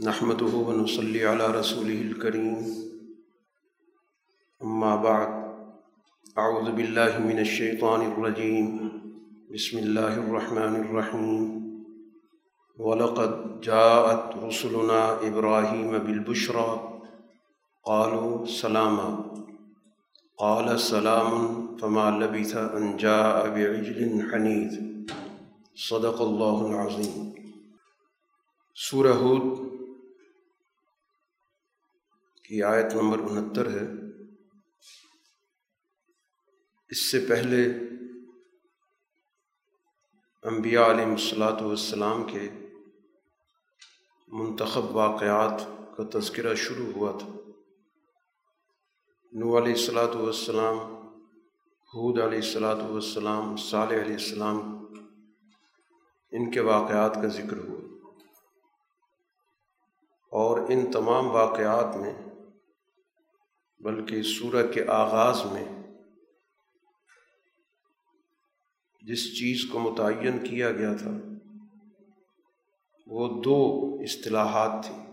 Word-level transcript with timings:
نحمده 0.00 0.56
ونصلي 0.56 1.24
على 1.24 1.46
رسوله 1.46 2.00
الكريم. 2.00 2.56
أما 4.64 4.96
بعد، 4.96 5.28
أعوذ 6.38 6.70
بالله 6.70 7.18
من 7.18 7.38
الشيطان 7.38 8.12
الرجيم. 8.12 8.88
بسم 9.54 9.78
الله 9.78 10.14
الرحمن 10.14 10.74
الرحيم. 10.80 11.60
ولقد 12.78 13.60
جاءت 13.60 14.44
رسلنا 14.44 15.16
إبراهيم 15.28 15.98
بالبشرى. 15.98 16.80
قالوا 17.84 18.46
سلاما. 18.46 19.16
قال 20.38 20.80
سلام، 20.80 21.66
فما 21.76 22.10
لبث 22.10 22.56
أن 22.56 22.96
جاء 22.96 23.48
بعجل 23.48 24.30
حنيذ. 24.30 24.80
صدق 25.90 26.22
الله 26.22 26.70
العظيم. 26.70 27.30
سورہ 28.90 29.12
ہود 29.12 29.71
کی 32.52 32.62
آیت 32.62 32.94
نمبر 32.94 33.18
انہتر 33.18 33.70
ہے۔ 33.70 33.86
اس 36.88 37.10
سے 37.10 37.26
پہلے 37.28 37.66
انبیاء 40.42 40.84
علیہ 40.84 41.04
الصلاۃ 41.04 41.62
والسلام 41.62 42.24
کے 42.24 42.50
منتخب 44.28 44.96
واقعات 44.96 45.62
کا 45.96 46.18
تذکرہ 46.18 46.54
شروع 46.54 46.92
ہوا 46.92 47.12
تھا۔ 47.18 47.28
نو 49.32 49.58
علیہ 49.58 49.72
الصلاۃ 49.72 50.14
والسلام 50.14 50.78
حود 51.94 52.18
علیہ 52.18 52.38
الصلاۃ 52.38 52.90
والسلام، 52.90 53.56
صالح 53.56 54.00
علیہ 54.00 54.14
السلام، 54.14 54.86
ان 56.32 56.50
کے 56.50 56.60
واقعات 56.60 57.14
کا 57.14 57.28
ذکر 57.28 57.56
ہوا۔ 57.56 57.82
اور 60.32 60.60
ان 60.68 60.90
تمام 60.90 61.30
واقعات 61.30 61.96
میں 61.96 62.31
بلکہ 63.82 64.22
سورہ 64.22 64.72
کے 64.72 64.84
آغاز 64.88 65.44
میں 65.52 65.64
جس 69.02 69.38
چیز 69.38 69.70
کو 69.72 69.78
متعین 69.78 70.44
کیا 70.44 70.72
گیا 70.72 70.94
تھا، 70.94 71.10
وہ 73.06 73.42
دو 73.42 73.80
اصطلاحات 74.00 74.86
تھیں۔ 74.86 75.06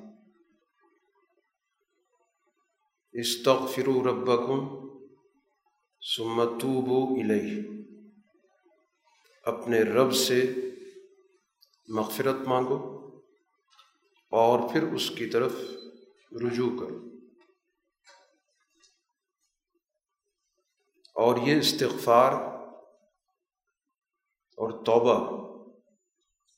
استغفروا 3.13 4.11
ربکم 4.11 4.87
ثم 6.15 6.57
توبوا 6.59 7.23
الیہ۔ 7.23 7.63
اپنے 9.43 9.81
رب 9.81 10.13
سے 10.13 10.53
مغفرت 11.87 12.47
مانگو 12.47 12.99
اور 14.31 14.69
پھر 14.69 14.83
اس 14.83 15.09
کی 15.09 15.25
طرف 15.25 15.53
رجوع 16.31 16.79
کرو۔ 16.79 17.08
اور 21.19 21.37
یہ 21.47 21.57
استغفار 21.57 22.33
اور 24.57 24.71
توبہ، 24.85 25.17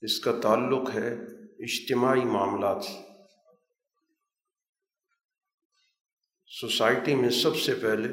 اس 0.01 0.19
کا 0.19 0.31
تعلق 0.43 0.89
ہے 0.93 1.13
اجتماعی 1.59 2.25
معاملات 2.25 2.83
سے۔ 2.83 2.97
سوسائٹی 6.49 7.15
میں 7.15 7.29
سب 7.29 7.57
سے 7.57 7.75
پہلے 7.75 8.09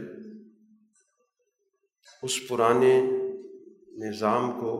اس 2.22 2.38
پرانے 2.48 3.00
نظام 3.98 4.50
کو 4.52 4.72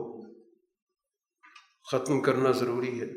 ختم 1.91 2.21
کرنا 2.21 2.51
ضروری 2.51 3.01
ہے، 3.01 3.11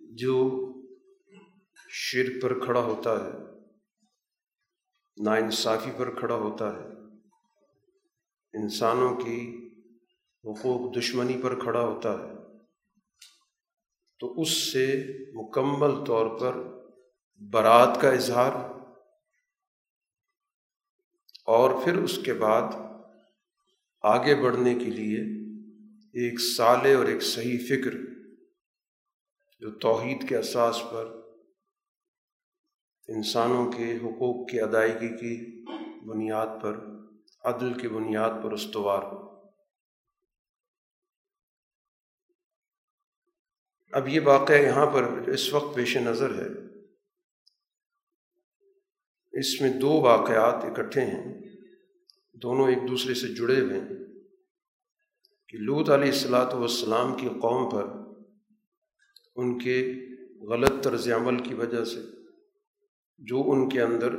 جو 0.00 0.34
شرک 1.88 2.42
پر 2.42 2.64
کھڑا 2.64 2.80
ہوتا 2.80 3.12
ہے۔ 3.24 3.47
ناانصافی 5.24 5.90
پر 5.98 6.18
کھڑا 6.18 6.34
ہوتا 6.34 6.76
ہے۔ 6.76 6.88
انسانوں 8.62 9.16
کی 9.16 9.68
حقوق 10.44 10.96
دشمنی 10.98 11.40
پر 11.42 11.60
کھڑا 11.60 11.80
ہوتا 11.80 12.12
ہے۔ 12.12 12.38
تو 14.18 14.40
اس 14.40 14.72
سے 14.72 15.04
مکمل 15.34 16.04
طور 16.04 16.40
پر 16.40 16.56
برات 17.50 18.00
کا 18.00 18.10
اظہار 18.10 18.52
اور 21.46 21.84
پھر 21.84 21.96
اس 21.96 22.18
کے 22.24 22.34
بعد 22.34 22.72
آگے 24.02 24.34
بڑھنے 24.34 24.74
کے 24.74 24.84
لیے 24.84 25.20
ایک 26.08 26.40
سالے 26.40 26.94
اور 26.94 27.06
ایک 27.06 27.22
صحیح 27.22 27.58
فکر 27.58 27.90
جو 29.60 29.70
توحید 29.78 30.28
کے 30.28 30.36
اساس 30.36 30.82
پر 30.90 31.17
انسانوں 33.08 33.72
کے 33.72 33.96
حقوق 33.96 34.50
کی 34.50 34.60
ادائیگی 34.60 35.08
کی 35.08 35.64
بنیاد 36.06 36.46
پر، 36.62 36.78
عدل 37.44 37.80
کی 37.80 37.88
بنیاد 37.88 38.30
پر 38.44 38.52
استوار 38.52 39.02
ہو۔ 39.02 39.28
اب 43.92 44.08
یہ 44.08 44.20
واقعہ 44.24 44.54
یہاں 44.54 44.86
پر 44.86 45.02
اس 45.28 45.52
وقت 45.52 45.76
پیش 45.76 45.96
نظر 45.96 46.30
ہے۔ 46.30 46.78
اس 49.38 49.60
میں 49.60 49.80
دو 49.80 50.00
واقعات 50.00 50.64
اکٹھے 50.64 51.00
ہیں، 51.00 51.42
دونوں 52.34 52.68
ایک 52.68 52.90
دوسرے 52.90 53.14
سے 53.14 53.28
جڑے 53.34 53.60
ہوئے 53.60 53.80
ہیں۔ 53.80 54.08
کہ 55.48 55.58
لوت 55.58 55.90
علیہ 55.90 56.12
السلاۃ 56.12 56.54
والسلام 56.54 57.16
کی 57.16 57.28
قوم 57.28 57.70
پر 57.70 57.84
ان 59.36 59.58
کے 59.58 59.94
غلط 60.48 60.84
طرز 60.84 61.08
عمل 61.08 61.42
کی 61.42 61.54
وجہ 61.54 61.84
سے 61.84 62.17
جو 63.18 63.44
ان 63.46 63.68
کے 63.68 63.82
اندر 63.82 64.12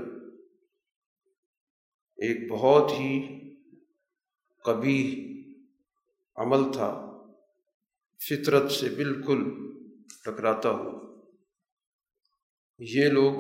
ایک 2.18 2.52
بہت 2.52 2.92
ہی 2.92 3.40
کبھی 4.66 5.26
عمل 6.36 6.74
تھا، 6.74 7.10
فطرت 8.30 8.72
سے 8.72 8.90
بالکل 8.90 9.44
ٹکراتا 10.26 10.70
ہوا۔ 10.70 11.22
یہ 12.80 13.10
لوگ 13.10 13.34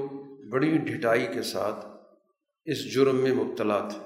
بڑی 0.50 0.78
ڈھٹائی 0.78 1.28
کے 1.34 1.44
ساتھ 1.44 1.86
اس 2.66 2.94
جرم 2.94 3.16
میں 3.16 3.32
مبتلا 3.32 3.88
تھے۔ 3.88 4.06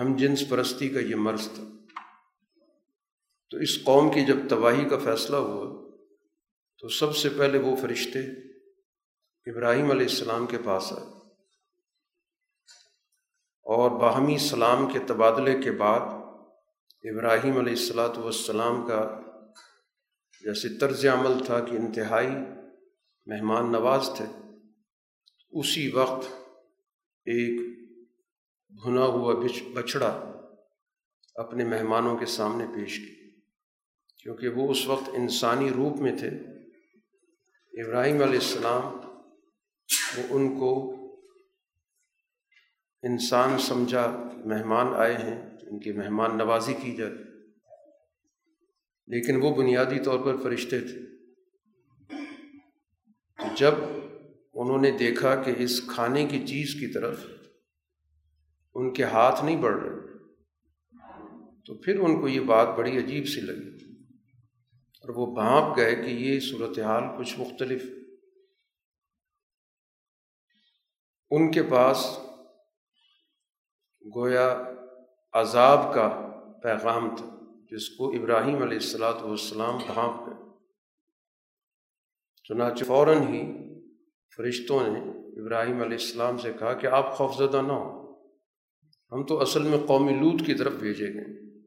ہم 0.00 0.16
جنس 0.16 0.48
پرستی 0.48 0.88
کا 0.88 1.00
یہ 1.00 1.16
مرض 1.16 1.48
تھا۔ 1.48 1.64
تو 3.50 3.56
اس 3.58 3.84
قوم 3.84 4.12
کی 4.12 4.26
جب 4.26 4.36
تباہی 4.50 4.88
کا 4.88 4.98
فیصلہ 4.98 5.36
ہوا 5.36 5.81
تو 6.82 6.88
سب 6.88 7.16
سے 7.16 7.28
پہلے 7.28 7.58
وہ 7.58 7.76
فرشتے 7.76 8.18
ابراہیم 9.50 9.90
علیہ 9.90 10.06
السلام 10.06 10.46
کے 10.46 10.58
پاس 10.64 10.92
آئے۔ 10.92 11.06
اور 13.62 13.90
باہمی 13.90 14.38
سلام 14.38 14.92
کے 14.92 14.98
تبادلے 14.98 15.62
کے 15.62 15.70
بعد 15.70 16.00
ابراہیم 17.04 17.58
علیہ 17.58 17.72
السلاۃ 17.72 18.18
والسلام 18.18 18.88
کا 18.88 19.20
جیسے 20.44 20.78
طرز 20.78 21.06
عمل 21.06 21.44
تھا 21.46 21.60
کہ 21.60 21.70
انتہائی 21.70 22.30
مہمان 23.26 23.72
نواز 23.72 24.08
تھے، 24.16 24.24
اسی 25.50 25.90
وقت 25.90 26.26
ایک 27.24 27.78
بھنا 28.68 29.04
ہوا 29.04 29.34
بچڑا 29.74 30.32
اپنے 31.34 31.64
مہمانوں 31.64 32.16
کے 32.16 32.26
سامنے 32.26 32.66
پیش 32.66 32.98
کی۔ 32.98 33.40
کیونکہ 34.22 34.48
وہ 34.48 34.70
اس 34.70 34.86
وقت 34.86 35.08
انسانی 35.12 35.70
روپ 35.70 35.96
میں 35.96 36.18
تھے 36.18 36.51
ابراہیم 37.74 38.22
علیہ 38.22 38.38
السلام 38.38 38.86
وہ 40.16 40.22
ان 40.30 40.58
کو 40.58 40.72
انسان 43.02 43.58
سمجھا 43.58 44.06
مہمان 44.46 44.94
آئے 44.94 45.14
ہیں، 45.14 45.38
ان 45.62 45.80
کی 45.80 45.92
مہمان 45.92 46.36
نوازی 46.38 46.74
کی 46.82 46.96
جائے 46.96 47.12
لیکن 49.08 49.42
وہ 49.42 49.54
بنیادی 49.54 50.00
طور 50.00 50.18
پر 50.24 50.36
فرشتے 50.36 50.80
تھے۔ 50.80 51.00
جب 53.56 53.74
انہوں 54.54 54.80
نے 54.80 54.90
دیکھا 54.90 55.34
کہ 55.42 55.54
اس 55.58 55.80
کھانے 55.88 56.26
کی 56.26 56.46
چیز 56.46 56.74
کی 56.80 56.92
طرف 56.92 57.26
ان 58.74 58.92
کے 58.92 59.04
ہاتھ 59.04 59.44
نہیں 59.44 59.60
بڑھ 59.62 59.78
رہے، 59.82 60.00
تو 61.66 61.74
پھر 61.74 62.00
ان 62.00 62.20
کو 62.20 62.28
یہ 62.28 62.40
بات 62.40 62.68
بڑی 62.78 62.98
عجیب 62.98 63.26
سی 63.26 63.40
لگی۔ 63.40 63.71
اور 65.02 65.08
وہ 65.08 65.34
بھانپ 65.34 65.76
گئے 65.76 65.94
کہ 65.94 66.10
یہ 66.10 66.40
صورتحال 66.40 67.02
کچھ 67.18 67.38
مختلف۔ 67.38 67.82
ان 71.30 71.50
کے 71.50 71.62
پاس 71.62 72.18
گویا 74.16 74.64
عذاب 75.32 75.94
کا 75.94 76.30
پیغام 76.62 77.16
تھا، 77.16 77.38
جس 77.70 77.88
کو 77.88 78.10
ابراہیم 78.10 78.62
علیہ 78.62 78.78
السلاۃ 78.78 79.22
والسلام 79.22 79.76
بھانپ 79.76 80.26
گئے۔ 80.26 80.50
چنانچہ 82.44 82.84
فوراً 82.84 83.22
ہی 83.22 83.42
فرشتوں 84.36 84.86
نے 84.86 85.00
ابراہیم 85.42 85.82
علیہ 85.82 85.98
السلام 86.00 86.38
سے 86.38 86.52
کہا 86.52 86.74
کہ 86.74 86.86
آپ 86.86 87.16
خوفزدہ 87.16 87.62
نہ 87.62 87.72
ہو 87.72 88.02
ہم 89.12 89.26
تو 89.26 89.40
اصل 89.40 89.62
میں 89.62 89.78
قومی 89.86 90.12
لوت 90.12 90.46
کی 90.46 90.54
طرف 90.54 90.72
بھیجے 90.72 91.14
گئے۔ 91.14 91.60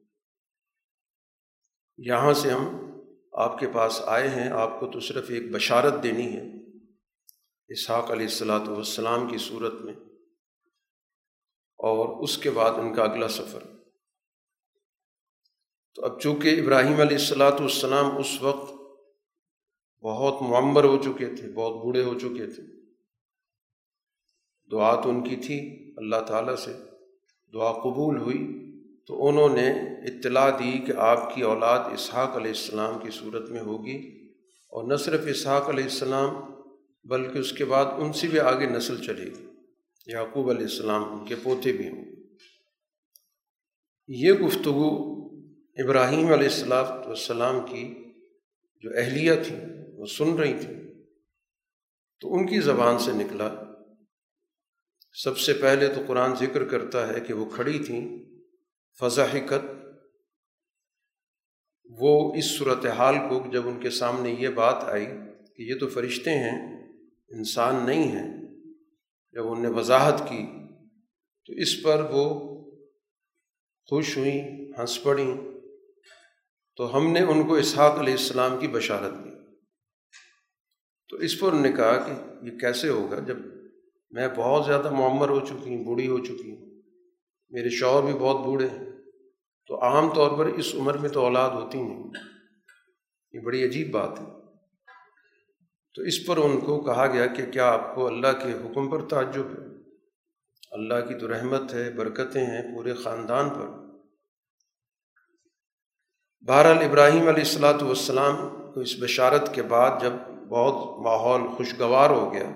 یہاں 1.97 2.33
سے 2.33 2.51
ہم 2.51 2.84
آپ 3.37 3.59
کے 3.59 3.67
پاس 3.67 4.01
آئے 4.05 4.29
ہیں، 4.29 4.49
آپ 4.49 4.79
کو 4.79 4.87
تو 4.87 4.99
صرف 4.99 5.25
ایک 5.29 5.51
بشارت 5.51 6.03
دینی 6.03 6.37
ہے۔ 6.37 6.43
اسحاق 7.67 8.11
علیہ 8.11 8.25
السلاۃ 8.25 8.67
والسلام 8.67 9.27
کی 9.27 9.37
صورت 9.37 9.73
میں۔ 9.81 9.93
اور 11.77 12.23
اس 12.23 12.37
کے 12.37 12.49
بعد 12.49 12.71
ان 12.71 12.93
کا 12.93 13.03
اگلا 13.03 13.27
سفر۔ 13.27 13.59
تو 15.95 16.05
اب 16.05 16.21
چونکہ 16.21 16.61
ابراہیم 16.61 16.99
علیہ 16.99 17.17
السلاۃ 17.17 17.59
والسلام 17.59 18.17
اس 18.17 18.41
وقت 18.41 18.73
بہت 20.03 20.41
معمر 20.41 20.83
ہو 20.83 21.01
چکے 21.01 21.25
تھے، 21.25 21.51
بہت 21.53 21.73
بوڑھے 21.73 22.03
ہو 22.03 22.19
چکے 22.19 22.47
تھے۔ 22.47 22.63
دعا 24.71 25.01
تو 25.01 25.09
ان 25.09 25.23
کی 25.23 25.35
تھی 25.35 25.93
اللہ 25.97 26.25
تعالیٰ 26.27 26.55
سے۔ 26.55 26.73
دعا 27.53 27.71
قبول 27.71 28.17
ہوئی۔ 28.17 28.64
تو 29.05 29.27
انہوں 29.27 29.49
نے 29.49 29.71
اطلاع 29.81 30.49
دی 30.49 30.77
کہ 30.77 30.93
آپ 30.97 31.35
کی 31.35 31.41
اولاد 31.41 31.79
اسحاق 31.93 32.35
علیہ 32.35 32.47
السلام 32.47 32.99
کی 32.99 33.09
صورت 33.11 33.49
میں 33.49 33.61
ہوگی 33.61 34.27
اور 34.67 34.91
نہ 34.91 34.95
صرف 34.95 35.21
اسحاق 35.27 35.69
علیہ 35.69 35.83
السلام 35.83 36.35
بلکہ 37.03 37.37
اس 37.37 37.51
کے 37.51 37.65
بعد 37.65 37.85
ان 37.97 38.13
سے 38.13 38.27
بھی 38.27 38.39
آگے 38.39 38.65
نسل 38.65 39.03
چلے 39.03 39.25
گی۔ 39.25 39.45
یعقوب 40.05 40.49
علیہ 40.49 40.61
السلام 40.61 41.19
ان 41.19 41.25
کے 41.25 41.35
پوتے 41.43 41.71
بھی 41.71 41.89
ہوں۔ 41.89 42.05
یہ 44.07 44.31
گفتگو 44.31 45.15
ابراہیم 45.83 46.25
علیہ 46.25 46.47
السلام 46.47 46.85
والسلام 47.07 47.59
کی 47.59 47.93
جو 48.81 48.89
اہلیہ 48.97 49.31
تھیں، 49.47 49.61
وہ 49.97 50.05
سن 50.05 50.33
رہی 50.35 50.53
تھیں۔ 50.53 50.83
تو 52.19 52.33
ان 52.33 52.47
کی 52.47 52.59
زبان 52.59 52.99
سے 52.99 53.11
نکلا۔ 53.11 53.53
سب 55.23 55.37
سے 55.37 55.53
پہلے 55.53 55.87
تو 55.87 56.01
قرآن 56.07 56.35
ذکر 56.35 56.65
کرتا 56.65 57.13
ہے 57.13 57.19
کہ 57.19 57.33
وہ 57.33 57.45
کھڑی 57.45 57.79
تھیں۔ 57.79 58.34
فضا 58.99 59.23
حکت 59.23 59.65
وہ 61.89 62.33
اس 62.35 62.57
صورت 62.57 62.85
حال 62.85 63.15
کو 63.29 63.51
جب 63.51 63.67
ان 63.67 63.79
کے 63.79 63.89
سامنے 63.89 64.29
یہ 64.31 64.49
بات 64.49 64.83
آئی 64.83 65.05
کہ 65.55 65.61
یہ 65.61 65.79
تو 65.79 65.87
فرشتے 65.87 66.29
ہیں، 66.29 66.87
انسان 67.29 67.85
نہیں 67.85 68.03
ہیں، 68.03 68.41
جب 69.31 69.51
ان 69.51 69.61
نے 69.61 69.67
وضاحت 69.67 70.19
کی 70.29 70.45
تو 71.45 71.53
اس 71.53 71.83
پر 71.83 72.09
وہ 72.11 72.55
خوش 73.89 74.17
ہوئیں، 74.17 74.71
ہنس 74.79 75.03
پڑیں۔ 75.03 75.37
تو 76.75 76.97
ہم 76.97 77.11
نے 77.11 77.19
ان 77.19 77.47
کو 77.47 77.55
اسحاق 77.55 77.99
علیہ 77.99 78.13
السلام 78.13 78.59
کی 78.59 78.67
بشارت 78.67 79.11
دی۔ 79.11 79.29
تو 81.09 81.17
اس 81.17 81.39
پر 81.39 81.47
انہوں 81.47 81.61
نے 81.61 81.71
کہا 81.71 81.97
کہ 81.97 82.45
یہ 82.45 82.57
کیسے 82.57 82.89
ہوگا؟ 82.89 83.19
جب 83.19 83.37
میں 84.11 84.27
بہت 84.27 84.65
زیادہ 84.65 84.89
معمر 84.89 85.29
ہو 85.29 85.39
چکی 85.39 85.75
ہوں، 85.75 85.83
بوڑھی 85.83 86.07
ہو 86.07 86.19
چکی 86.19 86.55
ہوں 86.55 86.74
میرے 87.49 87.69
شوہر 87.69 88.03
بھی 88.03 88.13
بہت 88.13 88.45
بوڑھے 88.45 88.67
ہیں۔ 88.67 88.85
تو 89.67 89.81
عام 89.81 90.13
طور 90.13 90.37
پر 90.37 90.45
اس 90.45 90.75
عمر 90.75 90.97
میں 90.97 91.09
تو 91.09 91.21
اولاد 91.21 91.49
ہوتی 91.49 91.81
نہیں۔ 91.81 92.03
یہ 93.31 93.39
بڑی 93.39 93.63
عجیب 93.63 93.91
بات 93.91 94.19
ہے۔ 94.19 94.25
تو 95.93 96.01
اس 96.01 96.25
پر 96.25 96.37
ان 96.37 96.59
کو 96.59 96.81
کہا 96.81 97.07
گیا 97.07 97.25
کہ 97.25 97.45
کیا 97.45 97.71
آپ 97.71 97.95
کو 97.95 98.07
اللہ 98.07 98.27
کے 98.27 98.53
حکم 98.53 98.89
پر 98.89 99.09
تعجب 99.09 99.45
ہے؟ 99.45 99.75
اللہ 100.71 100.93
کی 100.93 101.19
تو 101.19 101.27
رحمت 101.27 101.73
ہے، 101.73 101.91
برکتیں 101.91 102.45
ہیں 102.45 102.75
پورے 102.75 102.93
خاندان 102.93 103.49
پر۔ 103.49 103.85
بہرحال 106.47 106.77
ابراہیم 106.77 107.21
علیہ 107.21 107.43
السلاۃ 107.43 107.81
والسلام 107.81 108.35
کو 108.73 108.79
اس 108.79 108.95
بشارت 108.99 109.55
کے 109.55 109.61
بعد 109.61 110.01
جب 110.01 110.11
بہت 110.49 110.99
ماحول 111.05 111.41
خوشگوار 111.47 112.09
ہو 112.09 112.33
گیا 112.33 112.49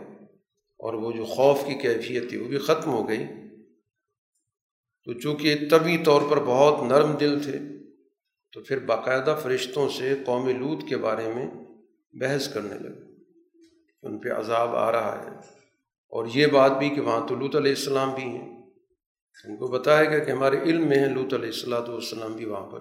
اور 0.79 0.93
وہ 0.93 1.11
جو 1.11 1.25
خوف 1.25 1.65
کی 1.65 1.73
کیفیت 1.73 2.29
تھی 2.29 2.37
وہ 2.37 2.47
بھی 2.47 2.57
ختم 2.57 2.91
ہو 2.91 3.09
گئی 3.09 3.25
تو 5.03 5.13
چونکہ 5.13 5.55
طبی 5.71 5.97
طور 5.97 6.21
پر 6.29 6.39
بہت 6.39 6.83
نرم 6.83 7.11
دل 7.11 7.43
تھے، 7.43 7.59
تو 8.51 8.61
پھر 8.61 8.79
باقاعدہ 8.79 9.39
فرشتوں 9.43 9.89
سے 9.89 10.15
قوم 10.25 10.49
لوت 10.49 10.89
کے 10.89 10.97
بارے 10.97 11.33
میں 11.33 11.47
بحث 12.13 12.53
کرنے 12.53 12.75
لگے۔ 12.79 13.09
ان 14.03 14.19
پہ 14.19 14.29
عذاب 14.29 14.75
آ 14.75 14.91
رہا 14.91 15.23
ہے۔ 15.23 15.29
اور 16.09 16.25
یہ 16.33 16.47
بات 16.47 16.71
بھی 16.71 16.89
کہ 16.89 17.01
وہاں 17.01 17.27
تو 17.27 17.35
لوت 17.35 17.55
علیہ 17.55 17.71
السلام 17.71 18.13
بھی 18.15 18.23
ہیں۔ 18.23 18.69
ان 19.45 19.57
کو 19.57 19.67
بتایا 19.67 20.09
گیا 20.09 20.19
کہ 20.19 20.31
ہمارے 20.31 20.61
علم 20.61 20.87
میں 20.87 20.97
ہیں 20.97 21.13
لوت 21.13 21.33
علیہ 21.33 21.45
السلاۃ 21.45 21.87
والسلام 21.87 22.33
بھی 22.33 22.45
وہاں 22.45 22.67
پر۔ 22.67 22.79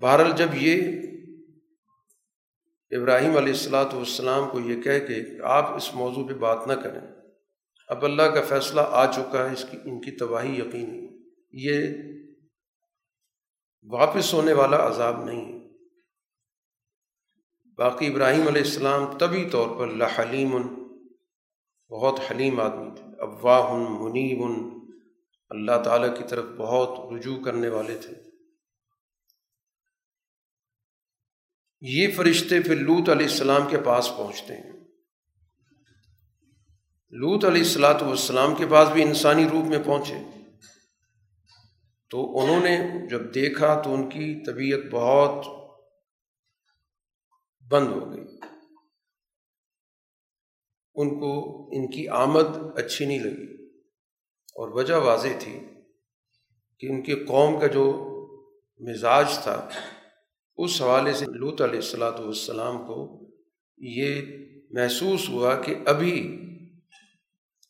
بہرحال 0.00 0.32
جب 0.36 0.48
یہ 0.54 1.00
ابراہیم 2.90 3.36
علیہ 3.36 3.52
السلاۃ 3.52 3.94
والسلام 3.94 4.50
کو 4.50 4.60
یہ 4.60 4.82
کہہ 4.82 5.06
کہ 5.06 5.22
آپ 5.42 5.74
اس 5.74 5.94
موضوع 5.94 6.28
پہ 6.28 6.34
بات 6.34 6.66
نہ 6.66 6.72
کریں 6.72 7.17
اب 7.88 8.04
اللہ 8.04 8.22
کا 8.22 8.42
فیصلہ 8.42 8.80
آ 8.80 9.12
چکا 9.12 9.48
ہے، 9.48 9.52
اس 9.52 9.66
کی، 9.70 9.76
ان 9.84 10.00
کی 10.00 10.10
تباہی 10.10 10.58
یقینی۔ 10.58 11.08
یہ 11.52 11.86
واپس 13.90 14.34
ہونے 14.34 14.52
والا 14.52 14.86
عذاب 14.86 15.24
نہیں 15.24 15.52
ہے۔ 15.52 15.68
باقی 17.76 18.06
ابراہیم 18.06 18.48
علیہ 18.48 18.62
السلام 18.62 19.18
طبی 19.18 19.48
طور 19.52 19.78
پر 19.78 19.86
لحلیم، 19.86 20.50
بہت 21.90 22.20
حلیم 22.30 22.60
آدمی 22.60 22.94
تھے۔ 22.96 23.04
افواہ 23.18 23.72
منیب، 23.72 24.72
اللہ 25.48 25.82
تعالیٰ 25.84 26.18
کی 26.18 26.24
طرف 26.30 26.44
بہت 26.44 27.12
رجوع 27.12 27.44
کرنے 27.44 27.68
والے 27.68 27.98
تھے۔ 27.98 28.14
یہ 31.80 32.08
فرشتے 32.16 32.60
پھر 32.60 32.76
لوت 32.76 33.08
علیہ 33.08 33.26
السلام 33.26 33.68
کے 33.70 33.76
پاس 33.84 34.12
پہنچتے 34.16 34.56
ہیں۔ 34.56 34.77
لوت 37.10 37.44
علیہ 37.44 37.62
السلاۃ 37.62 38.02
والسلام 38.02 38.54
کے 38.54 38.66
پاس 38.70 38.88
بھی 38.88 39.02
انسانی 39.02 39.48
روپ 39.48 39.64
میں 39.64 39.78
پہنچے۔ 39.84 40.14
تو 42.10 42.40
انہوں 42.40 42.60
نے 42.60 43.08
جب 43.08 43.34
دیکھا 43.34 43.82
تو 43.82 43.94
ان 43.94 44.08
کی 44.08 44.44
طبیعت 44.46 44.80
بہت 44.90 45.46
بند 47.70 47.88
ہو 47.88 48.12
گئی۔ 48.12 48.24
ان 50.94 51.20
کو 51.20 51.64
ان 51.72 51.90
کی 51.90 52.08
آمد 52.08 52.78
اچھی 52.78 53.04
نہیں 53.06 53.18
لگی۔ 53.18 53.68
اور 54.48 54.68
وجہ 54.68 54.94
واضح 54.94 55.28
تھی 55.40 55.60
کہ 56.78 56.86
ان 56.86 57.02
کے 57.02 57.14
قوم 57.14 57.60
کا 57.60 57.66
جو 57.66 57.92
مزاج 58.80 59.38
تھا، 59.42 59.68
اس 60.56 60.82
حوالے 60.82 61.12
سے 61.12 61.26
لوت 61.26 61.60
علیہ 61.60 61.76
السلاۃ 61.76 62.20
والسلام 62.20 62.78
کو 62.78 63.26
یہ 63.78 64.22
محسوس 64.70 65.28
ہوا 65.28 65.60
کہ 65.60 65.74
ابھی 65.86 66.44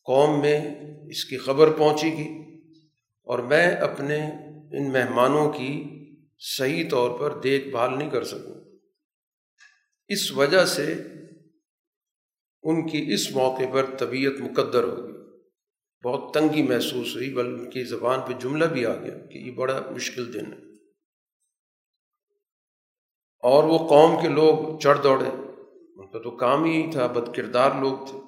قوم 0.08 0.40
میں 0.40 0.74
اس 1.08 1.24
کی 1.24 1.38
خبر 1.38 1.72
پہنچے 1.72 2.06
گی 2.06 2.28
اور 3.22 3.38
میں 3.38 3.70
اپنے 3.70 4.18
ان 4.72 4.92
مہمانوں 4.92 5.52
کی 5.52 5.84
صحیح 6.38 6.88
طور 6.90 7.18
پر 7.18 7.40
دیکھ 7.40 7.68
بھال 7.68 7.98
نہیں 7.98 8.10
کر 8.10 8.24
سکوں۔ 8.24 8.78
اس 10.08 10.32
وجہ 10.32 10.64
سے 10.64 10.92
ان 12.62 12.88
کی 12.88 13.12
اس 13.14 13.30
موقع 13.30 13.62
پر 13.72 13.96
طبیعت 13.96 14.40
مقدر 14.40 14.84
ہوگی 14.84 15.12
بہت 16.04 16.34
تنگی 16.34 16.62
محسوس 16.62 17.16
ہوئی، 17.16 17.34
بلکہ 17.34 17.60
ان 17.60 17.70
کی 17.70 17.84
زبان 17.84 18.20
پہ 18.20 18.32
جملہ 18.32 18.64
بھی 18.64 18.86
آ 18.86 18.94
گیا 18.94 19.26
کہ 19.26 19.38
یہ 19.38 19.50
بڑا 19.50 19.90
مشکل 19.90 20.34
دن 20.34 20.52
ہے۔ 20.52 20.74
اور 23.42 23.64
وہ 23.64 23.78
قوم 23.78 24.22
کے 24.22 24.28
لوگ 24.28 24.78
چڑھ 24.78 25.02
دوڑے۔ 25.02 25.28
ان 25.96 26.10
کا 26.10 26.18
تو 26.18 26.30
کام 26.30 26.64
ہی 26.64 26.90
تھا، 26.92 27.06
بد 27.06 27.36
کردار 27.36 27.70
لوگ 27.80 28.06
تھے۔ 28.10 28.27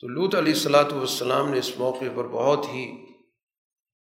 تو 0.00 0.08
لوت 0.08 0.34
علیہ 0.34 0.52
السلاۃ 0.52 0.92
والسلام 0.92 1.50
نے 1.50 1.58
اس 1.58 1.78
موقع 1.78 2.04
پر 2.14 2.28
بہت 2.28 2.66
ہی 2.68 2.84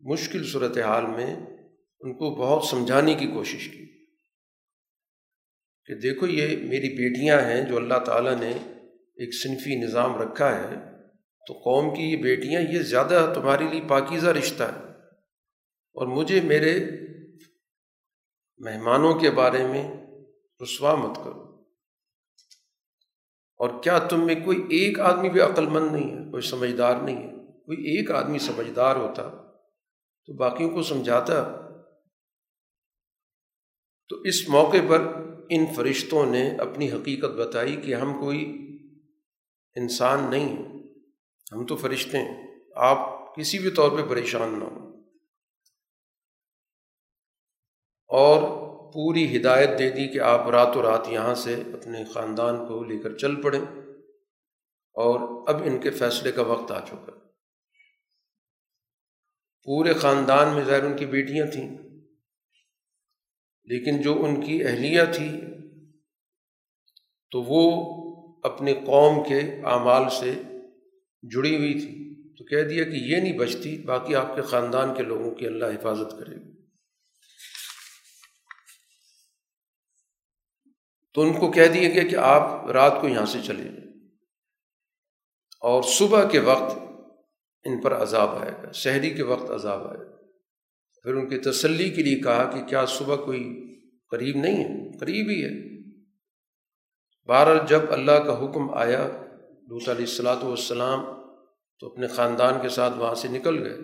مشکل 0.03 0.45
صورت 0.45 0.79
حال 0.79 1.07
میں 1.07 1.37
ان 2.01 2.15
کو 2.15 2.31
بہت 2.35 2.65
سمجھانے 2.65 3.15
کی 3.15 3.27
کوشش 3.27 3.69
کی 3.69 3.85
کہ 5.89 5.95
دیکھو 5.95 6.27
یہ 6.27 6.57
میری 6.57 6.89
بیٹیاں 6.97 7.41
ہیں 7.41 7.61
جو 7.63 7.77
اللہ 7.77 7.99
تعالیٰ 8.07 8.35
نے 8.41 8.51
ایک 9.17 9.35
صنفی 9.35 9.75
نظام 9.77 10.17
رکھا 10.23 10.49
ہے، 10.57 10.77
تو 11.47 11.55
قوم 11.55 11.95
کی 11.95 12.03
یہ 12.03 12.23
بیٹیاں 12.23 12.61
یہ 12.63 12.83
زیادہ 12.83 13.33
تمہارے 13.35 13.65
لیے 13.71 13.81
پاکیزہ 13.89 14.29
رشتہ 14.29 14.63
ہے 14.63 14.91
اور 15.97 16.07
مجھے 16.07 16.41
میرے 16.41 16.75
مہمانوں 18.61 19.15
کے 19.15 19.31
بارے 19.31 19.67
میں 19.67 19.83
رسوا 20.63 20.95
مت 20.95 21.17
کرو۔ 21.17 21.42
اور 23.63 23.83
کیا 23.83 23.99
تم 23.99 24.27
میں 24.27 24.35
کوئی 24.45 24.59
ایک 24.59 25.01
آدمی 25.01 25.31
بھی 25.31 25.41
عقل 25.41 25.67
مند 25.67 25.93
نہیں 25.93 26.11
ہے، 26.11 26.31
کوئی 26.31 26.43
سمجھدار 26.43 26.97
نہیں 27.03 27.17
ہے؟ 27.17 27.33
کوئی 27.63 27.79
ایک 27.79 28.11
آدمی 28.11 28.39
سمجھدار 28.39 28.97
ہوتا 28.97 29.23
تو 30.27 30.33
باقیوں 30.33 30.71
کو 30.71 30.83
سمجھاتا؟ 30.83 31.43
تو 34.09 34.21
اس 34.21 34.49
موقع 34.49 34.77
پر 34.89 35.01
ان 35.51 35.67
فرشتوں 35.77 36.27
نے 36.27 36.51
اپنی 36.51 36.93
حقیقت 36.93 37.31
بتائی 37.31 37.77
کہ 37.77 37.95
ہم 37.95 38.21
کوئی 38.21 38.69
انسان 39.75 40.31
نہیں 40.31 40.49
ہیں۔ 40.49 40.83
ہم 41.53 41.67
تو 41.67 41.77
فرشتے 41.77 42.19
ہیں، 42.19 42.61
آپ 42.77 42.99
کسی 43.37 43.59
بھی 43.59 43.71
طور 43.71 43.91
پہ 43.91 44.09
پریشان 44.09 44.59
نہ 44.59 44.65
ہوں۔ 44.65 45.03
اور 48.09 48.62
پوری 48.93 49.37
ہدایت 49.37 49.79
دے 49.79 49.91
دی 49.91 50.09
کہ 50.09 50.21
آپ 50.21 50.49
راتوں 50.49 50.83
رات 50.83 51.09
یہاں 51.09 51.35
سے 51.35 51.55
اپنے 51.55 52.05
خاندان 52.05 52.57
کو 52.57 52.85
لے 52.85 52.99
کر 52.99 53.17
چل 53.17 53.43
پڑیں 53.43 53.65
اور 54.95 55.49
اب 55.49 55.63
ان 55.65 55.79
کے 55.81 55.91
فیصلے 55.91 56.33
کا 56.33 56.43
وقت 56.43 56.71
آ 56.71 56.81
چکا 56.81 57.13
پورے 59.67 59.95
خاندان 59.95 60.55
میں 60.55 60.65
ظاہر 60.65 60.83
ان 60.83 60.97
کی 60.97 61.07
بیٹیاں 61.07 61.47
تھیں، 61.47 61.79
لیکن 63.65 64.03
جو 64.03 64.25
ان 64.25 64.41
کی 64.41 64.65
اہلیہ 64.65 65.03
تھی، 65.13 65.41
تو 67.31 67.43
وہ 67.43 67.63
اپنے 68.43 68.75
قوم 68.75 69.23
کے 69.29 69.39
اعمال 69.65 70.11
سے 70.11 70.35
جڑی 71.23 71.57
ہوئی 71.57 71.75
تھی۔ 71.75 72.15
تو 72.35 72.45
کہہ 72.45 72.69
دیا 72.69 72.85
کہ 72.85 72.91
یہ 72.91 73.17
نہیں 73.17 73.39
بچتی، 73.39 73.79
باقی 73.79 74.15
آپ 74.15 74.37
کے 74.37 74.43
خاندان 74.43 74.95
کے 74.95 75.03
لوگوں 75.03 75.31
کی 75.31 75.47
اللہ 75.47 75.65
حفاظت 75.65 76.11
کرے 76.19 76.37
گی۔ 76.37 76.52
تو 81.15 81.23
ان 81.23 81.33
کو 81.33 81.51
کہہ 81.51 81.67
دیا 81.67 81.89
گیا 81.89 82.03
کہ 82.03 82.17
آپ 82.17 82.71
رات 82.71 82.93
کو 83.01 83.09
یہاں 83.09 83.27
سے 83.27 83.39
چلے 83.45 83.65
جائیں۔ 83.65 83.83
اور 85.61 85.83
صبح 85.83 86.29
کے 86.29 86.39
وقت 86.39 86.79
ان 87.65 87.81
پر 87.81 87.95
عذاب 87.95 88.31
آئے 88.31 88.53
گا، 88.63 88.73
شہری 88.73 89.11
کے 89.11 89.23
وقت 89.23 89.51
عذاب 89.51 89.87
آئے 89.87 89.99
گا۔ 89.99 90.17
پھر 91.03 91.15
ان 91.15 91.29
کی 91.29 91.39
تسلی 91.39 91.91
کے 91.91 92.03
لیے 92.03 92.21
کہا 92.21 92.51
کہ 92.51 92.65
کیا 92.65 92.87
صبح 92.87 93.17
کوئی 93.17 93.63
قریب 94.11 94.37
نہیں 94.37 94.65
ہے؟ 94.65 94.99
قریب 94.99 95.29
ہی 95.29 95.45
ہے۔ 95.45 95.83
بہرحال 97.29 97.59
جب 97.69 97.81
اللہ 97.91 98.13
کا 98.13 98.45
حکم 98.45 98.75
آیا 98.75 99.09
لوت 99.43 99.89
علیہ 99.89 100.05
السلاۃ 100.05 100.43
والسلام 100.43 101.05
تو 101.81 101.87
اپنے 101.87 102.07
خاندان 102.07 102.55
کے 102.63 102.69
ساتھ 102.69 102.99
وہاں 102.99 103.15
سے 103.15 103.29
نکل 103.29 103.67
گئے۔ 103.67 103.77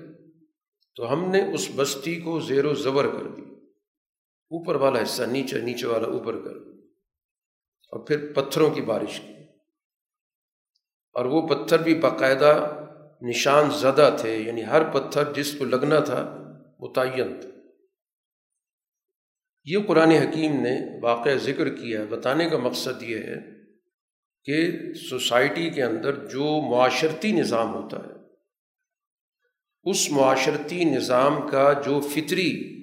تو 0.97 1.13
ہم 1.13 1.31
نے 1.31 1.55
اس 1.55 1.71
بستی 1.77 2.21
کو 2.21 2.41
زیر 2.41 2.65
و 2.65 2.75
زبر 2.75 3.09
کر 3.09 3.27
دی۔ 3.27 3.43
اوپر 4.51 4.75
والا 4.75 5.03
حصہ، 5.03 5.23
نیچے 5.23 5.61
نیچے 5.61 5.87
والا 5.87 6.07
اوپر 6.07 6.41
کر 6.45 6.78
اور 7.89 8.01
پھر 8.01 8.33
پتھروں 8.33 8.71
کی 8.71 8.81
بارش 8.81 9.21
کی۔ 9.21 9.33
اور 11.15 11.25
وہ 11.25 11.49
پتھر 11.49 11.79
بھی 11.79 11.95
باقاعدہ 11.95 12.85
نشان 13.23 13.71
زدہ 13.71 14.17
تھے 14.19 14.37
یعنی 14.37 14.65
ہر 14.65 14.91
پتھر 14.91 15.33
جس 15.33 15.55
کو 15.59 15.65
لگنا 15.65 16.01
تھا 16.01 16.35
متعین 16.81 17.41
تھا۔ 17.41 17.49
یہ 19.65 19.79
قرآن 19.87 20.11
حکیم 20.11 20.53
نے 20.53 21.01
واقع 21.03 21.29
ذکر 21.35 21.75
کیا۔ 21.75 22.05
بتانے 22.11 22.51
کا 22.51 22.59
مقصد 22.59 23.03
یہ 23.03 23.19
ہے 23.19 23.37
کہ 24.45 24.71
سوسائٹی 24.95 25.71
کے 25.71 25.83
اندر 25.83 26.29
جو 26.29 26.71
معاشرتی 26.71 27.33
نظام 27.33 27.75
ہوتا 27.75 27.97
ہے، 27.97 28.19
اس 29.91 30.11
معاشرتی 30.11 30.85
نظام 30.85 31.49
کا 31.51 31.73
جو 31.73 32.01
فطری 32.01 32.79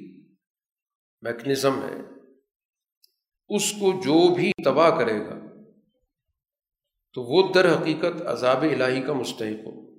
میکنزم 1.22 1.84
ہے 1.84 2.15
اس 3.50 3.72
کو 3.72 3.92
جو 3.92 4.36
بھی 4.36 4.52
تباہ 4.66 4.90
کرے 4.90 5.20
گا، 5.20 5.36
تو 7.14 7.24
وہ 7.24 7.54
در 7.54 7.82
حقیقت 7.82 8.22
عذاب 8.22 8.62
الہی 8.62 9.02
کا 9.02 9.14
مستحق 9.14 9.68
ہو۔ 9.68 9.96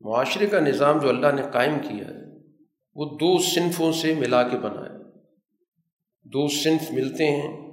معاشرے 0.00 0.46
کا 0.46 0.60
نظام 0.60 0.98
جو 0.98 1.08
اللہ 1.08 1.32
نے 1.34 1.42
قائم 1.52 1.78
کیا 1.82 2.08
ہے، 2.08 2.48
وہ 2.94 3.04
دو 3.04 3.42
صنفوں 3.42 3.92
سے 3.92 4.14
ملا 4.14 4.48
کے 4.48 4.58
بنایا 4.58 4.98
دو 6.24 6.48
صنف 6.48 6.90
ملتے 6.90 7.26
ہیں، 7.26 7.72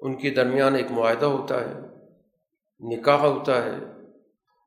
ان 0.00 0.16
کے 0.16 0.30
درمیان 0.30 0.74
ایک 0.74 0.90
معاہدہ 0.90 1.26
ہوتا 1.26 1.60
ہے، 1.60 1.74
نکاح 2.80 3.18
ہوتا 3.18 3.64
ہے، 3.64 3.76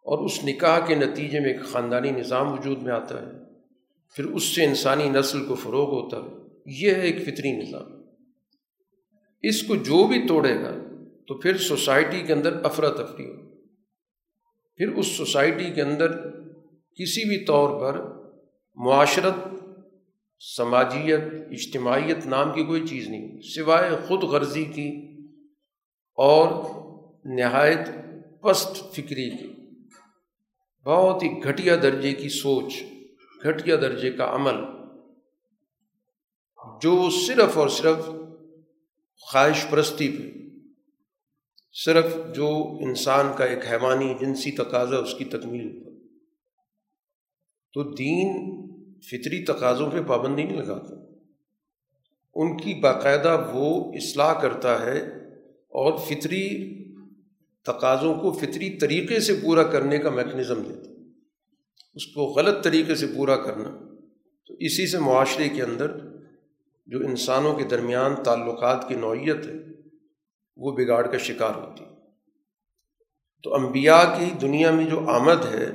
اور 0.03 0.25
اس 0.25 0.43
نکاح 0.43 0.86
کے 0.86 0.95
نتیجے 0.95 1.39
میں 1.39 1.53
ایک 1.53 1.62
خاندانی 1.62 2.12
نظام 2.12 2.53
وجود 2.53 2.83
میں 2.83 2.91
آتا 2.91 3.21
ہے۔ 3.21 3.53
پھر 4.15 4.25
اس 4.25 4.43
سے 4.43 4.65
انسانی 4.65 5.10
نسل 5.10 5.45
کو 5.45 5.55
فروغ 5.55 5.89
ہوتا 5.89 6.17
ہے۔ 6.17 6.29
یہ 6.65 6.95
ہے 6.95 7.01
ایک 7.01 7.21
فطری 7.21 7.51
نظام۔ 7.51 8.00
اس 9.43 9.62
کو 9.63 9.75
جو 9.75 10.07
بھی 10.07 10.27
توڑے 10.27 10.55
گا، 10.55 10.71
تو 11.27 11.38
پھر 11.39 11.57
سوسائٹی 11.57 12.21
کے 12.21 12.33
اندر 12.33 12.63
افراتفری 12.65 13.25
ہو 13.25 13.39
پھر 14.79 14.88
اس 14.88 15.07
سوسائٹی 15.07 15.69
کے 15.74 15.81
اندر 15.81 16.12
کسی 17.00 17.24
بھی 17.29 17.45
طور 17.45 17.79
پر 17.81 18.00
معاشرت، 18.77 19.48
سماجیت، 20.41 21.24
اجتماعیت 21.51 22.25
نام 22.25 22.53
کی 22.53 22.63
کوئی 22.63 22.88
چیز 22.88 23.07
نہیں، 23.10 23.39
سوائے 23.55 23.89
خود 24.07 24.24
غرضی 24.24 24.63
کی 24.65 24.89
اور 26.17 26.48
نہایت 27.36 27.89
پست 28.41 28.77
فکری 28.93 29.29
کی۔ 29.29 29.48
بہت 30.86 31.24
ہی 31.24 31.29
گھٹیا 31.43 31.75
درجے 31.75 32.13
کی 32.13 32.29
سوچ، 32.29 32.81
گھٹیا 33.43 33.75
درجے 33.75 34.12
کا 34.12 34.33
عمل، 34.36 34.63
جو 36.81 37.10
صرف 37.27 37.57
اور 37.57 37.67
صرف 37.67 38.10
خواہش 39.21 39.65
پرستی 39.69 40.07
پہ۔ 40.09 40.39
صرف 41.85 42.35
جو 42.35 42.77
انسان 42.79 43.27
کا 43.37 43.45
ایک 43.45 43.59
حیوانی 43.71 44.13
جنسی 44.21 44.51
تقاضا 44.51 44.97
اس 44.97 45.13
کی 45.17 45.25
تکمیل۔ 45.25 45.83
پر 45.83 45.91
تو 47.73 47.83
دین 47.83 48.27
فطری 48.99 49.45
تقاضوں 49.45 49.91
پہ 49.91 50.01
پابندی 50.01 50.43
نہیں 50.43 50.57
لگاتا۔ 50.57 50.95
ان 52.35 52.57
کی 52.57 52.79
باقاعدہ 52.79 53.51
وہ 53.53 53.93
اصلاح 53.93 54.41
کرتا 54.41 54.85
ہے 54.85 54.99
اور 55.51 55.97
فطری 55.97 56.71
تقاضوں 57.65 58.15
کو 58.15 58.31
فطری 58.31 58.69
طریقے 58.69 59.19
سے 59.19 59.33
پورا 59.43 59.63
کرنے 59.63 59.97
کا 59.97 60.09
میکنزم 60.09 60.61
دیتا 60.61 60.91
اس 61.93 62.07
کو 62.07 62.21
غلط 62.21 62.63
طریقے 62.63 62.95
سے 62.95 63.07
پورا 63.07 63.37
کرنا 63.37 63.69
تو 64.47 64.53
اسی 64.59 64.87
سے 64.87 64.99
معاشرے 64.99 65.49
کے 65.49 65.63
اندر 65.63 66.11
جو 66.85 67.00
انسانوں 67.00 67.53
کے 67.53 67.63
درمیان 67.63 68.23
تعلقات 68.23 68.88
کی 68.88 68.95
نوعیت 68.95 69.45
ہے، 69.45 69.53
وہ 70.57 70.71
بگاڑ 70.71 71.07
کا 71.07 71.17
شکار 71.17 71.55
ہوتی۔ 71.55 71.83
تو 73.43 73.55
انبیاء 73.55 74.03
کی 74.19 74.25
دنیا 74.41 74.71
میں 74.71 74.85
جو 74.85 75.09
آمد 75.09 75.45
ہے، 75.53 75.71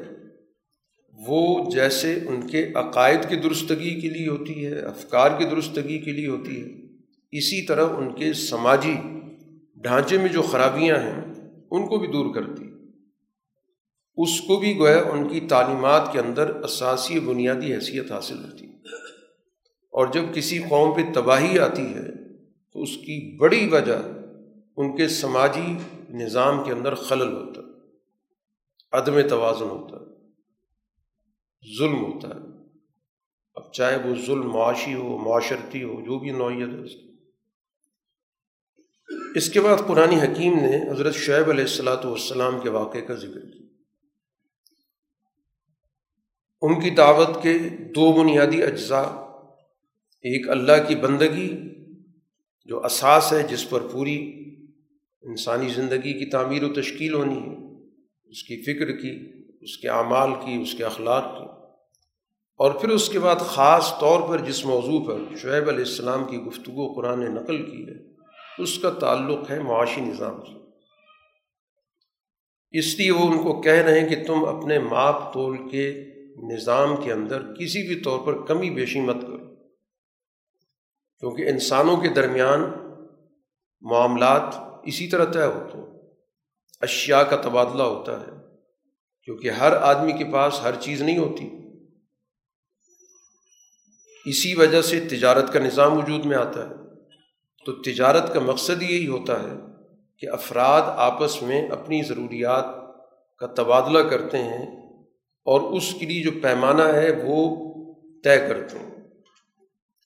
وہ 1.28 1.70
جیسے 1.70 2.18
ان 2.26 2.46
کے 2.46 2.72
عقائد 2.74 3.28
کی 3.28 3.36
درستگی 3.36 4.00
کے 4.00 4.08
لیے 4.08 4.28
ہوتی 4.28 4.66
ہے، 4.66 4.78
افکار 4.78 5.30
کی 5.38 5.44
درستگی 5.44 5.98
کے 5.98 6.12
لیے 6.12 6.28
ہوتی 6.28 6.60
ہے، 6.60 6.66
اسی 7.32 7.66
طرح 7.66 7.86
ان 7.86 8.14
کے 8.14 8.32
سماجی 8.32 8.94
ڈھانچے 9.76 10.18
میں 10.18 10.28
جو 10.28 10.42
خرابیاں 10.42 10.96
ہیں، 10.96 11.34
ان 11.70 11.86
کو 11.86 11.98
بھی 11.98 12.08
دور 12.08 12.34
کرتی۔ 12.34 12.64
اس 14.16 14.40
کو 14.40 14.56
بھی 14.56 14.78
گویا 14.78 15.02
ان 15.02 15.28
کی 15.28 15.40
تعلیمات 15.40 16.12
کے 16.12 16.18
اندر 16.18 16.48
اساسی 16.48 17.20
بنیادی 17.20 17.74
حیثیت 17.74 18.12
حاصل 18.12 18.44
ہوتی۔ 18.44 18.65
اور 19.96 20.06
جب 20.06 20.22
کسی 20.34 20.58
قوم 20.58 20.94
پہ 20.96 21.12
تباہی 21.14 21.58
آتی 21.58 21.94
ہے 21.94 22.34
تو 22.72 22.82
اس 22.82 22.96
کی 22.96 23.36
بڑی 23.36 23.68
وجہ 23.68 23.98
ان 24.76 24.96
کے 24.96 25.08
سماجی 25.08 25.78
نظام 26.10 26.64
کے 26.64 26.72
اندر 26.72 26.94
خلل 26.94 27.32
ہوتا 27.32 27.60
ہے، 27.60 27.72
عدم 28.92 29.28
توازن 29.28 29.64
ہوتا 29.64 29.96
ہے، 29.96 30.06
ظلم 31.78 32.04
ہوتا 32.04 32.28
ہے۔ 32.28 32.40
اب 33.54 33.72
چاہے 33.72 33.96
وہ 33.96 34.14
ظلم 34.26 34.50
معاشی 34.50 34.94
ہو، 34.94 35.18
معاشرتی 35.18 35.82
ہو، 35.82 36.00
جو 36.00 36.18
بھی 36.18 36.30
نوعیت 36.30 36.68
ہے 36.68 36.82
اس 36.84 36.92
کی۔ 36.92 37.16
اس 39.34 39.50
کے 39.50 39.60
بعد 39.60 39.76
قرآن 39.86 40.08
حکیم 40.08 40.54
نے 40.54 40.90
حضرت 40.90 41.14
شعیب 41.14 41.50
علیہ 41.50 41.64
السلاۃ 41.64 42.04
والسلام 42.04 42.60
کے 42.60 42.68
واقعے 42.68 43.00
کا 43.00 43.14
ذکر 43.14 43.50
کیا۔ 43.50 43.66
ان 46.62 46.80
کی 46.80 46.90
دعوت 46.90 47.42
کے 47.42 47.58
دو 47.68 48.12
بنیادی 48.12 48.62
اجزاء 48.62 49.25
ایک 50.26 50.48
اللہ 50.48 50.88
کی 50.88 50.94
بندگی 50.94 51.56
جو 52.66 52.84
اساس 52.84 53.32
ہے، 53.32 53.42
جس 53.42 53.70
پر 53.70 53.80
پوری 53.80 54.44
انسانی 55.22 55.68
زندگی 55.68 56.12
کی 56.12 56.30
تعمیر 56.30 56.62
و 56.62 56.72
تشکیل 56.72 57.14
ہونی 57.14 57.38
ہے، 57.38 57.84
اس 58.30 58.42
کی 58.42 58.62
فکر 58.62 58.92
کی، 58.92 59.32
اس 59.60 59.78
کے 59.78 59.88
اعمال 59.88 60.30
کی، 60.30 60.62
اس 60.62 60.74
کے 60.74 60.84
اخلاق 60.84 61.38
کی۔ 61.38 61.44
اور 62.58 62.70
پھر 62.70 62.88
اس 62.88 63.08
کے 63.08 63.18
بعد 63.18 63.36
خاص 63.36 64.00
طور 64.00 64.28
پر 64.28 64.44
جس 64.44 64.64
موضوع 64.64 65.04
پر 65.06 65.36
شعیب 65.36 65.68
علیہ 65.68 65.84
السلام 65.84 66.24
کی 66.24 66.36
گفتگو 66.36 66.92
قرآن 66.92 67.20
نے 67.20 67.28
نقل 67.28 67.70
کی 67.70 67.82
ہے، 67.82 68.14
اس 68.58 68.78
کا 68.78 68.90
تعلق 68.90 69.50
ہے 69.50 69.60
معاشی 69.60 70.00
نظام 70.00 70.44
سے 70.44 70.66
اس 72.78 72.98
لیے 72.98 73.10
وہ 73.10 73.30
ان 73.30 73.38
کو 73.38 73.60
کہہ 73.60 73.72
رہے 73.72 74.00
ہیں 74.00 74.08
کہ 74.08 74.24
تم 74.26 74.44
اپنے 74.44 74.78
ماپ 74.78 75.32
تول 75.32 75.56
کے 75.70 76.04
نظام 76.36 76.96
کے 77.04 77.12
اندر 77.12 77.42
کسی 77.54 77.86
بھی 77.86 78.00
طور 78.00 78.18
پر 78.18 78.46
کمی 78.46 78.70
بیشی 78.70 79.00
مت 79.00 79.22
کرو۔ 79.22 79.35
کیونکہ 81.20 81.48
انسانوں 81.48 81.96
کے 81.96 82.08
درمیان 82.08 82.60
معاملات 83.80 84.42
اسی 84.84 85.06
طرح 85.06 85.24
طے 85.24 85.46
ہوتے 85.46 85.78
ہیں۔ 85.78 85.86
اشیاء 86.80 87.22
کا 87.22 87.36
تبادلہ 87.36 87.82
ہوتا 87.82 88.20
ہے۔ 88.20 88.30
کیونکہ 89.24 89.50
ہر 89.50 89.76
آدمی 89.76 90.12
کے 90.12 90.24
پاس 90.32 90.60
ہر 90.62 90.74
چیز 90.80 91.02
نہیں 91.02 91.18
ہوتی۔ 91.18 91.50
اسی 94.30 94.54
وجہ 94.54 94.82
سے 94.82 95.00
تجارت 95.00 95.52
کا 95.52 95.58
نظام 95.58 95.98
وجود 95.98 96.24
میں 96.24 96.36
آتا 96.36 96.68
ہے۔ 96.68 96.74
تو 97.66 97.72
تجارت 97.72 98.34
کا 98.34 98.40
مقصد 98.40 98.82
یہی 98.82 99.08
ہوتا 99.08 99.42
ہے 99.42 99.54
کہ 100.18 100.26
افراد 100.30 100.82
آپس 100.84 101.42
میں 101.42 101.68
اپنی 101.68 102.02
ضروریات 102.02 102.64
کا 103.38 103.46
تبادلہ 103.46 104.08
کرتے 104.08 104.38
ہیں 104.38 104.86
اور 105.44 105.60
اس 105.60 105.94
کے 106.00 106.06
لیے 106.06 106.22
جو 106.22 106.30
پیمانہ 106.42 106.82
ہے 106.82 107.10
وہ 107.24 107.56
طے 108.24 108.38
کرتے 108.38 108.78
ہیں۔ 108.78 108.95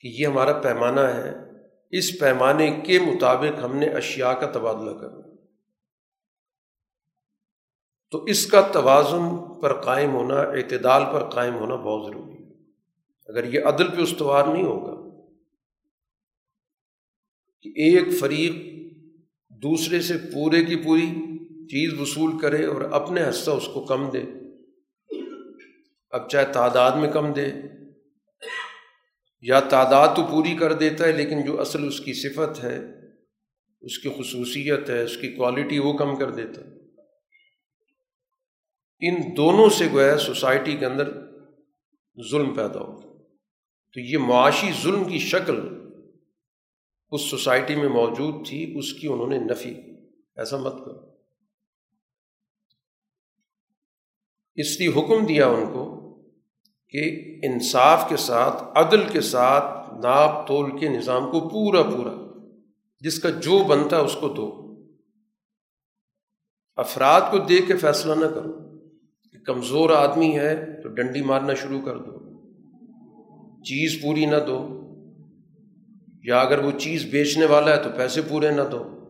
کہ 0.05 0.09
یہ 0.09 0.27
ہمارا 0.27 0.53
پیمانہ 0.61 1.01
ہے، 1.01 1.33
اس 1.93 2.19
پیمانے 2.21 2.71
کے 2.87 2.99
مطابق 3.01 3.65
ہم 3.65 3.77
نے 3.77 3.87
اشیاء 3.95 4.33
کا 4.33 4.51
تبادلہ 4.51 4.99
کرنا 4.99 5.29
تو 8.13 8.23
اس 8.25 8.47
کا 8.47 8.61
توازن 8.73 9.27
پر 9.61 9.81
قائم 9.81 10.15
ہونا، 10.15 10.41
اعتدال 10.41 11.03
پر 11.13 11.29
قائم 11.31 11.55
ہونا 11.55 11.75
بہت 11.77 12.07
ضروری 12.07 12.33
ہے۔ 12.35 12.49
اگر 13.29 13.45
یہ 13.45 13.65
عدل 13.65 13.91
پہ 13.91 14.03
استوار 14.03 14.47
نہیں 14.47 14.65
ہوگا، 14.65 14.95
کہ 17.65 17.73
ایک 17.77 18.09
فریق 18.21 18.55
دوسرے 19.63 20.01
سے 20.01 20.15
پورے 20.33 20.65
کی 20.65 20.77
پوری 20.77 21.07
چیز 21.67 22.01
وصول 22.01 22.39
کرے 22.39 22.65
اور 22.65 22.83
اپنے 22.93 23.29
حصہ 23.29 23.51
اس 23.51 23.69
کو 23.75 23.85
کم 23.85 24.09
دے، 24.11 24.23
اب 26.13 26.29
چاہے 26.29 26.53
تعداد 26.53 26.93
میں 26.93 27.11
کم 27.13 27.33
دے 27.33 27.47
یا 29.43 29.61
تعداد 29.61 30.09
تو 30.17 30.23
پوری 30.23 30.57
کر 30.57 30.73
دیتا 30.73 31.05
ہے، 31.05 31.13
لیکن 31.13 31.45
جو 31.47 31.61
اصل 31.61 31.87
اس 31.87 32.01
کی 32.01 32.13
صفت 32.15 32.65
ہے، 32.65 32.79
اس 33.81 33.99
کی 33.99 34.09
خصوصیت 34.19 34.91
ہے، 34.91 35.03
اس 35.03 35.17
کی 35.17 35.33
کوالٹی 35.33 35.79
وہ 35.79 35.93
کم 35.93 36.17
کر 36.17 36.31
دیتا 36.31 36.61
ہے۔ 36.61 36.81
ان 39.03 39.37
دونوں 39.37 39.69
سے 39.69 39.87
گویا 39.93 40.19
سوسائٹی 40.19 40.77
کے 40.77 40.87
اندر 40.87 41.13
ظلم 42.31 42.55
پیدا 42.55 42.81
ہوتا 42.81 43.09
تو 43.93 44.01
یہ 44.01 44.19
معاشی 44.19 44.71
ظلم 44.83 45.05
کی 45.05 45.19
شکل 45.19 45.61
اس 47.11 47.21
سوسائٹی 47.21 47.77
میں 47.77 47.89
موجود 47.89 48.47
تھی، 48.47 48.79
اس 48.79 48.93
کی 48.93 49.09
انہوں 49.09 49.27
نے 49.27 49.39
نفی 49.39 49.75
ایسا 50.37 50.57
مت 50.57 50.73
کرو۔ 50.73 51.11
اس 54.55 54.81
لیے 54.81 54.89
حکم 54.89 55.27
دیا 55.27 55.47
ان 55.47 55.67
کو 55.73 56.00
کہ 56.91 57.37
انصاف 57.43 58.09
کے 58.09 58.17
ساتھ، 58.17 58.63
عدل 58.75 59.05
کے 59.13 59.21
ساتھ 59.21 59.95
ناپ 59.95 60.47
تول 60.47 60.79
کے 60.79 60.89
نظام 60.89 61.31
کو 61.31 61.49
پورا 61.49 61.83
پورا، 61.83 62.39
جس 63.01 63.19
کا 63.19 63.31
جو 63.31 63.65
بنتا 63.65 63.97
ہے 63.97 64.01
اس 64.01 64.17
کو 64.21 64.29
دو۔ 64.29 64.61
افراد 66.77 67.21
کو 67.31 67.39
دیکھ 67.39 67.67
کے 67.67 67.77
فیصلہ 67.77 68.15
نہ 68.15 68.27
کرو 68.27 68.79
کہ 69.33 69.39
کمزور 69.47 69.91
آدمی 69.91 70.39
ہے 70.39 70.83
تو 70.83 70.89
ڈنڈی 70.89 71.23
مارنا 71.23 71.55
شروع 71.55 71.81
کر 71.85 71.97
دو۔ 71.99 72.21
چیز 73.63 74.03
پوری 74.03 74.27
نہ 74.27 74.37
دو۔ 74.47 74.77
یا 76.25 76.41
اگر 76.41 76.65
وہ 76.65 76.71
چیز 76.79 77.07
بیچنے 77.11 77.47
والا 77.47 77.77
ہے 77.77 77.83
تو 77.83 77.91
پیسے 77.97 78.23
پورے 78.29 78.51
نہ 78.51 78.63
دو۔ 78.73 79.09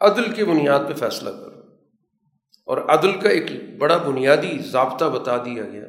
عدل 0.00 0.32
کی 0.32 0.44
بنیاد 0.44 0.80
پہ 0.88 0.94
فیصلہ 0.94 1.30
کرو۔ 1.30 1.60
اور 2.66 2.78
عدل 2.78 3.20
کا 3.20 3.28
ایک 3.28 3.78
بڑا 3.78 3.96
بنیادی 3.96 4.58
ضابطہ 4.58 5.04
بتا 5.04 5.36
دیا 5.36 5.62
گیا۔ 5.62 5.84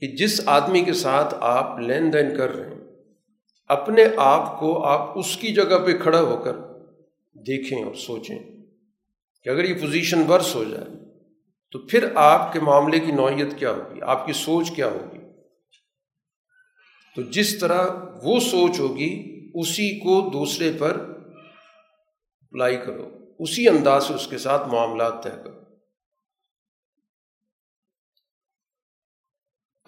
کہ 0.00 0.06
جس 0.06 0.40
آدمی 0.48 0.80
کے 0.80 0.92
ساتھ 0.92 1.34
آپ 1.40 1.78
لین 1.78 2.12
دین 2.12 2.36
کر 2.36 2.56
رہے 2.56 2.70
ہیں، 2.70 2.80
اپنے 3.68 4.04
آپ 4.16 4.60
کو 4.60 4.84
آپ 4.84 5.18
اس 5.18 5.36
کی 5.36 5.52
جگہ 5.54 5.78
پہ 5.86 5.96
کھڑا 5.98 6.20
ہو 6.20 6.36
کر 6.36 6.56
دیکھیں 7.36 7.84
اور 7.84 7.94
سوچیں 7.94 8.38
کہ 9.44 9.48
اگر 9.48 9.64
یہ 9.64 9.80
پوزیشن 9.80 10.22
ورس 10.28 10.54
ہو 10.54 10.64
جائے، 10.64 10.86
تو 11.72 11.78
پھر 11.78 12.08
آپ 12.14 12.52
کے 12.52 12.60
معاملے 12.60 13.00
کی 13.00 13.12
نوعیت 13.12 13.58
کیا 13.58 13.70
ہوگی؟ 13.70 14.00
آپ 14.02 14.26
کی 14.26 14.32
سوچ 14.32 14.70
کیا 14.70 14.88
ہوگی؟ 14.88 15.18
تو 17.16 17.22
جس 17.22 17.58
طرح 17.58 17.88
وہ 18.24 18.40
سوچ 18.40 18.80
ہوگی، 18.80 19.12
اسی 19.54 19.98
کو 19.98 20.30
دوسرے 20.32 20.72
پر 20.78 20.96
اپلائی 22.42 22.76
کرو، 22.76 23.08
اسی 23.38 23.68
انداز 23.68 24.04
سے 24.04 24.14
اس 24.14 24.26
کے 24.26 24.38
ساتھ 24.38 24.68
معاملات 24.68 25.22
طے 25.22 25.30
کرو۔ 25.44 25.67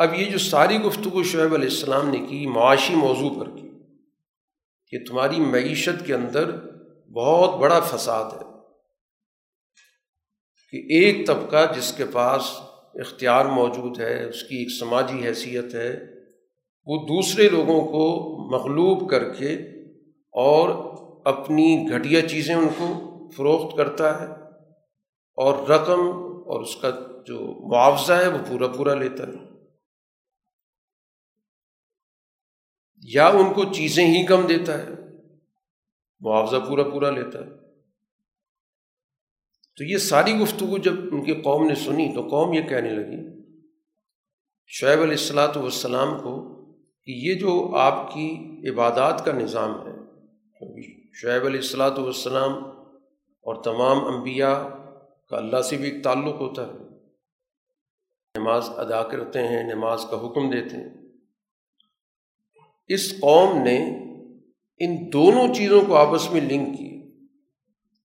اب 0.01 0.15
یہ 0.15 0.25
جو 0.25 0.39
ساری 0.39 0.79
گفتگو 0.79 1.23
شعیب 1.23 1.55
علیہ 1.55 1.69
السلام 1.69 2.11
نے 2.11 2.19
کی، 2.19 2.47
معاشی 2.47 2.95
موضوع 2.95 3.41
پر 3.41 3.51
کی 3.51 3.71
کہ 4.87 4.99
تمہاری 5.09 5.37
معیشت 5.41 6.07
کے 6.07 6.15
اندر 6.15 6.51
بہت 7.11 7.61
بڑا 7.61 7.81
فساد 7.81 8.25
ہے۔ 8.25 8.45
کہ 10.71 10.77
ایک 10.77 11.27
طبقہ 11.27 11.73
جس 11.77 11.93
کے 11.93 12.05
پاس 12.13 12.43
اختیار 12.95 13.45
موجود 13.45 14.01
ہے، 14.01 14.29
اس 14.29 14.43
کی 14.43 14.57
ایک 14.57 14.69
سماجی 14.81 15.27
حیثیت 15.27 15.75
ہے، 15.75 15.97
وہ 16.87 17.07
دوسرے 17.07 17.49
لوگوں 17.49 17.81
کو 17.81 18.37
مغلوب 18.59 19.11
کر 19.11 19.35
کے 19.35 19.55
اور 20.33 20.69
اپنی 21.25 21.89
گھٹیا 21.91 22.29
چیزیں 22.29 22.55
ان 22.55 22.69
کو 22.69 23.19
فروخت 23.37 23.77
کرتا 23.77 24.21
ہے 24.21 24.27
اور 25.35 25.69
رقم 25.69 26.01
اور 26.23 26.61
اس 26.61 26.77
کا 26.77 26.91
جو 27.27 27.69
معاوضہ 27.73 28.13
ہے، 28.13 28.29
وہ 28.29 28.39
پورا 28.49 28.69
پورا 28.69 28.95
لیتا 28.95 29.25
ہے۔ 29.25 29.50
یا 33.03 33.27
ان 33.29 33.53
کو 33.55 33.65
چیزیں 33.65 34.07
ہی 34.07 34.27
کم 34.27 34.47
دیتا 34.47 34.79
ہے، 34.79 34.89
معاوضہ 36.21 36.57
پورا 36.69 36.83
پورا 36.83 37.11
لیتا 37.11 37.39
ہے۔ 37.39 37.51
تو 39.77 39.85
یہ 39.85 39.97
ساری 39.97 40.35
گفتگو 40.35 40.79
جب 40.79 40.93
ان 41.13 41.25
کی 41.25 41.35
قوم 41.35 41.67
نے 41.67 41.75
سنی 41.75 42.15
تو 42.15 42.23
قوم 42.23 42.53
یہ 42.53 42.63
کہنے 42.63 42.91
لگی، 42.91 43.41
شعیب 44.67 45.01
علیہ 45.01 45.13
السلاۃ 45.13 45.57
والسلام 45.57 46.19
کو 46.19 46.65
کہ 47.05 47.11
یہ 47.11 47.35
جو 47.35 47.77
آپ 47.77 48.15
کی 48.15 48.61
عبادات 48.71 49.25
کا 49.25 49.33
نظام 49.33 49.87
ہے 49.87 49.97
شعیب 51.15 51.47
علیہ 51.47 51.61
السلاۃ 51.61 51.99
والسلام 51.99 52.53
اور 53.47 53.63
تمام 53.63 54.05
انبیاء 54.05 54.55
کا 55.29 55.37
اللہ 55.37 55.63
سے 55.63 55.77
بھی 55.77 55.91
ایک 55.91 56.05
تعلق 56.05 56.41
ہوتا 56.41 56.67
ہے۔ 56.67 56.79
نماز 58.39 58.69
ادا 58.77 59.03
کرتے 59.03 59.49
ہیں، 59.49 59.75
نماز 59.75 60.07
کا 60.11 60.17
حکم 60.17 60.51
دیتے 60.51 60.77
ہیں۔ 60.77 61.00
اس 62.95 63.21
قوم 63.21 63.63
نے 63.63 63.97
ان 64.79 65.13
دونوں 65.13 65.55
چیزوں 65.55 65.83
کو 65.83 65.97
آپس 65.97 66.33
میں 66.33 66.41
لنک 66.41 66.79
کی۔ 66.79 66.91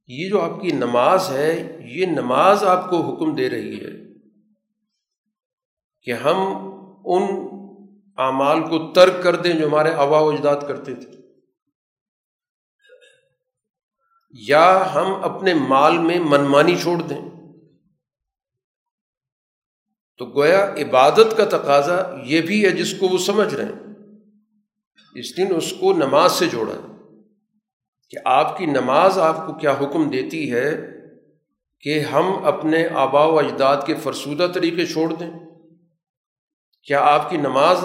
یہ 0.07 0.29
جو 0.29 0.41
آپ 0.41 0.61
کی 0.61 0.71
نماز 0.71 1.29
ہے، 1.29 1.77
یہ 1.93 2.05
نماز 2.05 2.63
آپ 2.63 2.89
کو 2.89 3.01
حکم 3.01 3.35
دے 3.35 3.49
رہی 3.49 3.85
ہے 3.85 3.89
کہ 6.01 6.13
ہم 6.13 6.37
ان 7.05 7.23
اعمال 8.17 8.61
کو 8.61 8.93
ترک 8.93 9.23
کر 9.23 9.35
دیں 9.35 9.53
جو 9.53 9.67
ہمارے 9.67 9.89
آبا 9.89 10.19
و 10.19 10.29
اجداد 10.29 10.55
کرتے 10.67 10.95
تھے۔ 10.95 11.11
یا 14.29 14.93
ہم 14.95 15.13
اپنے 15.23 15.53
مال 15.53 15.97
میں 15.97 16.19
منمانی 16.19 16.75
چھوڑ 16.75 17.01
دیں۔ 17.01 17.29
تو 20.17 20.25
گویا 20.25 20.73
عبادت 20.77 21.37
کا 21.37 21.45
تقاضا 21.45 22.21
یہ 22.25 22.41
بھی 22.41 22.65
ہے 22.65 22.69
جس 22.69 22.99
کو 22.99 23.07
وہ 23.07 23.17
سمجھ 23.17 23.55
رہے 23.55 23.65
ہیں۔ 23.65 23.94
اس 25.15 25.37
دن 25.37 25.47
اس 25.55 25.73
کو 25.79 25.93
نماز 25.93 26.31
سے 26.31 26.45
جوڑا 26.47 26.73
کہ 28.09 28.17
آپ 28.25 28.57
کی 28.57 28.65
نماز 28.65 29.19
آپ 29.19 29.47
کو 29.47 29.53
کیا 29.53 29.71
حکم 29.71 30.09
دیتی 30.09 30.51
ہے 30.51 30.87
کہ 31.81 31.99
ہم 31.99 32.45
اپنے 32.45 32.87
آبا 32.93 33.25
و 33.25 33.39
اجداد 33.39 33.77
کے 33.85 33.95
فرسودہ 33.95 34.47
طریقے 34.53 34.85
چھوڑ 34.85 35.13
دیں؟ 35.13 35.31
کیا 36.83 36.99
آپ 37.01 37.29
کی 37.29 37.37
نماز 37.37 37.77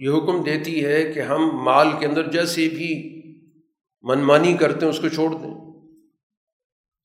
یہ 0.00 0.10
حکم 0.10 0.42
دیتی 0.42 0.84
ہے 0.84 1.12
کہ 1.12 1.20
ہم 1.20 1.64
مال 1.64 1.88
کے 1.98 2.06
اندر 2.06 2.30
جیسے 2.30 2.68
بھی 2.68 3.16
منمانی 4.02 4.56
کرتے 4.56 4.86
ہیں 4.86 4.92
اس 4.92 4.98
کو 4.98 5.08
چھوڑ 5.08 5.30
دیں؟ 5.30 5.54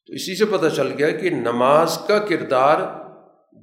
تو 0.07 0.13
اسی 0.13 0.35
سے 0.35 0.45
پتہ 0.45 0.67
چل 0.75 0.91
گیا 0.97 1.09
کہ 1.09 1.29
نماز 1.29 1.97
کا 2.07 2.19
کردار 2.19 2.77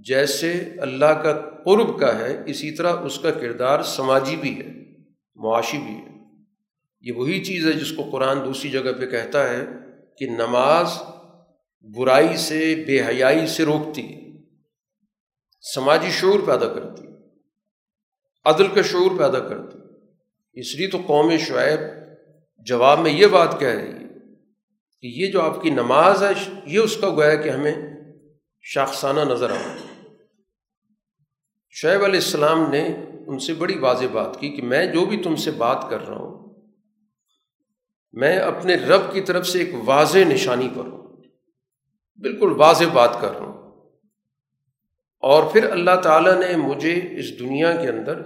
جیسے 0.00 0.52
اللہ 0.80 1.22
کا 1.22 1.32
قرب 1.64 2.00
کا 2.00 2.18
ہے، 2.18 2.42
اسی 2.46 2.70
طرح 2.70 2.92
اس 2.92 3.18
کا 3.18 3.30
کردار 3.30 3.82
سماجی 3.82 4.36
بھی 4.36 4.60
ہے۔ 4.60 4.87
معاشی 5.38 5.78
بھی 5.78 5.94
ہے۔ 5.94 6.16
یہ 7.00 7.12
وہی 7.12 7.44
چیز 7.44 7.66
ہے 7.66 7.72
جس 7.72 7.92
کو 7.96 8.02
قرآن 8.10 8.44
دوسری 8.44 8.70
جگہ 8.70 8.92
پہ 9.00 9.06
کہتا 9.06 9.48
ہے 9.50 9.64
کہ 10.18 10.30
نماز 10.30 11.02
برائی 11.94 12.36
سے، 12.36 12.84
بے 12.86 13.00
حیائی 13.06 13.46
سے 13.46 13.64
روکتی 13.64 14.06
سماجی 15.74 16.10
شعور 16.10 16.40
پیدا 16.46 16.68
کرتی 16.74 17.06
عدل 18.44 18.68
کا 18.68 18.82
شعور 18.82 19.18
پیدا 19.18 19.40
کرتی 19.40 19.78
اس 20.52 20.74
لیے 20.74 20.88
تو 20.88 20.98
قوم 21.06 21.36
شعیب 21.36 21.80
جواب 22.66 23.00
میں 23.00 23.10
یہ 23.10 23.26
بات 23.26 23.60
کہہ 23.60 23.68
رہی 23.68 23.92
ہے 23.92 24.06
کہ 25.00 25.06
یہ 25.06 25.32
جو 25.32 25.42
آپ 25.42 25.62
کی 25.62 25.70
نماز 25.70 26.22
ہے، 26.22 26.32
یہ 26.66 26.78
اس 26.78 26.96
کا 26.96 27.08
گویا 27.08 27.34
کہ 27.34 27.48
ہمیں 27.48 27.74
شاخسانہ 28.62 29.20
نظر 29.20 29.50
آ 29.50 29.56
شعیب 31.70 32.04
علیہ 32.04 32.20
السلام 32.20 32.70
نے 32.70 32.88
ان 33.28 33.38
سے 33.38 33.54
بڑی 33.54 33.78
واضح 33.78 34.04
بات 34.12 34.40
کی 34.40 34.50
کہ 34.50 34.62
میں 34.62 34.86
جو 34.86 35.06
بھی 35.06 35.22
تم 35.22 35.36
سے 35.36 35.50
بات 35.50 35.86
کر 35.90 36.08
رہا 36.08 36.16
ہوں، 36.16 36.62
میں 38.12 38.38
اپنے 38.38 38.74
رب 38.74 39.12
کی 39.12 39.20
طرف 39.20 39.46
سے 39.46 39.58
ایک 39.58 39.74
واضح 39.84 40.18
نشانی 40.18 40.68
پر 40.74 40.80
ہوں۔ 40.80 41.16
بالکل 42.16 42.52
واضح 42.52 42.84
بات 42.92 43.20
کر 43.20 43.30
رہا 43.30 43.46
ہوں۔ 43.46 43.70
اور 45.20 45.52
پھر 45.52 45.70
اللہ 45.70 46.00
تعالیٰ 46.02 46.38
نے 46.40 46.56
مجھے 46.56 46.94
اس 46.94 47.38
دنیا 47.38 47.72
کے 47.72 47.88
اندر 47.88 48.20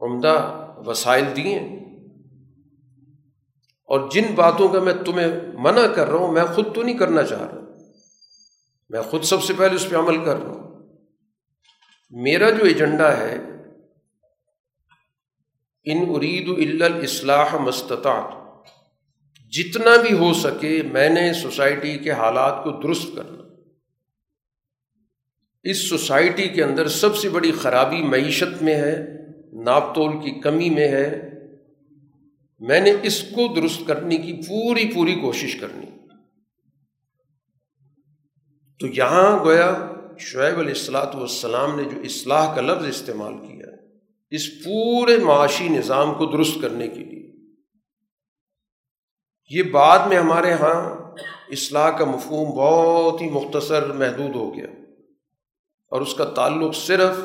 عمدہ 0.00 0.66
وسائل 0.86 1.24
دیے۔ 1.36 1.58
اور 3.84 4.10
جن 4.10 4.34
باتوں 4.34 4.68
کا 4.68 4.80
میں 4.80 4.94
تمہیں 5.06 5.28
منع 5.54 5.86
کر 5.94 6.08
رہا 6.08 6.18
ہوں، 6.18 6.32
میں 6.32 6.44
خود 6.44 6.74
تو 6.74 6.82
نہیں 6.82 6.98
کرنا 6.98 7.22
چاہ 7.22 7.42
رہا۔ 7.42 7.60
میں 8.90 9.02
خود 9.02 9.22
سب 9.22 9.42
سے 9.42 9.54
پہلے 9.58 9.74
اس 9.74 9.90
پہ 9.90 9.96
عمل 9.96 10.24
کر 10.24 10.36
رہا 10.36 10.50
ہوں۔ 10.50 10.88
میرا 12.10 12.50
جو 12.50 12.64
ایجنڈا 12.64 13.16
ہے 13.16 13.51
ان 15.84 16.04
ارید 16.08 16.48
الاصلاح 16.48 17.56
مستطاعت 17.56 18.42
جتنا 19.50 19.90
بھی 19.96 20.16
ہو 20.16 20.32
سکے 20.32 20.82
میں 20.92 21.08
نے 21.08 21.32
سوسائٹی 21.32 21.98
کے 21.98 22.10
حالات 22.10 22.64
کو 22.64 22.70
درست 22.70 23.16
کرنا۔ 23.16 23.42
اس 25.62 25.88
سوسائٹی 25.88 26.48
کے 26.48 26.64
اندر 26.64 26.88
سب 26.88 27.16
سے 27.16 27.28
بڑی 27.28 27.52
خرابی 27.52 28.02
معیشت 28.02 28.62
میں 28.62 28.74
ہے، 28.74 29.06
ناپ 29.64 29.94
تول 29.94 30.12
کی 30.12 30.40
کمی 30.40 30.70
میں 30.70 30.88
ہے۔ 30.88 31.30
میں 32.60 32.80
نے 32.80 32.94
اس 33.02 33.22
کو 33.22 33.54
درست 33.54 33.82
کرنے 33.86 34.16
کی 34.16 34.32
پوری 34.32 34.94
پوری 34.94 35.14
کوشش 35.14 35.56
کرنی۔ 35.56 35.86
تو 38.80 38.86
یہاں 38.86 39.44
گویا 39.44 39.92
شعیب 40.18 40.58
علیہ 40.58 40.74
السلاۃ 40.74 41.14
والسلام 41.14 41.76
نے 41.76 41.84
جو 41.84 42.00
اصلاح 42.00 42.54
کا 42.54 42.60
لفظ 42.60 42.86
استعمال 42.86 43.34
کیا 43.34 43.71
اس 44.32 44.64
پورے 44.64 45.18
معاشی 45.18 45.68
نظام 45.68 46.14
کو 46.14 46.26
درست 46.26 46.58
کرنے 46.62 46.88
کے 46.88 47.00
لیے۔ 47.00 47.32
یہ 49.50 49.62
بعد 49.62 50.08
میں 50.08 50.16
ہمارے 50.16 50.50
یہاں 50.50 50.96
اصلاح 51.48 51.90
کا 51.90 52.04
مفہوم 52.04 52.50
بہت 52.50 53.20
ہی 53.20 53.30
مختصر 53.30 53.92
محدود 53.92 54.34
ہو 54.34 54.56
گیا۔ 54.56 54.66
اور 55.90 56.00
اس 56.00 56.14
کا 56.14 56.24
تعلق 56.24 56.76
صرف 56.76 57.16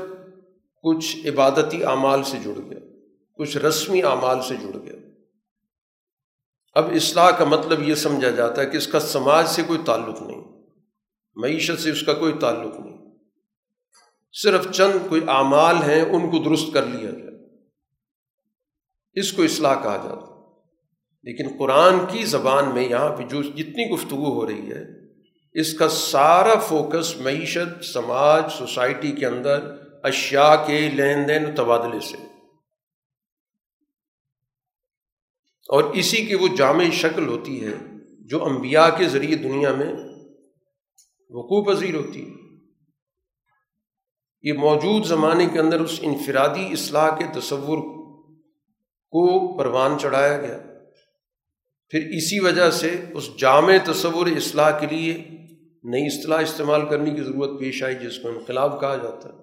کچھ 0.84 1.28
عبادتی 1.28 1.84
اعمال 1.84 2.24
سے 2.24 2.38
جڑ 2.43 2.60
گیا، 2.70 2.80
کچھ 3.38 3.58
رسمی 3.58 4.04
اعمال 4.04 4.41
سے 4.41 4.56
جڑ 4.56 4.78
گیا۔ 4.84 4.96
اب 6.74 6.91
اصلاح 6.96 7.32
کا 7.32 7.46
مطلب 7.46 7.89
یہ 7.89 7.96
سمجھا 7.96 8.30
جاتا 8.30 8.62
ہے 8.62 8.65
کہ 8.65 8.78
اس 8.78 8.88
کا 8.88 9.00
سماج 9.00 9.48
سے 9.48 9.62
کوئی 9.67 9.80
تعلق 9.86 10.22
نہیں، 10.22 10.43
معیشت 11.36 11.82
سے 11.82 11.91
اس 11.91 12.04
کا 12.04 12.13
کوئی 12.13 12.34
تعلق 12.34 12.80
نہیں۔ 12.80 12.96
صرف 14.32 14.72
چند 14.72 15.10
کوئی 15.10 15.22
اعمال 15.28 15.76
ہیں، 15.76 16.02
ان 16.02 16.32
کو 16.32 16.44
درست 16.44 16.74
کر 16.74 16.86
لیا 16.86 17.12
جائے۔ 17.12 17.28
اس 19.13 19.34
کو 19.34 19.44
اصلاح 19.44 19.84
کہا 19.84 19.98
جاتا 19.98 20.38
لیکن 21.24 21.58
قرآن 21.60 21.94
کی 22.12 22.26
زبان 22.26 22.74
میں 22.74 22.90
یہاں 22.90 23.16
پہ 23.16 23.24
جو 23.24 23.44
جتنی 23.44 23.90
گفتگو 23.90 24.34
ہو 24.34 24.48
رہی 24.48 24.72
ہے، 24.72 24.86
اس 25.60 25.74
کا 25.74 25.90
سارا 25.90 26.60
فوکس 26.60 27.18
معیشت، 27.18 27.84
سماج، 27.84 28.44
سوسائٹی 28.58 29.12
کے 29.12 29.26
اندر 29.26 29.78
اشیاء 30.04 30.66
کے 30.68 30.90
لین 30.90 31.28
دین 31.28 31.56
تبادلے 31.56 32.00
سے۔ 32.00 32.18
اور 35.70 35.84
اسی 35.84 36.26
کی 36.26 36.36
وہ 36.36 36.48
جامع 36.58 36.84
شکل 36.94 37.28
ہوتی 37.28 37.68
ہے 37.68 37.74
جو 38.20 38.46
انبیاء 38.46 38.98
کے 38.98 39.08
ذریعے 39.08 39.36
دنیا 39.36 39.74
میں 39.74 39.94
وقوع 41.30 41.74
پذیر 41.74 41.96
ہوتی 41.96 42.30
ہے۔ 42.30 42.37
یہ 44.47 44.53
موجود 44.53 45.05
زمانے 45.05 45.45
کے 45.45 45.60
اندر 45.60 45.79
اس 45.79 45.99
انفرادی 46.01 46.71
اصلاح 46.71 47.17
کے 47.17 47.39
تصور 47.39 47.77
کو 49.12 49.57
پروان 49.57 49.99
چڑھایا 49.99 50.38
گیا۔ 50.38 50.57
پھر 51.89 52.07
اسی 52.15 52.39
وجہ 52.39 52.71
سے 52.71 52.95
اس 53.13 53.29
جامع 53.38 53.73
تصور 53.86 54.27
اصلاح 54.27 54.79
کے 54.79 54.86
لیے 54.86 55.27
نئی 55.83 56.05
اصطلاح 56.05 56.41
استعمال 56.41 56.89
کرنے 56.89 57.12
کی 57.12 57.21
ضرورت 57.21 57.60
پیش 57.60 57.83
آئی، 57.83 57.95
جس 57.95 58.19
کو 58.19 58.29
انقلاب 58.29 58.81
کہا 58.81 58.95
جاتا 58.95 59.29
ہے۔ 59.29 59.38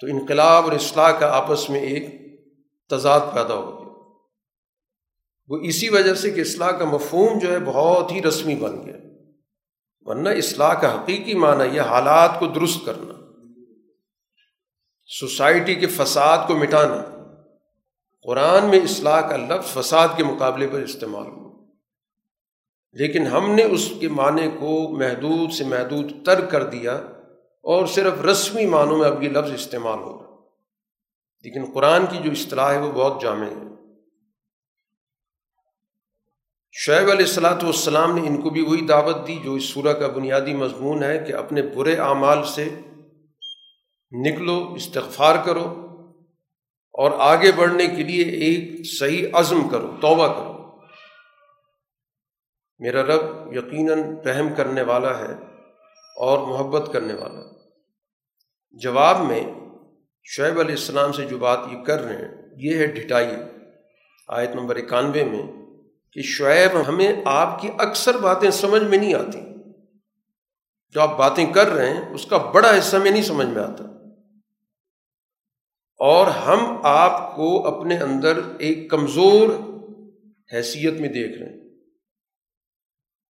تو 0.00 0.06
انقلاب 0.06 0.64
اور 0.64 0.72
اصلاح 0.72 1.10
کا 1.10 1.36
آپس 1.36 1.70
میں 1.70 1.80
ایک 1.80 2.06
تضاد 2.88 3.20
پیدا 3.20 3.54
ہو 3.54 3.78
گیا۔ 3.78 4.14
وہ 5.48 5.58
اسی 5.58 5.88
وجہ 5.88 6.14
سے 6.14 6.30
کہ 6.30 6.40
اصلاح 6.40 6.70
کا 6.70 6.84
مفہوم 6.84 7.38
جو 7.38 7.52
ہے 7.52 7.58
بہت 7.58 8.12
ہی 8.12 8.22
رسمی 8.22 8.54
بن 8.54 8.86
گیا۔ 8.86 8.96
ورنہ 10.00 10.28
اصلاح 10.28 10.74
کا 10.74 11.00
حقیقی 11.00 11.34
معنی 11.34 11.76
یہ 11.76 11.80
حالات 11.80 12.38
کو 12.38 12.46
درست 12.46 12.86
کرنا۔ 12.86 13.19
سوسائٹی 15.18 15.74
کے 15.74 15.86
فساد 15.86 16.38
کو 16.46 16.56
مٹانا، 16.56 17.02
قرآن 18.22 18.70
میں 18.70 18.80
اصلاح 18.80 19.20
کا 19.20 19.36
لفظ 19.36 19.78
فساد 19.78 20.08
کے 20.16 20.24
مقابلے 20.24 20.66
پر 20.66 20.78
استعمال 20.78 21.26
ہوا 21.26 21.50
لیکن 22.92 23.26
ہم 23.26 23.54
نے 23.54 23.62
اس 23.62 23.92
کے 24.00 24.08
معنی 24.08 24.50
کو 24.60 24.98
محدود 24.98 25.52
سے 25.52 25.64
محدود 25.64 26.26
ترک 26.26 26.50
کر 26.50 26.64
دیا 26.64 26.92
اور 27.64 27.86
صرف 27.86 28.20
رسمی 28.20 28.66
معنوں 28.66 28.98
میں 28.98 29.06
اب 29.06 29.22
یہ 29.22 29.28
لفظ 29.28 29.52
استعمال 29.52 29.98
ہو۔ 29.98 30.18
رہا 30.18 30.36
لیکن 31.42 31.64
قرآن 31.74 32.06
کی 32.06 32.18
جو 32.24 32.30
اصطلاح 32.30 32.72
ہے 32.72 32.78
وہ 32.78 32.92
بہت 32.92 33.22
جامع 33.22 33.46
ہے۔ 33.46 33.68
شعیب 36.72 37.10
علیہ 37.10 37.26
السلاۃ 37.26 37.62
والسلام 37.62 38.14
نے 38.14 38.28
ان 38.28 38.42
کو 38.42 38.50
بھی 38.50 38.62
وہی 38.62 38.86
دعوت 38.86 39.26
دی 39.26 39.38
جو 39.44 39.54
اس 39.54 39.64
سورہ 39.64 39.92
کا 39.92 40.06
بنیادی 40.06 40.54
مضمون 40.54 41.02
ہے 41.02 41.18
کہ 41.18 41.32
اپنے 41.32 41.62
برے 41.62 41.96
اعمال 41.96 42.44
سے 42.44 42.68
نکلو، 44.12 44.72
استغفار 44.74 45.44
کرو 45.44 45.86
اور 46.92 47.10
آگے 47.18 47.52
بڑھنے 47.52 47.86
کے 47.86 48.02
لیے 48.02 48.24
ایک 48.24 48.70
صحیح 48.98 49.26
عزم 49.32 49.68
کرو، 49.68 49.96
توبہ 50.00 50.28
کرو۔ 50.28 50.60
میرا 52.78 53.02
رب 53.02 53.52
یقیناً 53.52 53.98
رحم 54.26 54.54
کرنے 54.54 54.82
والا 54.82 55.18
ہے 55.18 55.32
اور 56.16 56.38
محبت 56.38 56.92
کرنے 56.92 57.14
والا۔ 57.14 57.52
جواب 58.70 59.20
میں 59.20 59.42
شعیب 60.24 60.60
علیہ 60.60 60.74
السلام 60.74 61.12
سے 61.12 61.24
جو 61.24 61.38
بات 61.38 61.58
یہ 61.72 61.82
کر 61.82 62.00
رہے 62.00 62.16
ہیں، 62.16 62.28
یہ 62.56 62.78
ہے 62.78 62.86
ڈھٹائی۔ 62.86 63.30
آیت 64.28 64.50
نمبر 64.50 64.76
اکانوے 64.76 65.24
میں 65.24 65.42
کہ 66.12 66.22
شعیب، 66.22 66.88
ہمیں 66.88 67.12
آپ 67.24 67.60
کی 67.60 67.68
اکثر 67.78 68.16
باتیں 68.16 68.50
سمجھ 68.50 68.82
میں 68.82 68.98
نہیں 68.98 69.14
آتی۔ 69.14 69.40
جو 70.88 71.00
آپ 71.00 71.18
باتیں 71.18 71.52
کر 71.52 71.66
رہے 71.66 71.94
ہیں، 71.94 72.14
اس 72.14 72.26
کا 72.26 72.36
بڑا 72.36 72.78
حصہ 72.78 72.96
میں 72.96 73.10
نہیں 73.10 73.22
سمجھ 73.22 73.46
میں 73.46 73.62
آتا۔ 73.62 73.99
اور 76.00 76.26
ہم 76.26 76.80
آپ 76.82 77.36
کو 77.36 77.66
اپنے 77.66 77.98
اندر 77.98 78.38
ایک 78.58 78.90
کمزور 78.90 79.48
حیثیت 80.52 81.00
میں 81.00 81.08
دیکھ 81.08 81.38
رہے 81.38 81.46
ہیں۔ 81.46 81.70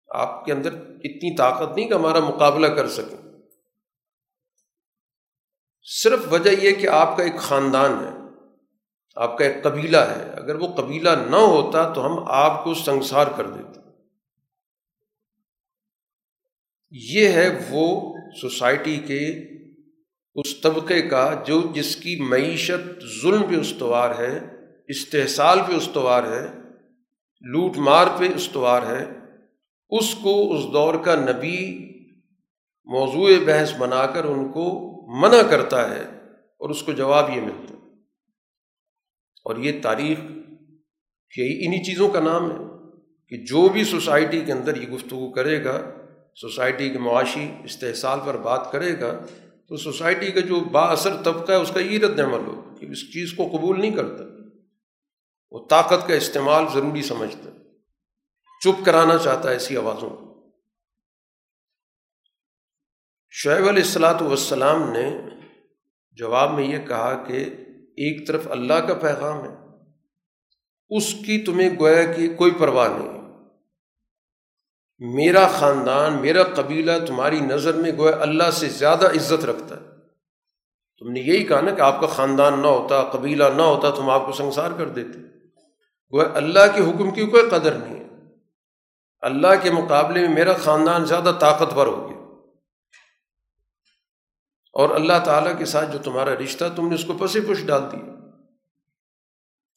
آپ 0.10 0.46
کے 0.46 0.54
اندر 0.54 0.74
اتنی 0.74 1.36
طاقت 1.36 1.78
نہیں 1.78 1.88
کہ 1.88 1.94
ہمارا 1.94 2.20
مقابلہ 2.20 2.68
کر 2.68 2.88
سکیں۔ 2.88 3.18
صرف 5.84 6.20
وجہ 6.32 6.50
یہ 6.50 6.76
کہ 6.76 6.88
آپ 6.88 7.18
کا 7.18 7.24
ایک 7.24 7.36
خاندان 7.40 7.92
ہے، 7.92 8.12
آپ 9.16 9.38
کا 9.38 9.46
ایک 9.46 9.64
قبیلہ 9.64 9.98
ہے۔ 9.98 10.24
اگر 10.24 10.56
وہ 10.56 10.68
قبیلہ 10.68 11.10
نہ 11.10 11.36
ہوتا 11.36 11.94
تو 11.94 12.06
ہم 12.06 12.24
آپ 12.28 12.64
کو 12.64 12.74
سنسار 12.74 13.28
کر 13.38 13.48
دیتے۔ 13.50 13.80
یہ 16.92 17.28
ہے 17.28 17.68
وہ 17.70 18.16
سوسائٹی 18.42 18.98
کے 18.98 19.50
اس 20.36 20.62
طبقے 20.62 21.02
کا 21.02 21.44
جو 21.48 21.62
جس 21.74 21.96
کی 21.96 22.20
معیشت 22.22 23.04
ظلم 23.22 23.44
پہ 23.44 23.56
استوار 23.56 24.20
ہے، 24.20 24.40
استحصال 24.88 25.60
پہ 25.68 25.74
استوار 25.74 26.24
ہے، 26.24 26.48
لوٹ 27.42 27.78
مار 27.78 28.08
پہ 28.18 28.28
استوار 28.36 28.82
ہے، 28.82 29.06
اس 29.90 30.16
کو 30.16 30.56
اس 30.56 30.74
دور 30.74 30.94
کا 30.94 31.16
نبی 31.16 31.86
موضوع 32.86 33.30
بحث 33.46 33.74
بنا 33.78 34.06
کر 34.06 34.24
ان 34.24 34.52
کو 34.52 34.90
منع 35.20 35.42
کرتا 35.50 35.90
ہے 35.90 36.02
اور 36.60 36.70
اس 36.70 36.84
کو 36.84 36.92
جواب 36.92 37.30
یہ 37.30 37.42
ملتا 37.42 37.74
ہے۔ 37.74 37.80
اور 39.46 39.56
یہ 39.56 39.72
تاریخ 39.82 40.20
یہی 41.38 41.66
انہی 41.66 41.84
چیزوں 41.84 42.10
کا 42.10 42.20
نام 42.20 42.52
ہے 42.52 42.58
کہ 43.30 43.38
جو 43.38 43.70
بھی 43.70 43.84
سوسائٹی 43.84 44.42
کے 44.42 44.52
اندر 44.52 44.82
یہ 44.82 44.88
گفتگو 44.88 45.32
کرے 45.32 45.64
گا، 45.64 45.82
سوسائٹی 46.42 46.90
کے 46.90 47.00
معاشی 47.00 47.52
استحصال 47.64 48.20
پر 48.26 48.38
بات 48.38 48.72
کرے 48.72 49.00
گا 49.00 49.26
تو 49.70 49.78
سوسائٹی 49.78 50.32
کا 50.32 50.40
جو 50.40 50.60
با 50.60 50.82
اثر 50.82 51.24
طبقہ 51.24 51.52
ہے، 51.52 51.58
اس 51.58 51.72
کا 51.74 51.80
یہ 51.80 52.00
رد 52.00 52.20
عمل 52.20 52.48
ہو 52.48 52.76
کہ 52.80 52.86
اس 52.86 53.14
چیز 53.14 53.34
کو 53.34 53.48
قبول 53.48 53.82
نہیں 53.82 53.92
کرتا۔ 53.92 54.24
وہ 55.52 55.68
طاقت 55.70 56.08
کا 56.08 56.14
استعمال 56.14 56.64
ضروری 56.74 57.02
سمجھتا 57.02 57.50
چپ 58.62 58.86
کرانا 58.86 59.18
چاہتا 59.18 59.50
ہے 59.50 59.54
ایسی 59.54 59.78
آوازوں 59.78 60.10
کو۔ 60.10 60.52
شعیب 63.30 63.68
علیہ 63.68 63.84
السلاۃ 63.84 64.22
والسلام 64.22 64.92
نے 64.92 65.12
جواب 66.12 66.54
میں 66.54 66.64
یہ 66.64 66.78
کہا 66.88 67.24
کہ 67.28 67.44
ایک 67.98 68.28
طرف 68.28 68.48
اللہ 68.48 68.74
کا 68.74 68.94
پیغام 68.94 69.44
ہے، 69.44 69.56
اس 70.90 71.14
کی 71.14 71.42
تمہیں 71.42 71.70
گویا 71.80 72.14
کہ 72.14 72.34
کوئی 72.36 72.52
پرواہ 72.60 72.98
نہیں۔ 72.98 73.19
میرا 75.00 75.48
خاندان، 75.48 76.22
میرا 76.22 76.44
قبیلہ 76.44 76.92
تمہاری 77.08 77.40
نظر 77.40 77.74
میں 77.74 77.92
گویا 77.98 78.16
اللہ 78.20 78.52
سے 78.52 78.70
زیادہ 78.70 79.08
عزت 79.08 79.46
رکھتا 79.46 79.76
ہے۔ 79.76 79.82
تم 81.00 81.12
نے 81.12 81.20
یہی 81.20 81.44
کہا 81.44 81.62
نا 81.62 81.74
کہ 81.74 81.82
آپ 81.82 82.02
کا 82.02 82.08
خاندان 82.08 82.60
نہ 82.60 82.68
ہوتا، 82.68 83.04
قبیلہ 83.04 83.44
نہ 83.56 83.62
ہوتا 83.62 83.90
تم 83.90 84.10
آپ 84.10 84.26
کو 84.26 84.32
سنسار 84.32 84.72
کر 84.78 84.90
دیتے۔ 84.90 85.20
گویا 86.14 86.30
اللہ 86.34 86.60
کے 86.76 86.82
حکم 86.82 87.12
کی 87.12 87.26
کوئی 87.26 87.50
قدر 87.50 87.74
نہیں 87.74 88.00
ہے۔ 88.00 88.08
اللہ 89.20 89.48
کے 89.62 89.72
مقابلے 89.72 90.22
میں 90.22 90.36
میرا 90.36 90.54
خاندان 90.54 91.06
زیادہ 91.06 91.32
طاقتور 91.40 91.88
ہو 91.88 92.10
گیا۔ 92.10 92.18
اور 94.74 94.90
اللہ 94.90 95.14
تعالیٰ 95.26 95.58
کے 95.58 95.66
ساتھ 95.66 95.92
جو 95.92 96.00
تمہارا 96.00 96.34
رشتہ، 96.34 96.66
تم 96.76 96.88
نے 96.88 96.96
اس 96.96 97.06
کو 97.06 97.14
پسی 97.14 97.42
پش 97.42 97.66
ڈال 97.66 97.82
دیا۔ 97.92 98.14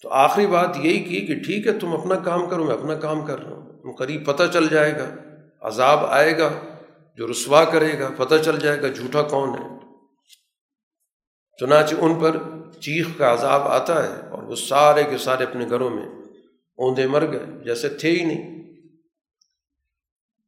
تو 0.03 0.09
آخری 0.09 0.47
بات 0.47 0.77
یہی 0.77 1.01
کی 1.01 1.27
کہ 1.27 1.35
ٹھیک 1.35 1.67
ہے، 1.67 1.79
تم 1.79 1.97
اپنا 1.97 2.15
کام 2.17 2.49
کرو، 2.49 2.65
میں 2.65 2.75
اپنا 2.75 2.95
کام 2.95 3.27
کر 3.27 3.39
رہا 3.39 3.57
ہوں۔ 3.57 3.62
قریب 3.91 4.27
پتہ 4.27 4.43
چل 4.53 4.69
جائے 4.69 4.93
گا، 4.93 5.11
عذاب 5.61 6.07
آئے 6.07 6.39
گا، 6.39 6.51
جو 7.17 7.31
رسوا 7.31 7.65
کرے 7.65 7.99
گا، 7.99 8.09
پتہ 8.17 8.35
چل 8.45 8.59
جائے 8.59 8.83
گا 8.83 8.89
جھوٹا 8.89 9.23
کون 9.23 9.49
ہے۔ 9.49 9.79
چنانچہ 11.61 11.95
ان 11.99 12.21
پر 12.21 12.37
چیخ 12.81 13.07
کا 13.19 13.33
عذاب 13.33 13.63
آتا 13.63 14.03
ہے 14.03 14.29
اور 14.31 14.43
وہ 14.43 14.57
سارے 14.57 15.05
کے 15.05 15.19
سارے 15.19 15.45
اپنے 15.45 15.69
گھروں 15.69 15.91
میں 15.91 16.07
اوندے 16.77 17.07
مر 17.07 17.33
گئے، 17.33 17.65
جیسے 17.65 17.89
تھے 17.89 18.11
ہی 18.11 18.25
نہیں۔ 18.25 18.63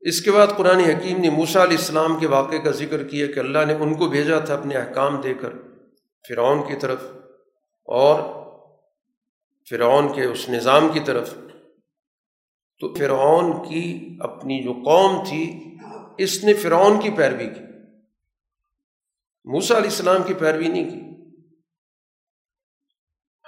اس 0.01 0.23
کے 0.23 0.31
بعد 0.31 0.47
قرآن 0.57 0.77
حکیم 0.77 1.21
نے 1.21 1.31
موسا 1.31 1.63
علیہ 1.63 1.77
السلام 1.77 2.19
کے 2.19 2.27
واقعے 2.27 2.59
کا 2.59 2.71
ذکر 2.71 3.05
کیا 3.05 3.27
کہ 3.27 3.41
اللہ 3.41 3.65
نے 3.65 3.75
ان 3.75 3.95
کو 3.95 4.09
بھیجا 4.09 4.39
تھا 4.39 4.55
اپنے 4.55 4.77
احکام 4.77 5.21
دے 5.21 5.35
کر، 5.35 5.51
فرعون 6.29 6.63
کی 6.63 6.75
طرف 6.77 7.03
اور 7.85 8.21
فرعون 9.71 10.13
کے 10.13 10.25
اس 10.25 10.49
نظام 10.49 10.89
کی 10.89 11.01
طرف۔ 11.01 11.35
تو 12.81 12.95
فرعون 12.95 13.69
کی 13.69 14.17
اپنی 14.21 14.63
جو 14.63 14.73
قوم 14.73 15.25
تھی، 15.29 15.75
اس 16.19 16.45
نے 16.45 16.55
فرعون 16.55 17.01
کی 17.01 17.11
پیروی 17.11 17.47
کی۔ 17.47 17.61
موسا 19.45 19.77
علیہ 19.77 19.91
السلام 19.91 20.23
کی 20.23 20.35
پیروی 20.35 20.69
نہیں 20.69 20.91
کی۔ 20.91 21.01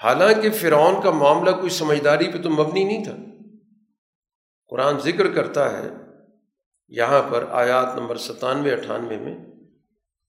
حالانکہ 0.02 0.50
فرعون 0.50 1.02
کا 1.02 1.10
معاملہ 1.10 1.50
کوئی 1.50 1.70
سمجھداری 1.70 2.32
پہ 2.32 2.42
تو 2.42 2.50
مبنی 2.50 2.84
نہیں 2.84 3.04
تھا۔ 3.04 3.16
قرآن 4.68 4.98
ذکر 4.98 5.34
کرتا 5.34 5.78
ہے 5.78 5.88
یہاں 6.88 7.22
پر 7.30 7.44
آیات 7.50 7.96
نمبر 7.96 8.16
ستانوے، 8.16 8.72
اٹھانوے 8.72 9.16
میں 9.16 9.38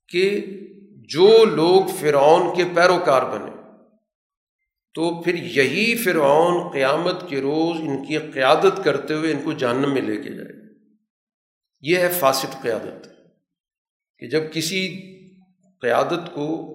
کہ 0.09 0.45
جو 0.89 1.45
لوگ 1.45 1.85
فرعون 1.99 2.55
کے 2.55 2.63
پیروکار 2.75 3.21
بنے 3.21 3.56
تو 4.97 5.21
پھر 5.21 5.33
یہی 5.33 5.97
فرعون 5.97 6.71
قیامت 6.71 7.29
کے 7.29 7.41
روز 7.41 7.77
ان 7.81 8.05
کی 8.05 8.17
قیادت 8.17 8.83
کرتے 8.85 9.13
ہوئے 9.13 9.31
ان 9.31 9.41
کو 9.43 9.53
جہنم 9.53 9.93
میں 9.93 10.01
لے 10.01 10.17
کے 10.17 10.29
جائے 10.29 10.73
یہ 11.81 11.97
ہے 11.97 12.09
فاسد 12.19 12.61
قیادت۔ 12.61 13.07
کہ 14.19 14.27
جب 14.27 14.41
کسی 14.53 14.99
قیادت 15.81 16.33
کو 16.33 16.73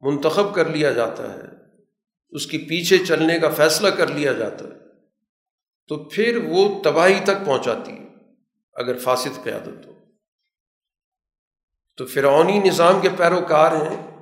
منتخب 0.00 0.54
کر 0.54 0.68
لیا 0.68 0.90
جاتا 0.90 1.34
ہے، 1.34 1.42
اس 2.30 2.46
کے 2.46 2.58
پیچھے 2.58 2.98
چلنے 2.98 3.38
کا 3.38 3.50
فیصلہ 3.50 3.88
کر 3.88 4.06
لیا 4.06 4.32
جاتا 4.32 4.64
ہے، 4.64 4.78
تو 5.88 6.04
پھر 6.04 6.36
وہ 6.48 6.82
تباہی 6.82 7.20
تک 7.24 7.46
پہنچاتی 7.46 7.92
ہے 7.92 8.08
اگر 8.72 8.98
فاسد 8.98 9.44
قیادت 9.44 9.86
ہو۔ 9.86 9.92
تو 11.96 12.06
فرعونی 12.06 12.58
نظام 12.58 13.00
کے 13.00 13.08
پیروکار 13.16 13.72
ہیں۔ 13.72 14.15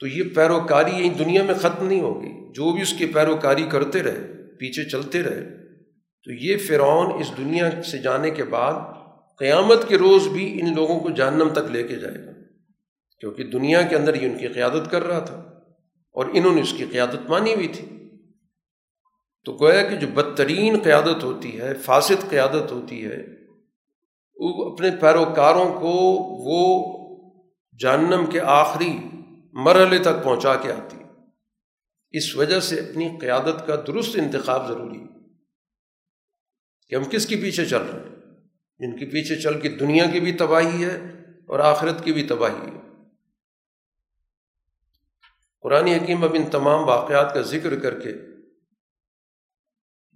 تو 0.00 0.06
یہ 0.06 0.22
پیروکاری 0.34 0.90
یہیں 0.90 1.14
دنیا 1.14 1.42
میں 1.42 1.54
ختم 1.54 1.86
نہیں 1.86 2.00
ہوگی۔ 2.00 2.52
جو 2.52 2.72
بھی 2.72 2.82
اس 2.82 2.92
کی 2.92 3.06
پیروکاری 3.06 3.62
کرتے 3.62 4.02
رہے، 4.02 4.20
پیچھے 4.56 4.84
چلتے 4.84 5.22
رہے، 5.22 5.44
تو 6.24 6.32
یہ 6.32 6.56
فرعون 6.56 7.20
اس 7.20 7.32
دنیا 7.36 7.82
سے 7.82 7.98
جانے 7.98 8.30
کے 8.30 8.44
بعد 8.44 8.72
قیامت 9.38 9.88
کے 9.88 9.98
روز 9.98 10.28
بھی 10.28 10.60
ان 10.60 10.74
لوگوں 10.74 11.00
کو 11.00 11.10
جہنم 11.10 11.48
تک 11.48 11.70
لے 11.70 11.82
کے 11.82 11.96
جائے 11.96 12.26
گا۔ 12.26 12.30
کیونکہ 13.20 13.44
دنیا 13.44 13.82
کے 13.82 13.96
اندر 13.96 14.22
یہ 14.22 14.30
ان 14.30 14.38
کی 14.38 14.48
قیادت 14.48 14.90
کر 14.90 15.02
رہا 15.02 15.18
تھا 15.18 15.34
اور 16.12 16.26
انہوں 16.32 16.54
نے 16.54 16.60
اس 16.60 16.72
کی 16.72 16.84
قیادت 16.84 17.30
مانی 17.30 17.54
ہوئی 17.54 17.68
تھی۔ 17.68 18.08
تو 19.44 19.52
گویا 19.52 19.82
کہ 19.82 19.96
جو 19.96 20.06
بدترین 20.14 20.78
قیادت 20.84 21.24
ہوتی 21.24 21.60
ہے، 21.60 21.74
فاسد 21.74 22.30
قیادت 22.30 22.72
ہوتی 22.72 23.04
ہے، 23.04 23.26
وہ 24.36 24.72
اپنے 24.72 24.90
پیروکاروں 25.00 25.72
کو 25.80 25.92
وہ 26.44 26.90
جہنم 27.82 28.26
کے 28.26 28.40
آخری 28.40 28.96
مرحلے 29.52 29.98
تک 29.98 30.24
پہنچا 30.24 30.56
کے 30.56 30.72
آتی۔ 30.72 30.96
اس 32.10 32.36
وجہ 32.36 32.60
سے 32.60 32.80
اپنی 32.80 33.18
قیادت 33.20 33.66
کا 33.66 33.76
درست 33.86 34.18
انتخاب 34.18 34.68
ضروری 34.68 35.00
ہے۔ 35.00 35.06
کہ 36.88 36.94
ہم 36.94 37.04
کس 37.04 37.26
کے 37.26 37.36
پیچھے 37.36 37.66
چل 37.66 37.82
رہے 37.82 37.98
ہیں؟ 37.98 38.16
جن 38.78 38.98
کے 38.98 39.06
پیچھے 39.06 39.36
چل 39.36 39.60
کے 39.60 39.68
دنیا 39.68 40.06
کی 40.10 40.20
بھی 40.20 40.32
تباہی 40.32 40.84
ہے 40.84 40.96
اور 41.48 41.58
آخرت 41.58 42.04
کی 42.04 42.12
بھی 42.12 42.26
تباہی 42.26 42.66
ہے۔ 42.66 42.80
قرآن 45.60 45.86
حکیم 45.86 46.24
اب 46.24 46.34
ان 46.34 46.50
تمام 46.50 46.88
واقعات 46.88 47.34
کا 47.34 47.40
ذکر 47.40 47.78
کر 47.78 48.00
کے 48.00 48.12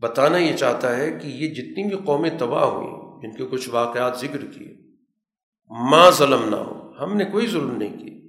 بتانا 0.01 0.37
یہ 0.37 0.57
چاہتا 0.57 0.97
ہے 0.97 1.11
کہ 1.11 1.27
یہ 1.27 1.55
جتنی 1.55 1.97
بھی 1.97 1.97
قومیں 2.05 2.39
تباہ 2.39 2.65
ہوئیں، 2.65 3.23
جن 3.23 3.37
کے 3.37 3.57
کچھ 3.57 3.69
واقعات 3.69 4.19
ذکر 4.19 4.47
کیے 4.47 4.77
ماں 5.71 6.11
ظلم 6.11 6.49
نہ 6.49 6.57
ہو 6.57 7.05
ہم 7.05 7.17
نے 7.17 7.25
کوئی 7.25 7.47
ظلم 7.47 7.77
نہیں 7.77 7.99
کیا 7.99 8.24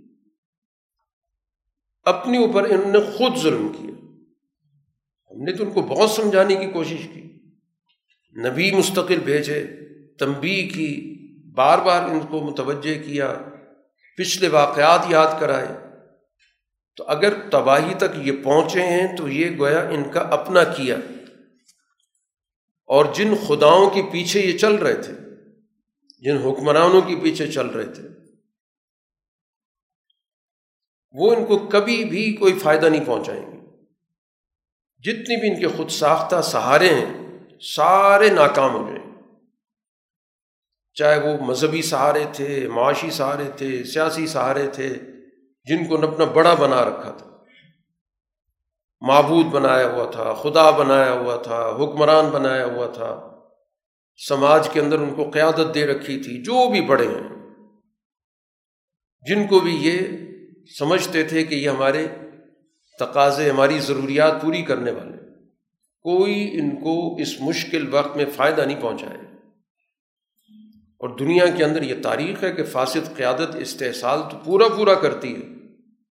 اپنے 2.05 2.37
اوپر 2.37 2.69
انہوں 2.69 2.91
نے 2.91 2.99
خود 2.99 3.37
ظلم 3.37 3.67
کیا۔ 3.67 3.91
ہم 5.31 5.43
نے 5.43 5.53
تو 5.53 5.63
ان 5.63 5.71
کو 5.71 5.81
بہت 5.81 6.11
سمجھانے 6.11 6.55
کی 6.55 6.65
کوشش 6.65 7.07
کی۔ 7.13 7.21
نبی 8.39 8.71
مستقل 8.71 9.19
بھیجے 9.19 9.67
تنبی 10.19 10.67
کی، 10.67 11.15
بار 11.53 11.77
بار 11.77 12.03
ان 12.03 12.19
کو 12.19 12.39
متوجہ 12.39 13.03
کیا، 13.03 13.35
پچھلے 14.17 14.47
واقعات 14.47 15.01
یاد 15.09 15.39
کرائے۔ 15.39 15.67
تو 16.95 17.03
اگر 17.07 17.49
تباہی 17.49 17.93
تک 17.93 18.17
یہ 18.23 18.31
پہنچے 18.43 18.81
ہیں 18.81 19.17
تو 19.17 19.29
یہ 19.29 19.57
گویا 19.57 19.79
ان 19.79 20.03
کا 20.11 20.19
اپنا 20.19 20.63
کیا۔ 20.63 20.95
اور 22.87 23.05
جن 23.15 23.33
خداؤں 23.47 23.89
کے 23.89 24.01
پیچھے 24.11 24.41
یہ 24.41 24.57
چل 24.57 24.75
رہے 24.75 24.95
تھے، 24.95 25.13
جن 26.19 26.37
حکمرانوں 26.37 27.01
کے 27.01 27.15
پیچھے 27.15 27.51
چل 27.51 27.67
رہے 27.67 27.93
تھے 27.93 28.03
وہ 31.15 31.36
ان 31.36 31.45
کو 31.45 31.58
کبھی 31.58 32.06
بھی 32.06 32.34
کوئی 32.34 32.60
فائدہ 32.60 32.86
نہیں 32.86 33.06
پہنچائیں 33.06 33.41
گے۔ 33.41 33.56
جتنی 35.04 35.39
بھی 35.39 35.49
ان 35.49 35.60
کے 35.60 35.78
خود 35.78 35.89
ساختہ 35.89 36.41
سہارے 36.41 36.89
ہیں، 36.89 37.39
سارے 37.62 38.30
ناکام 38.30 38.75
ہو 38.75 38.88
جائیں 38.88 39.06
چاہے 40.93 41.19
وہ 41.19 41.45
مذہبی 41.45 41.82
سہارے 41.82 42.23
تھے، 42.34 42.67
معاشی 42.67 43.12
سہارے 43.12 43.43
تھے، 43.58 43.84
سیاسی 43.84 44.28
سہارے 44.28 44.67
تھے، 44.67 44.89
جن 45.63 45.86
کو 45.86 46.08
اپنا 46.08 46.25
بڑا 46.25 46.54
بنا 46.54 46.86
رکھا 46.86 47.12
تھا۔ 47.12 47.30
معبود 49.01 49.45
بنایا 49.45 49.88
ہوا 49.88 50.12
تھا، 50.12 50.34
خدا 50.34 50.69
بنایا 50.69 51.12
ہوا 51.12 51.36
تھا، 51.36 51.69
حکمران 51.80 52.30
بنایا 52.30 52.65
ہوا 52.65 52.88
تھا۔ 52.88 53.39
سماج 54.28 54.69
کے 54.69 54.80
اندر 54.80 54.99
ان 54.99 55.15
کو 55.15 55.30
قیادت 55.30 55.75
دے 55.75 55.88
رکھی 55.88 56.23
تھی، 56.23 56.43
جو 56.43 56.69
بھی 56.69 56.82
بڑے 56.82 57.08
ہیں۔ 57.08 57.36
جن 59.28 59.47
کو 59.47 59.60
بھی 59.60 59.75
یہ 59.75 60.24
سمجھتے 60.80 61.23
تھے 61.23 61.43
کہ 61.43 61.56
یہ 61.56 61.69
ہمارے 61.69 62.08
تقاضے، 62.99 63.49
ہماری 63.49 63.80
ضروریات 63.80 64.41
پوری 64.41 64.62
کرنے 64.62 64.91
والے 64.91 65.17
کوئی 66.01 66.60
ان 66.60 66.75
کو 66.75 67.15
اس 67.15 67.41
مشکل 67.41 67.93
وقت 67.93 68.17
میں 68.17 68.25
فائدہ 68.36 68.62
نہیں 68.62 68.82
پہنچائے۔ 68.82 69.17
اور 70.99 71.10
دنیا 71.10 71.45
کے 71.58 71.63
اندر 71.63 71.82
یہ 71.82 71.95
تاریخ 72.04 72.43
ہے 72.43 72.51
کہ 72.51 72.63
فاسد 72.63 73.17
قیادت 73.17 73.56
استحصال 73.56 74.19
تو 74.32 74.38
پورا 74.45 74.67
پورا 74.67 74.93
کرتی 74.93 75.34
ہے، 75.34 75.47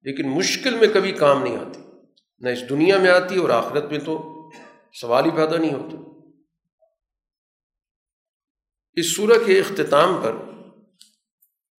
لیکن 0.02 0.30
مشکل 0.30 0.78
میں 0.78 0.88
کبھی 0.94 1.12
کام 1.12 1.44
نہیں 1.44 1.58
آتی۔ 1.58 1.80
نہ 2.40 2.50
اس 2.50 2.70
دنیا 2.70 2.98
میں 2.98 3.12
آتی 3.12 3.40
اور 3.40 3.50
آخرت 3.50 3.92
میں 3.92 4.00
تو 4.00 4.34
سوال 5.02 5.26
ہی 5.26 5.32
پیدا 5.32 5.58
نہیں 5.58 5.74
ہوتا 5.74 5.98
اس 8.94 9.16
صورت 9.16 9.46
کے 9.46 9.60
اختتام 9.60 10.22
پر 10.24 10.36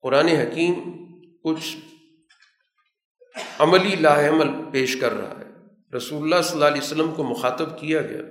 قرآن 0.02 0.26
حکیم 0.26 0.74
کچھ 1.44 1.76
عملی 3.58 3.96
لاہ 3.96 4.28
عمل 4.28 4.48
پیش 4.72 5.00
کر 5.00 5.12
رہا 5.12 5.38
ہے۔ 5.38 5.44
رسول 5.96 6.22
اللہ 6.22 6.42
صلی 6.42 6.54
اللہ 6.54 6.64
علیہ 6.64 6.82
وسلم 6.82 7.14
کو 7.14 7.24
مخاطب 7.24 7.80
کیا 7.80 8.02
گیا۔ 8.02 8.22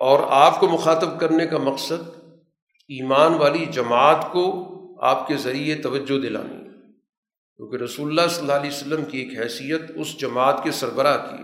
اور 0.00 0.20
آپ 0.30 0.60
کو 0.60 0.68
مخاطب 0.68 1.20
کرنے 1.20 1.46
کا 1.46 1.58
مقصد 1.58 2.18
ایمان 2.88 3.34
والی 3.34 3.66
جماعت 3.66 4.26
کو 4.32 4.74
آپ 5.04 5.26
کے 5.26 5.36
ذریعے 5.36 5.74
توجہ 5.74 6.20
دلانی 6.20 6.68
کیونکہ 7.56 7.76
رسول 7.76 8.08
اللہ 8.08 8.30
صلی 8.30 8.40
اللہ 8.40 8.52
علیہ 8.52 8.70
وسلم 8.70 9.04
کی 9.04 9.18
ایک 9.18 9.40
حیثیت 9.40 9.82
اس 9.96 10.18
جماعت 10.20 10.60
کے 10.64 10.70
سربراہ 10.70 11.16
کی 11.16 11.42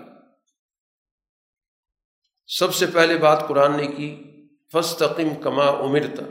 سب 2.47 2.75
سے 2.75 2.87
پہلے 2.87 3.19
بات 3.19 3.49
قرآن 3.49 3.77
نے 3.77 3.87
کی 3.87 4.25
فستقم 4.73 5.41
کما 5.43 5.65
امرتا 5.65 6.23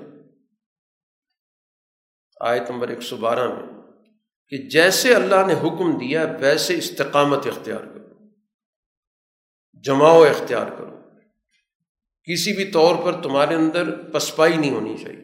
آیت 2.39 2.69
نمبر 2.69 2.87
ایک 2.87 3.01
سو 3.01 3.17
بارہ 3.17 3.47
میں۔ 3.47 3.72
کہ 4.53 4.61
جیسے 4.61 5.13
اللہ 5.13 5.45
نے 5.47 5.53
حکم 5.53 5.97
دیا 5.97 6.25
ویسے 6.39 6.77
استقامت 6.77 7.47
اختیار 7.47 7.79
کرو، 7.79 8.25
جماؤ 9.83 10.23
اختیار 10.23 10.67
کرو۔ 10.67 10.99
کسی 12.23 12.53
بھی 12.55 12.65
طور 12.65 12.95
پر 13.03 13.21
تمہارے 13.21 13.55
اندر 13.55 13.95
پسپائی 14.11 14.57
نہیں 14.57 14.71
ہونی 14.71 14.97
چاہیے۔ 14.97 15.19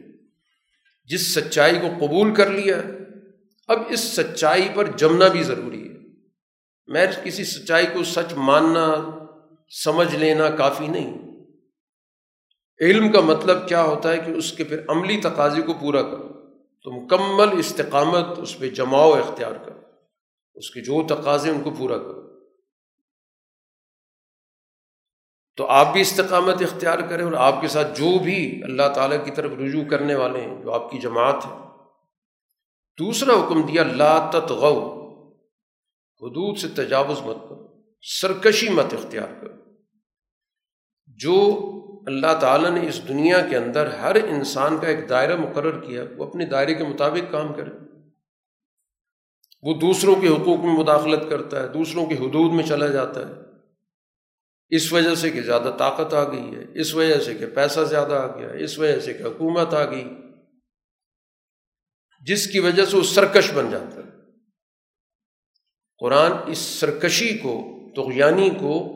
جس 1.03 1.33
سچائی 1.33 1.79
کو 1.79 2.05
قبول 2.05 2.35
کر 2.35 2.49
لیا، 2.49 2.81
اب 3.67 3.79
اس 3.89 3.99
سچائی 3.99 4.67
پر 4.75 4.85
جمنا 4.85 5.27
بھی 5.27 5.43
ضروری 5.43 5.89
ہے۔ 5.89 5.93
میں 6.87 7.07
کسی 7.23 7.43
سچائی 7.43 7.85
کو 7.93 8.03
سچ 8.03 8.33
ماننا، 8.35 8.95
سمجھ 9.83 10.15
لینا 10.15 10.49
کافی 10.49 10.87
نہیں۔ 10.87 11.17
علم 12.81 13.11
کا 13.11 13.21
مطلب 13.21 13.67
کیا 13.67 13.81
ہوتا 13.83 14.11
ہے 14.11 14.17
کہ 14.17 14.31
اس 14.31 14.53
کے 14.53 14.63
پھر 14.63 14.81
عملی 14.87 15.21
تقاضے 15.23 15.61
کو 15.61 15.73
پورا 15.73 16.01
کرو۔ 16.01 16.38
تو 16.83 16.91
مکمل 16.91 17.59
استقامت 17.59 18.39
اس 18.39 18.59
پہ 18.59 18.69
جماؤ 18.69 19.11
اختیار 19.11 19.55
کرو 19.65 19.79
اس 20.55 20.71
کے 20.71 20.81
جو 20.81 21.07
تقاضے 21.07 21.49
ان 21.49 21.63
کو 21.63 21.71
پورا 21.71 21.97
کرو 21.97 22.19
تو 25.55 25.65
آپ 25.67 25.93
بھی 25.93 26.01
استقامت 26.01 26.61
اختیار 26.61 26.99
کریں 26.99 27.25
اور 27.25 27.33
آپ 27.33 27.61
کے 27.61 27.67
ساتھ 27.67 27.99
جو 27.99 28.19
بھی 28.19 28.63
اللہ 28.63 28.93
تعالیٰ 28.95 29.25
کی 29.25 29.31
طرف 29.31 29.51
رجوع 29.51 29.83
کرنے 29.89 30.15
والے 30.15 30.41
ہیں، 30.41 30.63
جو 30.63 30.73
آپ 30.73 30.91
کی 30.91 30.99
جماعت 30.99 31.45
ہے۔ 31.45 31.51
دوسرا 32.99 33.33
حکم 33.33 33.65
دیا، 33.65 33.83
لا 33.83 34.29
تتغو 34.29 34.99
حدود 36.21 36.57
سے 36.57 36.67
تجاوز 36.67 37.21
مت 37.21 37.37
کرو، 37.49 37.83
سرکشی 38.01 38.69
مت 38.69 38.93
اختیار 38.93 39.41
کرو۔ 39.41 39.71
جو 41.07 41.51
اللہ 42.09 42.39
تعالیٰ 42.41 42.71
نے 42.71 42.89
اس 42.89 43.07
دنیا 43.07 43.41
کے 43.49 43.57
اندر 43.57 43.87
ہر 43.87 44.15
انسان 44.15 44.77
کا 44.77 44.87
ایک 44.87 45.09
دائرہ 45.09 45.35
مقرر 45.35 45.79
کیا، 45.79 46.03
وہ 46.17 46.25
اپنے 46.25 46.45
دائرے 46.45 46.75
کے 46.75 46.83
مطابق 46.83 47.31
کام 47.31 47.53
کرے۔ 47.53 47.71
وہ 49.61 49.73
دوسروں 49.73 50.15
کے 50.15 50.27
حقوق 50.27 50.59
میں 50.59 50.79
مداخلت 50.79 51.29
کرتا 51.29 51.63
ہے، 51.63 51.67
دوسروں 51.67 52.05
کی 52.05 52.13
حدود 52.13 52.53
میں 52.53 52.63
چلا 52.63 52.87
جاتا 52.87 53.27
ہے۔ 53.27 53.33
اس 54.69 54.93
وجہ 54.93 55.15
سے 55.15 55.29
کہ 55.29 55.41
زیادہ 55.41 55.75
طاقت 55.79 56.13
آ 56.13 56.31
گئی 56.31 56.55
ہے، 56.55 56.81
اس 56.81 56.95
وجہ 56.95 57.19
سے 57.19 57.33
کہ 57.33 57.45
پیسہ 57.45 57.79
زیادہ 57.79 58.13
آ 58.13 58.37
گیا، 58.37 58.49
اس 58.49 58.79
وجہ 58.79 58.99
سے 58.99 59.13
کہ 59.13 59.23
حکومت 59.23 59.73
آ 59.73 59.85
گئی۔ 59.91 60.09
جس 62.25 62.47
کی 62.47 62.59
وجہ 62.59 62.85
سے 62.85 62.97
وہ 62.97 63.03
سرکش 63.03 63.51
بن 63.51 63.71
جاتا 63.71 63.95
ہے۔ 63.95 64.09
قرآن 65.99 66.31
اس 66.47 66.57
سرکشی 66.57 67.37
کو 67.37 67.63
تغیانی 67.95 68.49
کو 68.49 68.95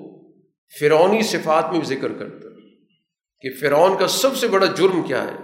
فرونی 0.80 1.22
صفات 1.22 1.66
میں 1.72 1.80
بھی 1.80 1.96
ذکر 1.96 2.14
کرتا 2.20 2.48
ہے۔ 2.48 2.53
کہ 3.44 3.50
فرعون 3.62 4.00
کا 4.00 4.08
سب 4.08 4.36
سے 4.36 4.48
بڑا 4.48 4.66
جرم 4.66 5.04
کیا 5.04 5.24
ہے 5.24 5.38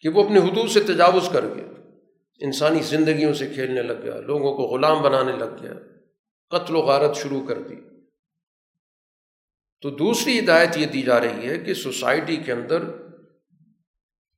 کہ 0.00 0.08
وہ 0.08 0.24
اپنے 0.24 0.40
حدود 0.40 0.70
سے 0.70 0.80
تجاوز 0.80 1.28
کر 1.32 1.44
گیا، 1.54 1.90
انسانی 2.38 2.82
زندگیوں 2.82 3.34
سے 3.34 3.46
کھیلنے 3.46 3.82
لگ 3.82 4.02
گیا، 4.02 4.20
لوگوں 4.20 4.56
کو 4.56 4.62
غلام 4.62 5.02
بنانے 5.02 5.32
لگ 5.32 5.62
گیا، 5.62 5.74
قتل 6.50 6.76
و 6.76 6.80
غارت 6.80 7.16
شروع 7.16 7.46
کر 7.46 7.58
دی۔ 7.58 7.74
تو 9.82 9.90
دوسری 9.90 10.38
ہدایت 10.38 10.76
یہ 10.76 10.86
دی 10.86 11.02
جا 11.02 11.20
رہی 11.20 11.48
ہے 11.48 11.58
کہ 11.58 11.74
سوسائٹی 11.74 12.36
کے 12.36 12.52
اندر 12.52 12.82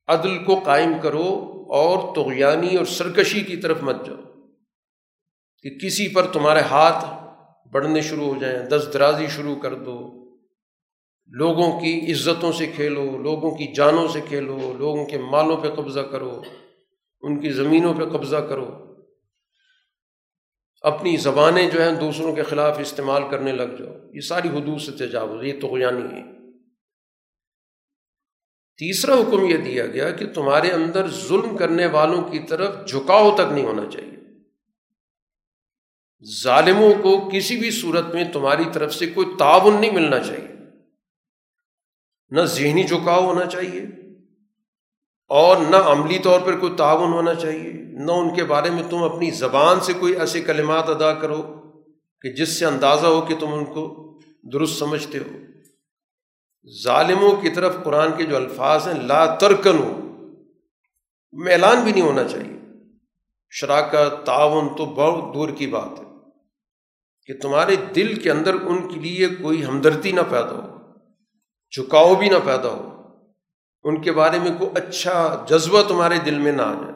عدل 0.07 0.45
کو 0.45 0.61
قائم 0.61 0.93
کرو 1.03 1.65
اور 1.71 2.15
تغیانی 2.15 2.77
اور 2.77 2.85
سرکشی 2.85 3.41
کی 3.41 3.57
طرف 3.57 3.83
مت 3.83 4.07
جاؤ۔ 4.07 4.33
کہ 5.63 5.79
کسی 5.79 6.09
پر 6.09 6.33
تمہارے 6.33 6.61
ہاتھ 6.61 7.05
بڑھنے 7.69 8.01
شروع 8.01 8.35
ہو 8.35 8.41
جائیں، 8.41 8.59
دست 8.59 8.95
درازی 8.95 9.27
شروع 9.27 9.57
کر 9.57 9.75
دو 9.75 10.16
لوگوں 11.27 11.81
کی 11.81 12.13
عزتوں 12.13 12.53
سے 12.53 12.67
کھیلو، 12.67 13.19
لوگوں 13.19 13.51
کی 13.51 13.75
جانوں 13.75 14.09
سے 14.09 14.21
کھیلو، 14.29 14.73
لوگوں 14.79 15.07
کے 15.07 15.19
مالوں 15.19 15.57
پہ 15.57 15.69
قبضہ 15.69 16.01
کرو، 16.01 16.43
ان 17.21 17.41
کی 17.41 17.51
زمینوں 17.51 17.95
پہ 17.95 18.05
قبضہ 18.05 18.37
کرو۔ 18.37 18.95
اپنی 20.81 21.17
زبانیں 21.17 21.71
جو 21.71 21.83
ہیں 21.83 22.01
دوسروں 22.01 22.35
کے 22.35 22.43
خلاف 22.43 22.79
استعمال 22.79 23.23
کرنے 23.31 23.53
لگ 23.53 23.63
جاؤ۔ 23.63 23.95
یہ 24.15 24.21
ساری 24.21 24.49
حدود 24.49 24.81
سے 24.81 24.93
تجاوز، 24.93 25.45
یہ 25.45 25.61
تو 25.61 25.75
ہے۔ 25.75 26.37
تیسرا 28.79 29.15
حکم 29.15 29.45
یہ 29.45 29.57
دیا 29.57 29.87
گیا 29.87 30.11
کہ 30.11 30.27
تمہارے 30.27 30.71
اندر 30.71 31.07
ظلم 31.09 31.57
کرنے 31.57 31.87
والوں 31.87 32.23
کی 32.23 32.39
طرف 32.39 32.89
جھکاؤ 32.89 33.35
تک 33.35 33.53
نہیں 33.53 33.65
ہونا 33.65 33.83
چاہیے۔ 33.93 34.17
ظالموں 36.43 36.95
کو 37.03 37.31
کسی 37.33 37.57
بھی 37.57 37.71
صورت 37.71 38.15
میں 38.15 38.25
تمہاری 38.33 38.65
طرف 38.73 38.95
سے 38.95 39.07
کوئی 39.07 39.27
تعاون 39.39 39.81
نہیں 39.81 39.91
ملنا 39.91 40.19
چاہیے۔ 40.19 40.56
نہ 42.31 42.41
ذہنی 42.41 42.83
جھکاؤ 42.83 43.25
ہونا 43.25 43.47
چاہیے 43.47 43.81
اور 45.29 45.57
نہ 45.57 45.77
عملی 45.77 46.19
طور 46.19 46.41
پر 46.41 46.59
کوئی 46.59 46.73
تعاون 46.77 47.13
ہونا 47.13 47.35
چاہیے۔ 47.35 47.73
نہ 47.73 48.13
ان 48.13 48.35
کے 48.35 48.45
بارے 48.45 48.71
میں 48.71 48.83
تم 48.91 49.03
اپنی 49.03 49.31
زبان 49.31 49.81
سے 49.81 49.93
کوئی 49.93 50.15
ایسے 50.15 50.41
کلمات 50.41 50.89
ادا 50.89 51.15
کرو 51.15 51.43
کہ 52.21 52.33
جس 52.33 52.59
سے 52.59 52.65
اندازہ 52.65 53.07
ہو 53.07 53.21
کہ 53.21 53.37
تم 53.39 53.55
ان 53.55 53.65
کو 53.65 54.03
درست 54.53 54.79
سمجھتے 54.79 55.19
ہو۔ 55.19 55.37
ظالموں 56.85 57.37
کی 57.37 57.51
طرف 57.51 57.77
قرآن 57.85 58.09
کے 58.17 58.25
جو 58.25 58.37
الفاظ 58.37 58.89
ہیں، 58.89 59.03
لا 59.03 59.35
ترکن 59.35 59.79
ہو 59.79 60.01
میں 61.33 61.53
اعلان 61.53 61.85
بھی 61.85 61.93
نہیں 61.93 62.03
ہونا 62.03 62.25
چاہیے۔ 62.25 62.59
شراکت، 63.51 64.27
تعاون 64.27 64.69
تو 64.77 64.87
بہت 64.87 65.35
دور 65.35 65.49
کی 65.49 65.67
بات 65.67 66.01
ہے 66.01 66.05
کہ 67.27 67.41
تمہارے 67.43 67.77
دل 67.77 68.21
کے 68.21 68.31
اندر 68.31 68.55
ان 68.55 68.89
کے 68.89 69.01
لیے 69.01 69.27
کوئی 69.27 69.65
ہمدردی 69.65 70.13
نہ 70.13 70.21
پیدا 70.31 70.51
ہو۔ 70.51 70.76
جھکاؤ 71.77 72.15
بھی 72.15 72.29
نہ 72.29 72.37
پیدا 72.45 72.69
ہو۔ 72.69 72.93
ان 73.83 74.03
کے 74.03 74.13
بارے 74.13 74.39
میں 74.39 74.59
کوئی 74.59 74.71
اچھا 74.75 75.45
جذبہ 75.49 75.83
تمہارے 75.83 76.19
دل 76.19 76.39
میں 76.39 76.53
نہ 76.53 76.63
آ 76.63 76.73
جائے۔ 76.73 76.93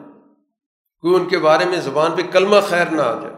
کوئی 0.99 1.15
ان 1.15 1.29
کے 1.29 1.37
بارے 1.37 1.65
میں 1.65 1.79
زبان 1.79 2.11
پہ 2.15 2.21
کلمہ 2.31 2.55
خیر 2.67 2.85
نہ 2.85 3.01
آ 3.01 3.21
جائے۔ 3.21 3.35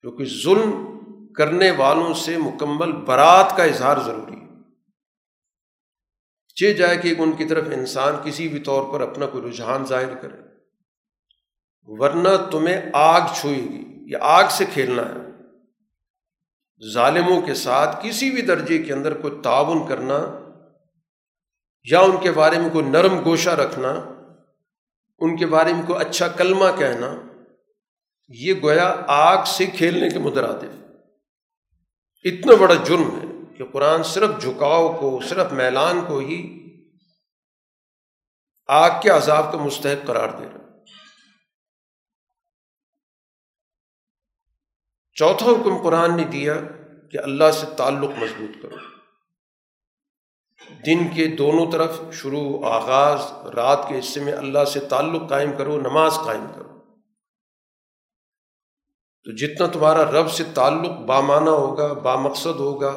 کیونکہ 0.00 0.24
ظلم 0.24 0.98
کرنے 1.32 1.70
والوں 1.70 2.14
سے 2.14 2.38
مکمل 2.38 2.92
برات 2.92 3.56
کا 3.56 3.64
اظہار 3.64 3.96
ضروری 4.04 4.34
ہے۔ 4.34 4.46
چہ 6.54 6.72
جائے 6.72 6.96
کہ 6.96 7.14
ان 7.18 7.32
کی 7.32 7.44
طرف 7.44 7.64
انسان 7.66 8.14
کسی 8.24 8.48
بھی 8.48 8.58
طور 8.58 8.92
پر 8.92 9.00
اپنا 9.00 9.26
کوئی 9.26 9.50
رجحان 9.50 9.84
ظاہر 9.84 10.14
کرے۔ 10.14 10.36
ورنہ 11.82 12.28
تمہیں 12.50 12.80
آگ 12.92 13.20
چھوئے 13.34 13.56
گی 13.56 13.84
یا 14.06 14.18
آگ 14.20 14.44
سے 14.50 14.64
کھیلنا 14.72 15.02
ہے۔ 15.02 15.30
ظالموں 16.92 17.40
کے 17.40 17.54
ساتھ 17.54 17.96
کسی 18.02 18.30
بھی 18.30 18.42
درجے 18.42 18.78
کے 18.78 18.92
اندر 18.92 19.14
کوئی 19.14 19.40
تعاون 19.42 19.86
کرنا 19.86 20.39
یا 21.86 22.00
ان 22.00 22.16
کے 22.22 22.30
بارے 22.32 22.58
میں 22.58 22.70
کوئی 22.70 22.84
نرم 22.84 23.24
گوشہ 23.24 23.50
رکھنا، 23.50 23.90
ان 25.20 25.36
کے 25.36 25.46
بارے 25.46 25.72
میں 25.72 25.82
کوئی 25.86 26.00
اچھا 26.00 26.28
کلمہ 26.28 26.70
کہنا، 26.78 27.14
یہ 28.28 28.54
گویا 28.62 28.94
آگ 29.06 29.44
سے 29.44 29.66
کھیلنے 29.66 30.10
کے 30.10 30.18
مترادف 30.18 30.78
اتنا 32.24 32.54
بڑا 32.60 32.74
جرم 32.74 33.10
ہے 33.16 33.26
کہ 33.56 33.64
قرآن 33.72 34.02
صرف 34.02 34.30
جھکاؤ 34.40 34.92
کو، 35.00 35.20
صرف 35.28 35.52
میلان 35.52 36.04
کو 36.06 36.18
ہی 36.18 36.40
آگ 38.68 39.00
کے 39.02 39.08
عذاب 39.10 39.52
کا 39.52 39.58
مستحق 39.58 40.06
قرار 40.06 40.28
دے 40.28 40.44
رہا 40.44 40.68
چوتھا 45.16 45.46
حکم 45.46 45.82
قرآن 45.82 46.16
نے 46.16 46.24
دیا 46.24 46.54
کہ 47.12 47.18
اللہ 47.18 47.50
سے 47.50 47.66
تعلق 47.76 48.10
مضبوط 48.10 48.62
کرو۔ 48.62 48.89
دن 50.86 51.08
کے 51.14 51.26
دونوں 51.26 51.70
طرف 51.72 52.00
شروع 52.12 52.64
آغاز، 52.66 53.20
رات 53.54 53.88
کے 53.88 53.98
حصے 53.98 54.20
میں 54.20 54.32
اللہ 54.32 54.64
سے 54.64 54.80
تعلق 54.80 55.28
قائم 55.28 55.50
کرو، 55.58 55.80
نماز 55.80 56.18
قائم 56.24 56.44
کرو۔ 56.54 56.68
تو 59.26 59.32
جتنا 59.36 59.66
تمہارا 59.66 60.10
رب 60.10 60.30
سے 60.30 60.44
تعلق 60.54 60.98
بامانہ 61.06 61.50
ہوگا 61.50 61.92
با 61.92 62.14
مقصد 62.16 62.60
ہوگا، 62.60 62.90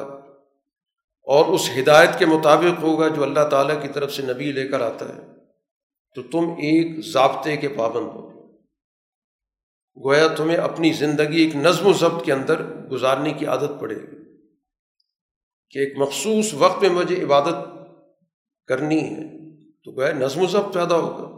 اور 1.26 1.46
اس 1.46 1.70
ہدایت 1.78 2.18
کے 2.18 2.26
مطابق 2.26 2.82
ہوگا 2.82 3.08
جو 3.08 3.22
اللہ 3.22 3.48
تعالیٰ 3.50 3.80
کی 3.82 3.88
طرف 3.88 4.12
سے 4.12 4.22
نبی 4.22 4.52
لے 4.52 4.68
کر 4.68 4.80
آتا 4.80 5.08
ہے، 5.08 5.20
تو 6.16 6.22
تم 6.22 6.50
ایک 6.64 7.04
ضابطے 7.06 7.56
کے 7.56 7.68
پابند 7.68 8.06
ہو۔ 8.06 8.22
گویا 9.96 10.26
تمہیں 10.28 10.58
اپنی 10.58 10.92
زندگی 10.92 11.42
ایک 11.42 11.56
نظم 11.56 11.86
و 11.86 11.92
ضبط 11.92 12.24
کے 12.24 12.32
اندر 12.32 12.62
گزارنے 12.90 13.32
کی 13.32 13.46
عادت 13.46 13.80
پڑے 13.80 13.96
گی۔ 13.96 14.22
کہ 15.72 15.78
ایک 15.78 15.96
مخصوص 15.98 16.52
وقت 16.54 16.82
میں 16.82 16.90
مجھے 16.90 17.22
عبادت 17.24 17.58
کرنی 18.68 19.02
ہے، 19.04 19.22
تو 19.84 19.92
گویا 19.92 20.12
نظم 20.12 20.42
و 20.42 20.46
ضبط 20.46 20.74
پیدا 20.74 20.96
ہوگا۔ 20.96 21.28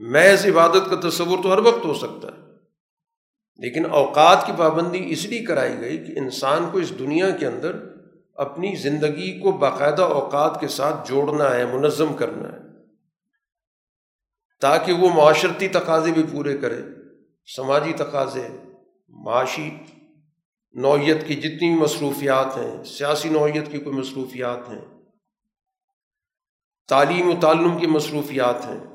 محض 0.00 0.46
عبادت 0.46 0.90
کا 0.90 0.96
تصور 1.08 1.42
تو 1.42 1.52
ہر 1.52 1.58
وقت 1.58 1.84
ہو 1.84 1.94
سکتا 1.94 2.28
ہے، 2.28 2.42
لیکن 3.58 3.84
اوقات 3.92 4.46
کی 4.46 4.52
پابندی 4.56 5.04
اس 5.06 5.24
لیے 5.26 5.44
کرائی 5.44 5.80
گئی 5.80 5.98
کہ 5.98 6.18
انسان 6.18 6.68
کو 6.72 6.78
اس 6.78 6.98
دنیا 6.98 7.30
کے 7.30 7.46
اندر 7.46 7.76
اپنی 8.38 8.74
زندگی 8.76 9.30
کو 9.40 9.52
باقاعدہ 9.58 10.02
اوقات 10.02 10.60
کے 10.60 10.68
ساتھ 10.68 11.08
جوڑنا 11.08 11.54
ہے، 11.56 11.64
منظم 11.66 12.14
کرنا 12.14 12.48
ہے، 12.48 12.62
تاکہ 14.62 14.92
وہ 14.92 15.08
معاشرتی 15.14 15.68
تقاضے 15.68 16.12
بھی 16.12 16.22
پورے 16.32 16.56
کرے، 16.58 16.80
سماجی 17.48 17.92
تقاضے، 17.96 18.46
معاشی 19.08 19.68
نوعیت 20.74 21.26
کی 21.26 21.34
جتنی 21.34 21.72
بھی 21.72 21.80
مصروفیات 21.80 22.56
ہیں، 22.56 22.84
سیاسی 22.84 23.28
نوعیت 23.28 23.72
کی 23.72 23.78
کوئی 23.78 23.96
مصروفیات 23.96 24.68
ہیں، 24.68 24.84
تعلیم 26.88 27.28
و 27.28 27.40
تعلم 27.40 27.78
کی 27.78 27.86
مصروفیات 27.86 28.64
ہیں، 28.64 28.86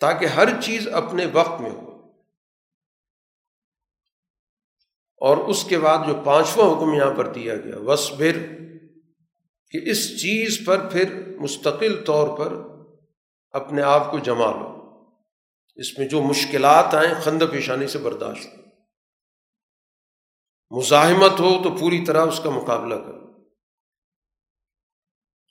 تاکہ 0.00 0.26
ہر 0.26 0.60
چیز 0.60 0.88
اپنے 0.88 1.26
وقت 1.32 1.60
میں 1.60 1.70
ہو۔ 1.70 1.92
اور 5.16 5.36
اس 5.36 5.64
کے 5.64 5.78
بعد 5.78 5.98
جو 6.06 6.14
پانچواں 6.24 6.76
حکم 6.76 6.94
یہاں 6.94 7.14
پر 7.14 7.32
دیا 7.32 7.56
گیا 7.56 7.78
وصبر 7.78 8.32
کہ 9.70 9.80
اس 9.90 10.20
چیز 10.20 10.66
پر 10.66 10.90
پھر 10.90 11.36
مستقل 11.38 12.04
طور 12.04 12.38
پر 12.38 12.52
اپنے 13.50 13.82
آپ 13.82 14.10
کو 14.10 14.18
جما 14.18 14.50
لو۔ 14.50 14.82
اس 15.74 15.98
میں 15.98 16.08
جو 16.08 16.22
مشکلات 16.22 16.94
آئیں 16.94 17.14
خند 17.14 17.42
پیشانی 17.50 17.86
سے 17.86 17.98
برداشت۔ 17.98 18.61
مزاحمت 20.76 21.40
ہو 21.40 21.62
تو 21.62 21.76
پوری 21.76 22.04
طرح 22.04 22.26
اس 22.26 22.40
کا 22.44 22.50
مقابلہ 22.50 22.94
کرو۔ 22.94 23.32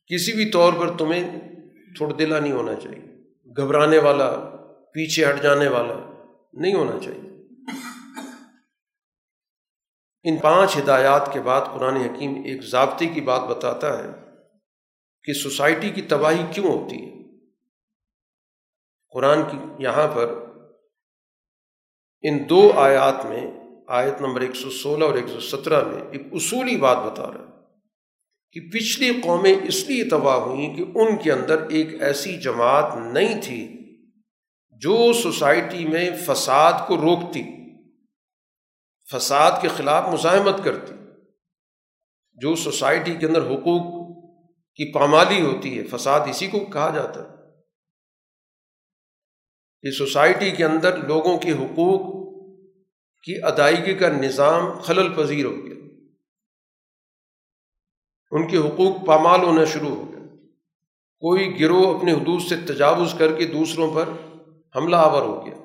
کسی 0.08 0.34
بھی 0.34 0.52
طور 0.52 0.74
پر 0.74 0.98
تمہیں 0.98 1.40
تھوڑا 1.98 2.16
دلا 2.20 2.40
نہیں 2.40 2.52
ہونا 2.52 2.76
چاہیے۔ 2.76 3.32
گھبرانے 3.58 3.98
والا، 3.98 4.40
پیچھے 4.94 5.30
ہٹ 5.30 5.44
جانے 5.44 5.68
والا 5.68 5.94
نہیں 6.54 6.74
ہونا 6.74 7.00
چاہیے۔ 7.00 7.30
ان 10.24 10.38
پانچ 10.38 10.78
ہدایات 10.78 11.30
کے 11.34 11.42
بعد 11.42 11.62
قرآن 11.66 11.96
حکیم 11.96 12.36
ایک 12.36 12.62
ضابطے 12.64 13.06
کی 13.06 13.22
بات 13.22 13.42
بتاتا 13.42 14.00
ہے 14.00 14.10
کہ 15.24 15.34
سوسائٹی 15.34 15.90
کی 15.90 16.02
تباہی 16.02 16.46
کیوں 16.54 16.66
ہوتی 16.66 16.96
ہے۔ 16.96 17.24
قرآن 19.10 19.42
کی 19.52 19.84
یہاں 19.84 20.08
پر 20.16 20.34
ان 22.22 22.50
دو 22.50 22.72
آیات 22.76 23.26
میں 23.26 23.61
آیت 23.92 24.22
نمبر 24.22 24.42
ایک 24.42 24.56
سو 24.56 24.70
سولہ 24.70 25.04
اور 25.04 25.14
ایک 25.14 25.28
سو 25.28 25.40
سترہ 25.40 25.84
میں 25.88 26.02
ایک 26.12 26.22
اصولی 26.32 26.78
بات 26.78 26.98
بتا 26.98 27.28
رہا 27.28 27.46
ہے 27.46 27.52
کہ 28.52 28.60
پچھلی 28.74 29.22
قومیں 29.24 29.56
اس 29.64 29.84
لیے 29.88 30.04
تباہ 30.04 30.36
ہوئیں 30.36 30.76
کہ 30.76 30.84
ان 30.96 31.18
کے 31.18 31.32
اندر 31.32 31.68
ایک 31.70 32.02
ایسی 32.02 32.38
جماعت 32.38 32.96
نہیں 33.14 33.42
تھی 33.42 33.78
جو 34.70 35.14
سوسائٹی 35.14 35.88
میں 35.88 36.10
فساد 36.26 36.74
کو 36.88 36.98
روکتی، 36.98 37.44
فساد 39.12 39.52
کے 39.62 39.68
خلاف 39.68 40.14
مزاحمت 40.14 40.64
کرتی، 40.64 40.94
جو 42.34 42.56
سوسائٹی 42.56 43.16
کے 43.16 43.26
اندر 43.26 43.42
حقوق 43.42 44.12
کی 44.76 44.92
پامالی 44.94 45.42
ہوتی 45.42 45.80
ہے، 45.80 45.84
فساد 45.84 46.28
اسی 46.30 46.48
کو 46.48 46.60
کہا 46.60 46.90
جاتا 46.96 47.24
ہے۔ 47.24 47.42
کہ 49.82 49.92
سوسائٹی 49.92 50.52
کے 50.52 50.66
اندر 50.66 50.98
لوگوں 50.98 51.38
کے 51.38 51.52
حقوق 51.52 52.21
کی 53.24 53.44
ادائیگی 53.44 53.96
کا 53.96 54.08
نظام 54.08 54.80
خلل 54.80 55.14
پذیر 55.14 55.46
ہو 55.46 55.66
گیا۔ 55.66 55.76
ان 58.32 58.48
کے 58.48 58.58
حقوق 58.58 59.08
پامال 59.08 59.40
ہونا 59.44 59.66
شروع 59.66 59.96
ہو 59.96 60.12
گیا 60.12 60.22
کوئی 61.20 61.60
گروہ 61.60 61.98
اپنے 61.98 62.12
حدود 62.12 62.42
سے 62.42 62.56
تجاوز 62.58 63.16
کر 63.18 63.38
کے 63.38 63.48
دوسروں 63.48 63.96
پر 63.96 64.10
حملہ 64.76 64.96
آور 64.96 65.22
ہو 65.22 65.46
گیا۔ 65.46 65.56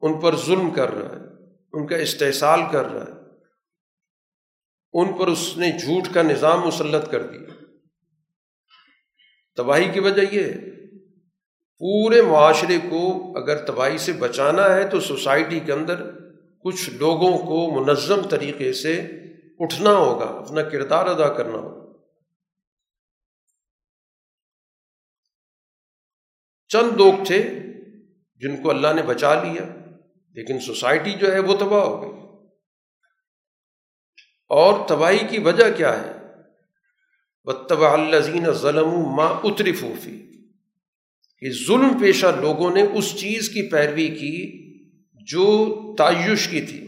ان 0.00 0.20
پر 0.20 0.36
ظلم 0.36 0.70
کر 0.70 0.90
رہا 0.90 1.16
ہے، 1.16 1.44
ان 1.72 1.86
کا 1.86 1.96
استحصال 1.96 2.60
کر 2.72 2.84
رہا 2.84 3.06
ہے۔ 3.06 3.18
ان 4.92 5.18
پر 5.18 5.26
اس 5.26 5.56
نے 5.56 5.78
جھوٹ 5.78 6.14
کا 6.14 6.22
نظام 6.22 6.60
مسلط 6.60 7.10
کر 7.10 7.26
دیا۔ 7.26 7.64
تباہی 9.56 9.92
کی 9.92 10.00
وجہ 10.00 10.34
یہ 10.34 10.42
ہے۔ 10.42 10.77
پورے 11.78 12.22
معاشرے 12.22 12.78
کو 12.90 13.32
اگر 13.36 13.66
تباہی 13.66 13.98
سے 13.98 14.12
بچانا 14.12 14.74
ہے 14.74 14.88
تو 14.88 15.00
سوسائٹی 15.00 15.60
کے 15.60 15.72
اندر 15.72 16.10
کچھ 16.64 16.90
لوگوں 16.90 17.38
کو 17.38 17.84
منظم 17.84 18.28
طریقے 18.28 18.72
سے 18.72 19.10
اٹھنا 19.58 19.92
ہوگا، 19.92 20.24
اپنا 20.24 20.62
کردار 20.62 21.06
ادا 21.06 21.34
کرنا 21.34 21.58
ہوگا۔ 21.58 21.98
چند 26.68 26.92
لوگ 26.92 27.12
تھے 27.26 27.42
جن 28.34 28.62
کو 28.62 28.70
اللہ 28.70 28.92
نے 28.92 29.02
بچا 29.02 29.42
لیا، 29.42 29.62
لیکن 30.34 30.60
سوسائٹی 30.60 31.12
جو 31.12 31.32
ہے 31.32 31.38
وہ 31.38 31.56
تباہ 31.56 31.80
ہو 31.80 32.02
گئی۔ 32.02 32.20
اور 34.48 34.88
تباہی 34.88 35.18
کی 35.18 35.38
وجہ 35.38 35.76
کیا 35.76 36.02
ہے؟ 36.02 36.12
بتبا 37.44 37.92
الزین 37.92 38.52
ظلم 38.52 38.88
ماں 38.88 39.34
اتری 39.44 39.72
پھوفی 39.72 40.27
کہ 41.40 41.50
ظلم 41.66 41.98
پیشہ 42.00 42.26
لوگوں 42.40 42.70
نے 42.70 42.82
اس 42.82 43.16
چیز 43.16 43.48
کی 43.48 43.62
پیروی 43.62 44.08
کی 44.08 44.58
جو 45.14 45.66
تعیش 45.98 46.48
کی 46.48 46.60
تھی، 46.60 46.84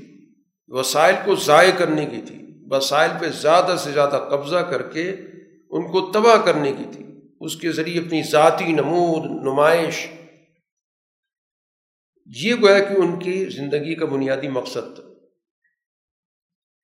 وسائل 0.68 1.14
کو 1.24 1.34
ضائع 1.34 1.70
کرنے 1.78 2.06
کی 2.06 2.20
تھی، 2.26 2.36
وسائل 2.70 3.10
پہ 3.20 3.28
زیادہ 3.28 3.76
سے 3.78 3.90
زیادہ 3.92 4.28
قبضہ 4.30 4.56
کر 4.56 4.82
کے 4.82 5.10
ان 5.70 5.82
کو 5.82 6.12
تباہ 6.12 6.36
کرنے 6.44 6.72
کی 6.72 6.84
تھی۔ 6.92 7.04
اس 7.40 7.56
کے 7.56 7.72
ذریعے 7.72 8.00
اپنی 8.00 8.22
ذاتی 8.22 8.72
نمود، 8.72 9.42
نمائش۔ 9.42 10.06
یہ 12.26 12.54
گویا 12.54 12.78
کہ 12.78 12.94
ان 12.94 13.18
کی 13.18 13.44
زندگی 13.44 13.94
کا 13.94 14.06
بنیادی 14.06 14.48
مقصد 14.48 14.94
تھا۔ 14.94 15.02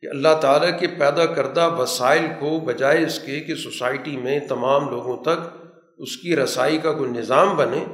کہ 0.00 0.06
اللہ 0.06 0.28
تعالیٰ 0.40 0.80
کے 0.80 0.86
پیدا 0.86 1.26
کردہ 1.26 1.74
وسائل 1.78 2.26
کو 2.40 2.60
بجائے 2.60 3.04
اس 3.04 3.20
کے 3.26 3.40
کہ 3.40 3.54
سوسائٹی 3.54 4.16
میں 4.16 4.40
تمام 4.48 4.90
لوگوں 4.90 5.24
تک 5.24 5.65
اس 5.96 6.16
کی 6.16 6.36
رسائی 6.36 6.78
کا 6.78 6.92
کوئی 6.92 7.10
نظام 7.10 7.56
بنے، 7.56 7.84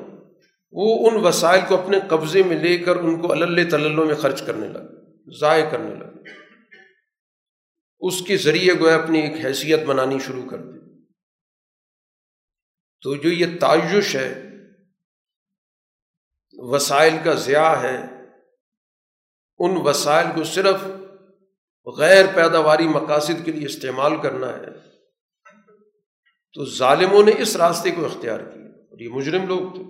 وہ 0.73 1.11
ان 1.11 1.27
وسائل 1.27 1.61
کو 1.69 1.83
اپنے 1.83 1.99
قبضے 2.09 2.43
میں 2.43 2.57
لے 2.57 2.79
کر 2.79 2.97
ان 2.97 3.21
کو 3.21 3.33
اللہ 3.33 3.71
تلّوں 3.71 4.07
میں 4.07 4.15
خرچ 4.15 4.43
کرنے 4.47 4.69
لگا 4.69 4.83
ضائع 5.41 5.71
کرنے 5.71 5.95
لگا 5.95 6.31
اس 8.01 8.23
کے 8.27 8.37
ذریعے 8.37 8.75
گویا 8.81 8.97
اپنی 8.97 9.21
ایک 9.21 9.47
حیثیت 9.47 9.81
بنانی 9.81 10.19
شروع 10.19 10.49
کر 10.51 10.59
دی۔ 10.59 11.03
تو 13.03 13.17
جو 13.17 13.29
یہ 13.29 13.47
تعیش 13.61 14.17
ہے، 14.17 14.43
وسائل 16.53 17.17
کا 17.25 17.35
ضیاع 17.35 17.75
ہے، 17.75 17.97
ان 19.59 19.77
وسائل 19.77 20.27
کو 20.35 20.45
صرف 20.45 20.77
غیر 21.99 22.25
پیداواری 22.35 22.89
مقاصد 22.89 23.45
کے 23.45 23.53
لیے 23.53 23.67
استعمال 23.67 24.21
کرنا 24.21 24.49
ہے۔ 24.49 24.92
تو 26.53 26.65
ظالموں 26.65 27.23
نے 27.23 27.33
اس 27.39 27.57
راستے 27.57 27.91
کو 27.91 28.05
اختیار 28.05 28.41
کیا 28.41 28.63
اور 28.91 28.99
یہ 28.99 29.09
مجرم 29.09 29.47
لوگ 29.47 29.75
تھے۔ 29.75 29.83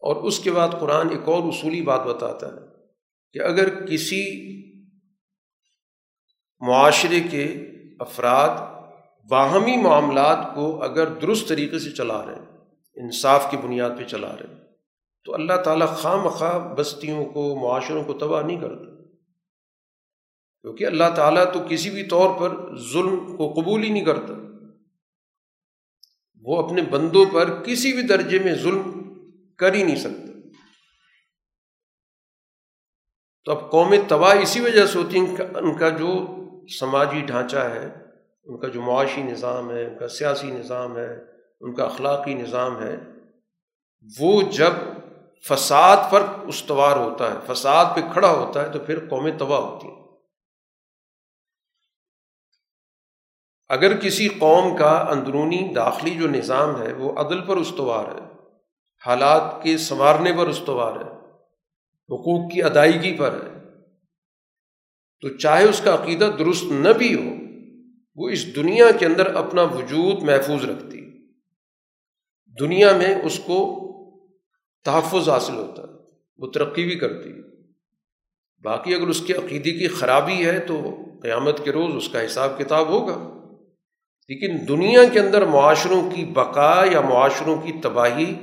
اور 0.00 0.16
اس 0.16 0.38
کے 0.38 0.50
بعد 0.50 0.68
قرآن 0.80 1.10
ایک 1.10 1.28
اور 1.28 1.42
اصولی 1.42 1.82
بات 1.82 2.00
بتاتا 2.00 2.46
ہے 2.46 2.60
کہ 3.32 3.38
اگر 3.38 3.86
کسی 3.86 4.48
معاشرے 6.60 7.20
کے 7.20 7.44
افراد 8.00 8.78
باہمی 9.28 9.76
معاملات 9.76 10.54
کو 10.54 10.82
اگر 10.82 11.06
درست 11.06 11.48
طریقے 11.48 11.78
سے 11.78 11.90
چلا 11.90 12.26
رہے 12.26 12.34
ہیں، 12.34 12.56
انصاف 12.94 13.50
کی 13.50 13.56
بنیاد 13.56 13.90
پہ 13.98 14.04
چلا 14.04 14.36
رہے 14.36 14.54
ہیں، 14.54 14.60
تو 15.24 15.34
اللہ 15.34 15.62
تعالیٰ 15.64 15.88
خواہ 15.88 16.24
مخواہ 16.24 16.74
بستیوں 16.74 17.24
کو، 17.24 17.58
معاشروں 17.62 18.04
کو 18.04 18.12
تباہ 18.12 18.42
نہیں 18.42 18.60
کرتا۔ 18.60 19.02
کیونکہ 20.62 20.86
اللہ 20.86 21.14
تعالیٰ 21.16 21.52
تو 21.52 21.60
کسی 21.68 21.90
بھی 21.90 22.02
طور 22.02 22.40
پر 22.40 22.76
ظلم 22.92 23.36
کو 23.36 23.52
قبول 23.52 23.82
ہی 23.82 23.90
نہیں 23.90 24.04
کرتا۔ 24.04 24.47
وہ 26.42 26.62
اپنے 26.62 26.82
بندوں 26.82 27.24
پر 27.32 27.62
کسی 27.62 27.92
بھی 27.92 28.02
درجے 28.02 28.38
میں 28.38 28.54
ظلم 28.54 29.08
کر 29.56 29.74
ہی 29.74 29.82
نہیں 29.82 29.96
سکتا۔ 29.96 30.28
تو 33.44 33.52
اب 33.52 33.70
قومیں 33.70 33.98
تباہ 34.08 34.38
اسی 34.38 34.60
وجہ 34.60 34.86
سے 34.86 34.98
ہوتی 34.98 35.20
ہیں 35.20 35.36
ان 35.56 35.78
کا 35.78 35.88
جو 35.88 36.26
سماجی 36.80 37.20
ڈھانچہ 37.20 37.56
ہے، 37.56 37.88
ان 38.44 38.58
کا 38.60 38.68
جو 38.68 38.82
معاشی 38.82 39.22
نظام 39.22 39.70
ہے، 39.70 39.86
ان 39.86 39.98
کا 39.98 40.08
سیاسی 40.08 40.50
نظام 40.50 40.96
ہے، 40.96 41.14
ان 41.60 41.74
کا 41.74 41.84
اخلاقی 41.84 42.34
نظام 42.34 42.82
ہے، 42.82 42.96
وہ 44.18 44.42
جب 44.42 44.72
فساد 45.48 45.96
پر 46.10 46.22
استوار 46.46 46.96
ہوتا 46.96 47.34
ہے، 47.34 47.54
فساد 47.54 47.84
پہ 47.96 48.00
کھڑا 48.12 48.30
ہوتا 48.30 48.66
ہے 48.66 48.72
تو 48.72 48.78
پھر 48.78 49.08
قومیں 49.08 49.38
تباہ 49.38 49.60
ہوتی 49.60 49.88
ہیں۔ 49.88 50.07
اگر 53.68 53.96
کسی 53.96 54.28
قوم 54.28 54.76
کا 54.76 54.90
اندرونی 54.90 55.72
داخلی 55.74 56.10
جو 56.10 56.28
نظام 56.28 56.82
ہے 56.82 56.92
وہ 56.92 57.12
عدل 57.12 57.40
پر 57.40 57.56
استوار 57.56 58.04
ہے، 58.04 58.26
حالات 59.06 59.62
کے 59.62 59.78
سنوارنے 59.78 60.32
پر 60.32 60.46
استوار 60.46 60.96
ہے، 60.96 61.10
حقوق 62.10 62.52
کی 62.52 62.62
ادائیگی 62.62 63.16
پر 63.16 63.32
ہے، 63.32 63.58
تو 65.20 65.36
چاہے 65.36 65.64
اس 65.64 65.80
کا 65.84 65.94
عقیدہ 65.94 66.30
درست 66.38 66.64
نہ 66.64 66.88
بھی 66.88 67.14
ہو، 67.14 67.34
وہ 68.16 68.28
اس 68.28 68.56
دنیا 68.56 68.90
کے 68.98 69.06
اندر 69.06 69.34
اپنا 69.34 69.62
وجود 69.62 70.22
محفوظ 70.22 70.64
رکھتی۔ 70.64 71.00
دنیا 72.60 72.96
میں 72.96 73.14
اس 73.22 73.40
کو 73.46 73.58
تحفظ 74.84 75.28
حاصل 75.28 75.54
ہوتا 75.54 75.82
ہے 75.82 75.88
وہ 76.38 76.50
ترقی 76.50 76.84
بھی 76.84 76.98
کرتی۔ 76.98 77.32
باقی 78.62 78.94
اگر 78.94 79.08
اس 79.08 79.20
کے 79.20 79.32
عقیدے 79.32 79.70
کی 79.70 79.88
خرابی 79.88 80.46
ہے 80.46 80.58
تو 80.58 80.80
قیامت 81.22 81.64
کے 81.64 81.72
روز 81.72 81.94
اس 81.96 82.08
کا 82.08 82.24
حساب 82.26 82.58
کتاب 82.58 82.88
ہوگا۔ 82.88 83.37
لیکن 84.28 84.68
دنیا 84.68 85.04
کے 85.04 85.20
اندر 85.20 85.44
معاشروں 85.46 86.10
کی 86.10 86.24
بقا 86.24 86.84
یا 86.92 87.00
معاشروں 87.00 87.62
کی 87.62 87.72
تباہی، 87.82 88.34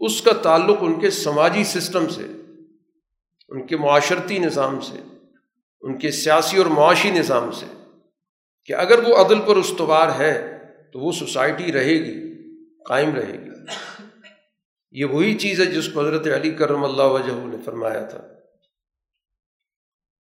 اس 0.00 0.22
کا 0.22 0.32
تعلق 0.32 0.78
ان 0.80 1.00
کے 1.00 1.10
سماجی 1.10 1.64
سسٹم 1.64 2.08
سے، 2.08 2.22
ان 3.48 3.66
کے 3.66 3.76
معاشرتی 3.76 4.38
نظام 4.38 4.80
سے، 4.80 4.98
ان 5.82 5.98
کے 5.98 6.10
سیاسی 6.10 6.56
اور 6.56 6.66
معاشی 6.66 7.10
نظام 7.10 7.50
سے 7.50 7.66
کہ 8.64 8.72
اگر 8.72 8.98
وہ 8.98 9.16
عدل 9.16 9.40
پر 9.40 9.56
استوار 9.56 10.08
ہے 10.18 10.58
تو 10.92 10.98
وہ 10.98 11.12
سوسائٹی 11.12 11.72
رہے 11.72 11.94
گی، 11.94 12.44
قائم 12.82 13.14
رہے 13.14 13.32
گی۔ 13.32 13.50
یہ 14.90 15.04
وہی 15.04 15.34
چیز 15.34 15.60
ہے 15.60 15.66
جس 15.66 15.88
کو 15.88 16.00
حضرت 16.00 16.26
علی 16.26 16.50
کرم 16.50 16.84
اللہ 16.84 17.02
وجہ 17.02 17.32
نے 17.32 17.56
فرمایا 17.64 18.04
تھا 18.04 18.18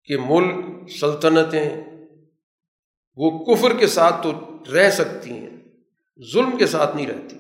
کہ 0.05 0.18
ملک، 0.26 0.89
سلطنتیں، 0.89 1.70
وہ 3.16 3.45
کفر 3.45 3.78
کے 3.78 3.88
ساتھ 3.88 4.24
تو 4.24 4.32
رہ 4.70 4.89
سکتی 4.89 5.32
ہیں، 5.32 5.49
ظلم 6.34 6.57
کے 6.57 6.68
ساتھ 6.68 6.95
نہیں 6.95 7.07
رہتی۔ 7.07 7.38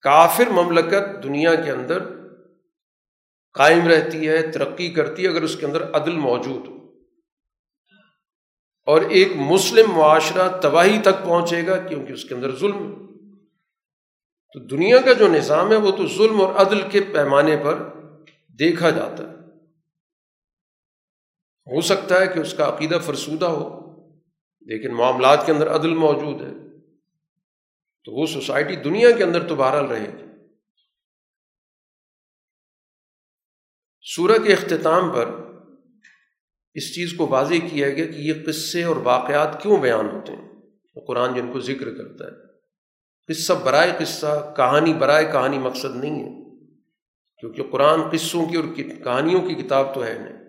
کافر 0.00 0.48
مملکت 0.48 1.22
دنیا 1.22 1.54
کے 1.54 1.70
اندر 1.70 2.02
قائم 3.52 3.88
رہتی 3.88 4.28
ہے، 4.28 4.50
ترقی 4.50 4.90
کرتی 4.90 5.22
ہے، 5.22 5.28
اگر 5.28 5.42
اس 5.42 5.56
کے 5.56 5.66
اندر 5.66 5.90
عدل 5.90 6.12
موجود 6.12 6.68
ہو۔ 6.68 6.82
اور 8.86 9.00
ایک 9.00 9.28
مسلم 9.36 9.90
معاشرہ 9.90 10.60
تباہی 10.60 11.00
تک 11.00 11.24
پہنچے 11.24 11.66
گا 11.66 11.76
کیونکہ 11.76 12.12
اس 12.12 12.24
کے 12.24 12.34
اندر 12.34 12.56
ظلم 12.56 13.06
تو 14.52 14.60
دنیا 14.60 15.00
کا 15.00 15.12
جو 15.12 15.28
نظام 15.28 15.70
ہے، 15.70 15.76
وہ 15.76 15.90
تو 15.90 16.06
ظلم 16.06 16.40
اور 16.40 16.54
عدل 16.54 16.90
کے 16.90 17.00
پیمانے 17.00 17.56
پر 17.64 17.88
دیکھا 18.58 18.90
جاتا 18.90 19.24
ہے۔ 19.24 19.34
ہو 21.66 21.80
سکتا 21.80 22.20
ہے 22.20 22.26
کہ 22.26 22.38
اس 22.38 22.54
کا 22.54 22.68
عقیدہ 22.68 22.98
فرسودہ 23.02 23.46
ہو۔ 23.46 23.81
لیکن 24.66 24.94
معاملات 24.94 25.46
کے 25.46 25.52
اندر 25.52 25.74
عدل 25.74 25.94
موجود 25.94 26.42
ہے۔ 26.42 26.62
تو 28.04 28.12
وہ 28.12 28.26
سوسائٹی 28.26 28.76
دنیا 28.76 29.10
کے 29.10 29.24
اندر 29.24 29.48
تو 29.48 29.56
بہرحال 29.56 29.86
رہے 29.86 30.06
گی۔ 30.06 30.22
سورہ 34.00 34.38
کے 34.44 34.52
اختتام 34.52 35.10
پر 35.14 35.28
اس 36.74 36.94
چیز 36.94 37.14
کو 37.18 37.26
واضح 37.26 37.54
کیا 37.70 37.90
گیا 37.90 38.06
کہ 38.06 38.16
یہ 38.16 38.34
قصے 38.46 38.84
اور 38.84 38.96
واقعات 38.96 39.62
کیوں 39.62 39.76
بیان 39.76 40.08
ہوتے 40.08 40.32
ہیں؟ 40.32 40.52
قرآن 41.06 41.34
جن 41.34 41.52
کو 41.52 41.60
ذکر 41.60 41.94
کرتا 41.94 42.24
ہے۔ 42.24 42.58
قصہ 43.28 43.52
برائے 43.52 43.92
قصہ، 43.98 44.54
کہانی 44.56 44.94
برائے 44.94 45.24
کہانی 45.24 45.58
مقصد 45.58 45.96
نہیں 45.96 46.24
ہے۔ 46.24 46.42
کیونکہ 47.40 47.62
قرآن 47.70 48.00
قصوں 48.12 48.46
کی 48.46 48.56
اور 48.56 48.64
کہانیوں 49.04 49.42
کی 49.42 49.54
کتاب 49.54 49.94
تو 49.94 50.04
ہے 50.04 50.14
نہیں۔ 50.14 50.42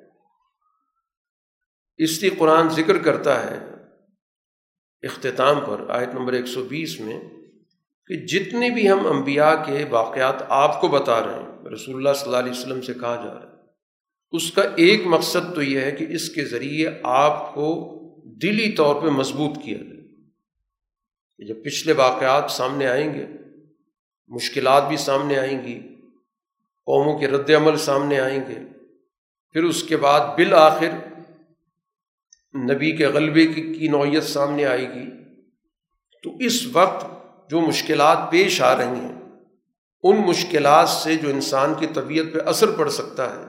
اس 1.97 2.21
لیے 2.21 2.29
قرآن 2.29 2.69
ذکر 2.69 2.97
کرتا 2.97 3.51
ہے 3.51 3.72
اختتام 5.03 5.59
پر، 5.59 5.83
آیت 5.89 6.13
نمبر 6.13 6.33
ایک 6.33 6.47
سو 6.47 6.63
بیس 6.63 6.99
میں، 6.99 7.19
کہ 8.09 8.15
جتنے 8.27 8.69
بھی 8.69 8.89
ہم 8.89 9.05
انبیاء 9.07 9.53
کے 9.65 9.85
واقعات 9.89 10.43
آپ 10.55 10.79
کو 10.81 10.87
بتا 10.87 11.19
رہے 11.23 11.33
ہیں، 11.33 11.71
رسول 11.73 11.95
اللہ 11.95 12.13
صلی 12.13 12.27
اللہ 12.27 12.37
علیہ 12.37 12.51
وسلم 12.51 12.81
سے 12.81 12.93
کہا 12.93 13.15
جا 13.15 13.33
رہا 13.33 13.41
ہے، 13.41 13.51
اس 14.33 14.51
کا 14.51 14.61
ایک 14.75 15.05
مقصد 15.05 15.53
تو 15.55 15.61
یہ 15.61 15.79
ہے 15.79 15.91
کہ 15.91 16.05
اس 16.09 16.29
کے 16.29 16.45
ذریعے 16.45 16.89
آپ 17.03 17.53
کو 17.53 17.69
دلی 18.41 18.71
طور 18.71 19.01
پہ 19.01 19.09
مضبوط 19.11 19.57
کیا 19.63 19.77
جائے۔ 19.77 21.47
جب 21.47 21.63
پچھلے 21.63 21.93
واقعات 21.93 22.51
سامنے 22.51 22.87
آئیں 22.87 23.13
گے، 23.13 23.25
مشکلات 24.31 24.87
بھی 24.87 24.97
سامنے 24.97 25.37
آئیں 25.37 25.61
گی، 25.63 25.79
قوموں 26.87 27.17
کے 27.19 27.27
رد 27.27 27.49
عمل 27.49 27.77
سامنے 27.77 28.19
آئیں 28.19 28.39
گے، 28.39 28.59
پھر 29.55 29.63
اس 29.63 29.83
کے 29.83 29.97
بعد 29.97 30.35
بالآخر 30.37 30.91
نبی 32.55 32.91
کے 32.91 33.07
غلبے 33.07 33.47
کی 33.47 33.87
نوعیت 33.87 34.23
سامنے 34.23 34.65
آئے 34.65 34.93
گی۔ 34.93 35.09
تو 36.23 36.37
اس 36.37 36.65
وقت 36.73 37.05
جو 37.49 37.61
مشکلات 37.61 38.17
پیش 38.31 38.61
آ 38.61 38.77
رہی 38.77 38.99
ہیں، 38.99 39.21
ان 40.03 40.17
مشکلات 40.17 40.89
سے 40.89 41.15
جو 41.15 41.29
انسان 41.29 41.73
کی 41.79 41.87
طبیعت 41.87 42.33
پہ 42.33 42.39
اثر 42.39 42.71
پڑ 42.71 42.89
سکتا 42.89 43.29
ہے، 43.29 43.45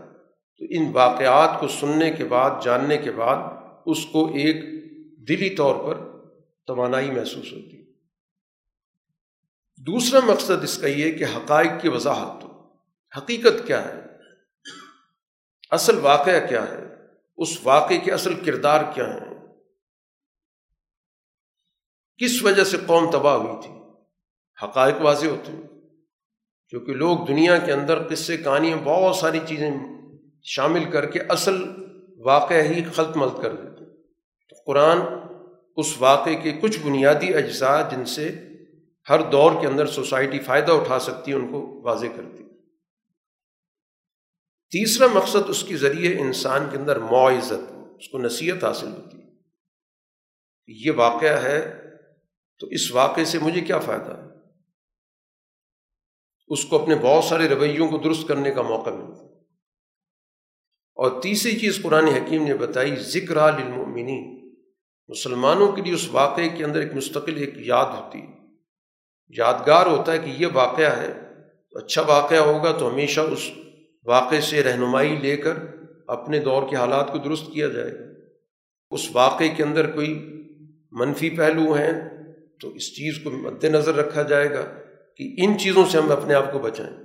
تو 0.59 0.65
ان 0.71 0.91
واقعات 0.93 1.61
کو 1.61 1.69
سننے 1.69 2.11
کے 2.11 2.25
بعد، 2.25 2.51
جاننے 2.63 2.97
کے 2.97 3.11
بعد 3.11 3.37
اس 3.87 4.07
کو 4.07 4.27
ایک 4.27 4.85
دلی 5.29 5.51
طور 5.51 5.75
پر 5.75 6.27
توانائی 6.67 7.11
محسوس 7.11 7.53
ہوتی۔ 7.53 7.93
دوسرا 9.77 10.21
مقصد 10.27 10.63
اس 10.63 10.79
کا 10.79 10.87
یہ 10.87 11.13
کہ 11.13 11.25
حقائق 11.25 11.83
کی 11.83 11.89
وضاحت۔ 11.89 12.45
ہو 12.45 12.55
حقیقت 13.19 13.67
کیا 13.67 13.85
ہے؟ 13.85 14.01
اصل 15.71 15.99
واقعہ 15.99 16.47
کیا 16.49 16.63
ہے؟ 16.63 16.94
اس 17.39 17.57
واقعے 17.62 17.99
کے 17.99 18.12
اصل 18.12 18.35
کردار 18.45 18.80
کیا 18.95 19.07
ہیں؟ 19.07 19.32
کس 22.20 22.43
وجہ 22.43 22.64
سے 22.64 22.76
قوم 22.87 23.11
تباہ 23.11 23.37
ہوئی 23.37 23.57
تھی؟ 23.62 23.72
حقائق 24.59 25.01
واضح 25.01 25.26
ہوتے 25.26 25.53
ہیں، 25.53 25.62
کیونکہ 26.72 26.93
لوگ 26.95 27.24
دنیا 27.26 27.57
کے 27.59 27.72
اندر 27.72 28.03
قصے، 28.09 28.37
کہانیاں، 28.37 28.76
بہت 28.85 29.16
ساری 29.16 29.41
چیزیں 29.47 29.70
شامل 30.45 30.91
کر 30.91 31.11
کے 31.11 31.20
اصل 31.28 31.62
واقعہ 32.24 32.62
ہی 32.62 32.82
خلط 32.85 33.16
ملت 33.16 33.43
کر 33.43 33.55
دیتے 33.57 33.85
تو 34.51 34.57
قرآن 34.66 35.01
اس 35.76 35.95
واقعے 35.99 36.35
کے 36.35 36.53
کچھ 36.53 36.78
بنیادی 36.78 37.35
اجزاء 37.35 37.78
جن 37.91 38.05
سے 38.05 38.28
ہر 39.09 39.22
دور 39.32 39.61
کے 39.61 39.66
اندر 39.66 39.87
سوسائٹی 39.87 40.39
فائدہ 40.39 40.72
اٹھا 40.72 40.99
سکتی 40.99 41.32
ہے، 41.32 41.37
ان 41.37 41.47
کو 41.53 41.61
واضح 41.85 42.07
کرتی 42.16 42.44
تیسرا 44.75 45.07
مقصد 45.07 45.49
اس 45.49 45.64
کے 45.64 45.77
ذریعے 45.77 46.18
انسان 46.18 46.66
کے 46.70 46.77
اندر 46.77 46.99
معزت، 46.99 47.72
اس 47.99 48.09
کو 48.09 48.18
نصیحت 48.18 48.64
حاصل 48.64 48.93
ہوتی 48.93 49.18
ہے۔ 49.18 49.29
یہ 50.66 50.91
واقعہ 50.97 51.43
ہے، 51.43 51.81
تو 52.59 52.66
اس 52.66 52.93
واقعے 52.93 53.25
سے 53.25 53.39
مجھے 53.39 53.61
کیا 53.61 53.79
فائدہ؟ 53.79 54.29
اس 56.49 56.64
کو 56.64 56.83
اپنے 56.83 56.95
بہت 56.95 57.25
سارے 57.25 57.49
رویوں 57.49 57.89
کو 57.89 57.99
درست 57.99 58.29
کرنے 58.29 58.51
کا 58.51 58.62
موقع 58.62 58.91
ملتا 58.91 59.25
اور 60.95 61.22
تیسری 61.22 61.59
چیز 61.59 61.83
قرآن 61.83 62.05
حکیم 62.05 62.45
نے 62.45 62.55
بتائی، 62.55 62.97
ذکر 62.97 63.59
للمؤمنین۔ 63.59 64.55
مسلمانوں 65.09 65.72
کے 65.72 65.83
لیے 65.83 65.95
اس 65.95 66.09
واقعے 66.11 66.49
کے 66.49 66.64
اندر 66.64 66.81
ایک 66.81 66.95
مستقل 66.95 67.37
ایک 67.37 67.55
یاد 67.57 67.87
ہوتی 67.87 68.20
ہے۔ 68.20 68.27
یادگار 69.29 69.87
ہوتا 69.87 70.12
ہے 70.12 70.18
کہ 70.18 70.31
یہ 70.31 70.47
واقعہ 70.53 70.97
ہے، 70.97 71.12
تو 71.70 71.79
اچھا 71.79 72.03
واقعہ 72.03 72.39
ہوگا 72.39 72.79
تو 72.79 72.91
ہمیشہ 72.91 73.20
اس 73.20 73.51
واقعے 74.05 74.41
سے 74.41 74.63
رہنمائی 74.63 75.17
لے 75.17 75.37
کر 75.37 75.55
اپنے 76.07 76.39
دور 76.39 76.69
کے 76.71 76.77
حالات 76.77 77.13
کو 77.13 77.19
درست 77.19 77.45
کیا 77.55 77.69
جائے۔ 77.69 77.91
گا 77.91 78.05
اس 78.91 79.09
واقعے 79.13 79.49
کے 79.49 79.63
اندر 79.63 79.91
کوئی 79.91 80.15
منفی 80.93 81.31
پہلو 81.31 81.73
ہیں 81.73 81.93
تو 82.61 82.69
اس 82.69 82.93
چیز 82.93 83.25
کو 83.25 83.31
مد 83.31 83.65
نظر 83.65 83.95
رکھا 83.95 84.23
جائے 84.23 84.51
گا 84.51 84.63
کہ 85.17 85.35
ان 85.39 85.59
چیزوں 85.59 85.85
سے 85.87 85.99
ہم 85.99 86.13
اپنے 86.13 86.35
آپ 86.35 86.53
کو 86.53 86.59
بچائیں۔ 86.59 86.97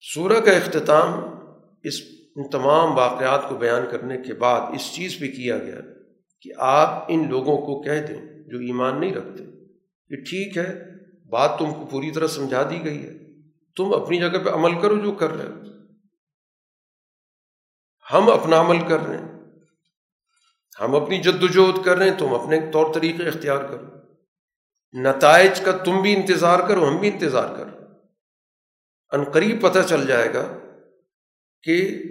سورہ 0.00 0.40
کا 0.40 0.50
اختتام 0.50 1.08
اس 1.82 1.94
ان 2.36 2.50
تمام 2.50 2.98
واقعات 2.98 3.48
کو 3.48 3.56
بیان 3.56 3.82
کرنے 3.90 4.16
کے 4.16 4.34
بعد 4.34 4.60
اس 4.74 4.92
چیز 4.92 5.18
پہ 5.20 5.26
کیا 5.26 5.58
گیا 5.58 5.80
کہ 6.40 6.50
آپ 6.58 7.04
ان 7.08 7.30
لوگوں 7.30 7.56
کو 7.56 7.82
کہہ 7.82 8.06
دیں 8.08 8.42
جو 8.46 8.58
ایمان 8.58 9.00
نہیں 9.00 9.14
رکھتے۔ 9.14 9.44
کہ 10.08 10.16
ٹھیک 10.16 10.58
ہے 10.58 10.93
بات 11.24 11.58
تم 11.58 11.74
کو 11.74 11.86
پوری 11.86 12.10
طرح 12.10 12.26
سمجھا 12.26 12.70
دی 12.70 12.84
گئی 12.84 13.06
ہے۔ 13.06 13.12
تم 13.76 13.94
اپنی 13.94 14.18
جگہ 14.18 14.38
پہ 14.44 14.50
عمل 14.50 14.80
کرو 14.80 14.98
جو 14.98 15.12
کر 15.12 15.30
رہے 15.30 15.44
ہو۔ 15.44 15.64
ہم 18.12 18.30
اپنا 18.30 18.60
عمل 18.60 18.88
کر 18.88 19.00
رہے 19.00 19.18
ہیں۔ 19.18 19.28
ہم 20.80 20.94
اپنی 20.94 21.22
جد 21.22 21.42
وجہد 21.42 21.84
کر 21.84 21.96
رہے 21.96 22.10
ہیں۔ 22.10 22.18
تم 22.18 22.34
اپنے 22.34 22.60
طور 22.72 22.94
طریقے 22.94 23.28
اختیار 23.28 23.64
کرو۔ 23.64 23.86
نتائج 25.00 25.60
کا 25.60 25.72
تم 25.72 26.02
بھی 26.02 26.16
انتظار 26.16 26.68
کرو، 26.68 26.88
ہم 26.88 26.96
بھی 26.96 27.08
انتظار 27.08 27.56
کرو۔ 27.56 27.70
ان 29.12 29.24
قریب 29.30 29.62
پتہ 29.62 29.78
چل 29.88 30.06
جائے 30.06 30.34
گا 30.34 30.58
کہ 31.62 32.02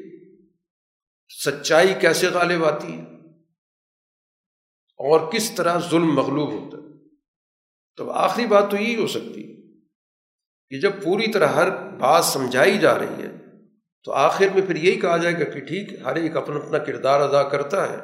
سچائی 1.46 1.94
کیسے 2.02 2.28
غالب 2.28 2.66
آتی 2.66 3.00
ہے 3.00 3.02
اور 4.98 5.32
کس 5.32 5.52
طرح 5.52 5.80
ظلم 5.80 6.16
مغلوب 6.16 6.52
ہوتا 6.52 6.78
ہے۔ 6.78 6.93
تو 7.96 8.12
آخری 8.12 8.46
بات 8.46 8.72
تو 8.72 8.78
یہی 8.78 8.96
ہو 8.96 9.08
سکتی 9.08 9.44
کہ 10.70 10.80
جب 10.80 10.92
پوری 11.04 11.32
طرح 11.32 11.48
ہر 11.48 11.70
بات 11.94 12.26
سمجھائی 12.26 12.78
جا 12.78 13.00
رہی 13.00 13.24
ہے، 13.24 13.32
تو 14.04 14.12
آخر 14.12 14.46
میں 14.54 14.62
پھر 14.68 14.76
یہی 14.76 15.00
کہا 15.00 15.18
جائے 15.18 15.36
گا 15.36 15.44
کہ 15.44 15.60
ٹھیک 15.60 16.00
ہر 16.06 16.16
ایک 16.16 16.38
اپنا 16.38 16.56
اپنا 16.56 16.78
کردار 16.78 17.22
ادا 17.22 17.44
کرتا 17.44 17.90
ہے 17.90 17.96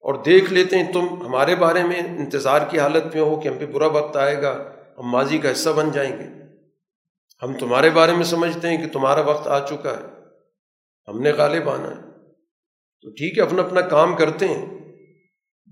اور 0.00 0.14
دیکھ 0.24 0.52
لیتے 0.52 0.78
ہیں 0.78 0.92
تم 0.92 1.22
ہمارے 1.26 1.56
بارے 1.56 1.82
میں 1.82 2.00
انتظار 2.00 2.60
کی 2.70 2.78
حالت 2.78 3.04
میں 3.14 3.22
ہو 3.22 3.40
کہ 3.40 3.48
ہم 3.48 3.58
پہ 3.58 3.66
برا 3.66 3.86
وقت 3.86 4.16
آئے 4.16 4.42
گا، 4.42 4.72
ہم 4.98 5.10
ماضی 5.10 5.38
کا 5.38 5.52
حصہ 5.52 5.70
بن 5.70 5.90
جائیں 5.90 6.18
گے۔ 6.18 6.42
ہم 7.42 7.58
تمہارے 7.58 7.90
بارے 7.90 8.12
میں 8.12 8.24
سمجھتے 8.24 8.68
ہیں 8.68 8.76
کہ 8.76 8.92
تمہارا 8.92 9.20
وقت 9.20 9.46
آ 9.46 9.66
چکا 9.66 9.90
ہے، 9.90 10.06
ہم 11.08 11.20
نے 11.20 11.32
غالب 11.32 11.70
آنا 11.70 11.90
ہے۔ 11.90 12.02
تو 13.02 13.10
ٹھیک 13.10 13.38
ہے، 13.38 13.42
اپنا 13.42 13.62
اپنا 13.62 13.80
کام 13.80 14.16
کرتے 14.16 14.48
ہیں۔ 14.48 14.78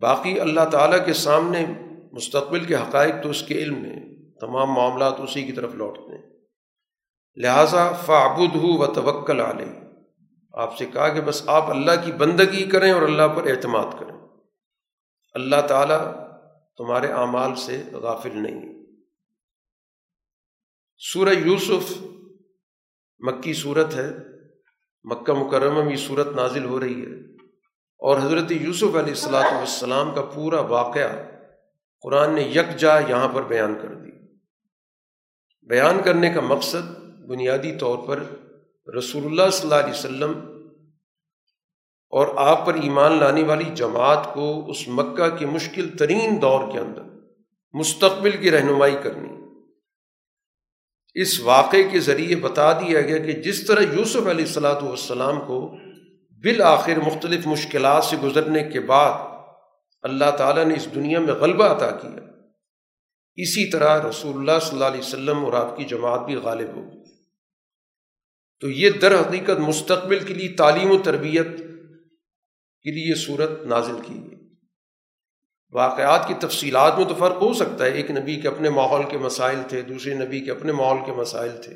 باقی 0.00 0.40
اللہ 0.40 0.60
تعالیٰ 0.72 1.06
کے 1.06 1.12
سامنے 1.12 1.66
مستقبل 2.12 2.64
کے 2.64 2.74
حقائق 2.74 3.14
تو 3.22 3.30
اس 3.30 3.42
کے 3.42 3.54
علم 3.54 3.82
میں 3.82 4.00
تمام 4.40 4.70
معاملات 4.70 5.14
اسی 5.18 5.42
کی 5.42 5.52
طرف 5.52 5.74
لوٹتے 5.74 6.16
ہیں۔ 6.16 6.32
لہٰذا 7.36 7.92
فعبد 7.92 8.56
ہو 8.56 8.78
و 8.78 8.86
توکل 8.86 9.40
علیہ۔ 9.40 9.80
آپ 10.52 10.78
سے 10.78 10.86
کہا 10.86 11.08
کہ 11.08 11.20
بس 11.20 11.48
آپ 11.48 11.70
اللہ 11.70 11.90
کی 12.04 12.12
بندگی 12.12 12.70
کریں 12.70 12.92
اور 12.92 13.02
اللہ 13.02 13.28
پر 13.28 13.46
اعتماد 13.46 13.84
کریں۔ 14.00 14.28
اللہ 15.34 15.60
تعالیٰ 15.68 16.12
تمہارے 16.76 17.06
اعمال 17.06 17.54
سے 17.54 17.82
غافل 17.92 18.42
نہیں 18.42 18.86
سورہ 20.98 21.30
یوسف 21.30 22.02
مکی 23.18 23.52
صورت 23.52 23.94
ہے۔ 23.94 24.10
مکہ 25.04 25.32
مکرمہ 25.32 25.82
میں 25.82 25.96
صورت 25.96 26.26
نازل 26.26 26.64
ہو 26.64 26.80
رہی 26.80 27.06
ہے۔ 27.06 27.34
اور 27.98 28.18
حضرت 28.18 28.52
یوسف 28.52 28.84
علیہ 28.84 28.98
السلاۃ 28.98 29.52
والسلام 29.52 30.14
کا 30.14 30.22
پورا 30.22 30.60
واقعہ 30.60 31.31
قرآن 32.02 32.34
نے 32.34 32.42
یک 32.42 32.76
جا 32.78 32.98
یہاں 32.98 33.28
پر 33.28 33.42
بیان 33.42 33.74
کر 33.82 33.94
دی۔ 33.94 34.10
بیان 35.68 36.02
کرنے 36.04 36.30
کا 36.30 36.40
مقصد 36.40 36.98
بنیادی 37.28 37.72
طور 37.78 37.98
پر 37.98 38.22
رسول 38.98 39.24
اللہ 39.24 39.50
صلی 39.52 39.62
اللہ 39.62 39.74
علیہ 39.74 39.94
وسلم 39.94 40.38
اور 42.10 42.26
آپ 42.36 42.66
پر 42.66 42.74
ایمان 42.74 43.18
لانے 43.18 43.42
والی 43.42 43.64
جماعت 43.74 44.34
کو 44.34 44.70
اس 44.70 44.88
مکہ 44.88 45.36
کے 45.36 45.46
مشکل 45.46 45.88
ترین 45.98 46.42
دور 46.42 46.72
کے 46.72 46.78
اندر 46.78 47.02
مستقبل 47.72 48.30
کی 48.30 48.50
رہنمائی 48.50 48.96
کرنی۔ 49.02 49.28
اس 51.14 51.40
واقعے 51.40 51.82
کے 51.82 52.00
ذریعے 52.00 52.36
بتا 52.36 52.72
دیا 52.72 53.00
گیا 53.00 53.18
کہ 53.18 53.32
جس 53.32 53.66
طرح 53.66 53.80
یوسف 53.80 54.26
علیہ 54.26 54.44
السلاۃ 54.44 54.82
والسلام 54.82 55.40
کو 55.40 55.76
بالآخر 56.42 56.96
مختلف 57.06 57.46
مشکلات 57.46 58.04
سے 58.04 58.16
گزرنے 58.16 58.64
کے 58.64 58.80
بعد 58.80 59.31
اللہ 60.02 60.30
تعالیٰ 60.38 60.64
نے 60.64 60.74
اس 60.74 60.88
دنیا 60.94 61.18
میں 61.18 61.34
غلبہ 61.34 61.64
عطا 61.64 61.90
کیا۔ 61.90 62.20
اسی 63.36 63.70
طرح 63.70 64.08
رسول 64.10 64.36
اللہ 64.36 64.58
صلی 64.60 64.72
اللہ 64.72 64.84
علیہ 64.84 65.00
وسلم 65.00 65.44
اور 65.44 65.52
آپ 65.52 65.76
کی 65.76 65.84
جماعت 65.84 66.20
بھی 66.20 66.34
غالب 66.34 66.76
ہوگی 66.76 67.02
تو 68.60 68.70
یہ 68.70 68.90
در 68.90 69.20
حقیقت 69.20 69.58
مستقبل 69.58 70.18
کے 70.18 70.34
لیے 70.34 70.48
تعلیم 70.48 70.90
و 70.90 71.02
تربیت 71.02 71.46
کے 72.82 72.90
لیے 72.90 73.08
یہ 73.08 73.14
صورت 73.14 73.66
نازل 73.66 73.96
کی 74.06 74.14
گئی۔ 74.14 74.38
واقعات 75.72 76.28
کی 76.28 76.34
تفصیلات 76.34 76.98
میں 76.98 77.04
تو 77.04 77.14
فرق 77.14 77.42
ہو 77.42 77.52
سکتا 77.52 77.84
ہے، 77.84 77.90
ایک 77.90 78.10
نبی 78.10 78.36
کے 78.36 78.48
اپنے 78.48 78.70
ماحول 78.70 79.02
کے 79.10 79.18
مسائل 79.18 79.58
تھے، 79.68 79.82
دوسرے 79.82 80.14
نبی 80.14 80.40
کے 80.40 80.50
اپنے 80.50 80.72
ماحول 80.72 80.98
کے 81.06 81.12
مسائل 81.12 81.52
تھے۔ 81.62 81.74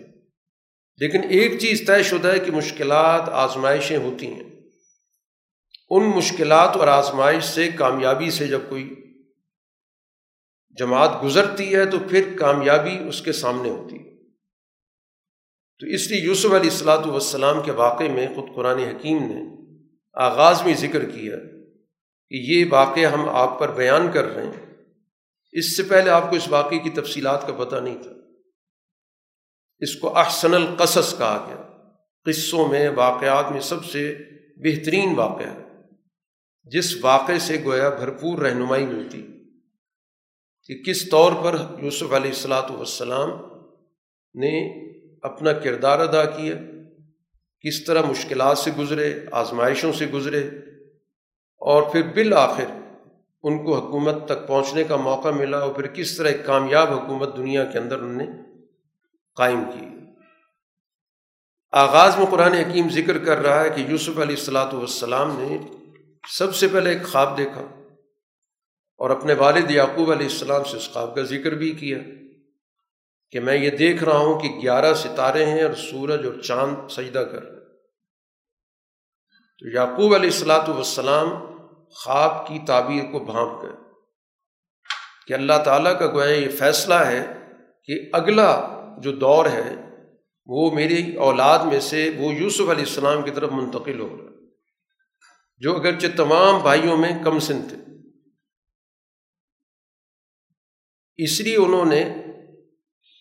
لیکن 0.97 1.21
ایک 1.31 1.59
چیز 1.59 1.87
طے 1.87 2.03
شدہ 2.03 2.29
ہے 2.29 2.39
کہ 2.39 2.53
مشکلات 2.53 3.29
آزمائشیں 3.29 3.97
ہوتی 3.97 4.27
ہیں۔ 4.27 4.56
ان 5.91 6.05
مشکلات 6.05 6.77
اور 6.77 6.89
آزمائش 6.89 7.45
سے 7.45 7.69
کامیابی 7.69 8.31
سے 8.31 8.47
جب 8.47 8.61
کوئی 8.69 8.95
جماعت 10.79 11.25
گزرتی 11.25 11.75
ہے 11.75 11.87
تو 11.87 11.99
پھر 12.11 12.37
کامیابی 12.39 12.99
اس 13.09 13.23
کے 13.23 13.33
سامنے 13.33 13.71
ہوتی 13.71 13.97
ہے۔ 13.97 14.07
تو 15.79 15.87
اس 15.87 16.11
لیے 16.11 16.21
یوسف 16.21 16.47
علیہ 16.47 16.71
السلاۃ 16.71 17.07
والسلام 17.07 17.63
کے 17.63 17.73
واقعے 17.73 18.09
میں 18.09 18.27
خود 18.35 18.55
قرآن 18.55 18.79
حکیم 18.79 19.19
نے 19.19 19.57
آغاز 20.15 20.63
میں 20.63 20.75
ذکر 20.75 21.05
کیا 21.05 21.37
کہ 22.29 22.35
یہ 22.35 22.65
واقعہ 22.71 23.07
ہم 23.07 23.29
آپ 23.29 23.59
پر 23.59 23.71
بیان 23.71 24.13
کر 24.13 24.25
رہے 24.25 24.47
ہیں۔ 24.47 24.67
اس 25.53 25.77
سے 25.77 25.83
پہلے 25.83 26.11
آپ 26.11 26.31
کو 26.31 26.37
اس 26.37 26.49
واقعے 26.49 26.79
کی 26.79 26.91
تفصیلات 26.91 27.47
کا 27.47 27.53
پتہ 27.53 27.77
نہیں 27.77 28.03
تھا۔ 28.03 28.11
اس 29.79 29.97
کو 29.97 30.19
احسن 30.19 30.55
القصص 30.55 31.19
کہا 31.19 31.45
گیا۔ 31.49 31.93
قصوں 32.25 32.69
میں 32.69 32.89
واقعات 32.89 33.53
میں 33.53 33.61
سب 33.61 33.85
سے 33.85 34.19
بہترین 34.57 35.15
واقعہ 35.15 35.47
ہے۔ 35.47 35.66
جس 36.67 36.95
واقعے 37.03 37.39
سے 37.39 37.57
گویا 37.65 37.89
بھرپور 37.91 38.39
رہنمائی 38.39 38.87
ملتی، 38.87 39.23
کہ 40.69 40.83
کس 40.83 41.09
طور 41.09 41.33
پر 41.43 41.57
یوسف 41.83 42.13
علیہ 42.13 42.31
السلاۃ 42.31 42.71
والسلام 42.71 43.31
نے 44.35 44.55
اپنا 45.25 45.53
کردار 45.59 45.99
ادا 45.99 46.25
کیا، 46.31 46.55
کس 47.65 47.85
طرح 47.85 48.03
مشکلات 48.03 48.59
سے 48.59 48.71
گزرے، 48.79 49.13
آزمائشوں 49.33 49.93
سے 49.93 50.07
گزرے، 50.07 50.41
اور 51.63 51.83
پھر 51.93 52.03
بالآخر 52.15 52.75
ان 53.45 53.65
کو 53.65 53.77
حکومت 53.77 54.25
تک 54.27 54.47
پہنچنے 54.49 54.85
کا 54.85 54.97
موقع 54.97 55.29
ملا، 55.31 55.59
اور 55.59 55.73
پھر 55.75 55.87
کس 55.95 56.17
طرح 56.17 56.29
ایک 56.29 56.45
کامیاب 56.47 56.93
حکومت 56.93 57.37
دنیا 57.37 57.65
کے 57.65 57.79
اندر 57.79 57.99
انہوں 57.99 58.17
نے 58.17 58.27
قائم 59.37 59.63
کی۔ 59.73 59.87
آغاز 61.73 62.19
میں 62.19 62.27
قرآن 62.31 62.55
حکیم 62.55 62.89
ذکر 62.91 63.19
کر 63.25 63.39
رہا 63.39 63.65
ہے 63.65 63.71
کہ 63.71 63.81
یوسف 63.89 64.19
علیہ 64.19 64.37
السلاۃ 64.37 64.73
والسلام 64.73 65.41
نے 65.41 65.59
سب 66.31 66.55
سے 66.55 66.69
پہلے 66.69 66.91
ایک 66.91 67.07
خواب 67.07 67.39
دیکھا 67.39 67.61
اور 68.99 69.11
اپنے 69.11 69.35
والد 69.35 69.71
یعقوب 69.71 70.11
علیہ 70.11 70.27
السلام 70.27 70.65
سے 70.65 70.77
اس 70.77 70.91
خواب 70.93 71.15
کا 71.15 71.23
ذکر 71.23 71.53
بھی 71.53 71.71
کیا 71.71 71.99
کہ 73.31 73.41
میں 73.41 73.59
یہ 73.59 73.71
دیکھ 73.71 74.05
رہا 74.05 74.19
ہوں 74.19 74.41
کہ 74.41 74.49
گیارہ 74.49 74.95
ستارے 74.95 75.47
ہیں 75.47 75.63
اور 75.63 75.75
سورج 75.75 76.27
اور 76.27 76.35
چاند 76.41 76.91
سجدہ 76.91 77.19
کر 77.19 77.43
رہے 77.43 77.57
تو 79.59 79.69
یعقوب 79.69 80.15
علیہ 80.15 80.31
السلاۃ 80.31 80.69
والسلام 80.69 81.29
خواب 81.91 82.47
کی 82.47 82.59
تعبیر 82.67 83.13
کو 83.13 83.19
بھانپ 83.19 83.63
گئے 83.63 83.71
کہ 85.27 85.33
اللہ 85.33 85.63
تعالیٰ 85.65 85.99
کا 85.99 86.07
گویا 86.07 86.37
یہ 86.37 86.49
فیصلہ 86.49 86.95
ہے 86.95 87.27
کہ 87.85 88.01
اگلا 88.13 88.69
جو 88.99 89.13
دور 89.13 89.47
ہے 89.47 89.75
وہ 90.47 90.71
میری 90.71 91.17
اولاد 91.17 91.59
میں 91.59 91.81
سے 91.81 92.11
وہ 92.17 92.33
یوسف 92.33 92.61
علیہ 92.61 92.85
السلام 92.85 93.23
کی 93.23 93.31
طرف 93.31 93.53
منتقل 93.53 94.01
ہو 94.01 94.17
رہا 94.17 94.31
ہے۔ 94.31 94.36
جو 95.61 95.75
اگرچہ 95.77 96.07
تمام 96.17 96.61
بھائیوں 96.63 96.97
میں 96.97 97.13
کم 97.25 97.39
سن 97.39 97.61
تھے۔ 97.69 97.77
اس 101.19 101.41
لیے 101.41 101.57
انہوں 101.57 101.85
نے 101.85 102.01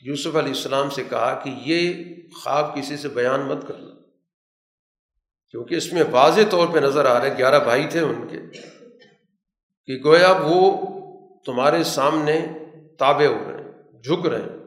یوسف 0.01 0.35
علیہ 0.35 0.55
السلام 0.55 0.89
سے 0.89 1.03
کہا 1.03 1.33
کہ 1.43 1.49
یہ 1.65 2.03
خواب 2.35 2.75
کسی 2.75 2.97
سے 2.97 3.09
بیان 3.09 3.47
مت 3.47 3.67
کرنا، 3.67 3.93
کیونکہ 5.53 5.75
اس 5.75 5.93
میں 5.93 6.03
واضح 6.11 6.41
طور 6.49 6.67
پہ 6.67 6.79
نظر 6.79 7.05
آ 7.05 7.13
رہا 7.13 7.25
ہے، 7.25 7.37
گیارہ 7.37 7.63
بھائی 7.63 7.87
تھے 7.87 7.99
ان 7.99 8.27
کے، 8.27 8.39
کہ 9.87 9.93
گویا 10.03 10.31
وہ 10.43 10.61
تمہارے 11.45 11.83
سامنے 11.83 12.39
تابع 12.99 13.25
ہو 13.25 13.43
رہے 13.47 13.63
ہیں، 13.63 14.01
جھک 14.01 14.27
رہے 14.27 14.41
ہیں۔ 14.41 14.57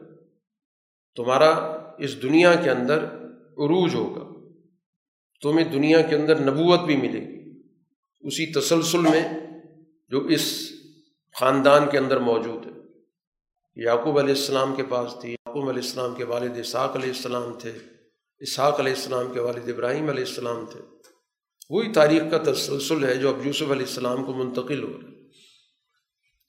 تمہارا 1.17 1.51
اس 1.99 2.21
دنیا 2.21 2.55
کے 2.55 2.69
اندر 2.69 3.03
عروج 3.63 3.95
ہوگا، 3.95 4.23
تمہیں 5.41 5.67
دنیا 5.71 6.01
کے 6.01 6.15
اندر 6.15 6.39
نبوت 6.39 6.79
بھی 6.79 6.97
ملے 6.97 7.19
گی۔ 7.19 7.38
اسی 8.19 8.53
تسلسل 8.53 8.97
میں 8.97 9.29
جو 10.09 10.19
اس 10.19 10.71
خاندان 11.39 11.89
کے 11.89 11.97
اندر 11.97 12.17
موجود 12.17 12.65
ہے، 12.65 12.71
یعقوب 13.75 14.19
علیہ 14.19 14.33
السلام 14.33 14.75
کے 14.75 14.83
پاس 14.83 15.11
تھی، 15.21 15.31
یعقوب 15.31 15.69
علیہ 15.69 15.81
السلام 15.81 16.15
کے 16.15 16.23
والد 16.23 16.57
اسحاق 16.57 16.95
علیہ 16.95 17.09
السلام 17.09 17.59
تھے، 17.59 17.73
اسحاق 18.39 18.79
علیہ 18.79 18.93
السلام 18.93 19.33
کے 19.33 19.39
والد 19.39 19.69
ابراہیم 19.69 20.09
علیہ 20.09 20.23
السلام 20.23 20.65
تھے۔ 20.65 20.79
وہی 21.69 21.93
تاریخ 21.93 22.23
کا 22.31 22.51
تسلسل 22.51 23.03
ہے 23.03 23.15
جو 23.15 23.29
اب 23.29 23.45
یوسف 23.45 23.71
علیہ 23.71 23.85
السلام 23.85 24.23
کو 24.23 24.33
منتقل 24.33 24.83
ہو 24.83 25.01
رہا 25.01 25.09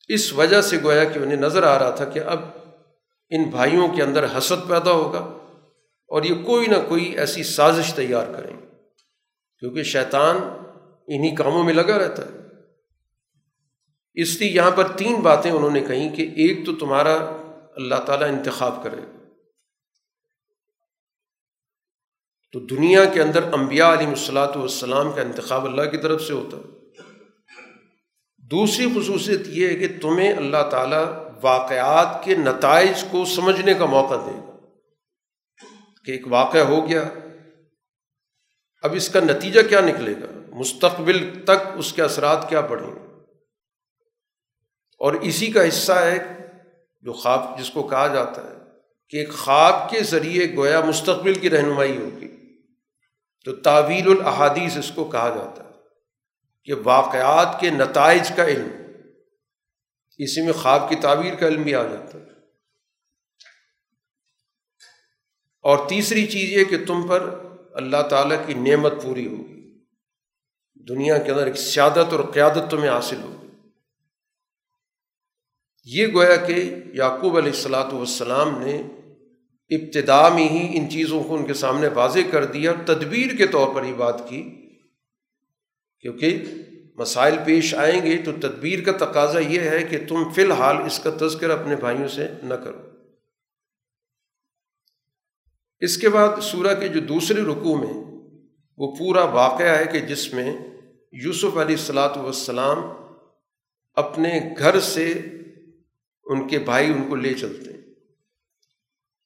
اس 0.09 0.33
وجہ 0.33 0.61
سے 0.61 0.79
گویا 0.83 1.05
کہ 1.05 1.19
انہیں 1.19 1.37
نظر 1.37 1.63
آ 1.63 1.79
رہا 1.79 1.91
تھا 1.91 2.05
کہ 2.05 2.19
اب 2.19 2.39
ان 3.31 3.51
بھائیوں 3.51 3.89
کے 3.89 4.03
اندر 4.03 4.39
حسد 4.39 4.69
پیدا 4.69 4.93
ہوگا 4.93 5.21
اور 6.09 6.23
یہ 6.23 6.43
کوئی 6.43 6.67
نہ 6.67 6.77
کوئی 6.89 7.05
ایسی 7.05 7.43
سازش 7.43 7.95
تیار 7.95 8.27
کریں 8.33 8.57
گے۔ 8.61 8.67
کیونکہ 9.59 9.83
شیطان 9.83 10.37
انہیں 11.07 11.37
کاموں 11.37 11.65
میں 11.65 11.75
لگا 11.75 11.99
رہتا 11.99 12.23
ہے۔ 12.23 12.31
اس 14.15 14.41
لیے 14.41 14.51
یہاں 14.51 14.71
پر 14.71 14.97
تین 14.97 15.21
باتیں 15.21 15.51
انہوں 15.51 15.71
نے 15.71 15.81
کہیں 15.81 16.15
کہ 16.15 16.23
ایک 16.23 16.67
تو 16.67 16.75
تمہارا 16.75 17.15
اللہ 17.77 17.95
تعالیٰ 17.95 18.29
انتخاب 18.29 18.85
کرے۔ 18.85 19.01
تو 22.53 22.61
دنیا 22.61 23.05
کے 23.05 23.23
اندر 23.23 23.53
انبیاء 23.53 23.93
علیہ 23.93 24.07
الصلاۃ 24.07 24.57
والسلام 24.57 25.13
کا 25.13 25.21
انتخاب 25.21 25.65
اللہ 25.65 25.91
کی 25.91 25.97
طرف 25.97 26.23
سے 26.23 26.33
ہوتا۔ 26.33 26.57
ہے 26.57 26.81
دوسری 28.51 28.87
خصوصیت 28.97 29.41
یہ 29.47 29.69
ہے 29.69 29.75
کہ 29.75 29.89
تمہیں 30.03 30.33
اللہ 30.33 30.71
تعالیٰ 30.71 31.05
واقعات 31.43 32.25
کے 32.25 32.35
نتائج 32.35 33.05
کو 33.11 33.25
سمجھنے 33.25 33.75
کا 33.75 33.87
موقع 33.87 34.15
دے۔ 34.15 34.39
گا 34.39 34.57
کہ 36.05 36.13
ایک 36.13 36.27
واقعہ 36.27 36.61
ہو 36.61 36.89
گیا، 36.89 37.03
اب 38.83 38.95
اس 38.95 39.09
کا 39.09 39.21
نتیجہ 39.21 39.61
کیا 39.69 39.81
نکلے 39.81 40.13
گا؟ 40.13 40.40
مستقبل 40.55 41.45
تک 41.45 41.67
اس 41.75 41.93
کے 41.93 42.03
اثرات 42.03 42.49
کیا 42.49 42.61
پڑیں 42.61 42.95
گے؟ 42.95 43.01
اور 44.99 45.15
اسی 45.15 45.47
کا 45.47 45.69
حصہ 45.69 45.93
ہے 45.93 46.19
جو 47.01 47.13
خواب، 47.13 47.59
جس 47.59 47.71
کو 47.71 47.89
کہا 47.89 48.07
جاتا 48.07 48.51
ہے 48.51 48.57
کہ 49.09 49.17
ایک 49.17 49.33
خواب 49.33 49.91
کے 49.91 50.03
ذریعے 50.03 50.57
گویا 50.57 50.81
مستقبل 50.81 51.35
کی 51.35 51.51
رہنمائی 51.51 51.97
ہوگی۔ 51.97 52.29
تو 53.45 53.57
تعویل 53.57 54.11
الحادیث 54.11 54.77
اس 54.77 54.93
کو 54.95 55.05
کہا 55.05 55.29
جاتا 55.29 55.65
ہے 55.65 55.71
کہ 56.65 56.73
واقعات 56.85 57.61
کے 57.61 57.71
نتائج 57.71 58.33
کا 58.37 58.45
علم، 58.45 58.69
اسی 60.19 60.43
میں 60.43 60.53
خواب 60.53 60.89
کی 60.89 60.97
تعبیر 60.97 61.35
کا 61.35 61.47
علم 61.47 61.63
بھی 61.63 61.75
آ 61.75 61.83
جاتا 61.83 62.19
ہے۔ 62.19 62.31
اور 65.63 65.89
تیسری 65.89 66.27
چیز 66.27 66.53
یہ 66.53 66.65
کہ 66.65 66.87
تم 66.87 67.09
پر 67.09 67.35
اللہ 67.73 68.03
تعالیٰ 68.11 68.47
کی 68.47 68.55
نعمت 68.55 68.93
پوری 69.03 69.27
ہوگی۔ 69.27 69.60
دنیا 70.89 71.19
کے 71.19 71.31
اندر 71.31 71.47
ایک 71.47 71.57
سیادت 71.57 72.13
اور 72.13 72.21
قیادت 72.33 72.71
تمہیں 72.71 72.91
حاصل 72.91 73.21
ہوگی۔ 73.23 73.49
یہ 75.89 76.07
گویا 76.15 76.37
کہ 76.37 76.55
یعقوب 76.95 77.37
علیہ 77.37 77.53
السلاۃ 77.53 77.93
والسلام 77.93 78.59
نے 78.61 78.77
ابتدا 79.71 80.29
میں 80.29 80.49
ہی 80.49 80.67
ان 80.73 80.89
چیزوں 80.91 81.23
کو 81.25 81.37
ان 81.37 81.47
کے 81.47 81.55
سامنے 81.55 81.89
واضح 81.89 82.31
کر 82.31 82.45
دیا 82.45 82.71
اور 82.71 82.85
تدبیر 82.87 83.37
کے 83.37 83.47
طور 83.47 83.75
پر 83.75 83.85
یہ 83.85 83.95
بات 83.95 84.29
کی، 84.29 84.43
کیونکہ 86.05 86.45
مسائل 86.99 87.37
پیش 87.45 87.75
آئیں 87.75 88.01
گے 88.03 88.17
تو 88.23 88.33
تدبیر 88.33 88.83
کا 88.85 88.93
تقاضا 89.05 89.39
یہ 89.39 89.61
ہے 89.61 89.83
کہ 89.83 89.99
تم 90.09 90.33
فی 90.33 90.43
الحال 90.43 90.77
اس 90.77 90.99
کا 90.99 91.11
تذکر 91.21 91.51
اپنے 91.51 91.77
بھائیوں 91.77 92.09
سے 92.09 92.27
نہ 92.43 92.55
کرو۔ 92.55 92.81
اس 95.83 95.97
کے 95.99 96.09
بعد 96.09 96.41
سورہ 96.43 96.75
کے 96.81 96.89
جو 96.89 97.01
دوسرے 97.01 97.43
رکوع 97.43 97.77
میں 97.77 97.93
وہ 98.79 98.95
پورا 98.97 99.25
واقعہ 99.25 99.77
ہے 99.79 99.85
کہ 99.85 100.01
جس 100.01 100.33
میں 100.35 100.53
یوسف 101.13 101.57
علیہ 101.57 101.77
السلاۃ 101.77 102.17
والسلام 102.17 102.79
اپنے 103.95 104.41
گھر 104.59 104.81
سے 104.81 105.13
ان 106.25 106.49
کے 106.49 106.59
بھائی 106.59 106.93
ان 106.93 107.05
کو 107.09 107.15
لے 107.15 107.35
چلتے 107.35 107.73
ہیں۔ 107.73 107.81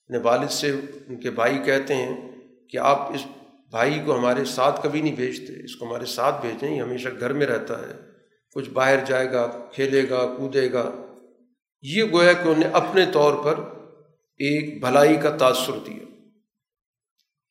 اپنے 0.05 0.19
والد 0.19 0.49
سے 0.49 0.71
ان 1.09 1.21
کے 1.21 1.31
بھائی 1.31 1.59
کہتے 1.59 1.95
ہیں 1.95 2.31
کہ 2.71 2.77
آپ 2.77 3.13
اس 3.13 3.21
بھائی 3.71 4.01
کو 4.07 4.19
ہمارے 4.19 4.45
ساتھ 4.45 4.83
کبھی 4.83 5.03
نہیں 5.03 5.15
بھیجتے، 5.15 5.65
اس 5.65 5.77
کو 5.77 5.87
ہمارے 5.87 6.07
ساتھ 6.07 6.47
بھیجیں، 6.47 6.77
یہ 6.77 6.83
ہمیشہ 6.83 7.09
گھر 7.21 7.33
میں 7.33 7.47
رہتا 7.47 7.89
ہے۔ 7.89 7.93
کچھ 8.55 8.71
باہر 8.71 9.05
جائے 9.05 9.33
گا، 9.33 9.47
کھیلے 9.73 10.11
گا، 10.11 10.35
کودے 10.37 10.73
گا۔ 10.73 10.91
یہ 11.83 12.05
گویا 12.13 12.33
کہ 12.33 12.49
انہیں 12.49 12.71
اپنے 12.73 13.05
طور 13.13 13.45
پر 13.45 13.59
ایک 14.37 14.81
بھلائی 14.81 15.17
کا 15.17 15.37
تاثر 15.37 15.73
دیا۔ 15.87 16.05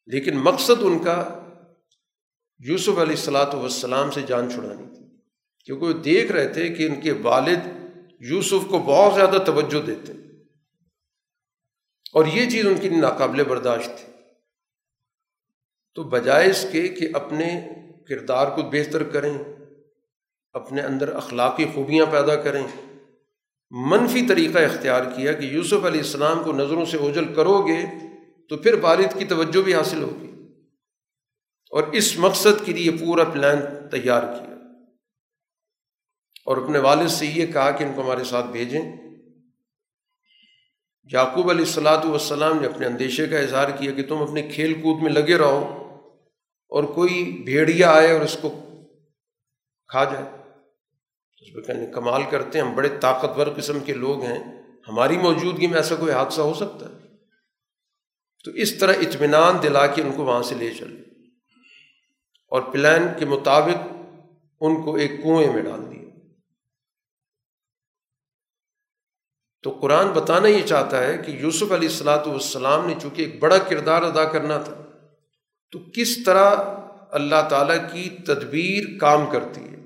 لیکن 0.06 0.38
مقصد 0.38 0.82
ان 0.82 1.00
کا 1.00 1.40
یوسف 2.68 2.98
علیہ 2.98 3.16
السلاۃ 3.16 3.54
والسلام 3.54 4.12
سے 4.12 4.22
جان 4.22 4.50
چھڑانی 4.52 4.86
تھی، 4.96 5.06
کیونکہ 5.68 5.86
وہ 5.86 5.94
دیکھ 6.04 6.32
رہے 6.32 6.48
تھے 6.48 6.68
کہ 6.70 6.88
ان 6.88 7.00
کے 7.02 7.12
والد 7.22 7.68
یوسف 8.22 8.68
کو 8.70 8.80
بہت 8.80 9.16
زیادہ 9.16 9.38
توجہ 9.46 9.82
دیتے 9.86 10.14
اور 12.14 12.26
یہ 12.26 12.50
چیز 12.50 12.68
ان 12.68 12.78
کی 12.82 12.90
ناقابل 12.90 13.44
برداشت 13.44 13.98
تھی۔ 13.98 14.12
تو 15.98 16.04
بجائے 16.10 16.50
اس 16.50 16.66
کے 16.72 16.88
کہ 16.88 17.08
اپنے 17.14 17.48
کردار 18.10 18.48
کو 18.48 18.62
بہتر 18.72 19.04
کریں، 19.04 19.34
اپنے 20.56 20.82
اندر 20.82 21.14
اخلاقی 21.16 21.66
خوبیاں 21.74 22.06
پیدا 22.06 22.36
کریں، 22.42 22.64
منفی 23.72 24.28
طریقہ 24.28 24.60
اختیار 24.60 25.04
کیا 25.16 25.34
کہ 25.34 25.46
یوسف 25.46 25.86
علیہ 25.86 26.02
السلام 26.02 26.44
کو 26.44 26.52
نظروں 26.54 26.86
سے 26.86 26.98
اوجل 26.98 27.34
کرو 27.34 27.62
گے 27.68 27.82
تو 28.52 28.58
پھر 28.58 28.74
والد 28.82 29.18
کی 29.20 29.26
توجہ 29.26 29.62
بھی 29.62 29.74
حاصل 29.76 30.02
ہوگی۔ 30.04 30.33
اور 31.74 31.84
اس 31.84 32.18
مقصد 32.18 32.66
کے 32.66 32.74
لیے 32.74 32.92
پورا 32.92 33.24
پلان 33.24 33.58
تیار 33.92 34.22
کیا۔ 34.22 34.56
اور 36.46 36.58
اپنے 36.58 36.80
والد 36.80 37.08
سے 37.08 37.26
یہ 37.26 37.46
کہا 37.46 37.72
کہ 37.72 37.84
ان 37.84 37.92
کو 37.96 38.02
ہمارے 38.02 38.24
ساتھ 38.24 38.46
بھیجیں۔ 38.46 38.82
یعقوب 41.12 41.50
علیہ 41.50 41.66
السلاۃ 41.66 42.06
والسلام 42.06 42.60
نے 42.60 42.68
اپنے 42.68 42.86
اندیشے 42.86 43.28
کا 43.28 43.40
اظہار 43.40 43.70
کیا 43.70 43.92
کہ 43.92 44.04
تم 44.04 44.18
اپنے 44.18 44.42
کھیل 44.42 44.74
کود 44.74 45.04
میں 45.04 45.12
لگے 45.12 45.38
رہو 45.38 45.88
اور 46.70 46.84
کوئی 46.84 47.42
بھیڑیا 47.46 47.92
آئے 47.92 48.12
اور 48.12 48.22
اس 48.22 48.38
کو 48.42 48.50
کھا 49.88 50.04
جائے۔ 50.04 50.26
اس 51.42 51.54
پہ 51.54 51.62
کہنے 51.62 51.86
کمال 51.86 52.22
کرتے 52.30 52.60
ہیں، 52.60 52.66
ہم 52.66 52.76
بڑے 52.76 52.90
طاقتور 53.02 53.48
قسم 53.58 53.80
کے 53.80 53.94
لوگ 53.94 54.24
ہیں۔ 54.24 54.40
ہماری 54.88 55.18
موجودگی 55.18 55.68
میں 55.68 55.78
ایسا 55.78 55.96
کوئی 55.96 56.12
حادثہ 56.12 56.42
ہو 56.42 56.54
سکتا 56.54 56.86
ہے؟ 56.86 57.08
تو 58.46 58.52
اس 58.52 58.80
طرح 58.80 58.94
اطمینان 58.94 59.56
دلا 59.64 59.88
کے 59.88 60.02
ان 60.02 60.12
کو 60.12 60.26
وہاں 60.26 60.44
سے 60.44 60.56
لے 60.56 60.74
چلے۔ 60.80 61.13
اور 62.54 62.62
پلان 62.62 63.08
کے 63.20 63.26
مطابق 63.26 63.92
ان 64.62 64.82
کو 64.84 64.96
ایک 64.96 65.12
کنویں 65.24 65.54
میں 65.54 65.62
ڈال 65.62 65.82
دیا 65.92 66.02
تو 69.64 69.72
قرآن 69.82 70.12
بتانا 70.14 70.48
یہ 70.48 70.66
چاہتا 70.68 71.04
ہے 71.04 71.18
کہ 71.18 71.32
یوسف 71.32 71.72
علیہ 71.72 71.90
السلاۃ 71.90 72.26
والسلام 72.26 72.88
نے 72.88 72.94
چونکہ 73.02 73.22
ایک 73.22 73.40
بڑا 73.40 73.58
کردار 73.58 74.02
ادا 74.02 74.24
کرنا 74.26 74.58
تھا، 74.58 74.74
تو 75.74 75.80
کس 75.94 76.24
طرح 76.24 76.50
اللہ 77.12 77.48
تعالیٰ 77.50 77.78
کی 77.92 78.10
تدبیر 78.26 78.84
کام 79.00 79.26
کرتی 79.32 79.62
ہے، 79.62 79.78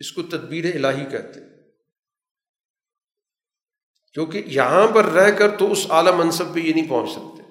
اس 0.00 0.12
کو 0.12 0.22
تدبیر 0.22 0.64
الہی 0.74 1.04
کہتے 1.04 1.40
ہیں۔ 1.40 1.46
کیونکہ 4.16 4.42
یہاں 4.46 4.86
پر 4.94 5.04
رہ 5.04 5.30
کر 5.30 5.56
تو 5.56 5.70
اس 5.72 5.86
اعلیٰ 5.90 6.14
منصب 6.14 6.54
پہ 6.54 6.60
یہ 6.60 6.74
نہیں 6.74 6.88
پہنچ 6.88 7.10
سکتے، 7.10 7.42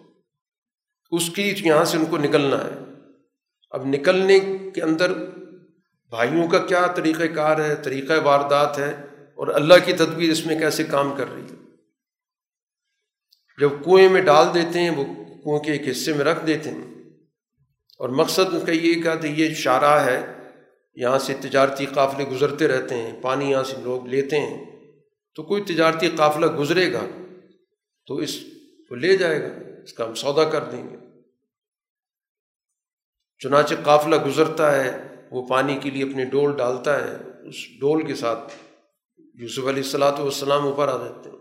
اس 1.11 1.29
کی 1.29 1.53
یہاں 1.65 1.85
سے 1.85 1.97
ان 1.97 2.05
کو 2.05 2.17
نکلنا 2.17 2.63
ہے۔ 2.65 2.86
اب 3.69 3.85
نکلنے 3.85 4.39
کے 4.75 4.81
اندر 4.81 5.13
بھائیوں 6.09 6.47
کا 6.47 6.57
کیا 6.57 6.87
طریقہ 6.87 7.23
کار 7.35 7.59
ہے، 7.59 7.75
طریقہ 7.75 8.13
واردات 8.23 8.79
ہے 8.79 8.91
اور 9.35 9.47
اللہ 9.47 9.73
کی 9.85 9.93
تدبیر 9.93 10.31
اس 10.31 10.45
میں 10.45 10.59
کیسے 10.59 10.83
کام 10.83 11.15
کر 11.17 11.33
رہی 11.33 11.41
ہے؟ 11.41 11.55
جب 13.61 13.69
کنویں 13.85 14.09
میں 14.09 14.21
ڈال 14.21 14.45
دیتے 14.53 14.79
ہیں، 14.79 14.89
وہ 14.89 15.05
کنویں 15.43 15.59
کے 15.59 15.71
ایک 15.71 15.87
حصے 15.91 16.13
میں 16.13 16.25
رکھ 16.25 16.47
دیتے 16.47 16.69
ہیں۔ 16.71 17.03
اور 17.99 18.09
مقصد 18.09 18.65
کا 18.65 18.71
یہ 18.71 19.01
کہا 19.01 19.15
کہ 19.15 19.27
یہ 19.27 19.53
شارہ 19.53 20.05
ہے، 20.05 20.25
یہاں 20.95 21.19
سے 21.19 21.33
تجارتی 21.41 21.85
قافلے 21.85 22.25
گزرتے 22.25 22.67
رہتے 22.67 22.95
ہیں، 22.95 23.21
پانی 23.21 23.51
یہاں 23.51 23.63
سے 23.63 23.75
لوگ 23.83 24.07
لیتے 24.07 24.39
ہیں۔ 24.39 24.65
تو 25.35 25.43
کوئی 25.43 25.63
تجارتی 25.63 26.09
قافلہ 26.15 26.45
گزرے 26.45 26.93
گا 26.93 27.05
تو 28.05 28.15
اس 28.15 28.39
کو 28.89 28.95
لے 28.95 29.17
جائے 29.17 29.41
گا، 29.41 29.47
اس 29.83 29.93
کا 29.93 30.05
ہم 30.05 30.13
سودا 30.13 30.49
کر 30.49 30.63
دیں 30.63 30.89
گے۔ 30.89 31.06
چنانچہ 33.39 33.75
قافلہ 33.83 34.25
گزرتا 34.25 34.83
ہے، 34.83 35.15
وہ 35.31 35.47
پانی 35.47 35.79
کے 35.83 35.89
لیے 35.89 36.03
اپنی 36.03 36.25
ڈول 36.25 36.57
ڈالتا 36.57 37.03
ہے، 37.03 37.15
اس 37.49 37.55
ڈول 37.79 38.07
کے 38.07 38.15
ساتھ 38.15 38.53
یوسف 39.35 39.59
علیہ 39.59 39.83
السلاۃ 39.83 40.19
والسلام 40.19 40.63
اوپر 40.63 40.87
آ 40.87 40.97
جاتے 40.97 41.29
ہیں۔ 41.29 41.37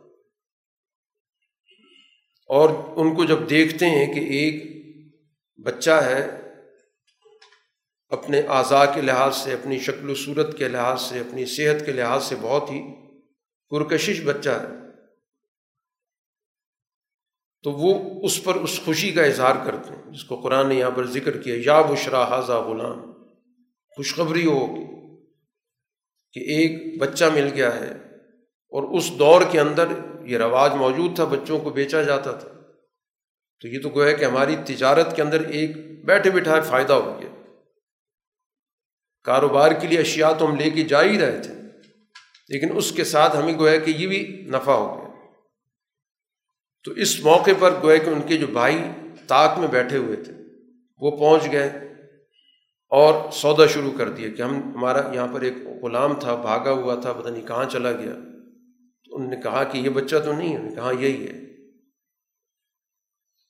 اور 2.48 2.70
ان 2.96 3.14
کو 3.14 3.24
جب 3.24 3.50
دیکھتے 3.50 3.86
ہیں 3.86 4.14
کہ 4.14 4.20
ایک 4.20 4.76
بچہ 5.64 5.90
ہے، 5.90 6.30
اپنے 8.08 8.40
اعضاء 8.40 8.84
کے 8.94 9.00
لحاظ 9.00 9.36
سے، 9.36 9.52
اپنی 9.52 9.78
شکل 9.78 10.10
و 10.10 10.14
صورت 10.14 10.58
کے 10.58 10.68
لحاظ 10.68 11.02
سے، 11.02 11.20
اپنی 11.20 11.46
صحت 11.46 11.86
کے 11.86 11.92
لحاظ 11.92 12.24
سے 12.24 12.34
بہت 12.40 12.70
ہی 12.70 12.80
پرکشش 13.70 14.20
بچہ 14.24 14.50
ہے۔ 14.50 14.85
تو 17.66 17.72
وہ 17.72 18.20
اس 18.24 18.44
پر 18.44 18.54
اس 18.54 18.80
خوشی 18.84 19.10
کا 19.12 19.22
اظہار 19.22 19.54
کرتے 19.64 19.94
ہیں، 19.94 20.12
جس 20.12 20.24
کو 20.24 20.36
قرآن 20.40 20.68
نے 20.68 20.74
یہاں 20.74 20.90
پر 20.90 21.06
ذکر 21.06 21.36
کیا، 21.36 21.54
یا 21.66 21.80
بشرا 21.80 22.24
حاضہ 22.24 22.52
غلام، 22.52 23.12
خوشخبری 23.96 24.46
ہوگی 24.46 24.84
کہ 26.32 26.40
ایک 26.40 27.00
بچہ 27.00 27.24
مل 27.24 27.48
گیا 27.54 27.74
ہے 27.74 27.90
اور 28.72 28.96
اس 28.96 29.10
دور 29.18 29.42
کے 29.50 29.60
اندر 29.60 29.88
یہ 30.24 30.38
رواج 30.38 30.74
موجود 30.74 31.14
تھا، 31.14 31.24
بچوں 31.24 31.58
کو 31.58 31.70
بیچا 31.70 32.02
جاتا 32.02 32.32
تھا۔ 32.32 32.48
تو 33.60 33.68
یہ 33.68 33.80
تو 33.82 33.88
گویا 33.88 34.12
کہ 34.12 34.24
ہماری 34.24 34.56
تجارت 34.64 35.16
کے 35.16 35.22
اندر 35.22 35.40
ایک 35.40 35.70
بیٹھے 36.04 36.30
بٹھائے 36.30 36.60
فائدہ 36.60 36.92
ہو 36.92 37.20
گیا۔ 37.20 37.30
کاروبار 39.24 39.72
کے 39.72 39.86
لیے 39.86 39.98
اشیاء 39.98 40.32
تو 40.38 40.50
ہم 40.50 40.56
لے 40.56 40.70
کے 40.70 40.82
جا 40.82 41.02
ہی 41.02 41.18
رہے 41.18 41.42
تھے، 41.42 41.54
لیکن 42.48 42.76
اس 42.76 42.92
کے 42.92 43.04
ساتھ 43.04 43.36
ہمیں 43.36 43.58
گویا 43.58 43.76
کہ 43.76 43.90
یہ 43.90 44.06
بھی 44.06 44.46
نفع 44.50 44.72
ہو 44.72 44.96
گیا۔ 44.96 45.05
تو 46.86 46.92
اس 46.92 47.20
موقع 47.20 47.50
پر 47.58 47.82
گویا 47.82 47.96
کہ 47.96 48.10
ان 48.10 48.22
کے 48.22 48.36
جو 48.36 48.46
بھائی 48.46 48.78
طاق 49.26 49.58
میں 49.58 49.68
بیٹھے 49.68 49.96
ہوئے 49.96 50.16
تھے، 50.16 50.32
وہ 50.98 51.10
پہنچ 51.16 51.52
گئے 51.52 51.66
اور 52.88 53.30
سودا 53.30 53.66
شروع 53.66 53.90
کر 53.98 54.08
دیا 54.08 54.28
کہ 54.36 54.42
ہم، 54.42 54.74
ہمارا 54.74 55.14
یہاں 55.14 55.34
پر 55.34 55.40
ایک 55.40 55.54
غلام 55.82 56.20
تھا، 56.20 56.34
بھاگا 56.34 56.70
ہوا 56.70 56.94
تھا، 56.94 57.12
پتہ 57.12 57.28
نہیں 57.28 57.46
کہاں 57.46 57.64
چلا 57.64 57.92
گیا۔ 57.92 58.12
تو 59.04 59.16
انہوں 59.16 59.30
نے 59.30 59.36
کہا 59.36 59.64
کہ 59.64 59.78
یہ 59.78 59.90
بچہ 59.90 60.16
تو 60.24 60.32
نہیں 60.32 60.56
ہے 60.56 60.74
کہا 60.74 60.90
یہی 60.98 61.28
ہے۔ 61.28 61.46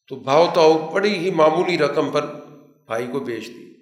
تو 0.08 0.16
بھاؤ 0.16 0.46
تاؤ 0.54 0.92
بڑی 0.94 1.18
ہی 1.18 1.30
معمولی 1.30 1.78
رقم 1.78 2.10
پر 2.10 2.26
بھائی 2.86 3.06
کو 3.12 3.20
بیچ 3.20 3.48
دی۔ 3.48 3.72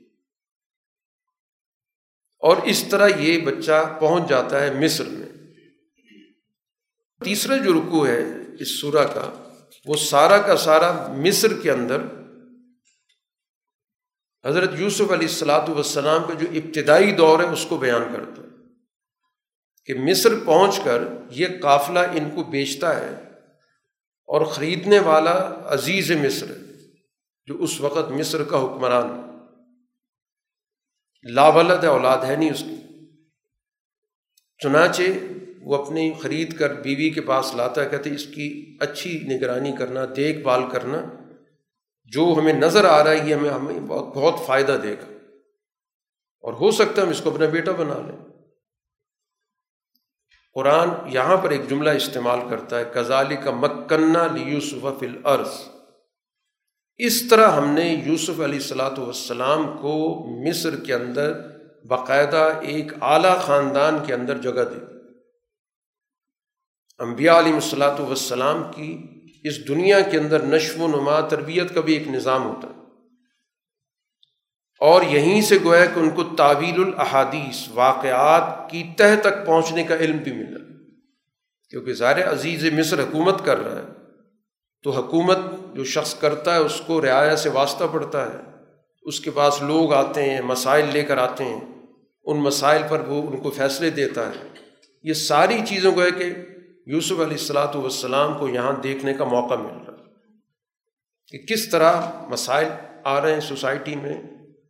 اور 2.38 2.56
اس 2.64 2.84
طرح 2.90 3.08
یہ 3.18 3.40
بچہ 3.40 3.96
پہنچ 4.00 4.28
جاتا 4.28 4.60
ہے 4.60 4.84
مصر 4.84 5.04
میں۔ 5.08 5.28
تیسرا 7.24 7.56
جو 7.56 7.72
رکو 7.72 8.06
ہے 8.06 8.24
اس 8.60 8.80
سورہ 8.80 9.06
کا 9.14 9.43
وہ 9.84 9.94
سارا 9.94 10.38
کا 10.38 10.56
سارا 10.56 11.08
مصر 11.16 11.60
کے 11.60 11.70
اندر 11.70 12.00
حضرت 14.44 14.70
یوسف 14.78 15.12
علیہ 15.12 15.28
السلاۃ 15.28 15.68
والسلام 15.68 16.22
کا 16.24 16.34
جو 16.34 16.46
ابتدائی 16.50 17.12
دور 17.12 17.40
ہے، 17.40 17.44
اس 17.44 17.66
کو 17.68 17.76
بیان 17.76 18.02
کرتا 18.12 18.42
ہے 18.42 18.48
کہ 19.84 19.94
مصر 19.94 20.34
پہنچ 20.44 20.80
کر 20.84 21.02
یہ 21.30 21.46
قافلہ 21.62 21.98
ان 21.98 22.30
کو 22.30 22.42
بیچتا 22.42 23.00
ہے 23.00 23.10
اور 24.28 24.44
خریدنے 24.44 24.98
والا 24.98 25.34
عزیز 25.66 26.10
مصر 26.10 26.46
جو 27.46 27.56
اس 27.60 27.80
وقت 27.80 28.10
مصر 28.10 28.44
کا 28.44 28.58
حکمران 28.58 29.20
لاولد 31.22 31.84
اولاد 31.84 32.18
ہے 32.18 32.36
نہیں 32.36 32.50
اس 32.50 32.60
کی۔ 32.60 32.76
چنانچہ 34.58 35.02
وہ 35.64 35.84
اپنی 35.84 36.12
خرید 36.22 36.58
کر 36.58 36.74
بیوی 36.74 37.10
کے 37.10 37.20
پاس 37.20 37.54
لاتا 37.54 37.84
ہے، 37.84 37.88
کہتے 37.90 38.10
اس 38.14 38.26
کی 38.26 38.76
اچھی 38.80 39.20
نگرانی 39.26 39.72
کرنا، 39.72 40.00
دیکھ 40.16 40.38
بھال 40.38 40.60
کرنا، 40.72 40.98
جو 42.04 42.34
ہمیں 42.38 42.52
نظر 42.52 42.84
آ 42.84 43.04
رہا 43.04 43.10
ہے، 43.10 43.28
یہ 43.28 43.34
ہمیں 43.34 43.50
ہمیں 43.50 43.80
بہت 43.80 44.16
بہت 44.16 44.46
فائدہ 44.46 44.78
دے 44.82 44.94
گا۔ 44.94 45.12
اور 46.40 46.52
ہو 46.52 46.70
سکتا 46.70 46.96
ہے 46.96 47.02
ہم 47.02 47.08
اس 47.08 47.20
کو 47.20 47.34
اپنا 47.34 47.46
بیٹا 47.46 47.72
بنا 47.72 47.94
لیں۔ 47.94 48.34
قرآن 50.54 50.88
یہاں 51.06 51.36
پر 51.36 51.50
ایک 51.50 51.70
جملہ 51.70 51.90
استعمال 51.90 52.38
کرتا 52.50 52.78
ہے 52.78 52.84
کزالی 52.94 53.36
کا 53.36 53.50
مکنہ 53.50 54.38
یوسف 54.38 55.00
فل 55.00 55.20
عرض 55.24 55.50
اس 56.96 57.28
طرح 57.28 57.48
ہم 57.48 57.70
نے 57.70 58.02
یوسف 58.04 58.40
علیہ 58.40 58.58
السلاۃ 58.58 58.98
والسلام 58.98 59.66
کو 59.66 60.24
مصر 60.48 60.76
کے 60.76 60.94
اندر 60.94 61.32
باقاعدہ 61.86 62.52
ایک 62.62 62.92
اعلیٰ 63.02 63.40
خاندان 63.40 63.98
کے 64.06 64.14
اندر 64.14 64.38
جگہ 64.38 64.62
دی۔ 64.74 64.93
امبیا 66.98 67.38
علیہ 67.38 67.54
الصلاۃ 67.54 68.00
والسلام 68.00 68.62
کی 68.74 69.06
اس 69.44 69.68
دنیا 69.68 70.00
کے 70.00 70.18
اندر 70.18 70.42
نشو 70.42 70.82
و 70.82 70.88
نما 70.88 71.20
تربیت 71.20 71.74
کا 71.74 71.80
بھی 71.80 71.94
ایک 71.94 72.08
نظام 72.08 72.44
ہوتا 72.44 72.68
ہے۔ 72.68 72.74
اور 74.80 75.02
یہیں 75.02 75.42
سے 75.42 75.58
گویا 75.64 75.84
کہ 75.84 75.98
ان 75.98 76.10
کو 76.10 76.24
تعویل 76.24 76.82
الحادیث 76.84 77.68
واقعات 77.74 78.70
کی 78.70 78.82
تہ 78.96 79.20
تک 79.20 79.46
پہنچنے 79.46 79.84
کا 79.84 79.96
علم 79.96 80.16
بھی 80.16 80.32
ملا۔ 80.32 80.58
کیونکہ 81.70 81.92
ظاہر 81.92 82.32
عزیز 82.32 82.64
مصر 82.64 83.00
حکومت 83.02 83.44
کر 83.44 83.58
رہا 83.58 83.82
ہے، 83.82 83.86
تو 84.82 84.90
حکومت 84.90 85.38
جو 85.74 85.84
شخص 85.84 86.14
کرتا 86.14 86.54
ہے، 86.54 86.58
اس 86.58 86.82
کو 86.86 87.02
رعایا 87.02 87.36
سے 87.36 87.48
واسطہ 87.48 87.84
پڑتا 87.92 88.32
ہے۔ 88.32 88.38
اس 89.02 89.20
کے 89.20 89.30
پاس 89.30 89.62
لوگ 89.62 89.92
آتے 89.92 90.30
ہیں، 90.30 90.40
مسائل 90.40 90.86
لے 90.92 91.02
کر 91.02 91.18
آتے 91.18 91.44
ہیں۔ 91.44 91.60
ان 92.24 92.36
مسائل 92.40 92.82
پر 92.88 93.00
وہ 93.00 93.30
ان 93.30 93.36
کو 93.36 93.50
فیصلے 93.50 93.90
دیتا 93.90 94.28
ہے۔ 94.28 94.48
یہ 95.02 95.12
ساری 95.12 95.60
چیزوں 95.68 95.92
کو 95.92 96.02
ہے 96.02 96.10
کہ 96.10 96.32
یوسف 96.86 97.12
علیہ 97.12 97.24
السلاۃ 97.24 97.74
والسلام 97.74 98.38
کو 98.38 98.48
یہاں 98.48 98.72
دیکھنے 98.72 99.14
کا 99.14 99.24
موقع 99.24 99.54
مل 99.54 99.84
رہا 99.86 99.94
کہ 101.28 101.38
کس 101.38 101.68
طرح 101.68 102.02
مسائل 102.28 102.68
آ 103.04 103.20
رہے 103.20 103.32
ہیں 103.32 103.40
سوسائٹی 103.40 103.94
میں 103.94 104.16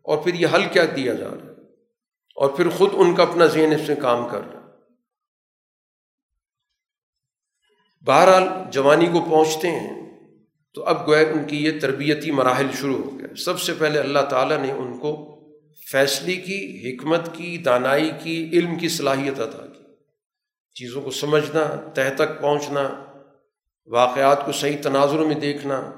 اور 0.02 0.18
پھر 0.18 0.34
یہ 0.34 0.46
حل 0.54 0.64
کیا 0.72 0.84
دیا 0.96 1.14
جا 1.14 1.28
رہا 1.28 1.44
ہے 1.44 1.62
اور 2.36 2.50
پھر 2.50 2.68
خود 2.68 2.90
ان 2.92 3.14
کا 3.14 3.22
اپنا 3.22 3.46
ذہن 3.46 3.72
اس 3.72 3.88
میں 3.88 3.96
کام 3.96 4.28
کر 4.28 4.40
رہا 4.40 4.60
ہے۔ 4.60 4.64
بہرحال 8.06 8.48
جوانی 8.70 9.06
کو 9.06 9.20
پہنچتے 9.20 9.70
ہیں 9.70 10.04
تو 10.74 10.84
اب 10.84 11.06
گویا 11.06 11.28
ان 11.28 11.44
کی 11.44 11.64
یہ 11.64 11.80
تربیتی 11.80 12.30
مراحل 12.30 12.66
شروع 12.80 13.02
ہو 13.04 13.18
گیا 13.18 13.34
سب 13.34 13.60
سے 13.60 13.74
پہلے 13.78 13.98
اللہ 13.98 14.20
تعالیٰ 14.30 14.58
نے 14.58 14.72
ان 14.72 14.98
کو 14.98 15.34
فیصلے 15.92 16.36
کی، 16.36 16.60
حکمت 16.84 17.28
کی، 17.36 17.58
دانائی 17.58 18.10
کی، 18.22 18.50
علم 18.52 18.78
کی 18.78 18.88
صلاحیت 18.88 19.40
ادا 19.40 19.66
کی۔ 19.66 19.83
چیزوں 20.74 21.02
کو 21.02 21.10
سمجھنا، 21.10 21.90
تہ 21.94 22.00
تک 22.16 22.40
پہنچنا، 22.40 23.04
واقعات 23.86 24.46
کو 24.46 24.52
صحیح 24.52 24.76
تناظر 24.82 25.18
میں 25.18 25.34
دیکھنا، 25.34 25.92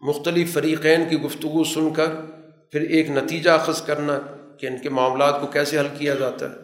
مختلف 0.00 0.54
فریقین 0.54 1.08
کی 1.08 1.20
گفتگو 1.20 1.64
سن 1.64 1.94
کر 1.94 2.06
پھر 2.72 2.80
ایک 2.80 3.10
نتیجہ 3.10 3.50
اخذ 3.50 3.82
کرنا 3.82 4.20
کہ 4.60 4.66
ان 4.66 4.78
کے 4.78 4.88
معاملات 4.88 5.40
کو 5.40 5.46
کیسے 5.46 5.78
حل 5.78 5.88
کیا 5.98 6.14
جاتا 6.14 6.50
ہے۔ 6.50 6.54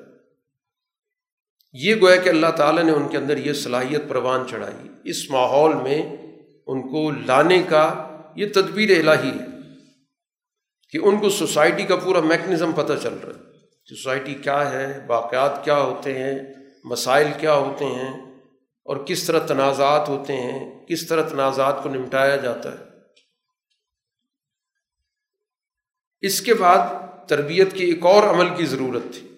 یہ 1.73 1.95
گویا 2.01 2.17
کہ 2.17 2.29
اللہ 2.29 2.47
تعالیٰ 2.57 2.85
نے 2.85 2.93
ان 2.93 3.09
کے 3.09 3.17
اندر 3.17 3.37
یہ 3.37 3.53
صلاحیت 3.53 4.09
پروان 4.09 4.41
چڑھائی۔ 4.51 4.89
اس 5.05 5.31
ماحول 5.31 5.75
میں 5.75 6.17
ان 6.67 6.83
کو 6.83 7.11
لانے 7.11 7.63
کا 7.69 8.09
یہ 8.37 8.47
تدبیر 8.55 9.09
الہی 9.09 9.29
ہے 9.29 9.45
کہ 10.91 10.99
ان 11.03 11.19
کو 11.19 11.31
سوسائٹی 11.31 11.83
کا 11.83 11.97
پورا 11.97 12.21
میکنزم 12.21 12.73
پتہ 12.73 12.93
چل 13.03 13.15
رہا 13.15 13.35
ہے۔ 13.35 13.59
سوسائٹی 13.89 14.35
کیا 14.35 14.73
ہے؟ 14.73 15.05
واقعات 15.07 15.65
کیا 15.65 15.77
ہوتے 15.77 16.19
ہیں؟ 16.19 16.64
مسائل 16.85 17.33
کیا 17.41 17.55
ہوتے 17.55 17.85
ہیں 17.85 18.35
اور 18.85 18.97
کس 18.97 19.25
طرح 19.25 19.47
تنازعات 19.47 20.09
ہوتے 20.09 20.37
ہیں، 20.37 20.87
کس 20.87 21.07
طرح 21.07 21.29
تنازعات 21.29 21.83
کو 21.83 21.89
نمٹایا 21.89 22.37
جاتا 22.37 22.73
ہے۔ 22.73 22.85
اس 26.21 26.41
کے 26.41 26.55
بعد 26.55 26.79
تربیت 27.29 27.73
کی 27.73 27.85
ایک 27.85 28.07
اور 28.07 28.23
عمل 28.23 28.57
کی 28.57 28.67
ضرورت 28.67 29.03
تھی 29.15 29.29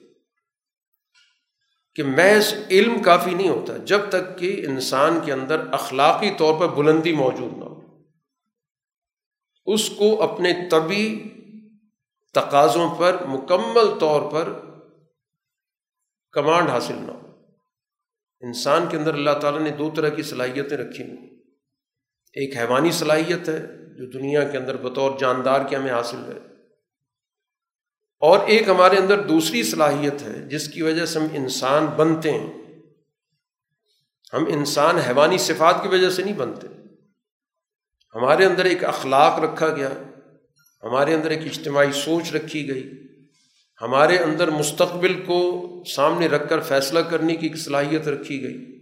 کہ 1.95 2.03
محض 2.03 2.55
علم 2.71 3.03
کافی 3.03 3.35
نہیں 3.35 3.49
ہوتا، 3.49 3.77
جب 3.77 4.01
تک 4.09 4.39
کہ 4.39 4.65
انسان 4.67 5.21
کے 5.25 5.33
اندر 5.33 5.73
اخلاقی 5.73 6.31
طور 6.39 6.61
پر 6.61 6.69
بلندی 6.69 7.13
موجود 7.13 7.59
نہ 7.59 7.65
ہو۔ 7.65 7.77
اس 9.67 9.91
کو 9.91 10.23
اپنے 10.23 10.53
طبی 10.71 11.23
تقاضوں 12.35 12.95
پر 12.95 13.27
مکمل 13.27 13.99
طور 14.01 14.33
پر 14.33 14.53
کمانڈ 16.33 16.69
حاصل 16.69 16.95
نہ 16.95 17.13
ہو۔ 17.13 17.26
انسان 18.47 18.87
کے 18.89 18.97
اندر 18.97 19.15
اللہ 19.15 19.39
تعالیٰ 19.41 19.61
نے 19.61 19.71
دو 19.71 19.91
طرح 19.97 20.09
کی 20.09 20.23
صلاحیتیں 20.23 20.77
رکھی 20.77 21.05
ہوئی 21.05 21.37
ایک 22.33 22.57
حیوانی 22.57 22.91
صلاحیت 22.91 23.49
ہے 23.49 23.59
جو 23.99 24.11
دنیا 24.11 24.45
کے 24.45 24.59
اندر 24.59 24.77
بطور 24.77 25.19
جاندار 25.19 25.61
کے 25.71 25.77
ہمیں 25.77 25.93
حاصل 25.93 26.17
ہے۔ 26.17 26.39
اور 28.21 28.39
ایک 28.47 28.69
ہمارے 28.69 28.97
اندر 28.97 29.23
دوسری 29.23 29.63
صلاحیت 29.63 30.23
ہے 30.23 30.41
جس 30.41 30.69
کی 30.69 30.83
وجہ 30.83 31.07
سے 31.07 31.19
ہم 31.19 31.27
انسان 31.33 31.87
بنتے 31.87 32.31
ہیں۔ 32.31 32.53
ہم 34.33 34.45
انسان 34.49 34.97
حیوانی 34.97 35.39
صفات 35.39 35.75
کی 35.83 35.89
وجہ 35.89 36.11
سے 36.11 36.23
نہیں 36.23 36.35
بنتے۔ 36.35 36.67
ہمارے 38.15 38.45
اندر 38.45 38.65
ایک 38.65 38.85
اخلاق 38.85 39.41
رکھا 39.41 39.69
گیا، 39.69 39.91
ہمارے 40.83 41.15
اندر 41.15 41.31
ایک 41.31 41.43
اجتماعی 41.43 41.93
سوچ 41.93 42.33
رکھی 42.33 42.69
گئی۔ 42.69 43.06
ہمارے 43.81 44.19
اندر 44.19 44.51
مستقبل 44.51 45.25
کو 45.27 45.63
سامنے 45.87 46.27
رکھ 46.27 46.51
کر 46.51 46.61
فیصلہ 46.61 46.99
کرنے 46.99 47.37
کی 47.37 47.47
ایک 47.47 47.57
صلاحیت 47.57 48.09
رکھی 48.09 48.43
گئی۔ 48.43 48.77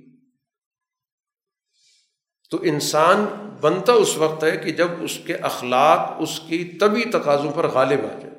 تو 2.51 2.59
انسان 2.63 3.25
بنتا 3.61 3.93
اس 3.93 4.17
وقت 4.17 4.45
ہے 4.45 4.57
کہ 4.57 4.73
جب 4.73 4.89
اس 5.01 5.19
کے 5.27 5.35
اخلاق 5.35 6.17
اس 6.19 6.41
کی 6.49 6.65
طبی 6.65 7.05
تقاضوں 7.05 7.53
پر 7.53 7.67
غالب 7.67 8.01
آ 8.01 8.19
جائے۔ 8.19 8.35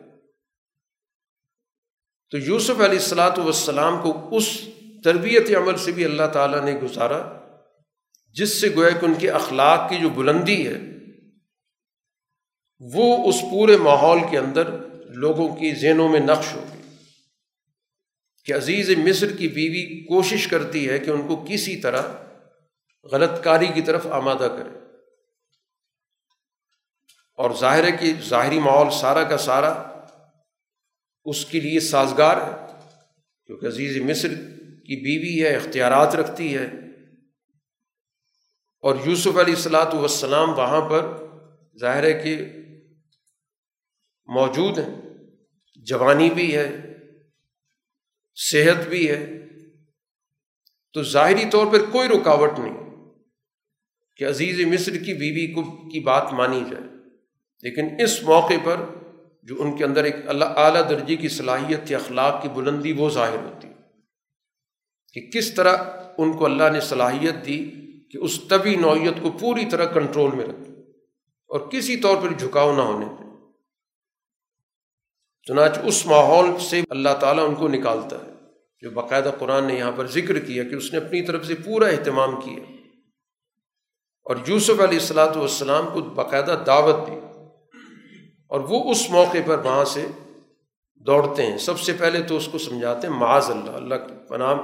تو 2.30 2.38
یوسف 2.38 2.70
علیہ 2.70 3.00
السلاۃ 3.00 3.38
والسلام 3.38 4.02
کو 4.02 4.38
اس 4.38 4.62
تربیت 5.04 5.58
عمل 5.58 5.78
سے 5.78 5.92
بھی 5.92 6.06
اللہ 6.06 6.28
تعالیٰ 6.34 6.62
نے 6.62 6.74
گزارا، 6.74 7.40
جس 8.32 8.62
سے 8.62 8.76
گویا 8.76 8.90
کہ 8.90 9.06
ان 9.06 9.14
کے 9.14 9.32
اخلاق 9.32 9.90
کی 9.90 9.98
جو 9.98 10.10
بلندی 10.10 10.68
ہے، 10.68 10.80
وہ 12.80 13.30
اس 13.30 13.42
پورے 13.42 13.78
ماحول 13.78 14.20
کے 14.32 14.38
اندر 14.38 14.85
لوگوں 15.16 15.56
کی 15.56 15.76
ذہنوں 15.76 16.10
میں 16.10 16.20
نقش 16.20 16.54
ہوگی 16.54 16.82
کہ 18.46 18.54
عزیز 18.54 18.90
مصر 18.90 19.38
کی 19.38 19.48
بیوی 19.48 20.04
کوشش 20.04 20.48
کرتی 20.48 20.90
ہے 20.90 21.00
کہ 21.00 21.10
ان 21.10 21.28
کو 21.28 21.46
کسی 21.50 21.78
طرح 21.78 22.02
غلط 23.12 23.44
کاری 23.44 23.68
کی 23.68 23.82
طرف 23.82 24.08
آمادہ 24.08 24.56
کرے۔ 24.58 24.78
اور 27.38 27.52
ظاہر 27.60 27.84
ہے 27.84 27.92
کہ 27.92 28.14
ظاہری 28.22 28.60
ماحول 28.60 28.88
سارا 28.92 29.24
کا 29.24 29.38
سارا 29.38 30.02
اس 31.26 31.46
کے 31.46 31.60
لیے 31.60 31.80
سازگار 31.80 32.38
ہے، 32.38 32.74
کیونکہ 33.46 33.66
عزیز 33.66 33.98
مصر 33.98 34.30
کی 34.86 35.02
بیوی 35.04 35.50
ہے، 35.50 35.56
اختیارات 35.56 36.16
رکھتی 36.16 36.58
ہے۔ 36.58 36.66
اور 38.82 38.96
یوسف 39.06 39.38
علیہ 39.38 39.56
السلاۃ 39.56 39.94
والسلام 39.94 40.50
وہاں 40.50 40.90
پر 40.90 41.26
ظاہر 41.80 42.04
ہے 42.04 42.14
کہ 42.14 42.46
موجود 44.26 44.80
ہیں۔ 44.80 45.05
جوانی 45.86 46.30
بھی 46.30 46.56
ہے، 46.56 46.94
صحت 48.36 48.88
بھی 48.88 49.10
ہے، 49.10 49.48
تو 50.94 51.04
ظاہری 51.04 51.44
طور 51.52 51.68
پر 51.68 51.86
کوئی 51.92 52.10
رکاوٹ 52.10 52.60
نہیں 52.60 52.96
کہ 54.18 54.28
عزیز 54.28 54.60
مصر 54.66 54.92
کی 54.92 55.14
بیوی 55.14 55.54
کو 55.54 55.90
کی 55.90 56.00
بات 56.00 56.34
مانی 56.34 56.64
جائے۔ 56.72 56.84
لیکن 57.62 58.02
اس 58.04 58.24
موقع 58.24 58.54
پر 58.64 58.76
جو 59.44 59.56
ان 59.60 59.78
کے 59.78 59.84
اندر 59.84 60.04
ایک 60.04 60.16
اللہ 60.28 60.46
اعلیٰ 60.46 60.90
درجے 60.90 61.16
کی 61.16 61.28
صلاحیت 61.30 61.88
تھی 61.88 61.96
اخلاق 61.96 62.42
کی 62.42 62.50
بلندی 62.50 62.92
وہ 62.92 63.10
ظاہر 63.10 63.38
ہوتی۔ 63.38 63.68
کہ 65.14 65.38
کس 65.38 65.54
طرح 65.54 65.78
ان 66.18 66.38
کو 66.38 66.46
اللہ 66.46 66.70
نے 66.74 66.80
صلاحیت 66.80 67.46
دی 67.46 67.72
کہ 68.12 68.18
اس 68.18 68.40
طبی 68.50 68.76
نوعیت 68.76 69.14
کو 69.22 69.32
پوری 69.32 69.66
طرح 69.66 69.86
کنٹرول 69.86 70.36
میں 70.36 70.46
رکھے 70.46 70.82
اور 71.48 71.60
کسی 71.60 71.98
طور 71.98 72.22
پر 72.22 72.34
جھکاؤ 72.38 72.76
نہ 72.76 72.82
ہونے 72.82 73.06
دے۔ 73.06 73.25
چنانچہ 75.46 75.80
اس 75.80 76.06
ماحول 76.06 76.60
سے 76.60 76.82
اللہ 76.90 77.10
تعالیٰ 77.20 77.48
ان 77.48 77.56
کو 77.56 77.68
نکالتا 77.68 78.16
ہے۔ 78.16 78.32
جو 78.82 78.90
باقاعدہ 78.90 79.32
قرآن 79.40 79.64
نے 79.64 79.76
یہاں 79.76 79.92
پر 79.96 80.08
ذکر 80.08 80.40
کیا 80.40 80.64
کہ 80.64 80.76
اس 80.76 80.94
نے 80.94 81.00
اپنی 81.00 81.22
طرف 81.22 81.46
سے 81.46 81.56
پورا 81.56 81.88
اہتمام 81.88 82.42
کیا۔ 82.42 82.72
اور 84.24 84.36
یوسف 84.48 84.70
علیہ 84.70 85.00
السلاۃ 85.00 85.36
والسلام 85.36 85.88
کو 85.94 86.02
باقاعدہ 86.02 86.64
دعوت 86.66 87.08
دی۔ 87.08 87.14
اور 88.48 88.60
وہ 88.60 88.92
اس 88.92 89.10
موقع 89.10 89.38
پر 89.46 89.58
وہاں 89.58 89.86
سے 89.86 90.08
دوڑتے 90.96 91.46
ہیں۔ 91.46 91.58
سب 91.58 91.80
سے 91.80 91.94
پہلے 91.94 92.22
تو 92.22 92.38
اس 92.38 92.50
کو 92.52 92.58
سمجھاتے 92.58 93.08
ہیں 93.08 93.14
معاذ 93.14 93.50
اللہ۔ 93.50 93.72
اللہ 93.72 93.96
کے 93.96 94.28
پنام 94.28 94.60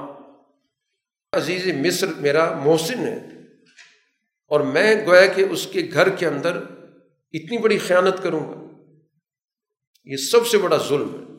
عزیز 1.32 1.66
مصر 1.66 2.06
میرا 2.16 2.58
محسن 2.64 2.98
ہے۔ 2.98 3.16
اور 4.46 4.60
میں 4.60 5.06
گویا 5.06 5.26
کہ 5.26 5.44
اس 5.50 5.66
کے 5.66 5.80
گھر 5.92 6.08
کے 6.08 6.26
اندر 6.26 6.56
اتنی 7.32 7.58
بڑی 7.58 7.78
خیانت 7.78 8.22
کروں 8.22 8.48
گا۔ 8.48 8.71
یہ 10.04 10.16
سب 10.16 10.46
سے 10.46 10.58
بڑا 10.58 10.76
ظلم 10.76 11.14
ہے۔ 11.14 11.32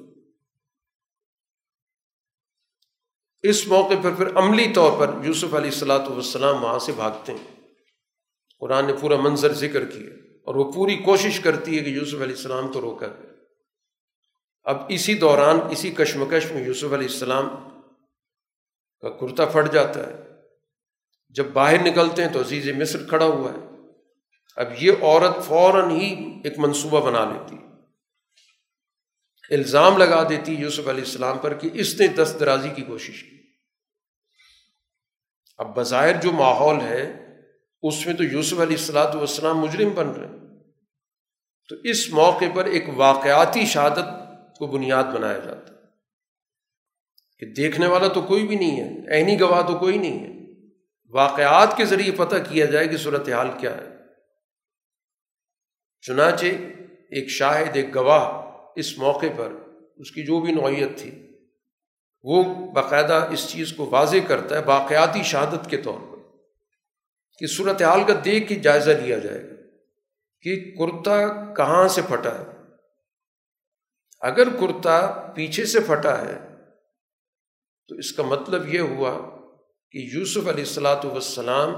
اس 3.50 3.68
موقع 3.68 3.94
پر 4.04 4.14
پھر 4.14 4.38
عملی 4.38 4.74
طور 4.74 5.00
پر 5.00 5.26
یوسف 5.26 5.54
علیہ 5.54 5.72
السلاۃ 5.72 6.08
والسلام 6.08 6.64
وہاں 6.64 6.80
سے 6.80 6.92
بھاگتے 6.92 7.32
ہیں۔ 7.32 7.62
قرآن 8.60 8.88
نے 8.88 8.94
پورا 9.02 9.16
منظر 9.16 9.54
ذکر 9.54 9.86
کیا 9.86 10.10
اور 10.46 10.56
وہ 10.56 10.72
پوری 10.72 10.96
کوشش 10.96 11.40
کرتی 11.40 11.80
ہے 11.80 11.84
کہ 11.84 11.90
یوسف 11.90 12.14
علیہ 12.14 12.36
السلام 12.36 12.72
کو 12.72 12.82
روکا 12.82 13.08
جائے۔ 13.08 13.34
اب 14.64 14.78
اسی 14.90 15.14
دوران 15.14 15.60
اسی 15.72 15.92
کشمکش 15.92 16.52
میں 16.52 16.66
یوسف 16.66 16.94
علیہ 16.94 17.08
السلام 17.08 17.50
کا 19.00 19.10
کرتا 19.10 19.46
پھٹ 19.46 19.74
جاتا 19.74 20.08
ہے۔ 20.08 20.14
جب 21.30 21.46
باہر 21.46 21.82
نکلتے 21.82 22.24
ہیں 22.24 22.34
تو 22.34 22.42
عزیز 22.42 22.68
مصر 22.68 23.08
کھڑا 23.10 23.26
ہوا 23.26 23.52
ہے۔ 23.54 23.58
اب 24.56 24.68
یہ 24.80 24.92
عورت 25.02 25.46
فوراً 25.46 25.92
ہی 25.92 26.40
ایک 26.44 26.60
منصوبہ 26.60 27.06
بنا 27.06 27.26
لیتی 27.26 27.56
ہے۔ 27.56 27.73
الزام 29.50 29.98
لگا 29.98 30.30
دیتی 30.30 30.54
یوسف 30.54 30.88
علیہ 30.88 31.04
السلام 31.04 31.38
پر 31.38 31.54
کہ 31.54 31.70
اس 31.74 32.00
نے 32.00 32.08
دست 32.08 32.40
درازی 32.40 32.70
کی 32.70 32.82
کوشش 32.82 33.24
کی۔ 33.24 33.42
اب 35.58 35.76
بظاہر 35.76 36.22
جو 36.22 36.32
ماحول 36.32 36.82
ہے، 36.82 37.14
اس 37.82 38.06
میں 38.06 38.14
تو 38.14 38.24
یوسف 38.24 38.54
علیہ 38.54 38.78
السلاۃ 38.78 39.16
والسلام 39.16 39.58
مجرم 39.58 39.90
بن 39.90 40.10
رہے 40.10 40.28
ہیں۔ 40.28 40.64
تو 41.70 41.76
اس 41.84 42.10
موقع 42.10 42.46
پر 42.56 42.66
ایک 42.66 42.86
واقعاتی 42.96 43.66
شہادت 43.66 44.06
کو 44.58 44.68
بنیاد 44.68 45.04
بنایا 45.04 45.40
جاتا 45.40 45.74
ہے۔ 45.74 45.80
کہ 47.40 47.54
دیکھنے 47.54 47.88
والا 47.88 48.08
تو 48.08 48.22
کوئی 48.22 48.48
بھی 48.48 48.56
نہیں 48.56 48.82
ہے، 48.82 49.16
عینی 49.16 49.40
گواہ 49.40 49.62
تو 49.62 49.80
کوئی 49.80 49.98
نہیں 49.98 50.20
ہے۔ 50.20 50.34
واقعات 51.10 51.78
کے 51.78 51.86
ذریعے 51.86 52.12
پتہ 52.12 52.36
کیا 52.50 52.66
جائے 52.66 52.88
کہ 52.88 52.98
صورت 52.98 53.30
حال 53.30 53.48
کیا 53.60 53.78
ہے۔ 53.78 53.90
چنانچہ 56.02 56.46
ایک 56.46 57.30
شاہد، 57.30 57.76
ایک 57.76 57.96
گواہ 57.96 58.43
اس 58.76 58.98
موقع 58.98 59.26
پر 59.38 59.52
اس 59.98 60.12
کی 60.12 60.26
جو 60.26 60.40
بھی 60.40 60.52
نوعیت 60.52 60.98
تھی، 60.98 61.12
وہ 62.24 62.44
باقاعدہ 62.72 63.28
اس 63.32 63.48
چیز 63.50 63.74
کو 63.74 63.86
واضح 63.86 64.18
کرتا 64.28 64.58
ہے 64.58 64.64
واقعاتی 64.66 65.24
شہادت 65.24 65.70
کے 65.70 65.78
طور 65.78 66.00
پر 66.00 66.22
کہ 67.38 67.48
صورت 67.48 67.82
حال 67.82 68.04
کا 68.04 68.14
دیکھ 68.26 68.48
کے 68.50 68.56
جائزہ 68.56 68.92
لیا 68.92 69.18
جائے 69.18 69.44
گا 69.44 69.56
کہ 70.42 70.56
کرتا 70.72 71.18
کہاں 71.54 71.88
سے 71.88 72.02
پھٹا 72.02 72.40
ہے۔ 72.40 72.46
اگر 74.20 74.50
کرتا 74.50 75.12
پیچھے 75.36 75.66
سے 75.66 75.80
پھٹا 75.80 76.26
ہے، 76.26 76.38
تو 77.88 77.96
اس 77.96 78.12
کا 78.12 78.24
مطلب 78.24 78.74
یہ 78.74 78.80
ہوا 78.80 79.12
کہ 79.92 79.98
یوسف 80.14 80.48
علیہ 80.48 80.64
السلاۃ 80.64 81.06
والسلام 81.06 81.74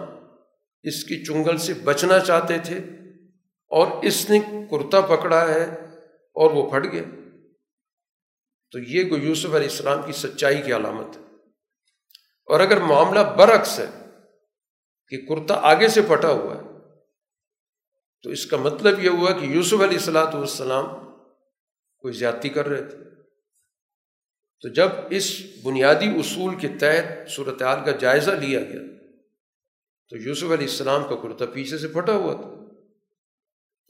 اس 0.83 1.03
کی 1.03 1.23
چنگل 1.23 1.57
سے 1.57 1.73
بچنا 1.73 2.19
چاہتے 2.19 2.57
تھے 2.57 2.77
اور 3.71 3.87
اس 4.03 4.29
نے 4.29 4.39
کرتا 4.71 5.01
پکڑا 5.01 5.47
ہے 5.47 5.84
اور 6.35 6.51
وہ 6.51 6.69
پھٹ 6.71 6.91
گیا 6.91 7.03
تو 8.71 8.79
یہ 8.79 9.09
کو 9.09 9.17
یوسف 9.17 9.45
علیہ 9.45 9.69
السلام 9.69 10.01
کی 10.05 10.11
سچائی 10.11 10.61
کی 10.61 10.73
علامت 10.73 11.17
ہے۔ 11.17 11.21
اور 12.47 12.59
اگر 12.59 12.79
معاملہ 12.79 13.19
برعکس 13.19 13.79
ہے 13.79 13.85
کہ 15.07 15.25
کرتا 15.25 15.53
آگے 15.53 15.87
سے 15.87 16.01
پھٹا 16.01 16.27
ہوا 16.27 16.55
ہے، 16.55 16.61
تو 18.23 18.29
اس 18.29 18.45
کا 18.45 18.57
مطلب 18.57 19.03
یہ 19.03 19.09
ہوا 19.09 19.31
کہ 19.31 19.45
یوسف 19.45 19.73
علیہ 19.73 19.97
السلاۃ 19.97 20.33
والسلام 20.33 20.85
کوئی 21.97 22.13
زیادتی 22.13 22.49
کر 22.49 22.67
رہے 22.67 22.89
تھے۔ 22.89 22.97
تو 24.61 24.69
جب 24.69 24.89
اس 25.09 25.41
بنیادی 25.63 26.19
اصول 26.19 26.55
کے 26.55 26.67
تحت 26.67 27.29
صورتحال 27.29 27.85
کا 27.85 27.91
جائزہ 27.91 28.31
لیا 28.31 28.59
گیا، 28.59 28.81
تو 30.09 30.17
یوسف 30.17 30.43
علیہ 30.43 30.67
السلام 30.67 31.03
کا 31.03 31.15
کرتا 31.15 31.45
پیچھے 31.45 31.77
سے 31.77 31.87
پھٹا 31.87 32.13
ہوا 32.13 32.33
تھا۔ 32.33 32.64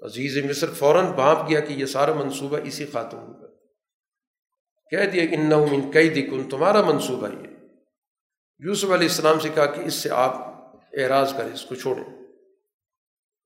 عزیز 0.01 0.45
مصر 0.45 0.71
فوراً 0.71 1.05
بانپ 1.05 1.49
گیا 1.49 1.59
کہ 1.59 1.73
یہ 1.73 1.85
سارا 1.85 2.13
منصوبہ 2.13 2.57
اسی 2.63 2.85
خاتون 2.85 3.33
کا 3.33 3.47
کہہ 4.91 5.09
دیا 5.09 5.25
کہ 5.25 5.35
ان 5.35 5.91
کئی 5.91 6.09
دکن 6.09 6.49
تمہارا 6.49 6.81
منصوبہ 6.81 7.27
یہ۔ 7.27 7.47
یوسف 8.59 8.83
علیہ 8.83 9.07
السلام 9.07 9.39
سے 9.39 9.49
کہا 9.55 9.65
کہ 9.65 9.79
اس 9.79 9.93
سے 9.93 10.09
آپ 10.09 10.35
اعراض 10.93 11.33
کریں، 11.33 11.53
اس 11.53 11.65
کو 11.65 11.75
چھوڑیں۔ 11.75 12.03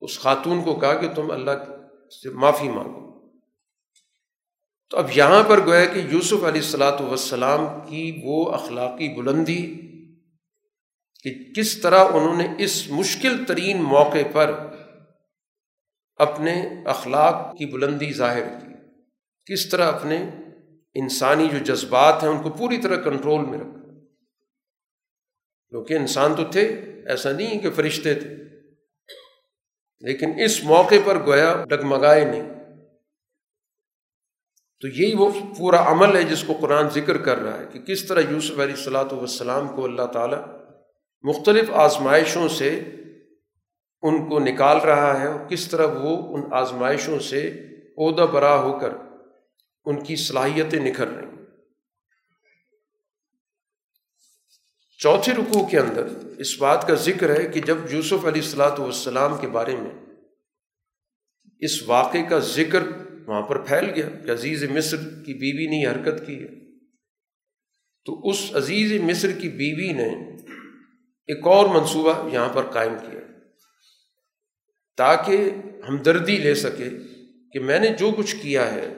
اس 0.01 0.19
خاتون 0.19 0.63
کو 0.63 0.75
کہا 0.75 0.93
کہ 0.93 1.13
تم 1.13 1.31
اللہ 1.31 1.51
سے 2.23 2.29
معافی 2.29 2.69
مانگو۔ 2.69 3.09
تو 4.89 4.97
اب 4.97 5.07
یہاں 5.15 5.43
پر 5.49 5.65
گویا 5.65 5.85
کہ 5.85 5.99
یوسف 5.99 6.33
علیہ 6.33 6.61
السلاۃ 6.61 7.01
وسلام 7.01 7.65
کی 7.89 8.21
وہ 8.23 8.51
اخلاقی 8.51 9.21
بلندی 9.21 9.75
کہ 11.23 11.53
کس 11.55 11.81
طرح 11.81 11.99
انہوں 11.99 12.37
نے 12.37 12.47
اس 12.57 12.89
مشکل 12.89 13.45
ترین 13.45 13.83
موقع 13.83 14.27
پر 14.33 14.67
اپنے 16.19 16.69
اخلاق 16.85 17.57
کی 17.57 17.65
بلندی 17.65 18.13
ظاہر 18.13 18.43
کی۔ 18.59 18.73
کس 19.53 19.69
طرح 19.69 19.91
اپنے 19.91 20.29
انسانی 20.93 21.49
جو 21.49 21.57
جذبات 21.57 22.23
ہیں 22.23 22.29
ان 22.29 22.43
کو 22.43 22.49
پوری 22.49 22.77
طرح 22.77 22.95
کنٹرول 22.95 23.45
میں 23.45 23.59
رکھا۔ 23.59 23.79
کیونکہ 25.69 25.93
انسان 25.93 26.35
تو 26.35 26.43
تھے، 26.45 26.81
ایسا 27.05 27.31
نہیں 27.31 27.59
کہ 27.59 27.71
فرشتے 27.71 28.13
تھے۔ 28.13 28.29
لیکن 29.99 30.31
اس 30.45 30.63
موقع 30.63 30.95
پر 31.05 31.25
گویا 31.25 31.63
ڈگمگائے 31.69 32.25
نہیں۔ 32.25 32.49
تو 34.81 34.87
یہی 34.87 35.15
وہ 35.15 35.29
پورا 35.57 35.91
عمل 35.91 36.15
ہے 36.15 36.23
جس 36.23 36.43
کو 36.43 36.53
قرآن 36.61 36.89
ذکر 36.89 37.17
کر 37.17 37.37
رہا 37.37 37.59
ہے 37.59 37.65
کہ 37.73 37.79
کس 37.79 38.07
طرح 38.07 38.21
یوسف 38.29 38.59
علیہ 38.59 38.75
السلاۃ 38.75 39.11
والسلام 39.11 39.67
کو 39.67 39.85
اللہ 39.85 40.05
تعالیٰ 40.05 40.47
مختلف 41.21 41.71
آزمائشوں 41.71 42.47
سے 42.47 42.83
ان 44.03 44.29
کو 44.29 44.39
نکال 44.39 44.77
رہا 44.77 45.21
ہے 45.21 45.27
اور 45.27 45.39
کس 45.49 45.67
طرح 45.67 45.85
وہ 45.85 46.37
ان 46.37 46.53
آزمائشوں 46.53 47.19
سے 47.19 47.47
عہدہ 47.97 48.21
برا 48.21 48.61
ہو 48.61 48.79
کر 48.79 48.89
ان 49.85 50.03
کی 50.03 50.15
صلاحیتیں 50.15 50.79
نکھر 50.79 51.07
رہی 51.07 51.27
چوتھے 54.99 55.33
رکوع 55.33 55.65
کے 55.67 55.79
اندر 55.79 56.07
اس 56.37 56.57
بات 56.57 56.87
کا 56.87 56.93
ذکر 56.93 57.39
ہے 57.39 57.47
کہ 57.47 57.61
جب 57.61 57.77
یوسف 57.91 58.25
علیہ 58.25 58.41
السلاۃ 58.41 58.79
والسلام 58.79 59.37
کے 59.37 59.47
بارے 59.47 59.75
میں 59.75 59.91
اس 61.59 61.83
واقعے 61.83 62.23
کا 62.23 62.39
ذکر 62.39 62.83
وہاں 63.27 63.41
پر 63.41 63.61
پھیل 63.61 63.89
گیا 63.89 64.09
کہ 64.09 64.31
عزیز 64.31 64.63
مصر 64.63 64.97
کی 64.97 65.33
بیوی 65.33 65.67
نے 65.67 65.75
یہ 65.75 65.89
حرکت 65.89 66.27
کی 66.27 66.43
ہے، 66.43 66.77
تو 68.05 68.29
اس 68.29 68.51
عزیز 68.55 69.01
مصر 69.01 69.31
کی 69.31 69.49
بیوی 69.49 69.91
نے 69.93 70.09
ایک 71.27 71.47
اور 71.47 71.65
منصوبہ 71.65 72.29
یہاں 72.33 72.49
پر 72.53 72.63
قائم 72.63 72.93
کیا۔ 72.95 73.19
تاکہ 74.99 75.49
ہمدردی 75.89 76.37
لے 76.37 76.55
سکے 76.55 76.89
کہ 77.53 77.59
میں 77.59 77.79
نے 77.79 77.87
جو 77.87 78.11
کچھ 78.17 78.35
کیا 78.35 78.73
ہے، 78.73 78.93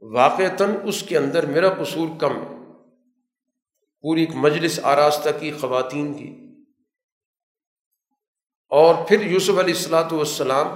واقعتاً 0.00 0.70
اس 0.84 1.02
کے 1.02 1.18
اندر 1.18 1.46
میرا 1.46 1.68
قصور 1.68 2.08
کم۔ 2.18 2.36
ہے 2.36 2.64
پوری 4.00 4.20
ایک 4.20 4.30
مجلس 4.34 4.80
آراستہ 4.82 5.28
کی 5.40 5.52
خواتین 5.52 6.14
کی۔ 6.14 6.48
اور 8.68 8.94
پھر 9.08 9.26
یوسف 9.26 9.50
علیہ 9.50 9.74
السلاۃ 9.74 10.12
والسلام 10.12 10.66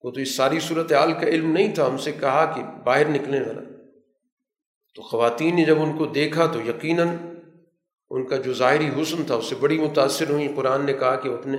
کو 0.00 0.10
تو 0.10 0.20
اس 0.20 0.36
ساری 0.36 0.60
صورت 0.60 0.92
حال 0.92 1.12
کا 1.12 1.26
علم 1.26 1.52
نہیں 1.52 1.74
تھا، 1.74 1.86
ہم 1.86 1.98
سے 1.98 2.12
کہا 2.12 2.52
کہ 2.56 2.62
باہر 2.84 3.08
نکلنے 3.08 3.40
والا۔ 3.40 3.60
تو 4.94 5.02
خواتین 5.02 5.56
نے 5.56 5.64
جب 5.64 5.82
ان 5.82 5.98
کو 5.98 6.06
دیکھا 6.06 6.46
تو 6.46 6.60
یقیناً 6.60 7.08
ان 8.10 8.26
کا 8.26 8.36
جو 8.36 8.54
ظاہری 8.54 9.02
حسن 9.02 9.24
تھا، 9.26 9.34
اس 9.34 9.46
سے 9.46 9.54
بڑی 9.54 9.78
متاثر 9.78 10.30
ہوئی 10.30 10.48
قرآن 10.56 10.86
نے 10.86 10.92
کہا 10.92 11.16
کہ 11.16 11.28
وہ 11.28 11.38
اپنے 11.38 11.56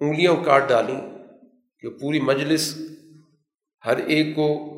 انگلیاں 0.00 0.44
کاٹ 0.44 0.68
ڈالیں 0.68 1.00
کہ 1.80 1.88
پوری 1.88 2.20
مجلس 2.20 2.78
ہر 3.86 3.96
ایک 3.96 4.36
کو 4.36 4.74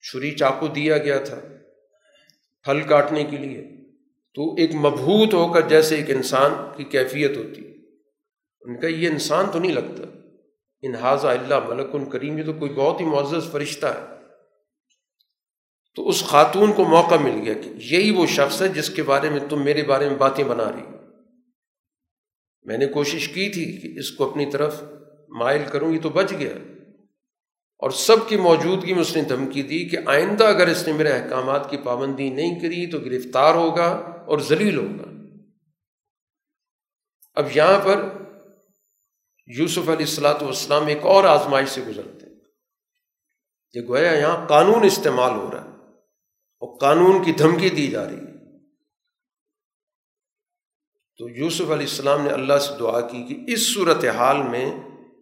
چھری 0.00 0.30
چاقو 0.30 0.66
دیا 0.66 0.98
گیا 0.98 1.18
تھا 1.18 1.40
پھل 2.62 2.80
کاٹنے 2.80 3.24
کے 3.24 3.36
لیے۔ 3.36 3.64
تو 4.34 4.54
ایک 4.54 4.74
مبہوت 4.74 5.34
ہو 5.34 5.52
کر 5.52 5.60
جیسے 5.60 5.96
ایک 5.96 6.10
انسان 6.10 6.50
کی 6.76 6.84
کیفیت 6.84 7.36
ہوتی۔ 7.36 7.62
ان 8.60 8.80
کا 8.80 8.86
یہ 8.86 9.08
انسان 9.08 9.44
تو 9.52 9.58
نہیں 9.58 9.72
لگتا۔ 9.72 10.18
انحاظ 10.82 11.24
اللہ 11.24 11.68
ملک 11.68 12.12
کریم، 12.12 12.38
یہ 12.38 12.44
تو 12.44 12.52
کوئی 12.52 12.72
بہت 12.72 13.00
ہی 13.00 13.06
معزز 13.06 13.52
فرشتہ 13.52 13.86
ہے۔ 13.86 14.14
تو 15.94 16.08
اس 16.08 16.24
خاتون 16.24 16.72
کو 16.72 16.84
موقع 16.84 17.14
مل 17.14 17.40
گیا 17.44 17.54
کہ 17.54 17.72
یہی 17.76 18.10
وہ 18.10 18.26
شخص 18.26 18.62
ہے 18.62 18.68
جس 18.68 18.90
کے 18.90 19.02
بارے 19.02 19.30
میں 19.30 19.40
تم 19.50 19.64
میرے 19.64 19.82
بارے 19.82 20.08
میں 20.08 20.16
باتیں 20.16 20.44
بنا 20.44 20.72
رہی 20.72 20.93
میں 22.64 22.78
نے 22.78 22.86
کوشش 22.86 23.28
کی 23.28 23.48
تھی 23.48 23.76
کہ 23.76 23.98
اس 23.98 24.10
کو 24.10 24.30
اپنی 24.30 24.50
طرف 24.50 24.82
مائل 25.28 25.62
کروں، 25.72 25.92
یہ 25.92 26.00
تو 26.00 26.08
بچ 26.08 26.32
گیا۔ 26.38 26.54
اور 27.78 27.90
سب 27.90 28.16
کی 28.28 28.36
موجودگی 28.36 28.92
میں 28.92 29.00
اس 29.00 29.16
نے 29.16 29.22
دھمکی 29.22 29.62
دی 29.62 29.84
کہ 29.84 29.96
آئندہ 30.06 30.44
اگر 30.44 30.66
اس 30.66 30.86
نے 30.86 30.92
میرے 30.92 31.12
احکامات 31.12 31.70
کی 31.70 31.76
پابندی 31.76 32.30
نہیں 32.30 32.60
کری 32.60 32.86
تو 32.86 32.98
گرفتار 32.98 33.54
ہوگا 33.54 33.88
اور 34.26 34.38
ذلیل 34.38 34.76
ہوگا۔ 34.76 35.10
اب 37.34 37.46
یہاں 37.54 37.84
پر 37.84 38.08
یوسف 39.58 39.78
علیہ 39.78 39.92
السلاۃ 39.92 40.42
والسلام 40.42 40.86
ایک 40.86 41.02
اور 41.02 41.24
آزمائش 41.24 41.68
سے 41.68 41.80
گزرتے 41.88 42.26
ہیں۔ 42.26 42.34
کہ 43.72 43.80
گویا 43.80 44.12
یہاں 44.12 44.48
قانون 44.48 44.84
استعمال 44.84 45.30
ہو 45.30 45.50
رہا 45.52 45.64
ہے 45.64 45.68
اور 46.60 46.78
قانون 46.78 47.24
کی 47.24 47.32
دھمکی 47.32 47.70
دی 47.70 47.86
جا 47.86 48.08
رہی 48.08 48.16
ہے۔ 48.16 48.33
تو 51.18 51.28
یوسف 51.28 51.60
علیہ 51.60 51.72
السلام 51.72 52.22
نے 52.22 52.30
اللہ 52.30 52.58
سے 52.58 52.78
دعا 52.78 53.00
کی 53.00 53.22
کہ 53.22 53.52
اس 53.52 53.74
صورت 53.74 54.04
حال 54.04 54.36
میں 54.42 54.72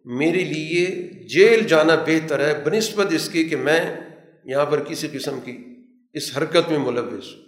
میرے 0.05 0.45
لیے 0.45 0.87
جیل 1.29 1.65
جانا 1.65 1.95
بہتر 1.95 2.39
ہے، 2.39 2.63
بنسبت 2.65 3.07
اس 3.11 3.29
کی 3.29 3.45
کہ 3.45 3.57
میں 3.57 3.97
یہاں 4.45 4.67
پر 4.67 4.85
کسی 4.85 5.09
قسم 5.13 5.41
کی 5.41 5.65
اس 6.13 6.37
حرکت 6.37 6.71
میں 6.71 6.79
ملوث 6.79 7.35
ہوں۔ 7.35 7.43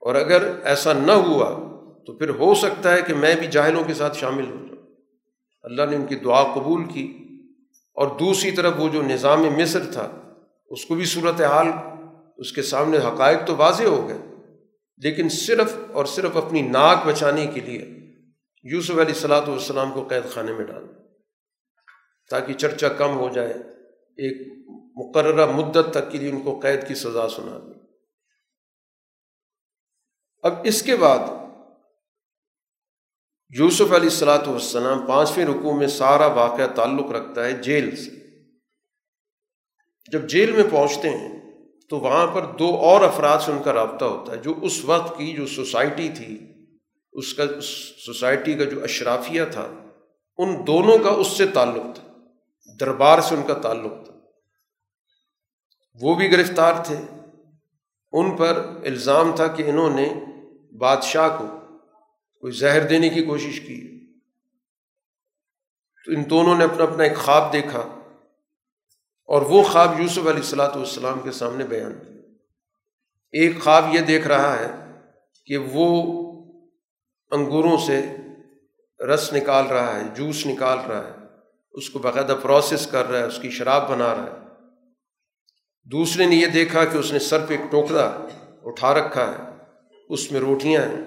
اور 0.00 0.14
اگر 0.14 0.60
ایسا 0.64 0.92
نہ 0.92 1.12
ہوا 1.12 1.50
تو 2.06 2.16
پھر 2.16 2.28
ہو 2.28 2.54
سکتا 2.54 2.92
ہے 2.92 3.02
کہ 3.02 3.14
میں 3.14 3.34
بھی 3.34 3.46
جاہلوں 3.46 3.84
کے 3.84 3.94
ساتھ 3.94 4.18
شامل 4.18 4.46
ہو 4.46 4.66
جاؤں۔ 4.68 4.86
اللہ 5.62 5.82
نے 5.90 5.96
ان 5.96 6.06
کی 6.06 6.14
دعا 6.14 6.54
قبول 6.54 6.84
کی۔ 6.84 7.16
اور 7.94 8.18
دوسری 8.18 8.50
طرف 8.50 8.72
وہ 8.76 8.88
جو 8.88 9.02
نظام 9.02 9.42
مصر 9.42 9.82
تھا، 9.92 10.34
اس 10.70 10.84
کو 10.84 10.94
بھی 10.94 11.04
صورت 11.04 11.40
حال 11.40 11.66
اس 12.38 12.52
کے 12.52 12.62
سامنے 12.62 12.98
حقائق 12.98 13.46
تو 13.46 13.56
واضح 13.56 13.84
ہو 13.84 14.08
گئے۔ 14.08 14.29
لیکن 15.00 15.28
صرف 15.28 15.74
اور 15.92 16.04
صرف 16.04 16.36
اپنی 16.36 16.62
ناک 16.62 17.06
بچانے 17.06 17.46
کے 17.46 17.60
لیے 17.60 17.84
یوسف 18.64 18.90
علیہ 18.90 19.14
السلاۃ 19.14 19.48
والسلام 19.48 19.92
کو 19.92 20.08
قید 20.08 20.30
خانے 20.30 20.52
میں 20.52 20.64
ڈال 20.64 20.86
تاکہ 22.30 22.52
چرچا 22.54 22.88
کم 22.88 23.16
ہو 23.16 23.28
جائے، 23.28 23.52
ایک 24.18 24.48
مقررہ 24.96 25.46
مدت 25.46 25.90
تک 25.90 26.10
کے 26.12 26.18
لیے 26.18 26.30
ان 26.30 26.40
کو 26.40 26.58
قید 26.60 26.86
کی 26.88 26.94
سزا 26.94 27.28
سنا 27.28 27.58
دی۔ 27.58 27.78
اب 30.42 30.54
اس 30.64 30.82
کے 30.82 30.96
بعد 30.96 31.18
یوسف 33.50 33.92
علیہ 33.92 34.10
السلاۃ 34.10 34.46
والسلام 34.46 35.06
پانچویں 35.06 35.46
رقوع 35.46 35.74
میں 35.74 35.86
سارا 35.86 36.26
واقعہ 36.26 36.66
تعلق 36.66 37.10
رکھتا 37.10 37.44
ہے 37.44 37.52
جیل 37.52 37.96
سے۔ 37.96 38.10
جب 40.12 40.28
جیل 40.28 40.52
میں 40.52 40.64
پہنچتے 40.70 41.10
ہیں 41.10 41.39
تو 41.90 42.00
وہاں 42.00 42.26
پر 42.26 42.44
دو 42.44 42.76
اور 42.76 43.00
افراد 43.00 43.38
سے 43.40 43.52
ان 43.52 43.62
کا 43.62 43.72
رابطہ 43.72 44.04
ہوتا 44.04 44.32
ہے، 44.32 44.36
جو 44.36 44.54
اس 44.62 44.84
وقت 44.84 45.18
کی 45.18 45.32
جو 45.32 45.46
سوسائٹی 45.46 46.08
تھی، 46.08 46.52
اس 47.12 47.34
کا 47.34 47.42
سوسائٹی 48.06 48.54
کا 48.54 48.64
جو 48.64 48.84
اشرافیہ 48.84 49.42
تھا، 49.52 49.68
ان 50.38 50.66
دونوں 50.66 50.98
کا 50.98 51.10
اس 51.10 51.26
سے 51.26 51.46
تعلق 51.46 51.94
تھا، 51.94 52.12
دربار 52.80 53.20
سے 53.20 53.34
ان 53.34 53.42
کا 53.46 53.54
تعلق 53.54 54.04
تھا۔ 54.04 54.14
وہ 56.02 56.14
بھی 56.14 56.32
گرفتار 56.32 56.72
تھے۔ 56.84 56.96
ان 58.12 58.36
پر 58.36 58.70
الزام 58.84 59.36
تھا 59.36 59.46
کہ 59.46 59.62
انہوں 59.62 59.90
نے 59.90 60.14
بادشاہ 60.78 61.28
کو 61.38 61.46
کوئی 62.40 62.52
زہر 62.52 62.86
دینے 62.86 63.08
کی 63.08 63.22
کوشش 63.22 63.60
کی۔ 63.60 64.06
تو 66.04 66.12
ان 66.12 66.30
دونوں 66.30 66.54
نے 66.54 66.64
اپنا 66.64 66.84
اپنا 66.84 67.02
ایک 67.02 67.16
خواب 67.16 67.52
دیکھا۔ 67.52 67.99
اور 69.30 69.42
وہ 69.42 69.62
خواب 69.62 70.00
یوسف 70.00 70.18
علیہ 70.18 70.30
السلاۃ 70.30 70.76
والسلام 70.76 71.20
کے 71.20 71.32
سامنے 71.32 71.64
بیان 71.64 71.92
کیا 71.92 72.20
ایک 73.32 73.62
خواب 73.62 73.94
یہ 73.94 74.00
دیکھ 74.00 74.26
رہا 74.26 74.58
ہے 74.58 74.92
کہ 75.46 75.56
وہ 75.56 75.88
انگوروں 77.30 77.78
سے 77.78 78.16
رس 79.04 79.32
نکال 79.32 79.66
رہا 79.66 79.96
ہے، 79.96 80.02
جوس 80.14 80.46
نکال 80.46 80.78
رہا 80.78 81.06
ہے۔ 81.06 81.12
اس 81.72 81.90
کو 81.90 81.98
باقاعدہ 81.98 82.36
پروسیس 82.42 82.86
کر 82.86 83.06
رہا 83.06 83.18
ہے، 83.18 83.24
اس 83.24 83.38
کی 83.42 83.50
شراب 83.50 83.90
بنا 83.90 84.14
رہا 84.14 84.24
ہے۔ 84.24 84.48
دوسرے 85.84 86.26
نے 86.26 86.36
یہ 86.36 86.46
دیکھا 86.46 86.84
کہ 86.84 86.96
اس 86.96 87.12
نے 87.12 87.18
سر 87.18 87.46
پہ 87.46 87.56
ایک 87.56 87.70
ٹوکرا 87.70 88.26
اٹھا 88.62 88.94
رکھا 88.94 89.30
ہے۔ 89.30 89.50
اس 90.08 90.32
میں 90.32 90.40
روٹیاں 90.40 90.82
ہیں 90.82 91.02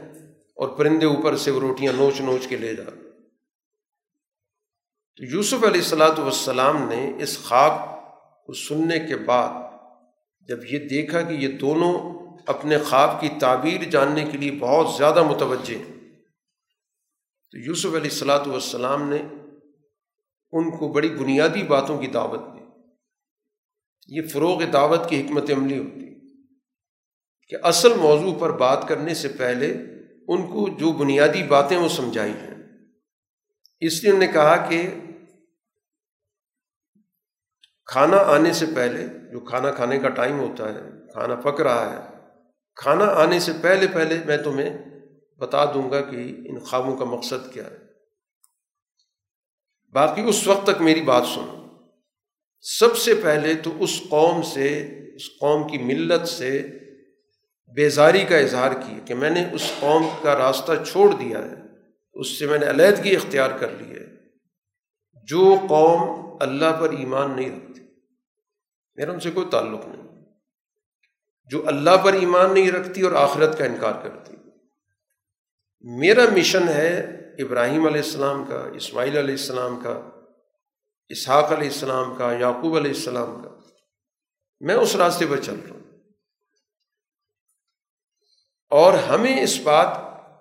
اور 0.55 0.67
پرندے 0.67 1.05
اوپر 1.05 1.35
سے 1.35 1.51
وہ 1.51 1.59
روٹیاں 1.59 1.93
نوچ 1.93 2.21
نوچ 2.21 2.47
کے 2.47 2.57
لے 2.57 2.75
جا 2.75 2.83
تو 5.15 5.23
یوسف 5.23 5.63
علیہ 5.63 5.81
السلاۃ 5.81 6.19
والسلام 6.19 6.89
نے 6.89 7.13
اس 7.19 7.39
خواب 7.43 7.92
کو 8.47 8.53
سننے 8.53 8.99
کے 8.99 9.15
بعد 9.25 9.61
جب 10.49 10.63
یہ 10.69 10.87
دیکھا 10.87 11.21
کہ 11.21 11.33
یہ 11.33 11.57
دونوں 11.57 11.93
اپنے 12.47 12.77
خواب 12.77 13.19
کی 13.21 13.29
تعبیر 13.39 13.83
جاننے 13.89 14.23
کے 14.31 14.37
لیے 14.37 14.51
بہت 14.51 14.87
زیادہ 14.97 15.23
متوجہ 15.23 15.75
ہیں، 15.75 15.93
تو 17.53 17.57
یوسف 17.57 17.95
علیہ 17.95 18.11
السلاۃ 18.11 18.47
والسلام 18.47 19.07
نے 19.09 19.17
ان 20.53 20.69
کو 20.77 20.87
بڑی 20.93 21.09
بنیادی 21.09 21.63
باتوں 21.63 21.97
کی 22.01 22.07
دعوت 22.07 22.39
دی۔ 22.39 22.61
یہ 24.07 24.27
فروغ 24.27 24.63
دعوت 24.63 25.09
کی 25.09 25.21
حکمت 25.21 25.51
عملی 25.51 25.77
ہوتی 25.77 26.01
کہ 27.51 27.55
اصل 27.63 27.93
موضوع 27.93 28.33
پر 28.39 28.51
بات 28.57 28.87
کرنے 28.87 29.13
سے 29.13 29.27
پہلے 29.27 29.71
ان 30.27 30.45
کو 30.47 30.67
جو 30.79 30.91
بنیادی 30.91 31.43
باتیں 31.43 31.77
وہ 31.77 31.87
سمجھائی 31.87 32.31
ہیں 32.31 32.55
اس 33.81 34.03
لیے 34.03 34.11
انہوں 34.11 34.25
نے 34.27 34.31
کہا 34.33 34.55
کہ 34.69 34.77
کھانا 37.85 38.17
آنے 38.17 38.53
سے 38.53 38.65
پہلے، 38.75 39.07
جو 39.31 39.39
کھانا 39.39 39.71
کھانے 39.71 39.99
کا 39.99 40.09
ٹائم 40.09 40.39
ہوتا 40.39 40.69
ہے، 40.69 40.79
کھانا 41.13 41.35
پک 41.35 41.61
رہا 41.61 41.93
ہے، 41.93 42.17
کھانا 42.75 43.05
آنے 43.05 43.39
سے 43.39 43.51
پہلے 43.61 43.87
پہلے 43.93 44.17
میں 44.25 44.37
تمہیں 44.37 44.77
بتا 45.39 45.65
دوں 45.65 45.91
گا 45.91 46.01
کہ 46.01 46.35
ان 46.45 46.59
خوابوں 46.59 46.97
کا 46.97 47.05
مقصد 47.05 47.53
کیا 47.53 47.63
ہے۔ 47.63 47.77
باقی 49.93 50.21
اس 50.21 50.47
وقت 50.47 50.67
تک 50.67 50.81
میری 50.81 51.01
بات 51.01 51.23
سنو۔ 51.25 51.63
سب 52.61 52.97
سے 52.97 53.13
پہلے 53.23 53.53
تو 53.53 53.71
اس 53.79 54.01
قوم 54.09 54.41
سے، 54.41 54.79
اس 55.15 55.39
قوم 55.39 55.67
کی 55.67 55.77
ملت 55.77 56.27
سے 56.27 56.67
بیزاری 57.75 58.21
کا 58.21 58.37
اظہار 58.37 58.71
کیا 58.71 58.99
کہ 59.05 59.13
میں 59.13 59.29
نے 59.29 59.45
اس 59.51 59.71
قوم 59.79 60.07
کا 60.21 60.37
راستہ 60.37 60.71
چھوڑ 60.87 61.09
دیا 61.11 61.37
ہے۔ 61.37 61.55
اس 62.13 62.39
سے 62.39 62.47
میں 62.47 62.59
نے 62.59 62.69
علیحدگی 62.69 63.15
اختیار 63.15 63.49
کر 63.59 63.69
لی 63.69 63.95
ہے۔ 63.95 64.05
جو 65.23 65.55
قوم 65.69 66.33
اللہ 66.41 66.79
پر 66.79 66.89
ایمان 66.89 67.35
نہیں 67.35 67.49
رکھتی 67.49 67.62
میرا 68.95 69.11
ان 69.11 69.19
سے 69.19 69.31
کوئی 69.31 69.47
تعلق 69.51 69.85
نہیں۔ 69.85 70.25
جو 71.45 71.67
اللہ 71.67 71.97
پر 72.03 72.13
ایمان 72.13 72.53
نہیں 72.53 72.71
رکھتی 72.71 73.01
اور 73.01 73.11
آخرت 73.11 73.57
کا 73.57 73.65
انکار 73.65 73.93
کرتی۔ 74.03 74.33
میرا 75.81 76.21
مشن 76.37 76.67
ہے 76.67 76.99
ابراہیم 77.39 77.85
علیہ 77.85 78.01
السلام 78.01 78.45
کا، 78.45 78.67
اسماعیل 78.73 79.17
علیہ 79.17 79.33
السلام 79.33 79.79
کا، 79.83 80.09
اسحاق 81.09 81.51
علیہ 81.51 81.67
السلام 81.67 82.15
کا، 82.15 82.33
یعقوب 82.33 82.75
علیہ 82.75 82.91
السلام 82.91 83.43
کا۔ 83.43 83.49
میں 84.59 84.75
اس 84.75 84.95
راستے 84.95 85.25
پر 85.25 85.39
چل 85.39 85.55
رہا 85.55 85.75
ہوں۔ 85.75 85.83
اور 88.69 88.93
ہمیں 88.93 89.43
اس 89.43 89.59
بات 89.59 89.97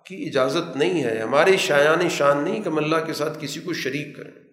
کی 0.06 0.26
اجازت 0.26 0.76
نہیں 0.76 1.04
ہے 1.04 1.18
ہمارے 1.18 1.56
شایان 1.56 2.08
شان 2.08 2.44
نہیں 2.44 2.62
کہ 2.62 2.68
ہم 2.68 2.76
اللہ 2.76 2.96
کے 3.06 3.12
ساتھ 3.12 3.38
کسی 3.40 3.60
کو 3.60 3.72
شریک 3.72 4.16
کریں۔ 4.16 4.51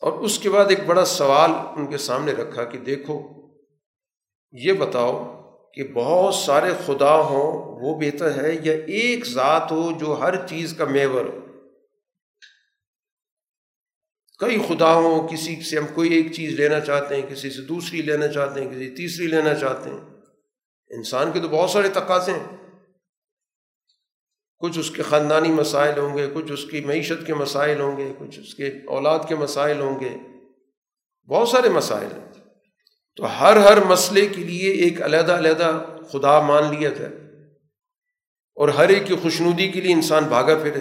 اور 0.00 0.12
اس 0.12 0.38
کے 0.38 0.50
بعد 0.50 0.64
ایک 0.68 0.84
بڑا 0.86 1.04
سوال 1.04 1.50
ان 1.50 1.86
کے 1.86 1.98
سامنے 1.98 2.32
رکھا 2.32 2.64
کہ 2.64 2.78
دیکھو، 2.78 3.22
یہ 4.52 4.72
بتاؤ 4.72 5.36
کہ 5.74 5.84
بہت 5.84 6.34
سارے 6.34 6.72
خدا 6.86 7.14
ہوں، 7.14 7.52
وہ 7.80 8.00
بہتر 8.00 8.44
ہے 8.44 8.56
یا 8.62 8.72
ایک 8.72 9.26
ذات 9.26 9.72
ہو 9.72 9.92
جو 10.00 10.12
ہر 10.20 10.46
چیز 10.46 10.74
کا 10.78 10.84
میور 10.84 11.24
ہو؟ 11.24 11.40
کئی 14.38 14.58
خدا 14.68 14.94
ہوں، 14.94 15.28
کسی 15.28 15.62
سے 15.62 15.78
ہم 15.78 15.86
کوئی 15.94 16.12
ایک 16.12 16.32
چیز 16.32 16.60
لینا 16.60 16.80
چاہتے 16.80 17.16
ہیں، 17.16 17.22
کسی 17.30 17.50
سے 17.50 17.62
دوسری 17.62 18.02
لینا 18.02 18.28
چاہتے 18.28 18.62
ہیں، 18.62 18.70
کسی 18.70 18.90
تیسری 18.90 19.26
لینا 19.26 19.54
چاہتے 19.54 19.90
ہیں۔ 19.90 20.00
انسان 20.90 21.32
کے 21.32 21.40
تو 21.40 21.48
بہت 21.48 21.70
سارے 21.70 21.88
تقاضے 21.88 22.32
ہیں۔ 22.32 22.65
کچھ 24.58 24.78
اس 24.78 24.90
کے 24.90 25.02
خاندانی 25.02 25.48
مسائل 25.48 25.98
ہوں 25.98 26.18
گے، 26.18 26.30
کچھ 26.34 26.52
اس 26.52 26.64
کی 26.64 26.80
معیشت 26.80 27.26
کے 27.26 27.34
مسائل 27.34 27.80
ہوں 27.80 27.96
گے، 27.96 28.12
کچھ 28.18 28.40
اس 28.40 28.54
کے 28.54 28.66
اولاد 28.86 29.18
کے 29.28 29.34
مسائل 29.34 29.80
ہوں 29.80 30.00
گے۔ 30.00 30.16
بہت 31.28 31.48
سارے 31.48 31.68
مسائل 31.68 32.12
ہیں۔ 32.12 32.32
تو 33.16 33.40
ہر 33.40 33.56
ہر 33.56 33.84
مسئلے 33.84 34.26
کے 34.26 34.44
لیے 34.44 34.70
ایک 34.72 35.02
علیحدہ 35.02 35.32
علیحدہ 35.32 35.84
خدا 36.12 36.40
مان 36.40 36.74
لیا 36.74 36.88
جائے۔ 36.88 37.12
اور 38.54 38.68
ہر 38.68 38.88
ایک 38.88 39.06
کی 39.06 39.16
خوشنودی 39.16 39.68
کے 39.68 39.80
لیے 39.80 39.92
انسان 39.92 40.24
بھاگا 40.24 40.54
پھرے۔ 40.54 40.80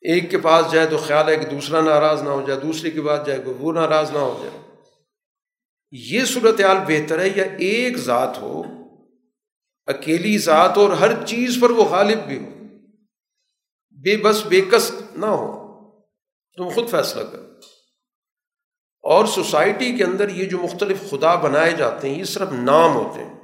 ایک 0.00 0.30
کے 0.30 0.38
پاس 0.38 0.72
جائے 0.72 0.86
تو 0.86 0.98
خیال 0.98 1.28
ہے 1.28 1.36
کہ 1.36 1.46
دوسرا 1.46 1.80
ناراض 1.80 2.22
نہ 2.22 2.28
ہو 2.28 2.44
جائے، 2.46 2.60
دوسرے 2.60 2.90
کے 2.90 3.02
پاس 3.02 3.26
جائے 3.26 3.42
کہ 3.42 3.50
وہ 3.50 3.72
ناراض 3.72 4.10
نہ 4.10 4.18
ہو 4.18 4.40
جائے۔ 4.44 4.74
یہ 5.90 6.24
صورت 6.24 6.60
حال 6.60 6.76
بہتر 6.86 7.18
ہے 7.18 7.28
یا 7.36 7.44
ایک 7.58 7.96
ذات 7.96 8.38
ہو 8.38 8.62
اکیلی 9.88 10.38
ذات 10.38 10.78
اور 10.78 10.92
ہر 10.92 11.24
چیز 11.24 11.58
پر 11.60 11.70
وہ 11.70 11.84
غالب 11.84 12.18
بھی 12.18 12.38
ہو۔ 12.38 12.50
بے 13.90 14.16
بس، 14.16 14.46
بے 14.46 14.60
کس 14.60 14.92
نہ 15.16 15.26
ہو۔ 15.26 15.68
تم 16.56 16.68
خود 16.68 16.90
فیصلہ 16.90 17.22
کر 17.22 17.38
اور 19.02 19.26
سوسائٹی 19.26 19.96
کے 19.96 20.04
اندر 20.04 20.28
یہ 20.28 20.44
جو 20.44 20.58
مختلف 20.58 21.10
خدا 21.10 21.34
بنائے 21.34 21.70
جاتے 21.70 22.10
ہیں، 22.10 22.18
یہ 22.18 22.24
صرف 22.24 22.52
نام 22.52 22.94
ہوتے 22.94 23.24
ہیں 23.24 23.34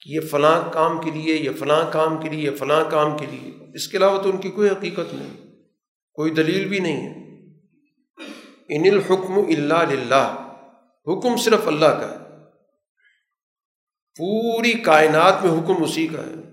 کہ 0.00 0.10
یہ 0.10 0.20
فلاں 0.20 0.72
کام 0.72 1.00
کے 1.00 1.10
لیے، 1.10 1.36
یہ 1.36 1.50
فلاں 1.58 1.92
کام 1.92 2.22
کے 2.22 2.28
لیے، 2.28 2.50
یہ 2.50 2.56
فلاں 2.56 2.90
کام 2.90 3.18
کے 3.18 3.26
لیے۔ 3.26 3.50
اس 3.74 3.88
کے 3.88 3.96
علاوہ 3.96 4.22
تو 4.22 4.30
ان 4.30 4.36
کی 4.36 4.50
کوئی 4.50 4.70
حقیقت 4.70 5.14
نہیں، 5.14 5.36
کوئی 6.12 6.30
دلیل 6.30 6.68
بھی 6.68 6.78
نہیں 6.78 7.08
ہے۔ 7.08 7.28
ان 8.68 8.92
الحکم 8.92 9.38
اللہ 9.38 9.94
للہ، 9.94 10.54
حکم 11.06 11.36
صرف 11.36 11.66
اللہ 11.66 11.86
کا 11.86 12.10
ہے۔ 12.10 12.17
پوری 14.18 14.72
کائنات 14.72 15.44
میں 15.44 15.52
حکم 15.52 15.84
اسی 15.84 16.06
کا 16.06 16.22
ہے۔ 16.22 16.48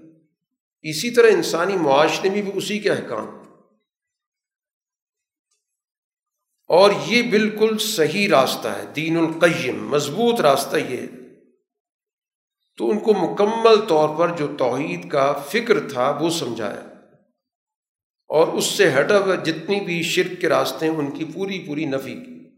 اسی 0.81 1.11
طرح 1.11 1.27
انسانی 1.27 1.77
معاشرے 1.77 2.29
میں 2.29 2.41
بھی 2.41 2.51
اسی 2.55 2.79
کے 2.79 2.91
احکام۔ 2.91 3.41
اور 6.67 6.91
یہ 7.05 7.23
بالکل 7.23 7.77
صحیح 7.77 8.29
راستہ 8.29 8.67
ہے، 8.67 8.85
دین 8.95 9.17
القیم، 9.17 9.87
مضبوط 9.89 10.41
راستہ 10.41 10.77
یہ 10.77 11.07
تو 12.77 12.89
ان 12.89 12.99
کو 12.99 13.13
مکمل 13.13 13.87
طور 13.87 14.09
پر 14.17 14.37
جو 14.37 14.55
توحید 14.57 15.11
کا 15.11 15.33
فکر 15.33 15.89
تھا، 15.89 16.17
وہ 16.21 16.29
سمجھایا۔ 16.29 16.87
اور 18.27 18.47
اس 18.47 18.65
سے 18.65 18.99
ہٹا 18.99 19.17
ہوا 19.19 19.35
جتنی 19.35 19.79
بھی 19.79 20.03
شرک 20.03 20.41
کے 20.41 20.49
راستے 20.49 20.87
ہیں، 20.87 20.95
ان 20.95 21.11
کی 21.11 21.25
پوری 21.33 21.63
پوری 21.67 21.85
نفی 21.85 22.15
کی۔ 22.15 22.49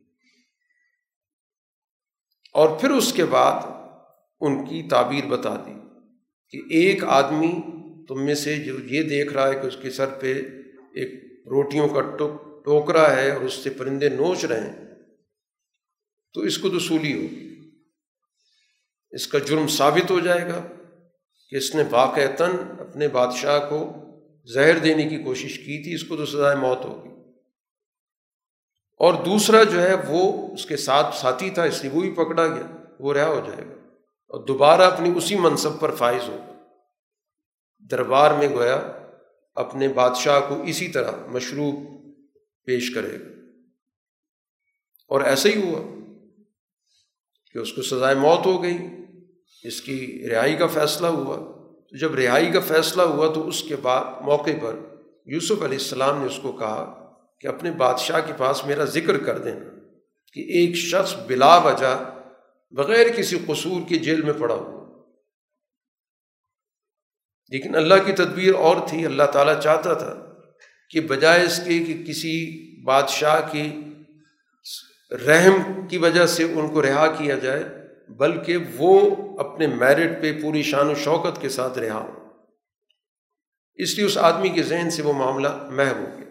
اور 2.54 2.80
پھر 2.80 2.90
اس 2.90 3.14
کے 3.14 3.26
بعد 3.26 3.77
ان 4.42 4.64
کی 4.66 4.82
تعبیر 4.90 5.26
بتا 5.28 5.56
دی 5.66 5.74
کہ 6.54 6.62
ایک 6.78 7.04
آدمی 7.14 7.52
تم 8.08 8.26
میں 8.26 8.36
سے 8.36 8.56
جو 8.64 8.74
یہ 8.86 9.04
دیکھ 9.10 9.34
رہا 9.34 9.48
ہے 9.48 9.56
کہ 9.56 9.68
اس 9.68 9.78
کے 9.82 9.90
سر 9.92 10.10
پہ 10.20 10.34
ایک 10.94 11.14
روٹیوں 11.52 11.88
کا 11.88 12.02
ٹوکرا 12.66 13.06
ہے 13.16 13.30
اور 13.32 13.42
اس 13.42 13.54
سے 13.54 13.70
پرندے 13.70 14.10
نوچ 14.10 14.46
رہے 14.46 14.60
ہیں، 14.60 14.86
تو 16.36 16.42
اس 16.42 16.58
کو 16.58 16.70
دسولی 16.70 17.14
ہوگی 17.14 17.46
اس 19.14 19.28
کا 19.28 19.40
جرم 19.40 19.68
ثابت 19.68 20.12
ہو 20.12 20.20
جائے 20.20 20.48
گا 20.48 20.60
کہ 21.52 21.56
اس 21.56 21.74
نے 21.76 21.84
واقعتاً 21.90 22.56
اپنے 22.80 23.08
بادشاہ 23.08 23.60
کو 23.70 23.80
زہر 24.50 24.78
دینے 24.80 25.08
کی 25.10 25.18
کوشش 25.24 25.58
کی 25.58 25.84
تھی، 25.84 25.94
اس 25.96 26.04
کو 26.04 26.18
تو 26.18 26.26
سزائے 26.26 26.56
موت 26.56 26.86
ہوگی 26.86 27.16
اور 29.00 29.14
دوسرا 29.26 29.64
جو 29.64 29.82
ہے 29.82 29.94
وہ 30.08 30.22
اس 30.54 30.66
کے 30.66 30.78
ساتھ 30.78 31.16
ساتھی 31.16 31.50
تھا، 31.50 31.64
اس 31.64 31.82
لیے 31.84 31.92
وہ 31.92 32.02
بھی 32.02 32.12
پکڑا 32.16 32.48
گیا، 32.48 32.68
وہ 33.00 33.14
رہا 33.14 33.28
ہو 33.28 33.42
جائے 33.48 33.66
گا۔ 33.66 33.76
اور 34.28 34.46
دوبارہ 34.46 34.82
اپنی 34.82 35.12
اسی 35.16 35.36
منصب 35.36 35.80
پر 35.80 35.96
فائز 35.96 36.30
ہوگا 36.30 36.54
دربار 37.92 38.32
میں 38.32 38.50
گویا 38.50 38.82
اپنے 39.56 39.88
بادشاہ 39.88 40.40
کو 40.50 40.62
اسی 40.62 40.88
طرح 40.88 41.12
مشروب 41.28 41.76
پیش 42.66 42.92
کرے 42.96 43.20
گا۔ 43.20 43.26
اور 45.10 45.22
ایسا 45.22 45.50
ہی 45.50 45.62
ہوا 45.62 45.82
کہ 47.54 47.60
اس 47.60 47.74
کو 47.74 47.82
سزائے 47.82 48.16
موت 48.16 48.46
ہو 48.46 48.64
گئی۔ 48.64 48.78
اس 49.64 49.82
کی 49.82 50.28
رہائی 50.32 50.56
کا 50.56 50.68
فیصلہ 50.68 51.08
ہوا۔ 51.08 51.36
تو 51.90 51.98
جب 51.98 52.16
رہائی 52.16 52.52
کا 52.52 52.60
فیصلہ 52.60 53.02
ہوا 53.02 53.34
تو 53.34 53.48
اس 53.48 53.64
کے 53.64 53.76
بعد 53.76 54.22
موقع 54.22 54.50
پر 54.62 54.76
یوسف 55.26 55.52
علیہ 55.52 55.78
السلام 55.78 56.20
نے 56.20 56.26
اس 56.26 56.40
کو 56.42 56.52
کہا 56.52 57.14
کہ 57.40 57.48
اپنے 57.48 57.72
بادشاہ 57.72 58.20
کے 58.28 58.34
پاس 58.38 58.66
میرا 58.66 58.84
ذکر 58.84 59.18
کر 59.18 59.38
دینا 59.38 59.66
کہ 60.34 60.40
ایک 60.40 60.76
شخص 60.76 61.16
بلا 61.28 61.58
وجہ 61.58 62.17
بغیر 62.72 63.08
کسی 63.10 63.40
قصور 63.48 63.82
کے 63.90 63.98
جیل 63.98 64.22
میں 64.22 64.34
پڑا 64.34 64.56
ہوا۔ 64.56 64.78
لیکن 67.50 67.76
اللہ 67.76 67.94
کی 68.06 68.12
تدبیر 68.12 68.56
اور 68.56 68.88
تھی، 68.88 69.06
اللہ 69.06 69.24
تعالیٰ 69.24 69.60
چاہتا 69.60 69.94
تھا 69.94 70.34
کہ 70.90 71.02
بجائے 71.02 71.46
اس 71.46 71.62
کے 71.66 71.80
کہ 71.80 72.04
کسی 72.04 72.68
بادشاہ 72.84 73.42
کی 73.52 73.82
رحم 75.12 75.88
کی 75.88 75.98
وجہ 75.98 76.26
سے 76.26 76.44
ان 76.44 76.68
کو 76.68 76.82
رہا 76.82 77.08
کیا 77.08 77.36
جائے، 77.36 77.64
بلکہ 78.10 78.58
وہ 78.78 79.16
اپنے 79.40 79.68
میرٹ 79.68 80.22
پہ 80.22 80.42
پوری 80.42 80.64
شان 80.64 80.88
و 80.88 80.96
شوکت 80.96 81.42
کے 81.42 81.50
ساتھ 81.50 81.78
رہا 81.78 82.00
ہو۔ 82.00 82.28
اس 83.76 83.98
لیے 83.98 84.06
اس 84.06 84.18
آدمی 84.18 84.50
کے 84.50 84.64
ذہن 84.64 84.90
سے 84.90 85.02
وہ 85.02 85.14
معاملہ 85.14 85.70
محو 85.72 85.96
ہو 85.96 86.18
گیا۔ 86.18 86.28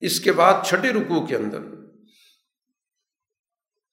اس 0.00 0.20
کے 0.20 0.32
بعد 0.32 0.54
چھٹے 0.64 0.88
رکوع 0.88 1.26
کے 1.26 1.36
اندر 1.36 1.79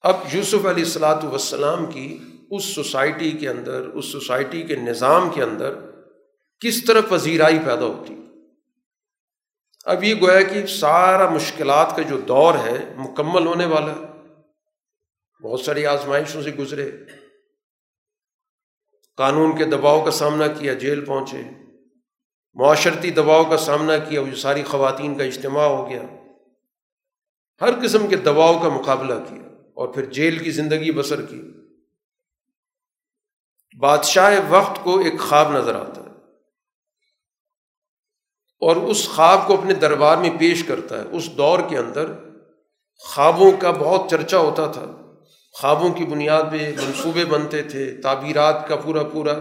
اب 0.00 0.16
یوسف 0.32 0.54
علیہ 0.54 0.84
السلاۃ 0.84 1.22
وسلام 1.22 1.86
کی 1.86 2.18
اس 2.50 2.64
سوسائٹی 2.64 3.30
کے 3.30 3.48
اندر، 3.48 3.80
اس 3.80 4.04
سوسائٹی 4.04 4.62
کے 4.62 4.76
نظام 4.76 5.30
کے 5.30 5.42
اندر 5.42 5.74
کس 6.60 6.84
طرح 6.84 7.00
پذیرائی 7.08 7.58
پیدا 7.58 7.84
ہوتی؟ 7.84 8.14
اب 9.84 10.04
یہ 10.04 10.14
گویا 10.14 10.42
کہ 10.42 10.66
سارا 10.66 11.30
مشکلات 11.30 11.96
کا 11.96 12.02
جو 12.02 12.20
دور 12.20 12.54
ہے 12.54 12.94
مکمل 12.96 13.46
ہونے 13.46 13.66
والا 13.66 13.92
ہے۔ 13.92 14.06
بہت 15.42 15.60
ساری 15.60 15.86
آزمائشوں 15.86 16.42
سے 16.42 16.50
گزرے۔ 16.50 16.90
قانون 19.16 19.58
کے 19.58 19.64
دباؤ 19.64 20.04
کا 20.04 20.10
سامنا 20.10 20.46
کیا، 20.46 20.74
جیل 20.74 21.04
پہنچے۔ 21.04 21.42
معاشرتی 22.54 23.10
دباؤ 23.10 23.44
کا 23.44 23.56
سامنا 23.56 23.98
کیا، 23.98 24.20
وہ 24.20 24.34
ساری 24.36 24.62
خواتین 24.62 25.18
کا 25.18 25.24
اجتماع 25.24 25.66
ہو 25.66 25.90
گیا۔ 25.90 26.02
ہر 27.60 27.68
قسم 27.82 28.06
کے 28.06 28.16
دباؤ 28.16 28.58
کا 28.58 28.68
مقابلہ 28.68 29.14
کیا۔ 29.14 29.47
اور 29.78 29.88
پھر 29.88 30.04
جیل 30.04 30.38
کی 30.38 30.50
زندگی 30.50 30.92
بسر 30.92 31.22
کی۔ 31.22 31.42
بادشاہ 33.78 34.40
وقت 34.48 34.84
کو 34.84 34.98
ایک 34.98 35.20
خواب 35.20 35.52
نظر 35.52 35.74
آتا 35.74 36.00
ہے۔ 36.00 36.08
اور 38.60 38.76
اس 38.76 39.08
خواب 39.08 39.46
کو 39.46 39.54
اپنے 39.54 39.74
دربار 39.74 40.16
میں 40.16 40.30
پیش 40.38 40.64
کرتا 40.64 41.02
ہے۔ 41.02 41.08
اس 41.12 41.36
دور 41.36 41.58
کے 41.68 41.78
اندر 41.78 42.12
خوابوں 42.98 43.52
کا 43.58 43.70
بہت 43.70 44.10
چرچا 44.10 44.38
ہوتا 44.38 44.72
تھا۔ 44.72 45.14
خوابوں 45.52 45.94
کی 45.94 46.04
بنیاد 46.04 46.42
پہ 46.52 46.74
منصوبے 46.86 47.24
بنتے 47.24 47.62
تھے۔ 47.62 48.00
تعبیرات 48.02 48.68
کا 48.68 48.76
پورا 48.76 49.02
پورا 49.02 49.38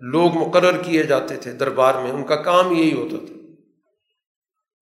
لوگ 0.00 0.30
مقرر 0.34 0.82
کیے 0.82 1.02
جاتے 1.02 1.36
تھے 1.36 1.52
دربار 1.52 1.94
میں۔ 1.94 2.10
ان 2.10 2.24
کا 2.24 2.36
کام 2.36 2.72
یہی 2.72 2.92
ہوتا 2.92 3.26
تھا 3.26 3.34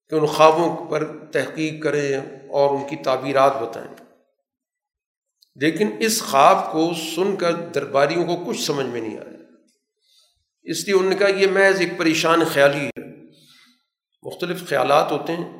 کہ 0.09 0.15
ان 0.15 0.25
خوابوں 0.25 0.89
پر 0.89 1.27
تحقیق 1.31 1.83
کریں 1.83 2.17
اور 2.49 2.69
ان 2.69 2.89
کی 2.89 2.95
تعبیرات 2.95 3.55
بتائیں۔ 3.61 4.08
لیکن 5.61 5.89
اس 5.99 6.21
خواب 6.21 6.71
کو 6.71 6.93
سن 7.15 7.35
کر 7.35 7.51
درباریوں 7.51 8.25
کو 8.25 8.45
کچھ 8.47 8.61
سمجھ 8.61 8.85
میں 8.85 9.01
نہیں 9.01 9.17
آیا۔ 9.17 9.37
اس 10.63 10.87
لیے 10.87 10.95
ان 10.95 11.17
کا 11.17 11.27
یہ 11.27 11.47
محض 11.47 11.79
ایک 11.79 11.97
پریشان 11.97 12.39
خیالی 12.45 12.87
ہے۔ 12.87 13.01
مختلف 14.23 14.69
خیالات 14.69 15.11
ہوتے 15.11 15.35
ہیں۔ 15.35 15.59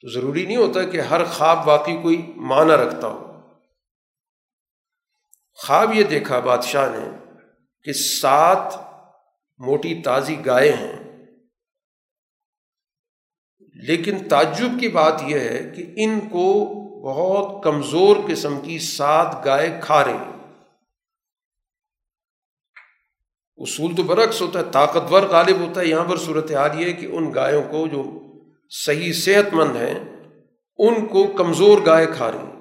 تو 0.00 0.08
ضروری 0.08 0.46
نہیں 0.46 0.56
ہوتا 0.56 0.82
کہ 0.82 1.00
ہر 1.00 1.24
خواب 1.24 1.68
واقعی 1.68 1.96
کوئی 2.02 2.32
معنی 2.36 2.70
رکھتا 2.70 3.06
ہو۔ 3.06 3.32
خواب 5.54 5.94
یہ 5.94 6.04
دیکھا، 6.04 6.38
بادشاہ 6.38 6.90
نے 6.90 7.34
کہ 7.84 7.92
سات 7.92 8.74
موٹی 9.58 10.02
تازی 10.04 10.46
گائے 10.46 10.72
ہیں۔ 10.72 10.92
لیکن 13.74 14.28
تعجب 14.28 14.80
کی 14.80 14.88
بات 14.88 15.22
یہ 15.26 15.38
ہے 15.38 15.72
کہ 15.76 15.92
ان 15.96 16.20
کو 16.20 16.76
بہت 17.04 17.64
کمزور 17.64 18.16
قسم 18.28 18.60
کی 18.60 18.78
سات 18.78 19.36
گائے 19.44 19.80
کھا 19.82 20.04
رہی 20.04 20.12
ہیں۔ 20.12 20.40
اصول 23.56 23.96
تو 23.96 24.02
برعکس 24.02 24.40
ہوتا 24.42 24.58
ہے، 24.58 24.64
طاقتور 24.72 25.22
غالب 25.22 25.56
ہوتا 25.60 25.80
ہے۔ 25.80 25.86
یہاں 25.86 26.04
پر 26.04 26.16
صورت 26.16 26.52
حال 26.52 26.80
یہ 26.80 26.86
ہے 26.86 26.92
کہ 26.92 27.06
ان 27.06 27.34
گایوں 27.34 27.62
کو 27.62 27.86
جو 27.86 28.04
صحیح 28.70 29.12
صحت 29.12 29.54
مند 29.54 29.76
ہیں، 29.76 30.00
ان 30.78 31.06
کو 31.06 31.26
کمزور 31.26 31.78
گائے 31.86 32.06
کھا 32.06 32.32
رہی 32.32 32.38
ہیں۔ 32.38 32.60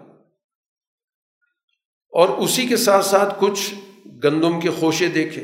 اور 2.09 2.29
اسی 2.29 2.67
کے 2.67 2.77
ساتھ 2.77 3.05
ساتھ 3.05 3.35
کچھ 3.39 3.73
گندم 4.23 4.59
کے 4.59 4.69
خوشے 4.69 5.07
دیکھے 5.07 5.43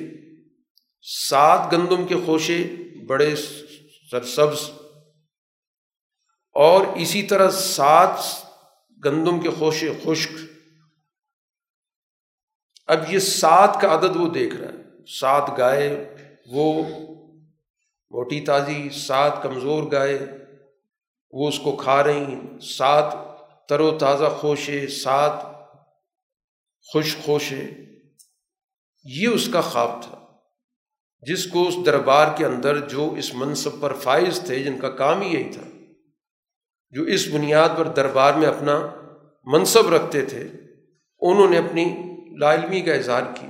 سات 1.01 1.73
گندم 1.73 2.07
کے 2.07 2.15
خوشے، 2.25 2.67
بڑے 3.07 3.35
سرسبز۔ 4.11 4.69
اور 6.53 6.85
اسی 6.85 7.23
طرح 7.23 7.51
سات 7.51 8.44
گندم 9.05 9.39
کے 9.39 9.49
خوشے 9.49 9.91
خشک۔ 10.03 10.31
اب 12.87 13.13
یہ 13.13 13.19
سات 13.19 13.77
کا 13.81 13.93
عدد 13.93 14.15
وہ 14.15 14.29
دیکھ 14.29 14.55
رہا 14.55 14.67
ہے۔ 14.67 15.05
سات 15.19 15.51
گائے، 15.57 16.15
وہ 16.51 16.83
موٹی 18.09 18.41
تازی، 18.41 18.89
سات 18.89 19.43
کمزور 19.43 19.91
گائے، 19.91 20.19
وہ 21.31 21.47
اس 21.47 21.59
کو 21.59 21.75
کھا 21.75 22.03
رہی 22.03 22.23
ہیں۔ 22.23 22.59
سات 22.59 23.15
تر 23.69 23.79
و 23.79 23.97
تازہ 23.97 24.25
خوشے، 24.25 24.87
سات 24.87 25.43
خوش 26.93 27.17
خوشے۔ 27.17 27.63
یہ 29.03 29.27
اس 29.27 29.49
کا 29.53 29.61
خواب 29.61 30.03
تھا۔ 30.03 30.25
جس 31.21 31.47
کو 31.47 31.67
اس 31.67 31.75
دربار 31.85 32.37
کے 32.37 32.45
اندر 32.45 32.89
جو 32.89 33.13
اس 33.17 33.33
منصب 33.33 33.81
پر 33.81 33.93
فائز 33.93 34.41
تھے، 34.45 34.63
جن 34.63 34.79
کا 34.79 34.89
کام 34.89 35.21
ہی 35.21 35.33
یہی 35.33 35.53
تھا۔ 35.53 35.74
جو 36.89 37.03
اس 37.03 37.27
بنیاد 37.27 37.69
پر 37.77 37.87
دربار 37.87 38.33
میں 38.33 38.47
اپنا 38.47 38.89
منصب 39.43 39.93
رکھتے 39.93 40.25
تھے، 40.25 40.47
انہوں 41.19 41.49
نے 41.49 41.57
اپنی 41.57 42.15
لا 42.39 42.53
علمی 42.53 42.81
کا 42.81 42.93
اظہار 42.93 43.21
کیا۔ 43.35 43.49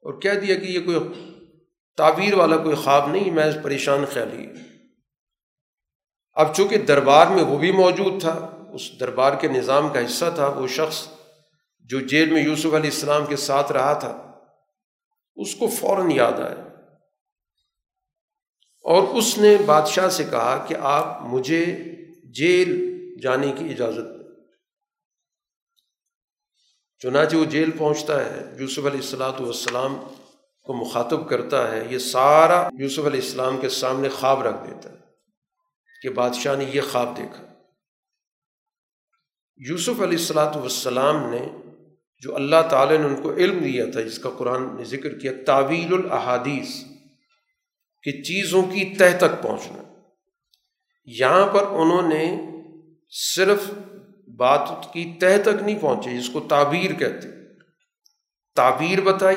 اور 0.00 0.20
کہہ 0.20 0.34
دیا 0.34 0.58
کہ 0.58 0.64
یہ 0.64 0.84
کوئی 0.84 0.98
تعبیر 1.96 2.34
والا 2.34 2.56
کوئی 2.56 2.76
خواب 2.76 3.08
نہیں، 3.08 3.30
میں 3.30 3.50
پریشان 3.62 4.04
خیالی 4.12 4.48
اب 6.32 6.54
چونکہ 6.54 6.78
دربار 6.78 7.26
میں 7.26 7.44
وہ 7.44 7.58
بھی 7.58 7.72
موجود 7.72 8.20
تھا، 8.20 8.64
اس 8.74 9.00
دربار 9.00 9.32
کے 9.40 9.48
نظام 9.48 9.88
کا 9.88 10.04
حصہ 10.04 10.24
تھا، 10.34 10.46
وہ 10.46 10.66
شخص 10.66 11.08
جو 11.80 12.00
جیل 12.00 12.30
میں 12.30 12.42
یوسف 12.42 12.66
علیہ 12.66 12.90
السلام 12.90 13.26
کے 13.26 13.36
ساتھ 13.36 13.72
رہا 13.72 13.92
تھا، 13.92 14.40
اس 15.36 15.54
کو 15.54 15.66
فوراً 15.66 16.10
یاد 16.10 16.32
آیا۔ 16.32 16.62
اور 18.82 19.02
اس 19.02 19.38
نے 19.38 19.56
بادشاہ 19.66 20.08
سے 20.08 20.24
کہا 20.24 20.64
کہ 20.68 20.74
آپ 20.80 21.22
مجھے 21.22 21.76
جیل 22.36 22.70
جانے 23.22 23.52
کی 23.58 23.64
اجازت 23.70 24.14
چنانچہ 27.02 27.36
وہ 27.36 27.44
جیل 27.44 27.70
پہنچتا 27.78 28.14
ہے، 28.24 28.44
یوسف 28.58 28.86
علیہ 28.86 29.00
السلاۃ 29.00 29.40
والسلام 29.40 29.96
کو 30.66 30.74
مخاطب 30.74 31.28
کرتا 31.28 31.70
ہے، 31.72 31.82
یہ 31.90 31.98
سارا 31.98 32.68
یوسف 32.78 33.06
علیہ 33.06 33.20
السلام 33.20 33.60
کے 33.60 33.68
سامنے 33.68 34.08
خواب 34.08 34.42
رکھ 34.42 34.66
دیتا 34.66 34.92
ہے 34.92 34.98
کہ 36.02 36.10
بادشاہ 36.10 36.56
نے 36.56 36.64
یہ 36.72 36.80
خواب 36.90 37.16
دیکھا۔ 37.16 37.44
یوسف 39.60 40.00
علیہ 40.00 40.18
السلاۃ 40.18 40.56
والسلام 40.56 41.30
نے 41.30 41.46
جو 42.22 42.34
اللہ 42.34 42.68
تعالیٰ 42.70 42.98
نے 42.98 43.06
ان 43.06 43.22
کو 43.22 43.32
علم 43.34 43.58
دیا 43.58 43.84
تھا، 43.92 44.00
جس 44.00 44.18
کا 44.18 44.30
قرآن 44.38 44.76
نے 44.76 44.84
ذکر 44.84 45.18
کیا، 45.18 45.32
تعویل 45.46 45.92
الحادیث 45.94 46.82
کہ 48.04 48.22
چیزوں 48.22 48.62
کی 48.62 48.94
تہ 48.98 49.16
تک 49.18 49.42
پہنچنا۔ 49.42 49.82
یہاں 51.06 51.46
پر 51.46 51.62
انہوں 51.62 52.08
نے 52.08 52.36
صرف 53.08 53.60
بات 54.36 54.68
کی 54.92 55.14
تہ 55.20 55.42
تک 55.42 55.62
نہیں 55.62 55.78
پہنچے 55.80 56.18
جس 56.18 56.28
کو 56.32 56.40
تعبیر 56.40 56.92
کہتے 56.92 57.28
تعبیر 58.54 59.00
بتائی۔ 59.00 59.36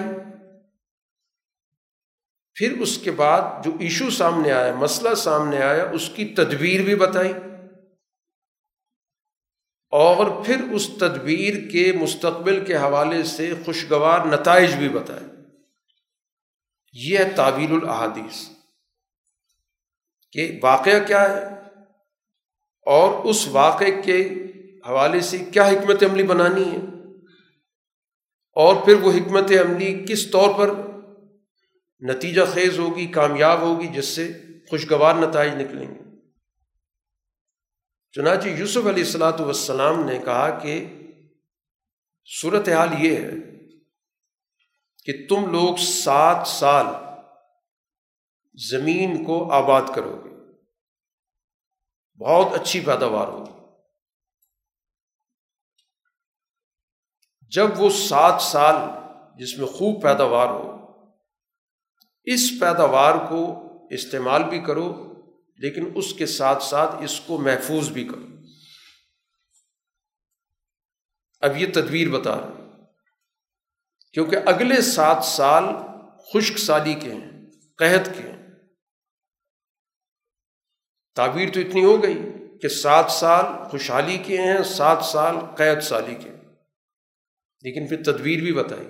پھر 2.53 2.79
اس 2.79 2.97
کے 2.97 3.11
بعد 3.11 3.41
جو 3.65 3.71
ایشو 3.79 4.09
سامنے 4.09 4.51
آیا، 4.51 4.75
مسئلہ 4.75 5.15
سامنے 5.15 5.61
آیا، 5.61 5.89
اس 5.89 6.09
کی 6.15 6.25
تدبیر 6.25 6.81
بھی 6.81 6.95
بتائی۔ 6.95 7.33
اور 9.91 10.45
پھر 10.45 10.63
اس 10.71 10.89
تدبیر 10.99 11.69
کے 11.69 11.91
مستقبل 12.01 12.65
کے 12.65 12.77
حوالے 12.77 13.23
سے 13.23 13.53
خوشگوار 13.65 14.25
نتائج 14.25 14.75
بھی 14.75 14.89
بتائے۔ 14.89 15.23
یہ 16.93 17.17
ہے 17.17 17.29
تعبیر 17.35 17.71
الحادیث 17.71 18.58
کہ 20.31 20.59
واقعہ 20.63 21.05
کیا 21.07 21.29
ہے 21.29 21.43
اور 22.85 23.25
اس 23.25 23.47
واقعے 23.47 24.01
کے 24.01 24.29
حوالے 24.87 25.21
سے 25.21 25.37
کیا 25.37 25.67
حکمت 25.67 26.03
عملی 26.03 26.23
بنانی 26.23 26.71
ہے 26.71 26.79
اور 28.55 28.75
پھر 28.85 28.93
وہ 28.93 29.11
حکمت 29.11 29.51
عملی 29.51 30.05
کس 30.09 30.31
طور 30.31 30.49
پر 30.57 30.69
نتیجہ 32.01 32.41
خیز 32.53 32.79
ہوگی، 32.79 33.07
کامیاب 33.07 33.61
ہوگی، 33.61 33.87
جس 33.87 34.05
سے 34.05 34.31
خوشگوار 34.69 35.15
نتائج 35.15 35.53
نکلیں 35.53 35.87
گے۔ 35.87 36.03
چنانچہ 38.11 38.47
یوسف 38.47 38.87
علیہ 38.87 39.03
السلاۃ 39.03 39.39
والسلام 39.39 40.05
نے 40.05 40.19
کہا 40.25 40.59
کہ 40.59 40.85
صورت 42.41 42.69
حال 42.69 42.89
یہ 42.99 43.15
ہے 43.15 43.31
کہ 45.05 45.27
تم 45.29 45.51
لوگ 45.51 45.75
سات 45.75 46.47
سال 46.47 46.85
زمین 48.53 49.25
کو 49.25 49.51
آباد 49.51 49.81
کرو 49.95 50.21
گے۔ 50.23 50.29
بہت 52.25 52.61
اچھی 52.61 52.79
پیداوار 52.79 53.27
ہوگی۔ 53.27 53.59
جب 57.49 57.67
وہ 57.77 57.89
سات 57.89 58.41
سال 58.41 58.75
جس 59.37 59.57
میں 59.57 59.67
خوب 59.67 60.03
پیداوار 60.03 60.47
ہو، 60.47 60.79
اس 62.23 62.51
پیداوار 62.59 63.13
کو 63.29 63.69
استعمال 63.91 64.43
بھی 64.43 64.61
کرو، 64.61 65.13
لیکن 65.57 65.91
اس 65.95 66.13
کے 66.13 66.25
ساتھ 66.25 66.63
ساتھ 66.63 66.95
اس 67.03 67.19
کو 67.19 67.37
محفوظ 67.37 67.89
بھی 67.89 68.07
کرو۔ 68.07 68.25
اب 71.39 71.57
یہ 71.57 71.67
تدبیر 71.73 72.09
بتا 72.09 72.37
رہے 72.37 72.83
کیونکہ 74.13 74.35
اگلے 74.45 74.81
سات 74.81 75.25
سال 75.25 75.63
خشک 76.33 76.57
سالی 76.57 76.93
کے 76.93 77.13
ہیں، 77.13 77.31
قحط 77.77 78.05
کے 78.05 78.31
ہیں۔ 78.31 78.38
تعبیر 81.19 81.49
تو 81.49 81.59
اتنی 81.59 81.83
ہو 81.83 82.03
گئی 82.03 82.17
کہ 82.61 82.67
سات 82.67 83.11
سال 83.11 83.69
خوشحالی 83.69 84.17
کے 84.17 84.37
ہیں، 84.37 84.63
سات 84.63 85.05
سال 85.05 85.35
قید 85.57 85.79
سالی 85.79 86.15
کے 86.15 86.29
لیکن 87.61 87.87
پھر 87.87 88.03
تدبیر 88.03 88.39
بھی 88.41 88.53
بتائی۔ 88.53 88.87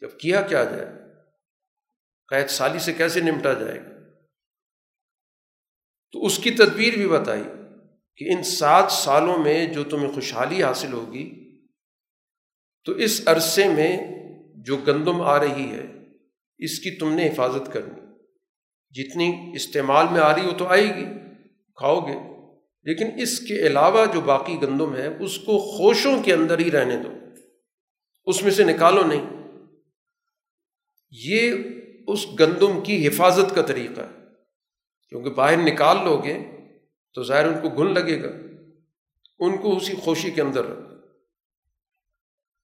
جب 0.00 0.18
کیا 0.20 0.42
کیا 0.42 0.64
جائے؟ 0.64 0.86
قید 2.28 2.48
سالی 2.48 2.78
سے 2.78 2.92
کیسے 2.92 3.20
نمٹا 3.20 3.52
جائے 3.52 3.78
گا؟ 3.78 3.90
تو 6.12 6.26
اس 6.26 6.38
کی 6.38 6.50
تدبیر 6.50 6.94
بھی 6.94 7.08
بتائی 7.08 7.42
کہ 8.16 8.36
ان 8.36 8.42
سات 8.42 8.92
سالوں 8.92 9.38
میں 9.38 9.66
جو 9.66 9.84
تمہیں 9.84 10.12
خوشحالی 10.12 10.62
حاصل 10.62 10.92
ہوگی، 10.92 11.58
تو 12.84 12.92
اس 12.92 13.22
عرصے 13.26 13.68
میں 13.68 13.98
جو 14.54 14.76
گندم 14.76 15.20
آ 15.20 15.38
رہی 15.38 15.70
ہے، 15.70 15.86
اس 16.58 16.78
کی 16.78 16.98
تم 16.98 17.12
نے 17.12 17.28
حفاظت 17.28 17.72
کرنی۔ 17.72 18.09
جتنی 18.90 19.52
استعمال 19.54 20.06
میں 20.10 20.20
آ 20.20 20.34
رہی 20.34 20.44
ہو 20.44 20.52
تو 20.52 20.66
آئے 20.66 20.96
گی، 20.96 21.04
کھاؤ 21.76 22.00
گے۔ 22.00 22.30
لیکن 22.82 23.06
اس 23.16 23.40
کے 23.40 23.66
علاوہ 23.66 24.06
جو 24.12 24.20
باقی 24.20 24.62
گندم 24.62 24.96
ہے 24.96 25.16
اس 25.20 25.38
کو 25.38 25.58
خوشوں 25.58 26.22
کے 26.22 26.32
اندر 26.32 26.58
ہی 26.58 26.70
رہنے 26.70 26.96
دو۔ 26.96 27.08
اس 28.24 28.42
میں 28.42 28.50
سے 28.50 28.64
نکالو 28.64 29.06
نہیں۔ 29.06 29.30
یہ 31.10 31.52
اس 32.06 32.26
گندم 32.40 32.80
کی 32.80 33.08
حفاظت 33.08 33.54
کا 33.54 33.62
طریقہ 33.62 34.00
ہے۔ 34.00 34.24
کیونکہ 35.08 35.30
باہر 35.30 35.56
نکال 35.56 36.04
لو 36.04 36.22
گے 36.24 36.38
تو 37.14 37.22
ظاہر 37.22 37.46
ان 37.46 37.58
کو 37.62 37.68
گن 37.68 37.94
لگے 37.94 38.22
گا۔ 38.22 38.28
ان 39.38 39.56
کو 39.56 39.76
اسی 39.76 39.94
خوشی 39.94 40.30
کے 40.30 40.42
اندر 40.42 40.64
رکھو 40.64 40.94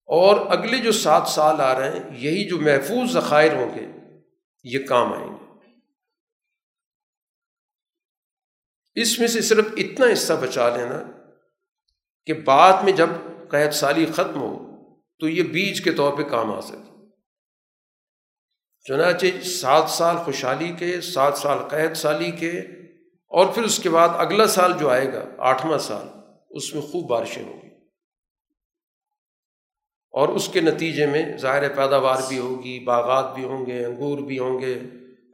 اور 0.05 0.47
اگلے 0.47 0.79
جو 0.79 0.93
سات 0.93 1.29
سال 1.29 1.61
آ 1.61 1.79
رہے 1.79 1.91
ہیں، 1.91 2.19
یہی 2.19 2.45
جو 2.49 2.61
محفوظ 2.61 3.13
ذخائر 3.13 3.53
ہوں 3.53 3.75
گے، 3.75 3.87
یہ 4.65 4.87
کام 4.87 5.13
آئیں 5.13 5.29
گے۔ 5.29 5.46
اس 8.97 9.19
میں 9.19 9.29
سے 9.29 9.41
صرف 9.41 9.67
اتنا 9.77 10.07
حصہ 10.13 10.33
بچا 10.33 10.77
لینا 10.77 11.03
کہ 12.27 12.35
بعد 12.35 12.83
میں 12.83 12.93
جب 12.93 13.09
قید 13.51 13.71
سالی 13.71 14.07
ختم 14.07 14.41
ہو 14.41 14.77
تو 15.21 15.29
یہ 15.29 15.43
بیج 15.43 15.85
کے 15.85 15.93
طور 15.93 16.17
پہ 16.17 16.23
کام 16.23 16.53
آ 16.53 16.61
سکے۔ 16.61 16.97
چنانچہ 18.85 19.45
سات 19.45 19.91
سال 19.91 20.17
خوشحالی 20.17 20.73
کے، 20.79 21.01
سات 21.01 21.39
سال 21.39 21.59
قید 21.69 21.95
سالی 21.95 22.31
کے 22.31 22.61
اور 23.29 23.47
پھر 23.47 23.63
اس 23.63 23.79
کے 23.79 23.91
بعد 23.91 24.09
اگلا 24.13 24.47
سال 24.47 24.73
جو 24.81 24.91
آئے 24.91 25.13
گا، 25.13 25.25
آٹھواں 25.39 25.79
سال، 25.79 26.07
اس 26.51 26.75
میں 26.75 26.83
خوب 26.83 27.11
بارشیں 27.11 27.45
ہوں 27.45 27.63
گی۔ 27.63 27.69
اور 30.11 30.29
اس 30.29 30.49
کے 30.49 30.61
نتیجے 30.61 31.07
میں 31.07 31.37
ظاہر 31.37 31.69
پیداوار 31.69 32.23
بھی 32.29 32.39
ہوگی، 32.39 32.79
باغات 32.79 33.35
بھی 33.35 33.45
ہوں 33.45 33.67
گے، 33.67 33.85
انگور 33.85 34.19
بھی 34.19 34.39
ہوں 34.39 34.61
گے، 34.61 34.79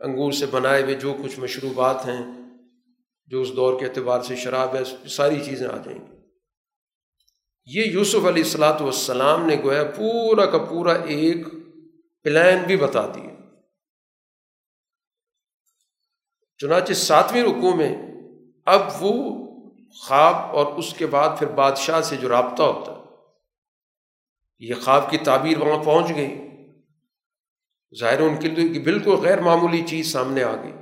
انگور 0.01 0.33
سے 0.33 0.47
بنائے 0.47 0.83
ہوئے 0.83 0.95
جو 0.95 1.17
کچھ 1.25 1.41
مشروبات 1.41 2.07
ہیں 2.07 2.42
جو 3.33 3.41
اس 3.41 3.51
دور 3.57 3.79
کے 3.81 3.87
اعتبار 3.87 4.23
سے 4.23 4.37
شراب 4.37 4.75
ہے، 4.77 5.09
ساری 5.09 5.45
چیزیں 5.45 5.69
آ 5.69 5.77
جائیں 5.77 5.99
گی۔ 5.99 6.13
یہ 7.65 7.85
یوسف 7.85 8.25
علیہ 8.27 8.43
السلاۃ 8.43 8.81
والسلام 8.81 9.47
نے 9.47 9.57
گویا 9.65 9.85
پورا 9.85 10.47
کا 10.47 10.59
پورا 10.59 10.93
ایک 10.93 11.47
پلان 12.25 12.59
بھی 12.67 12.77
بتا 12.77 13.07
دیا 13.07 13.31
چنانچہ 16.61 16.93
ساتویں 16.93 17.43
رکوع 17.43 17.75
میں 17.75 17.97
اب 18.67 18.83
وہ 19.01 19.13
خواب 20.03 20.35
اور 20.35 20.67
اس 20.67 20.95
کے 20.95 21.07
بعد 21.07 21.39
پھر 21.39 21.47
بادشاہ 21.47 22.01
سے 22.01 22.17
جو 22.17 22.29
رابطہ 22.29 22.63
ہوتا 22.63 22.93
ہے، 22.93 23.01
یہ 24.59 24.75
خواب 24.75 25.11
کی 25.11 25.19
تعبیر 25.19 25.59
وہاں 25.59 25.83
پہنچ 25.85 26.17
گئی۔ 26.17 26.35
ظاہر 28.01 28.21
ان 28.21 28.41
کے 28.41 28.49
لیے 28.49 28.81
بالکل 28.81 29.11
غیر 29.11 29.41
معمولی 29.41 29.83
چیز 29.87 30.13
سامنے 30.13 30.43
آ 30.43 30.55
گئی۔ 30.63 30.73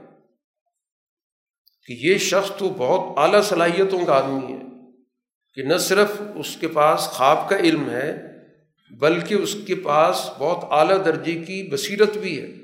کہ 1.87 1.93
یہ 1.93 2.19
شخص 2.19 2.53
تو 2.59 2.69
بہت 2.69 3.19
اعلیٰ 3.19 3.43
صلاحیتوں 3.43 4.07
کا 4.07 4.15
آدمی 4.15 4.53
ہے، 4.53 4.59
کہ 5.55 5.63
نہ 5.63 5.77
صرف 5.77 6.23
اس 6.35 6.57
کے 6.57 6.69
پاس 6.69 7.01
خواب 7.01 7.49
کا 7.49 7.57
علم 7.57 7.91
ہے، 7.91 8.19
بلکہ 8.99 9.35
اس 9.35 9.57
کے 9.67 9.75
پاس 9.75 10.31
بہت 10.39 10.65
اعلیٰ 10.71 11.05
درجے 11.05 11.35
کی 11.35 11.69
بصیرت 11.73 12.17
بھی 12.17 12.41
ہے۔ 12.41 12.61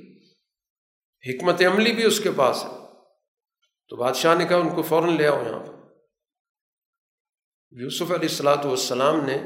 حکمت 1.31 1.63
عملی 1.63 1.93
بھی 1.93 2.05
اس 2.05 2.21
کے 2.21 2.31
پاس 2.37 2.65
ہے۔ 2.65 2.69
تو 3.89 3.97
بادشاہ 3.97 4.35
نے 4.35 4.45
کہا، 4.45 4.57
ان 4.57 4.69
کو 4.69 4.83
فوراً 4.83 5.17
لے 5.17 5.27
آؤ 5.27 5.43
یہاں 5.47 5.61
پر۔ 5.61 5.73
یوسف 7.71 8.03
علیہ 8.03 8.29
السلاۃ 8.29 8.65
والسلام 8.65 9.25
نے 9.25 9.39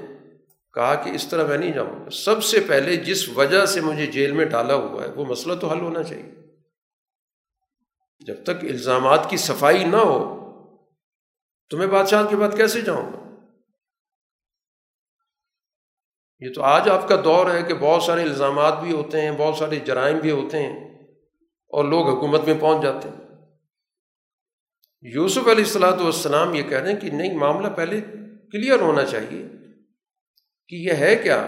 کہا 0.75 0.95
کہ 0.95 1.11
اس 1.11 1.29
طرح 1.29 1.47
میں 1.47 1.59
نہیں 1.59 1.73
جاؤں 1.73 2.05
گا۔ 2.05 2.11
سب 2.11 2.45
سے 2.45 2.61
پہلے 2.61 2.97
جس 2.97 3.29
وجہ 3.29 3.67
سے 3.67 3.81
مجھے 3.81 4.07
جیل 4.07 4.33
میں 4.33 4.45
ڈالا 4.45 4.75
ہوا 4.75 5.05
ہے، 5.05 5.11
وہ 5.11 5.25
مسئلہ 5.25 5.55
تو 5.55 5.69
حل 5.69 5.81
ہونا 5.81 6.03
چاہیے۔ 6.03 6.50
جب 8.27 8.43
تک 8.43 8.63
الزامات 8.63 9.31
کی 9.31 9.37
صفائی 9.37 9.85
نہ 9.85 9.97
ہو 9.97 10.41
تو 11.71 11.77
میں 11.77 11.87
بادشاہ 11.87 12.27
کے 12.27 12.37
بعد 12.37 12.57
کیسے 12.57 12.81
جاؤں 12.81 13.13
گا؟ 13.13 13.19
یہ 16.39 16.53
تو 16.53 16.63
آج 16.63 16.89
آپ 16.89 17.09
کا 17.09 17.17
دور 17.25 17.51
ہے 17.51 17.63
کہ 17.63 17.75
بہت 17.75 18.03
سارے 18.03 18.23
الزامات 18.23 18.81
بھی 18.83 18.93
ہوتے 18.93 19.21
ہیں، 19.21 19.31
بہت 19.39 19.57
سارے 19.57 19.77
جرائم 19.77 20.19
بھی 20.19 20.31
ہوتے 20.31 20.63
ہیں 20.63 20.91
اور 21.69 21.85
لوگ 21.85 22.09
حکومت 22.09 22.41
میں 22.45 22.55
پہنچ 22.61 22.83
جاتے 22.83 23.09
ہیں۔ 23.09 23.17
یوسف 25.01 25.49
علیہ 25.49 25.65
السلاۃ 25.65 25.99
والسلام 26.01 26.55
یہ 26.55 26.63
کہہ 26.63 26.79
رہے 26.79 26.93
ہیں 26.93 27.01
کہ 27.01 27.11
نہیں، 27.11 27.37
معاملہ 27.37 27.69
پہلے 27.69 28.01
کلیئر 28.53 28.81
ہونا 28.81 29.05
چاہیے 29.05 29.49
کہ 30.69 30.77
یہ 30.77 30.93
ہے 30.93 31.17
کیا؟ 31.17 31.47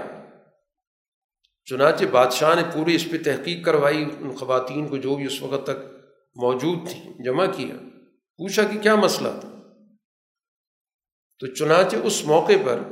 چنانچہ 1.64 2.04
بادشاہ 2.04 2.54
نے 2.54 2.62
پوری 2.74 2.94
اس 2.94 3.10
پہ 3.10 3.16
تحقیق 3.24 3.64
کروائی، 3.64 4.04
ان 4.20 4.36
خواتین 4.36 4.88
کو 4.88 4.96
جو 4.96 5.16
بھی 5.16 5.26
اس 5.26 5.42
وقت 5.42 5.64
تک 5.64 5.91
موجود 6.34 6.88
تھیں 6.88 7.12
جمع 7.24 7.46
کیا۔ 7.46 7.74
پوچھا 8.36 8.62
کہ 8.62 8.78
کیا 8.78 8.94
مسئلہ 8.94 9.28
تھا؟ 9.40 9.48
تو 11.38 11.46
چنانچہ 11.46 11.96
اس 11.96 12.24
موقع 12.24 12.52
پر 12.64 12.82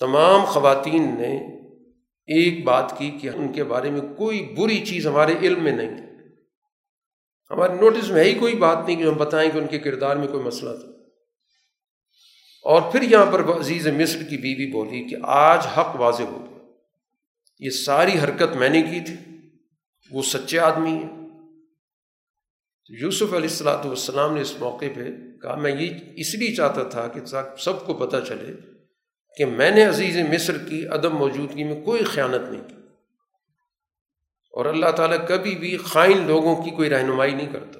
تمام 0.00 0.44
خواتین 0.44 1.02
نے 1.02 1.62
ایک 2.26 2.64
بات 2.64 2.98
کی 2.98 3.10
کہ 3.10 3.28
ان 3.28 3.52
کے 3.52 3.64
بارے 3.64 3.90
میں 3.90 4.00
کوئی 4.00 4.54
بری 4.58 4.86
چیز 4.86 5.06
ہمارے 5.06 5.34
علم 5.42 5.64
میں 5.64 5.72
نہیں۔ 5.72 6.12
ہمارے 7.50 7.74
نوٹس 7.74 8.10
میں 8.10 8.24
ہی 8.24 8.34
کوئی 8.34 8.56
بات 8.56 8.86
نہیں 8.86 8.96
کہ 8.96 9.02
ہم 9.02 9.16
بتائیں 9.16 9.50
کہ 9.50 9.58
ان 9.58 9.66
کے 9.66 9.78
کردار 9.78 10.16
میں 10.16 10.28
کوئی 10.28 10.44
مسئلہ 10.44 10.70
تھا۔ 10.70 10.88
اور 12.64 12.92
پھر 12.92 13.02
یہاں 13.02 13.26
پر 13.32 13.60
عزیز 13.60 13.86
مصر 13.86 14.22
کی 14.22 14.36
بیوی 14.36 14.72
بولی 14.72 15.04
کہ 15.04 15.16
آج 15.22 15.66
حق 15.66 15.96
واضح 15.96 16.22
ہو 16.22 16.46
گیا۔ 16.50 16.64
یہ 17.58 17.70
ساری 17.70 18.18
حرکت 18.18 18.56
میں 18.56 18.68
نے 18.68 18.82
کی 18.82 19.00
تھی، 19.00 19.36
وہ 20.10 20.22
سچے 20.22 20.58
آدمی 20.58 20.90
ہیں۔ 20.90 21.21
یوسف 22.88 23.22
علیہ 23.22 23.48
السلاۃ 23.48 23.84
والسلام 23.84 24.34
نے 24.34 24.40
اس 24.40 24.60
موقع 24.60 24.84
پہ 24.94 25.04
کہا، 25.42 25.54
میں 25.54 25.80
یہ 25.80 25.94
اس 26.16 26.34
لیے 26.34 26.54
چاہتا 26.54 26.82
تھا 26.82 27.08
کہ 27.08 27.20
سب 27.58 27.86
کو 27.86 27.94
پتہ 27.94 28.16
چلے 28.28 28.52
کہ 29.36 29.46
میں 29.46 29.70
نے 29.70 29.84
عزیز 29.84 30.16
مصر 30.16 30.58
کی 30.58 30.86
عدم 30.86 31.16
موجودگی 31.16 31.64
میں 31.64 31.84
کوئی 31.84 32.04
خیانت 32.04 32.50
نہیں 32.50 32.68
کی۔ 32.68 32.74
اور 34.52 34.64
اللہ 34.64 34.90
تعالیٰ 34.90 35.28
کبھی 35.28 35.56
بھی 35.56 35.76
خائن 35.76 36.26
لوگوں 36.26 36.56
کی 36.56 36.70
کوئی 36.70 36.90
رہنمائی 36.90 37.34
نہیں 37.34 37.52
کرتا۔ 37.52 37.78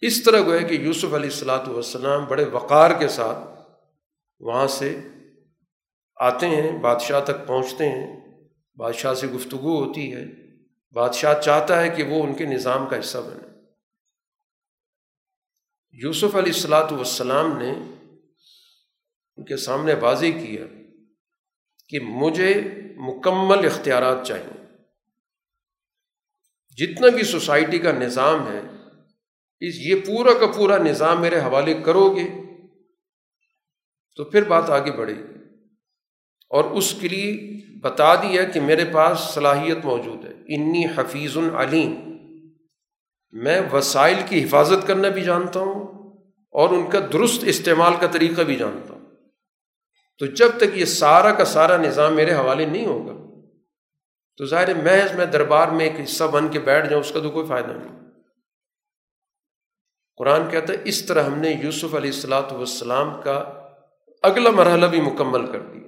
اس 0.00 0.22
طرح 0.22 0.40
گویا 0.40 0.66
کہ 0.66 0.74
یوسف 0.74 1.04
علیہ 1.04 1.30
السلاۃ 1.30 1.68
والسلام 1.68 2.24
بڑے 2.24 2.44
وقار 2.44 2.90
کے 2.98 3.08
ساتھ 3.08 3.60
وہاں 4.40 4.66
سے 4.66 4.98
آتے 6.16 6.46
ہیں، 6.46 6.78
بادشاہ 6.78 7.20
تک 7.20 7.46
پہنچتے 7.46 7.88
ہیں، 7.88 8.20
بادشاہ 8.76 9.14
سے 9.14 9.26
گفتگو 9.26 9.84
ہوتی 9.84 10.14
ہے۔ 10.14 10.47
بادشاہ 10.94 11.40
چاہتا 11.40 11.80
ہے 11.80 11.88
کہ 11.88 12.02
وہ 12.02 12.22
ان 12.24 12.34
کے 12.34 12.44
نظام 12.44 12.88
کا 12.88 13.00
حصہ 13.00 13.18
بنے۔ 13.18 13.48
یوسف 15.90 16.36
علیہ 16.36 16.52
السلاۃ 16.52 16.92
والسلام 16.92 17.58
نے 17.58 17.70
ان 19.36 19.44
کے 19.44 19.56
سامنے 19.56 19.94
واضح 19.94 20.26
کیا 20.26 20.64
کہ 21.88 22.00
مجھے 22.00 22.54
مکمل 22.96 23.66
اختیارات 23.66 24.26
چاہیے۔ 24.26 24.58
جتنا 26.76 27.08
بھی 27.08 27.22
سوسائٹی 27.22 27.78
کا 27.78 27.92
نظام 27.92 28.46
ہے، 28.46 28.58
اس 29.60 29.74
یہ 29.74 29.94
پورا 30.06 30.30
کا 30.38 30.46
پورا 30.56 30.76
نظام 30.76 31.20
میرے 31.20 31.40
حوالے 31.40 31.74
کرو 31.74 32.16
گے 32.16 32.56
تو 34.16 34.24
پھر 34.24 34.44
بات 34.44 34.70
آگے 34.70 34.92
بڑھے 34.92 35.14
گی۔ 35.14 35.38
اور 36.50 36.64
اس 36.64 36.94
کے 37.00 37.08
لیے 37.08 37.58
بتا 37.82 38.14
دیا 38.14 38.44
کہ 38.44 38.60
میرے 38.60 38.84
پاس 38.84 39.20
صلاحیت 39.20 39.84
موجود 39.84 40.24
ہے۔ 40.24 40.32
انی 40.54 40.84
حفیظ 40.96 41.36
العلیم 41.36 41.94
میں 43.32 43.60
وسائل 43.72 44.20
کی 44.26 44.44
حفاظت 44.44 44.86
کرنا 44.86 45.08
بھی 45.08 45.22
جانتا 45.22 45.60
ہوں 45.60 45.86
اور 46.54 46.70
ان 46.70 46.90
کا 46.90 46.98
درست 47.12 47.44
استعمال 47.44 47.92
کا 48.00 48.06
طریقہ 48.06 48.42
بھی 48.42 48.56
جانتا 48.56 48.94
ہوں۔ 48.94 49.06
تو 50.18 50.26
جب 50.26 50.48
تک 50.56 50.76
یہ 50.76 50.84
سارا 50.84 51.32
کا 51.32 51.44
سارا 51.44 51.76
نظام 51.76 52.14
میرے 52.14 52.34
حوالے 52.34 52.66
نہیں 52.66 52.86
ہوگا، 52.86 53.12
تو 54.36 54.46
ظاہر 54.46 54.74
محض 54.74 55.14
میں 55.14 55.26
دربار 55.26 55.68
میں 55.68 55.84
ایک 55.84 56.00
حصہ 56.04 56.24
بن 56.24 56.48
کے 56.48 56.60
بیٹھ 56.60 56.88
جاؤں، 56.88 57.02
اس 57.02 57.12
کا 57.12 57.20
تو 57.20 57.30
کوئی 57.30 57.46
فائدہ 57.46 57.72
نہیں۔ 57.72 57.96
قرآن 60.16 60.50
کہتا 60.50 60.72
ہے، 60.72 60.78
اس 60.84 61.04
طرح 61.06 61.22
ہم 61.22 61.38
نے 61.38 61.50
یوسف 61.62 61.94
علیہ 61.94 62.10
السلاۃ 62.10 62.52
والسلام 62.52 63.20
کا 63.24 63.36
اگلا 64.22 64.50
مرحلہ 64.50 64.86
بھی 64.86 65.00
مکمل 65.00 65.46
کر 65.46 65.60
دیا۔ 65.60 65.87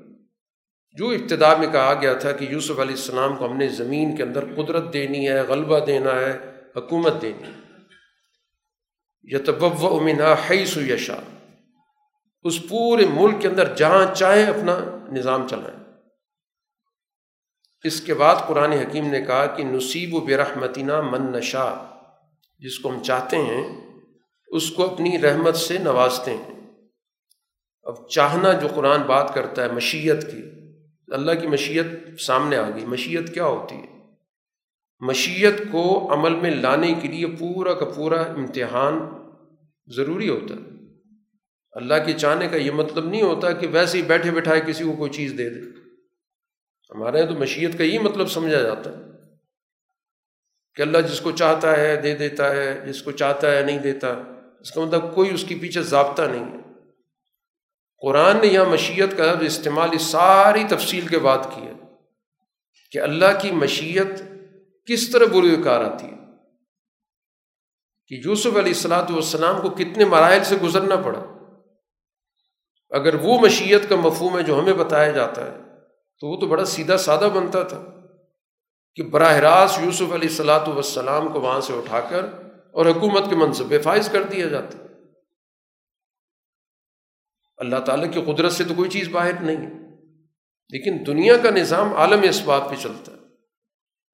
جو 1.01 1.09
ابتدا 1.09 1.57
میں 1.57 1.67
کہا 1.73 1.95
گیا 2.03 2.15
تھا 2.15 2.33
کہ 2.33 2.45
یوسف 2.45 2.79
علیہ 2.79 2.95
السلام 2.95 3.37
کو 3.37 3.47
ہم 3.47 3.57
نے 3.57 3.69
زمین 3.69 4.17
کے 4.17 4.23
اندر 4.23 4.45
قدرت 4.57 4.93
دینی 4.93 5.29
ہے، 5.29 5.41
غلبہ 5.41 5.79
دینا 5.79 6.11
ہے، 6.15 6.39
حکومت 6.77 7.23
دینی 7.23 7.43
ہے۔ 7.43 7.53
یتبو 9.23 9.99
امنا 9.99 10.35
حیث 10.51 10.77
یشا 10.77 11.17
اس 12.43 12.69
پورے 12.69 13.07
ملک 13.13 13.35
کے 13.41 13.49
اندر 13.49 13.77
جہاں 13.77 14.15
چاہیں 14.15 14.47
اپنا 14.47 14.79
نظام 15.13 15.49
چلائیں۔ 15.49 15.93
اس 17.85 18.01
کے 18.01 18.15
بعد 18.15 18.37
قرآن 18.47 18.73
حکیم 18.73 19.07
نے 19.07 19.23
کہا 19.23 19.47
کہ 19.47 19.65
نصیب 19.65 20.15
و 20.15 20.21
برحمتینہ 20.21 21.01
من 21.01 21.33
نشا 21.33 21.75
جس 22.59 22.79
کو 22.79 22.91
ہم 22.91 23.03
چاہتے 23.03 23.37
ہیں، 23.37 23.81
اس 24.49 24.71
کو 24.71 24.95
اپنی 24.95 25.23
رحمت 25.23 25.57
سے 25.57 25.79
نوازتے 25.79 26.37
ہیں۔ 26.37 26.61
اب 27.83 28.09
چاہنا 28.09 28.53
جو 28.53 28.69
قرآن 28.75 29.03
بات 29.03 29.35
کرتا 29.35 29.63
ہے، 29.63 29.73
مشیت 29.73 30.33
کی 30.33 30.60
اللہ 31.15 31.33
کی 31.41 31.47
مشیت 31.47 31.87
سامنے 32.21 32.57
آ 32.57 32.71
گئی۔ 32.71 32.85
مشیت 32.85 33.35
کیا 33.35 33.45
ہوتی 33.45 33.75
ہے؟ 33.75 34.01
مشیت 35.01 35.55
کو 35.71 36.13
عمل 36.13 36.35
میں 36.35 36.51
لانے 36.51 36.95
کے 37.03 37.09
لیے 37.09 37.27
پورا 37.27 37.75
کا 37.75 37.85
پورا 37.85 38.23
امتحان 38.23 39.01
ضروری 39.87 40.29
ہوتا 40.29 40.55
ہے۔ 40.55 40.61
اللہ 41.73 41.95
کے 42.07 42.13
چاہنے 42.13 42.49
کا 42.49 42.57
یہ 42.57 42.71
مطلب 42.71 43.05
نہیں 43.05 43.23
ہوتا 43.23 43.53
کہ 43.53 43.67
ویسے 43.67 43.99
ہی 43.99 44.03
بیٹھے 44.03 44.31
بیٹھائے 44.31 44.61
کسی 44.67 44.85
کو 44.85 44.93
کوئی 44.93 45.11
چیز 45.11 45.35
دے 45.39 45.51
دے۔ 45.51 45.61
ہمارے 46.95 47.19
یہاں 47.19 47.29
تو 47.29 47.35
مشیت 47.35 47.79
کا 47.79 47.85
یہ 47.85 47.99
مطلب 47.99 48.31
سمجھا 48.31 48.63
جاتا 48.63 48.91
ہے 48.91 49.03
کہ 50.75 50.83
اللہ 50.83 50.99
جس 50.99 51.21
کو 51.21 51.31
چاہتا 51.31 51.77
ہے 51.77 52.01
دے 52.01 52.15
دیتا 52.15 52.57
ہے، 52.57 52.85
جس 52.87 53.03
کو 53.03 53.11
چاہتا 53.11 53.57
ہے 53.57 53.63
نہیں 53.63 53.79
دیتا، 53.79 54.09
اس 54.61 54.73
کا 54.73 54.81
مطلب 54.81 55.15
کوئی 55.15 55.35
اس 55.35 55.45
کے 55.49 55.55
پیچھے 55.61 55.83
ضابطہ 55.83 56.23
نہیں 56.23 56.45
ہے۔ 56.45 56.70
قرآن 58.03 58.37
نے 58.37 58.47
یہاں 58.47 58.65
مشیت 58.65 59.17
کا 59.17 59.31
استعمال 59.41 59.89
اس 59.93 60.03
ساری 60.03 60.65
تفصیل 60.69 61.07
کے 61.07 61.19
بعد 61.19 61.39
کیا 61.39 61.73
کہ 62.91 62.99
اللہ 62.99 63.39
کی 63.43 63.51
مشیت 63.51 64.23
کس 64.87 65.11
طرح 65.11 65.25
بری 65.25 65.63
کار 65.63 65.81
آتی 65.81 66.07
ہے 66.07 66.17
کہ 68.07 68.29
یوسف 68.29 68.47
علیہ 68.47 68.73
السلاۃ 68.73 69.11
والسلام 69.11 69.61
کو 69.61 69.71
کتنے 69.71 70.05
مراحل 70.05 70.45
سے 70.45 70.57
گزرنا 70.57 70.97
پڑا۔ 70.97 71.21
اگر 72.91 73.15
وہ 73.15 73.39
مشیت 73.41 73.89
کا 73.89 73.97
مفہوم 73.97 74.39
ہے 74.39 74.43
جو 74.43 74.61
ہمیں 74.61 74.73
بتایا 74.73 75.11
جاتا 75.11 75.47
ہے، 75.47 75.59
تو 76.19 76.27
وہ 76.27 76.41
تو 76.41 76.47
بڑا 76.47 76.65
سیدھا 76.65 76.97
سادہ 76.97 77.29
بنتا 77.35 77.63
تھا 77.63 77.83
کہ 78.95 79.03
براہ 79.03 79.37
راست 79.37 79.81
یوسف 79.85 80.13
علیہ 80.13 80.29
السلاۃ 80.29 80.69
والسلام 80.69 81.29
کو 81.33 81.41
وہاں 81.41 81.61
سے 81.61 81.73
اٹھا 81.73 82.01
کر 82.01 82.25
اور 82.73 82.87
حکومت 82.87 83.29
کے 83.29 83.37
منصب 83.37 83.75
فائز 83.85 84.09
کر 84.09 84.23
دیا 84.23 84.47
جاتا۔ 84.47 84.79
اللہ 87.61 87.77
تعالیٰ 87.77 88.13
کی 88.13 88.21
قدرت 88.23 88.53
سے 88.53 88.65
تو 88.65 88.75
کوئی 88.75 88.91
چیز 88.91 89.09
باہر 89.09 89.41
نہیں 89.41 89.57
ہے۔ 89.57 89.73
لیکن 90.69 91.07
دنیا 91.07 91.37
کا 91.37 91.51
نظام 91.51 91.95
عالم 91.95 92.21
اسباب 92.23 92.71
پہ 92.71 92.75
چلتا 92.75 93.13
ہے۔ 93.13 93.17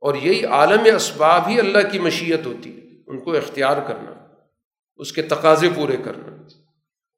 اور 0.00 0.14
یہی 0.14 0.44
عالم 0.44 0.96
اسباب 0.96 1.48
ہی 1.48 1.58
اللہ 1.58 1.78
کی 1.92 1.98
مشیت 1.98 2.46
ہوتی 2.46 2.80
ہے، 2.80 3.02
ان 3.06 3.20
کو 3.20 3.36
اختیار 3.36 3.76
کرنا، 3.88 4.34
اس 4.96 5.12
کے 5.12 5.22
تقاضے 5.22 5.68
پورے 5.76 5.96
کرنا۔ 5.96 6.36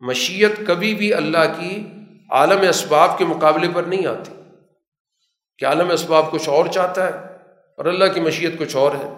مشیت 0.01 0.51
کبھی 0.67 0.95
بھی 0.95 1.15
اللہ 1.15 1.61
کی 1.61 1.87
عالم 2.31 2.69
اسباب 2.69 3.19
کے 3.19 3.25
مقابلے 3.25 3.69
پر 3.75 3.83
نہیں 3.83 4.07
آتی۔ 4.07 4.33
کہ 5.59 5.65
عالم 5.65 5.91
اسباب 5.91 6.31
کچھ 6.31 6.49
اور 6.49 6.67
چاہتا 6.67 7.07
ہے 7.07 7.19
اور 7.77 7.85
اللہ 7.85 8.05
کی 8.15 8.21
مشیت 8.21 8.59
کچھ 8.59 8.77
اور 8.77 8.95
ہے۔ 8.95 9.11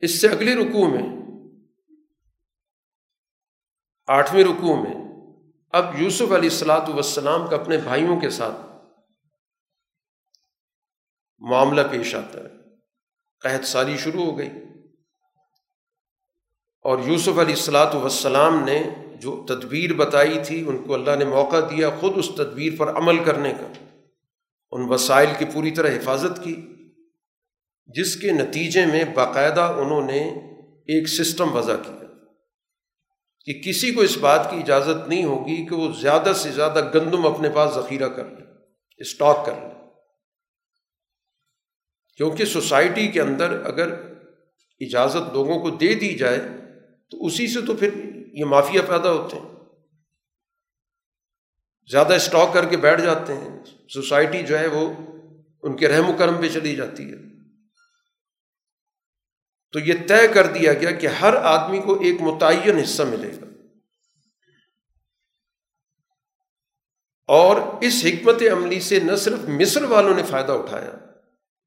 اس 0.00 0.20
سے 0.20 0.28
اگلی 0.28 0.54
رکوع 0.54 0.88
میں 0.88 1.27
آٹھویں 4.08 4.44
رکوع 4.44 4.76
میں 4.76 4.94
اب 5.70 6.00
یوسف 6.00 6.22
علیہ 6.22 6.36
السلاۃ 6.36 6.88
والسلام 6.88 7.46
کا 7.46 7.56
اپنے 7.56 7.76
بھائیوں 7.76 8.20
کے 8.20 8.30
ساتھ 8.30 8.54
معاملہ 11.38 11.80
پیش 11.90 12.14
آتا 12.14 12.38
ہے۔ 12.38 12.48
قحط 13.40 13.64
سالی 13.64 13.96
شروع 13.96 14.24
ہو 14.24 14.38
گئی۔ 14.38 14.50
اور 16.82 16.98
یوسف 16.98 17.28
علیہ 17.28 17.54
السلاۃ 17.54 17.94
والسلام 17.94 18.64
نے 18.64 18.82
جو 19.20 19.44
تدبیر 19.48 19.92
بتائی 19.92 20.38
تھی، 20.46 20.64
ان 20.68 20.78
کو 20.78 20.94
اللہ 20.94 21.16
نے 21.16 21.24
موقع 21.24 21.60
دیا 21.60 21.90
خود 22.00 22.12
اس 22.16 22.30
تدبیر 22.36 22.72
پر 22.78 22.96
عمل 22.96 23.24
کرنے 23.24 23.52
کا۔ 23.52 23.72
ان 24.70 24.82
وسائل 24.88 25.28
کی 25.38 25.44
پوری 25.44 25.70
طرح 25.70 25.88
حفاظت 25.88 26.44
کی، 26.44 26.74
جس 27.86 28.16
کے 28.16 28.32
نتیجے 28.32 28.86
میں 28.86 29.04
باقاعدہ 29.04 29.60
انہوں 29.60 30.02
نے 30.02 30.18
ایک 30.64 31.08
سسٹم 31.08 31.56
وضع 31.56 31.76
کیا۔ 31.76 31.97
کہ 33.44 33.62
کسی 33.66 33.92
کو 33.92 34.00
اس 34.00 34.18
بات 34.18 34.50
کی 34.50 34.56
اجازت 34.56 35.08
نہیں 35.08 35.24
ہوگی 35.24 35.66
کہ 35.66 35.74
وہ 35.74 35.92
زیادہ 36.00 36.32
سے 36.36 36.50
زیادہ 36.50 36.90
گندم 36.94 37.26
اپنے 37.26 37.50
پاس 37.50 37.74
ذخیرہ 37.74 38.08
کر 38.08 38.24
لے، 38.24 38.44
اسٹاک 38.96 39.46
کر 39.46 39.54
لے۔ 39.54 39.74
کیونکہ 42.16 42.44
سوسائٹی 42.44 43.08
کے 43.08 43.20
اندر 43.20 43.62
اگر 43.64 44.12
اجازت 44.80 45.32
لوگوں 45.32 45.58
کو 45.58 45.70
دے 45.70 45.94
دی 45.94 46.14
جائے، 46.14 46.40
تو 47.10 47.26
اسی 47.26 47.46
سے 47.46 47.60
تو 47.66 47.74
پھر 47.74 47.90
یہ 48.32 48.44
مافیا 48.44 48.82
پیدا 48.82 49.12
ہوتے 49.12 49.36
ہیں۔ 49.36 49.48
زیادہ 51.90 52.14
اسٹاک 52.14 52.54
کر 52.54 52.64
کے 52.64 52.76
بیٹھ 52.76 53.02
جاتے 53.02 53.32
ہیں۔ 53.32 53.64
سوسائٹی 53.88 54.42
جو 54.42 54.58
ہے 54.58 54.66
وہ 54.66 54.92
ان 55.62 55.76
کے 55.76 55.88
رحم 55.88 56.10
و 56.10 56.12
کرم 56.18 56.40
پہ 56.40 56.48
چلی 56.48 56.76
جاتی 56.76 57.12
ہے۔ 57.12 57.27
تو 59.72 59.78
یہ 59.78 59.94
طے 60.08 60.28
کر 60.28 60.46
دیا 60.46 60.72
گیا 60.72 60.90
کہ 60.90 61.06
ہر 61.06 61.34
آدمی 61.36 61.78
کو 61.78 62.00
ایک 62.00 62.20
متعین 62.20 62.76
حصہ 62.76 63.02
ملے 63.02 63.30
گا۔ 63.40 63.46
اور 67.26 67.56
اس 67.80 68.04
حکمت 68.04 68.42
عملی 68.52 68.80
سے 68.80 69.00
نہ 69.00 69.16
صرف 69.16 69.38
مصر 69.48 69.82
والوں 69.82 70.14
نے 70.14 70.22
فائدہ 70.22 70.52
اٹھایا، 70.52 70.90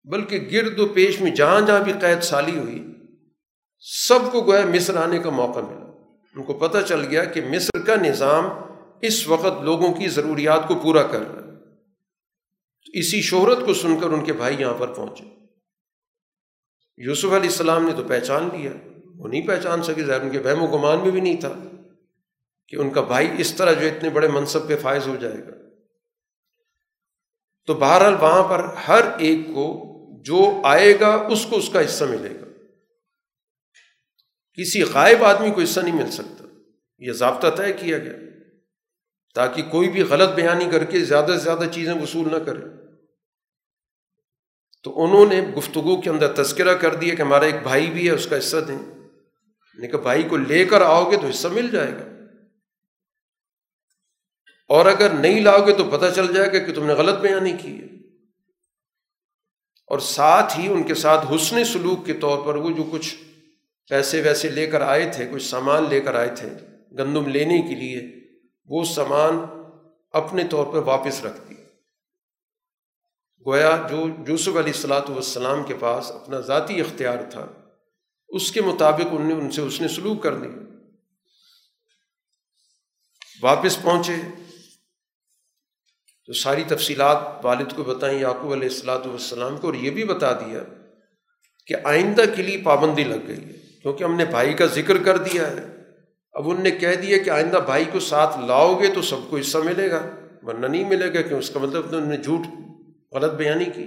بلکہ 0.04 0.50
گرد 0.52 0.80
و 0.80 0.88
پیش 0.88 1.22
میں 1.22 1.32
جہاں 1.32 1.62
جہاں 1.62 1.80
بھی 1.80 1.94
قید 2.02 2.22
سالی 2.22 2.58
ہوئی، 2.58 2.88
سب 3.80 4.32
کو 4.32 4.42
گویا 4.42 4.66
مصر 4.66 4.98
آنے 4.98 5.20
کا 5.20 5.30
موقع 5.30 5.60
ملا۔ 5.60 5.86
ان 6.36 6.44
کو 6.44 6.54
پتہ 6.54 6.78
چل 6.88 7.06
گیا 7.06 7.24
کہ 7.24 7.42
مصر 7.42 7.80
کا 7.86 7.96
نظام 7.96 8.46
اس 9.02 9.28
وقت 9.28 9.62
لوگوں 9.62 9.94
کی 9.94 10.08
ضروریات 10.08 10.68
کو 10.68 10.76
پورا 10.76 11.04
کر 11.04 11.20
رہا 11.20 11.46
ہے۔ 11.46 11.52
اسی 13.00 13.22
شہرت 13.22 13.58
کو 13.66 13.74
سن 13.74 14.00
کر 14.00 14.08
ان 14.08 14.24
کے 14.24 14.34
بھائی 14.34 14.56
یہاں 14.60 14.74
پر 14.74 14.94
پہنچے۔ 14.94 15.41
یوسف 16.98 17.26
علیہ 17.26 17.50
السلام 17.50 17.86
نے 17.86 17.94
تو 17.94 18.04
پہچان 18.04 18.50
لیا۔ 18.54 18.72
وہ 19.16 19.28
نہیں 19.28 19.48
پہچان 19.48 19.84
سکے، 19.84 20.04
ظاہر 20.04 20.22
ان 20.22 20.30
کے 20.30 20.40
بہم 20.40 20.64
و 20.64 20.68
گمان 20.68 21.00
میں 21.00 21.12
بھی 21.12 21.22
نہیں 21.22 21.42
تھا 21.42 21.54
کہ 22.68 22.76
ان 22.76 22.90
کا 22.90 23.02
بھائی 23.02 23.28
اس 23.38 23.54
طرح 23.54 23.74
جو 23.74 23.88
اتنے 23.88 24.10
بڑے 24.10 24.28
منصب 24.28 24.68
پہ 24.68 24.78
فائز 24.78 25.08
ہو 25.08 25.16
جائے 25.16 25.38
گا۔ 25.38 25.52
تو 27.66 27.74
بہرحال 27.74 28.14
وہاں 28.14 28.44
پر 28.44 28.64
ہر 28.64 29.02
ایک 29.18 29.40
کو 29.48 29.88
جو 30.22 30.62
آئے 30.64 31.00
گا، 31.00 31.08
اس 31.08 31.46
کو 31.50 31.58
اس 31.58 31.70
کا 31.74 31.86
حصہ 31.86 32.04
ملے 32.04 32.30
گا۔ 32.30 32.46
کسی 34.54 34.84
غائب 34.84 35.24
آدمی 35.24 35.52
کو 35.52 35.62
حصہ 35.62 35.80
نہیں 35.80 35.96
مل 35.96 36.12
سکتا۔ 36.12 36.44
یہ 36.98 37.12
ضابطہ 37.12 37.48
طے 37.48 37.74
کیا 37.74 37.98
گیا۔ 37.98 38.14
تاکہ 39.36 39.62
کوئی 39.62 39.90
بھی 39.90 40.02
غلط 40.02 40.30
بیانی 40.30 40.66
کر 40.72 40.84
کے 40.84 41.00
زیادہ 41.00 41.32
سے 41.32 41.38
زیادہ 41.38 41.64
چیزیں 41.72 41.94
وصول 41.94 42.32
نہ 42.32 42.38
کرے۔ 42.38 42.81
تو 44.84 45.04
انہوں 45.04 45.26
نے 45.26 45.42
گفتگو 45.42 46.02
کے 46.02 46.10
اندر 46.10 46.44
تذکرہ 46.44 46.74
کر 46.74 46.96
دیا 46.96 47.14
کہ 47.14 47.22
ہمارا 47.22 47.46
ایک 47.46 47.56
بھائی 47.64 47.90
بھی 47.90 48.06
ہے، 48.06 48.12
اس 48.12 48.28
کا 48.28 48.38
حصہ 48.38 48.58
دیں۔ 48.58 48.80
نے 49.80 49.88
کہا، 49.88 50.00
بھائی 50.00 50.24
کو 50.24 50.38
لے 50.38 50.66
کر 50.66 50.82
آؤ 50.82 51.12
گے 51.12 51.18
تو 51.18 51.28
حصہ 51.28 51.48
مل 51.48 51.70
جائے 51.72 51.92
گا۔ 51.92 52.12
اور 54.68 54.86
اگر 54.86 55.10
نہیں 55.10 55.42
لاؤ 55.42 55.68
گے 55.68 55.74
تو 55.74 55.84
پتہ 55.84 56.06
چل 56.16 56.34
جائے 56.34 56.52
گا 56.52 56.66
کہ 56.66 56.74
تم 56.74 56.86
نے 56.86 56.94
غلط 56.94 57.20
بیانی 57.20 57.54
کی 57.62 57.80
ہے۔ 57.80 57.86
اور 59.88 60.00
ساتھ 60.00 60.60
ہی 60.60 60.68
ان 60.68 60.84
کے 60.84 60.96
ساتھ 60.96 61.26
حسن 61.36 61.64
سلوک 61.64 62.06
کے 62.06 62.14
طور 62.14 62.46
پر 62.46 62.56
وہ 62.56 62.70
جو 62.70 62.84
کچھ 62.92 63.16
پیسے 63.90 64.22
ویسے 64.22 64.50
لے 64.50 64.68
کر 64.68 64.82
آئے 64.82 65.10
تھے، 65.14 65.28
کچھ 65.32 65.44
سامان 65.44 65.86
لے 65.90 66.02
کر 66.02 66.16
آئے 66.16 66.30
تھے 66.36 66.50
گندم 66.98 67.28
لینے 67.28 67.62
کے 67.62 67.76
لیے، 67.76 68.20
وہ 68.66 68.86
سامان 68.86 69.46
اپنے 70.12 70.44
طور 70.50 70.66
پر 70.66 70.80
واپس 70.80 71.26
رکھ 71.26 71.50
دی 71.50 71.61
گویا 73.46 73.72
جو 73.90 74.06
یوسف 74.28 74.58
علیہ 74.58 74.74
السلاۃ 74.74 75.10
والسلام 75.10 75.64
کے 75.64 75.74
پاس 75.80 76.12
اپنا 76.12 76.40
ذاتی 76.48 76.80
اختیار 76.82 77.18
تھا، 77.32 77.46
اس 78.30 78.52
کے 78.52 78.62
مطابق 78.62 79.08
ان 79.12 79.28
نے 79.28 79.34
ان 79.34 79.50
سے 79.52 79.62
اس 79.62 79.80
نے 79.82 79.88
سلوک 79.88 80.22
کر 80.24 80.36
دی 80.36 80.48
واپس 83.44 83.82
پہنچے۔ 83.82 84.16
تو 86.30 86.34
ساری 86.34 86.64
تفصیلات 86.68 87.46
والد 87.46 87.76
کو 87.76 87.84
بتائیں، 87.84 88.20
یعقوب 88.20 88.52
علیہ 88.52 88.70
السلاۃ 88.70 89.06
والسلام 89.06 89.58
کو، 89.58 89.68
اور 89.68 89.76
یہ 89.76 89.92
بھی 89.92 90.04
بتا 90.06 90.32
دیا 90.40 90.64
کہ 91.68 91.76
آئندہ 91.86 92.24
کے 92.36 92.42
لیے 92.42 92.62
پابندی 92.64 93.04
لگ 93.04 93.28
گئی 93.28 93.44
ہے، 93.46 93.58
کیونکہ 93.82 94.04
ہم 94.04 94.16
نے 94.16 94.26
بھائی 94.32 94.54
کا 94.54 94.66
ذکر 94.76 95.04
کر 95.04 95.18
دیا 95.20 95.50
ہے۔ 95.52 95.66
اب 96.36 96.50
ان 96.50 96.62
نے 96.64 96.72
کہہ 96.72 96.96
دیا 97.02 97.18
کہ 97.24 97.30
آئندہ 97.30 97.60
بھائی 97.66 97.86
کو 97.92 98.00
ساتھ 98.00 98.40
لاؤ 98.48 98.80
گے 98.80 98.94
تو 98.94 99.02
سب 99.10 99.30
کو 99.30 99.38
حصہ 99.38 99.58
ملے 99.66 99.90
گا، 99.92 100.02
ورنہ 100.44 100.68
نہیں 100.68 100.86
ملے 100.86 101.14
گا 101.14 101.22
کہ 101.22 101.34
اس 101.34 101.50
کا 101.50 101.60
مطلب 101.60 101.88
انہوں 101.88 102.10
نے 102.10 102.18
جھوٹ 102.18 102.46
غلط 103.12 103.32
بیانی 103.32 103.66
کی۔ 103.66 103.86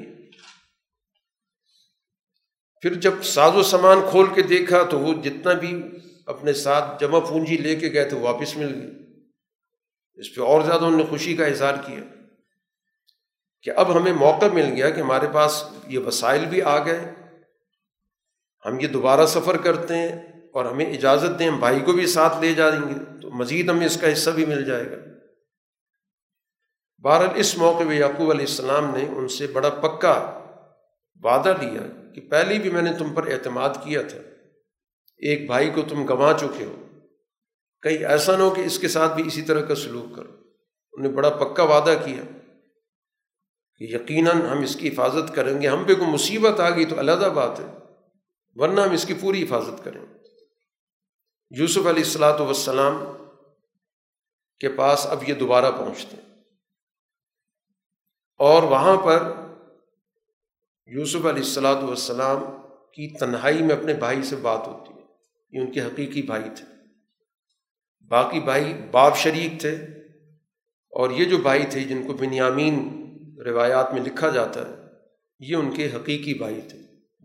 پھر 2.81 2.95
جب 2.95 3.23
ساز 3.23 3.57
و 3.57 3.63
سامان 3.63 3.99
کھول 4.11 4.27
کے 4.35 4.43
دیکھا 4.43 4.83
تو 4.83 4.99
وہ 4.99 5.23
جتنا 5.23 5.53
بھی 5.53 5.83
اپنے 6.27 6.53
ساتھ 6.53 7.01
جمع 7.01 7.19
پونجی 7.19 7.57
لے 7.57 7.77
کے 7.77 7.93
گئے 7.93 8.09
تھے 8.09 8.17
واپس 8.17 8.57
مل 8.57 8.75
گئی۔ 8.75 8.91
اس 10.15 10.35
پہ 10.35 10.43
اور 10.43 10.63
زیادہ 10.63 10.85
انہوں 10.85 11.01
نے 11.01 11.07
خوشی 11.07 11.37
کا 11.37 11.47
اظہار 11.47 11.75
کیا 11.87 12.01
کہ 13.63 13.71
اب 13.77 13.97
ہمیں 13.97 14.13
موقع 14.13 14.47
مل 14.53 14.65
گیا 14.65 14.91
کہ 14.91 15.01
ہمارے 15.01 15.27
پاس 15.35 15.65
یہ 15.89 15.99
وسائل 15.99 16.45
بھی 16.45 16.63
آ 16.63 16.87
گئے۔ 16.87 17.15
ہم 18.67 18.81
یہ 18.81 18.89
دوبارہ 18.89 19.27
سفر 19.27 19.57
کرتے 19.57 19.97
ہیں 19.97 20.13
اور 20.55 20.65
ہمیں 20.65 20.87
اجازت 20.87 21.39
دیں، 21.39 21.49
ہم 21.49 21.59
بھائی 21.59 21.81
کو 21.81 21.93
بھی 21.93 22.07
ساتھ 22.07 22.41
لے 22.41 22.55
جائیں 22.55 22.89
گے۔ 22.89 23.21
تو 23.23 23.31
مزید 23.31 23.71
ہمیں 23.71 23.87
اس 23.87 24.01
کا 24.01 24.13
حصہ 24.13 24.31
بھی 24.31 24.47
مل 24.47 24.65
جائے 24.65 24.91
گا۔ 24.91 25.14
بہرحال 27.05 27.29
اس 27.35 27.59
موقع 27.59 27.85
پہ 27.89 27.95
یعقوب 27.95 28.31
علیہ 28.31 28.47
السلام 28.47 28.97
نے 28.97 29.09
ان 29.09 29.29
سے 29.29 29.47
بڑا 29.47 29.71
پکا 29.71 30.41
وعدہ 31.23 31.55
لیا 31.61 32.13
کہ 32.15 32.21
پہلے 32.21 32.59
بھی 32.59 32.71
میں 32.71 32.83
نے 32.83 32.93
تم 32.99 33.15
پر 33.15 33.27
اعتماد 33.27 33.69
کیا 33.85 34.03
تھا۔ 34.03 34.19
ایک 35.17 35.47
بھائی 35.47 35.71
کو 35.71 35.83
تم 35.83 36.07
گنوا 36.07 36.33
چکے 36.41 36.65
ہو۔ 36.65 36.85
کہیں 37.83 38.05
ایسا 38.05 38.37
نہ 38.37 38.43
ہو 38.43 38.51
کہ 38.51 38.61
اس 38.61 38.79
کے 38.79 38.89
ساتھ 38.89 39.15
بھی 39.15 39.27
اسی 39.27 39.43
طرح 39.43 39.61
کا 39.61 39.75
سلوک 39.75 40.17
کرو۔ 40.17 40.33
انہیں 40.93 41.13
بڑا 41.13 41.31
پکا 41.31 41.63
وعدہ 41.63 41.95
کیا 42.05 42.39
کہ 43.79 43.85
یقیناً 43.85 44.43
ہم 44.43 44.63
اس 44.63 44.77
کی 44.77 44.89
حفاظت 44.89 45.35
کریں 45.35 45.63
گے۔ 45.63 45.69
ہم 45.69 45.85
پہ 45.85 45.95
کوئی 45.95 46.11
مصیبت 46.11 46.61
آ 46.61 46.71
گئی 46.71 46.85
تو 46.85 47.01
علیحدہ 47.01 47.31
بات 47.35 47.61
ہے، 47.61 47.67
ورنہ 48.55 48.81
ہم 48.81 48.91
اس 48.91 49.05
کی 49.05 49.15
پوری 49.15 49.43
حفاظت 49.43 49.85
کریں۔ 49.85 50.01
یوسف 51.51 51.87
علیہ 51.87 52.05
السلاۃ 52.05 52.39
وسلام 52.41 53.05
کے 54.61 54.69
پاس 54.69 55.07
اب 55.07 55.29
یہ 55.29 55.35
دوبارہ 55.35 55.71
پہنچتے 55.71 56.17
ہیں۔ 56.17 56.34
اور 58.39 58.63
وہاں 58.63 58.97
پر 58.97 59.33
یوسف 60.87 61.17
علیہ 61.17 61.43
السلاۃ 61.43 61.83
والسلام 61.83 62.39
کی 62.93 63.19
تنہائی 63.19 63.63
میں 63.63 63.77
اپنے 63.77 63.95
بھائی 63.95 64.23
سے 64.23 64.37
بات 64.37 64.67
ہوتی 64.67 64.95
ہے۔ 64.95 65.05
یہ 65.51 65.61
ان 65.61 65.73
کے 65.73 65.81
حقیقی 65.81 66.23
بھائی 66.23 66.45
تھے۔ 66.57 66.65
باقی 68.09 68.41
بھائی 68.41 68.75
باپ 68.91 69.17
شریک 69.17 69.61
تھے۔ 69.61 69.75
اور 70.91 71.11
یہ 71.11 71.25
جو 71.25 71.39
بھائی 71.39 71.65
تھے 71.71 71.81
جن 71.81 72.07
کو 72.07 72.13
بنیامین 72.13 73.01
روایات 73.47 73.93
میں 73.93 74.03
لکھا 74.03 74.29
جاتا 74.29 74.69
ہے، 74.69 74.75
یہ 75.39 75.57
ان 75.57 75.75
کے 75.75 75.87
حقیقی 75.87 76.35
بھائی 76.35 76.61
تھے۔ 76.69 76.79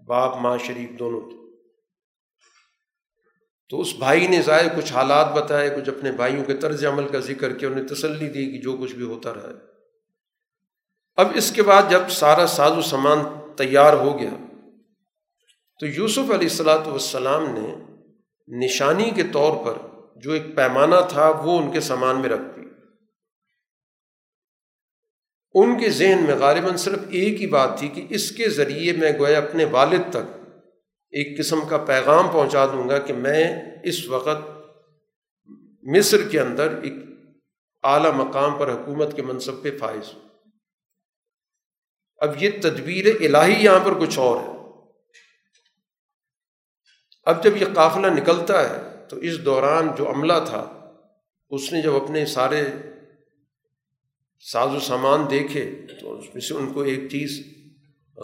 باپ 0.06 0.38
ماں 0.38 0.58
شریف 0.58 1.00
دونوں 1.00 1.22
تھے۔ 1.22 1.38
تو 3.70 3.82
اس 3.82 3.94
بھائی 3.94 4.28
نے 4.28 4.42
ظاہر 4.42 4.78
کچھ 4.78 4.94
حالات 4.94 5.34
بتائے، 5.34 5.70
کچھ 5.70 5.90
اپنے 5.90 6.12
بھائیوں 6.12 6.44
کے 6.44 6.54
طرز 6.58 6.86
عمل 6.86 7.08
کا 7.08 7.20
ذکر 7.20 7.58
کیا، 7.58 7.70
انہیں 7.70 7.88
تسلی 7.88 8.30
دی 8.30 8.52
کہ 8.52 8.62
جو 8.62 8.78
کچھ 8.78 8.96
بھی 8.96 9.04
ہوتا 9.04 9.34
رہا 9.34 9.50
ہے 9.50 9.69
اب 11.20 11.28
اس 11.36 11.52
کے 11.52 11.64
بعد 11.64 11.84
جب 11.90 12.10
سارا 12.10 12.48
ساز 12.48 12.72
و 12.72 12.82
سامان 12.82 13.20
تیار 13.56 13.94
ہو 13.94 14.20
گیا، 14.20 14.30
تو 15.80 15.86
یوسف 15.86 16.32
علیہ 16.32 16.50
السلاۃ 16.50 16.88
والسلام 16.88 17.46
نے 17.54 17.76
نشانی 18.66 19.10
کے 19.12 19.24
طور 19.24 19.66
پر 19.66 19.78
جو 20.16 20.32
ایک 20.32 20.56
پیمانہ 20.56 20.96
تھا 21.10 21.30
وہ 21.30 21.60
ان 21.60 21.72
کے 21.72 21.80
سامان 21.80 22.22
میں 22.22 22.30
رکھ 22.30 22.42
دی۔ 22.42 22.62
ان 25.54 25.80
کے 25.80 25.90
ذہن 25.90 26.24
میں 26.24 26.36
غالباً 26.36 26.76
صرف 26.76 27.00
ایک 27.10 27.42
ہی 27.42 27.48
بات 27.48 27.78
تھی 27.80 27.88
کہ 27.88 28.06
اس 28.10 28.32
کے 28.32 28.50
ذریعے 28.50 28.94
میں 28.94 29.12
گویا 29.20 29.38
اپنے 29.38 29.66
والد 29.66 30.10
تک 30.10 30.32
ایک 31.12 31.38
قسم 31.40 31.66
کا 31.66 31.78
پیغام 31.78 32.28
پہنچا 32.28 32.66
دوں 32.66 32.90
گا 32.90 32.98
کہ 32.98 33.14
میں 33.14 33.62
اس 33.84 34.08
وقت 34.08 34.50
مصر 35.84 36.28
کے 36.28 36.40
اندر 36.40 36.80
ایک 36.84 36.94
اعلیٰ 37.84 38.14
مقام 38.14 38.58
پر 38.60 38.72
حکومت 38.72 39.16
کے 39.16 39.22
منصب 39.22 39.64
پہ 39.64 39.78
فائز 39.78 40.14
ہوں۔ 40.14 40.29
اب 42.20 42.44
یہ 42.44 42.50
تدبیر 42.62 43.06
الہی 43.06 43.64
یہاں 43.64 43.80
پر 43.80 44.00
کچھ 44.00 44.20
اور 44.20 44.38
ہے۔ 44.38 44.60
اب 47.24 47.44
جب 47.44 47.58
یہ 47.58 47.66
قافلہ 47.76 48.08
نکلتا 48.08 48.70
ہے 48.70 49.08
تو 49.10 49.18
اس 49.18 49.46
دوران 49.46 49.88
جو 49.98 50.10
عملہ 50.10 50.34
تھا، 50.48 50.92
اس 51.50 51.74
نے 51.74 51.82
جب 51.82 51.96
اپنے 51.96 52.26
سارے 52.26 52.64
ساز 54.52 54.76
و 54.76 54.80
سامان 54.80 55.26
دیکھے 55.30 55.72
تو 56.02 56.20
اس 56.20 56.26
میں 56.34 56.42
سے 56.42 56.54
ان 56.54 56.74
کو 56.74 56.82
ایک 56.82 57.00
چیز 57.12 57.44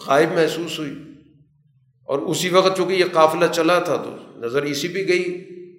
غائب 0.08 0.32
محسوس 0.32 0.80
ہوئی۔ 0.80 0.94
اور 2.04 2.20
اسی 2.20 2.50
وقت 2.50 2.78
چونکہ 2.78 2.94
یہ 2.94 3.06
قافلہ 3.14 3.46
چلا 3.52 3.80
تھا 3.80 3.96
تو 3.96 4.40
نظر 4.40 4.64
اسی 4.64 4.88
بھی 4.88 5.08
گئی 5.08 5.24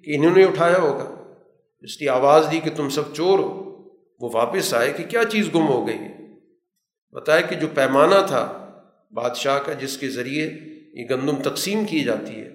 کہ 0.05 0.15
انہوں 0.15 0.37
نے 0.37 0.43
اٹھایا 0.43 0.77
ہوگا۔ 0.77 1.33
اس 1.79 1.97
کی 1.97 2.09
آواز 2.09 2.47
دی 2.51 2.59
کہ 2.59 2.69
تم 2.75 2.89
سب 2.89 3.15
چور 3.15 3.39
ہو۔ 3.39 3.67
وہ 4.19 4.29
واپس 4.33 4.73
آئے 4.73 4.93
کہ 4.93 5.03
کیا 5.03 5.25
چیز 5.25 5.55
گم 5.55 5.67
ہو 5.67 5.87
گئی 5.87 5.97
ہے؟ 5.97 6.16
بتایا 7.15 7.41
کہ 7.41 7.55
جو 7.55 7.67
پیمانہ 7.73 8.15
تھا 8.27 8.43
بادشاہ 9.11 9.59
کا 9.59 9.73
جس 9.73 9.97
کے 9.97 10.09
ذریعے 10.09 10.45
یہ 10.93 11.07
گندم 11.09 11.41
تقسیم 11.41 11.85
کی 11.85 12.03
جاتی 12.03 12.35
ہے، 12.35 12.49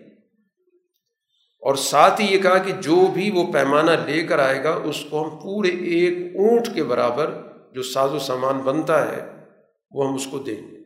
اور 1.62 1.74
ساتھ 1.74 2.20
ہی 2.20 2.26
یہ 2.26 2.42
کہا 2.42 2.58
کہ 2.58 2.72
جو 2.80 3.06
بھی 3.06 3.30
وہ 3.30 3.44
پیمانہ 3.52 3.90
لے 4.06 4.22
کر 4.26 4.38
آئے 4.38 4.62
گا، 4.64 4.72
اس 4.84 5.04
کو 5.10 5.22
ہم 5.22 5.36
پورے 5.38 5.68
ایک 5.68 6.36
اونٹ 6.36 6.74
کے 6.74 6.84
برابر 6.84 7.30
جو 7.72 7.82
ساز 7.82 8.12
و 8.12 8.18
سامان 8.18 8.58
بنتا 8.60 9.00
ہے، 9.12 9.20
وہ 9.92 10.06
ہم 10.08 10.14
اس 10.14 10.26
کو 10.30 10.38
دیں 10.38 10.60
گے۔ 10.62 10.80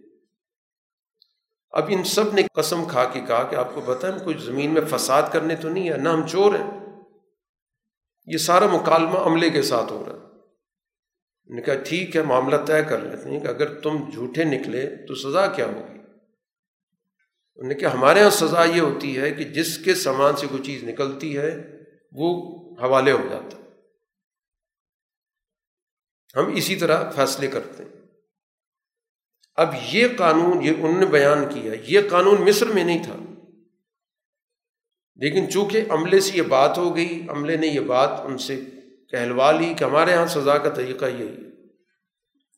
اب 1.72 1.84
ان 1.88 2.04
سب 2.04 2.34
نے 2.34 2.42
قسم 2.54 2.84
کھا 2.84 3.04
کے 3.04 3.20
کہا 3.20 3.42
کہ 3.42 3.56
آپ 3.56 3.74
کو 3.74 3.80
بتائیں 3.80 4.14
ہم 4.14 4.22
کوئی 4.24 4.36
زمین 4.38 4.74
میں 4.74 4.82
فساد 4.90 5.22
کرنے 5.32 5.56
تو 5.56 5.68
نہیں 5.68 5.90
ہے 5.90 5.96
نہ 5.96 6.08
ہم 6.08 6.26
چور 6.26 6.54
ہیں۔ 6.54 6.70
یہ 8.28 8.38
سارا 8.38 8.66
مکالمہ 8.72 9.18
عملے 9.26 9.50
کے 9.50 9.62
ساتھ 9.62 9.92
ہو 9.92 10.02
رہا 10.06 10.14
ہے۔ 10.14 10.15
نے 11.54 11.62
کہا، 11.62 11.74
ٹھیک 11.74 12.16
ہے، 12.16 12.22
معاملہ 12.22 12.56
طے 12.56 12.82
کر 12.82 12.98
لیتے 12.98 13.30
ہیں 13.30 13.40
کہ 13.40 13.46
اگر 13.46 13.80
تم 13.80 14.10
جھوٹے 14.10 14.44
نکلے 14.44 14.96
تو 15.06 15.14
سزا 15.14 15.46
کیا 15.46 15.66
ہوگی؟ 15.66 15.98
انہوں 17.56 17.68
نے 17.68 17.74
کہا، 17.74 17.92
ہمارے 17.92 18.20
یہاں 18.20 18.30
سزا 18.30 18.64
یہ 18.64 18.80
ہوتی 18.80 19.18
ہے 19.18 19.30
کہ 19.30 19.44
جس 19.44 19.78
کے 19.78 19.94
سامان 19.94 20.36
سے 20.36 20.46
کوئی 20.46 20.62
چیز 20.62 20.84
نکلتی 20.84 21.38
ہے، 21.38 21.62
وہ 22.12 22.56
حوالے 22.82 23.12
ہو 23.12 23.26
جاتا 23.30 23.58
ہے۔ 23.58 23.62
ہم 26.36 26.54
اسی 26.54 26.76
طرح 26.76 27.10
فیصلے 27.10 27.46
کرتے 27.46 27.82
ہیں۔ 27.82 28.02
اب 29.54 29.74
یہ 29.92 30.08
قانون، 30.18 30.62
یہ 30.62 30.70
انہوں 30.70 31.00
نے 31.00 31.06
بیان 31.06 31.38
کیا، 31.54 31.72
یہ 31.86 32.00
قانون 32.10 32.40
مصر 32.48 32.66
میں 32.66 32.84
نہیں 32.84 33.04
تھا۔ 33.04 33.16
لیکن 35.16 35.50
چونکہ 35.50 35.84
عملے 35.88 36.20
سے 36.20 36.36
یہ 36.36 36.42
بات 36.42 36.78
ہو 36.78 36.96
گئی، 36.96 37.26
عملے 37.28 37.56
نے 37.56 37.66
یہ 37.66 37.80
بات 37.80 38.10
ان 38.24 38.38
سے 38.38 38.60
کہلوا 39.10 39.52
لی 39.52 39.74
کہ 39.78 39.84
ہمارے 39.84 40.10
یہاں 40.10 40.26
سزا 40.26 40.58
کا 40.58 40.70
طریقہ 40.70 41.04
یہی 41.04 41.28
ہے۔ 41.28 41.46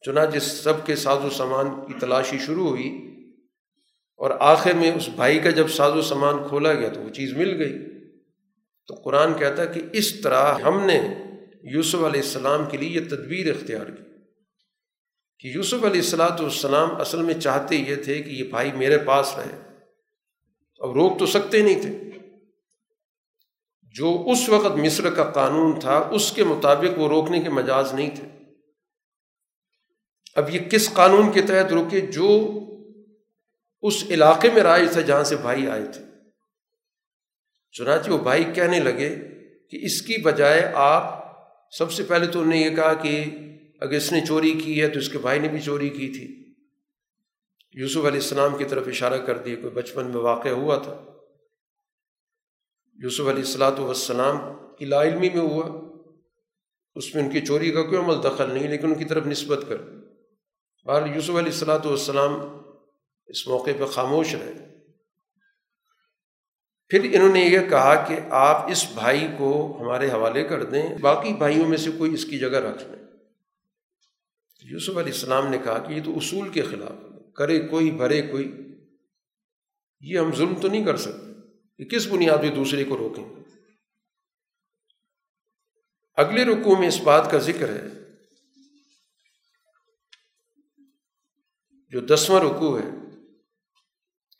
چنانچہ 0.07 0.39
سب 0.39 0.87
کے 0.87 0.97
ساز 0.97 1.25
و 1.25 1.31
سامان 1.31 1.87
کی 1.87 1.95
تلاشی 2.01 2.39
شروع 2.39 2.69
ہوئی 2.69 3.05
اور 4.17 4.31
آخر 4.41 4.73
میں 4.73 4.93
اس 4.93 5.09
بھائی 5.09 5.39
کا 5.39 5.51
جب 5.51 5.69
ساز 5.69 5.93
و 5.93 6.03
سامان 6.03 6.49
کھولا 6.49 6.75
گیا 6.75 6.89
تو 6.89 7.01
وہ 7.01 7.09
چیز 7.09 7.37
مل 7.37 7.63
گئی۔ 7.63 7.79
تو 8.87 8.95
قرآن 8.95 9.35
کہتا 9.35 9.63
ہے 9.63 9.67
کہ 9.75 9.81
اس 9.93 10.21
طرح 10.21 10.55
ہم 10.55 10.87
نے 10.87 11.15
یوسف 11.63 11.95
علیہ 11.95 12.21
السلام 12.21 12.71
کے 12.71 12.77
لیے 12.77 12.89
یہ 12.89 13.09
تدبیر 13.09 13.51
اختیار 13.51 13.87
کی 13.87 14.03
کہ 15.39 15.49
یوسف 15.57 15.85
علیہ 15.85 16.01
السلاۃ 16.01 16.41
والسلام 16.41 17.01
اصل 17.01 17.23
میں 17.23 17.35
چاہتے 17.35 17.77
یہ 17.77 17.95
تھے 17.95 18.23
کہ 18.23 18.31
یہ 18.31 18.45
بھائی 18.45 18.73
میرے 18.73 18.99
پاس 18.99 19.35
رہے۔ 19.37 19.59
اب 20.79 20.93
روک 20.93 21.19
تو 21.19 21.27
سکتے 21.27 21.63
نہیں 21.63 21.81
تھے۔ 21.81 22.08
جو 23.99 24.25
اس 24.33 24.49
وقت 24.49 24.77
مصر 24.77 25.11
کا 25.11 25.25
قانون 25.25 25.81
تھا، 25.81 25.97
اس 25.97 26.33
کے 26.33 26.45
مطابق 26.45 26.99
وہ 26.99 27.09
روکنے 27.09 27.41
کے 27.41 27.51
مجاز 27.51 27.95
نہیں 27.95 28.11
تھے۔ 28.15 28.29
اب 30.35 30.55
یہ 30.55 30.61
کس 30.61 30.93
قانون 30.93 31.33
کے 31.33 31.43
تحت 31.43 31.73
روکے؟ 31.73 32.01
جو 32.01 32.51
اس 33.83 34.05
علاقے 34.11 34.51
میں 34.55 34.63
رائج 34.63 34.93
تھا 34.93 35.01
جہاں 35.01 35.25
سے 35.25 35.37
بھائی 35.37 35.69
آئے 35.69 35.87
تھے۔ 35.87 36.05
چنانچہ 37.73 38.11
وہ 38.11 38.19
بھائی 38.19 38.45
کہنے 38.55 38.81
لگے 38.81 39.17
کہ 39.71 39.79
اس 39.83 40.03
کی 40.03 40.17
بجائے 40.23 40.71
آپ، 40.75 41.25
سب 41.71 41.93
سے 41.93 42.03
پہلے 42.03 42.27
تو 42.27 42.41
انہوں 42.41 42.55
نے 42.55 42.61
یہ 42.61 42.77
کہا 42.77 42.95
کہ 42.95 43.25
اگر 43.81 43.97
اس 43.97 44.13
نے 44.13 44.21
چوری 44.27 44.51
کی 44.51 44.83
ہے 44.83 44.89
تو 44.89 44.99
اس 44.99 45.09
کے 45.09 45.19
بھائی 45.19 45.41
نے 45.41 45.49
بھی 45.49 45.61
چوری 45.61 45.89
کی 45.89 46.09
تھی۔ 46.09 46.55
یوسف 47.75 47.97
علیہ 47.97 48.09
السلام 48.09 48.57
کی 48.57 48.65
طرف 48.65 48.89
اشارہ 48.89 49.19
کر 49.19 49.39
دیا، 49.39 49.57
کوئی 49.57 49.71
بچپن 49.71 50.07
میں 50.07 50.21
واقع 50.21 50.49
ہوا 50.49 50.79
تھا۔ 50.79 51.18
یوسف 53.03 53.21
علیہ 53.21 53.45
السلاۃ 53.45 53.79
والسلام 53.79 54.39
کی 54.79 54.85
لا 54.85 55.03
علمی 55.03 55.29
میں 55.29 55.41
ہوا، 55.41 55.89
اس 56.95 57.15
میں 57.15 57.23
ان 57.25 57.31
کی 57.31 57.41
چوری 57.41 57.71
کا 57.71 57.83
کوئی 57.83 57.97
عمل 57.97 58.15
دخل 58.25 58.55
نہیں، 58.55 58.69
لیکن 58.69 58.87
ان 58.87 58.95
کی 58.95 59.05
طرف 59.05 59.27
نسبت 59.27 59.65
کر۔ 59.69 59.77
بہر 60.87 61.15
یوسف 61.15 61.31
علیہ 61.31 61.53
السلاۃ 61.53 61.85
والسلام 61.85 62.33
اس 63.27 63.49
موقع 63.49 63.71
پہ 63.79 63.85
خاموش 63.85 64.35
رہے۔ 64.35 64.53
پھر 66.89 67.09
انہوں 67.13 67.33
نے 67.33 67.41
یہ 67.41 67.59
کہا 67.71 68.07
کہ 68.09 68.21
آپ 68.31 68.71
اس 68.71 68.93
بھائی 68.95 69.29
کو 69.39 69.79
ہمارے 69.81 70.11
حوالے 70.11 70.45
کر 70.45 70.65
دیں، 70.65 70.99
باقی 71.01 71.33
بھائیوں 71.33 71.69
میں 71.69 71.77
سے 71.77 71.91
کوئی 71.99 72.15
اس 72.15 72.25
کی 72.25 72.39
جگہ 72.39 72.59
رکھ 72.59 72.83
لیں۔ 72.83 73.07
یوسف 74.63 74.97
علیہ 74.99 75.13
السلام 75.13 75.49
نے 75.49 75.59
کہا 75.59 75.79
کہ 75.79 75.93
یہ 75.93 76.03
تو 76.05 76.17
اصول 76.17 76.49
کے 76.49 76.63
خلاف 76.63 77.35
کرے 77.35 77.61
کوئی، 77.61 77.91
بھرے 77.91 78.23
کوئی، 78.23 78.63
یہ 80.01 80.19
ہم 80.19 80.35
ظلم 80.35 80.55
تو 80.55 80.69
نہیں 80.69 80.85
کر 80.85 80.97
سکتے۔ 80.97 81.28
کہ 81.79 81.85
کس 81.85 82.07
بنیاد 82.07 82.39
پہ 82.43 82.51
دوسرے 82.51 82.85
کو 82.85 82.97
روکیں؟ 82.97 83.25
اگلے 86.15 86.45
رکوع 86.45 86.79
میں 86.79 86.89
اس 86.89 87.01
بات 87.01 87.31
کا 87.31 87.39
ذکر 87.39 87.69
ہے 87.69 87.99
جو 91.89 92.01
دسواں 92.01 92.41
رکوع 92.41 92.79
ہے 92.79 92.89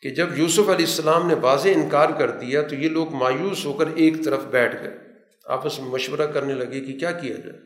کہ 0.01 0.09
جب 0.09 0.37
یوسف 0.37 0.59
علیہ 0.59 0.85
السلام 0.85 1.27
نے 1.27 1.33
واضح 1.33 1.69
انکار 1.75 2.09
کر 2.09 2.39
دیا 2.39 2.61
تو 2.61 2.75
یہ 2.75 2.89
لوگ 2.89 3.13
مایوس 3.13 3.65
ہو 3.65 3.73
کر 3.73 3.87
ایک 3.87 4.13
طرف 4.25 4.43
بیٹھ 4.43 4.83
گئے۔ 4.83 4.97
آپس 5.45 5.79
میں 5.79 5.89
مشورہ 5.89 6.31
کرنے 6.33 6.53
لگے 6.53 6.85
کہ 6.85 6.99
کیا 6.99 7.11
کیا 7.11 7.35
جائے؟ 7.35 7.59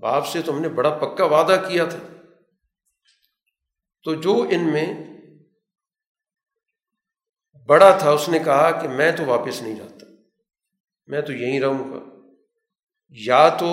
باپ 0.00 0.26
سے 0.26 0.42
تو 0.42 0.56
ہم 0.56 0.62
نے 0.62 0.68
بڑا 0.68 0.90
پکا 0.90 1.24
وعدہ 1.24 1.68
کیا 1.68 1.84
تھا۔ 1.84 1.98
تو 4.02 4.14
جو 4.14 4.46
ان 4.50 4.72
میں 4.72 5.13
بڑا 7.66 7.98
تھا، 7.98 8.10
اس 8.10 8.28
نے 8.28 8.38
کہا 8.38 8.70
کہ 8.70 8.88
میں 8.88 9.12
تو 9.12 9.24
واپس 9.26 9.62
نہیں 9.62 9.76
جاتا۔ 9.76 10.06
میں 11.06 11.20
تو 11.20 11.32
یہیں 11.32 11.60
رہوں 11.60 11.92
گا۔ 11.92 11.98
یا 13.08 13.48
تو 13.48 13.66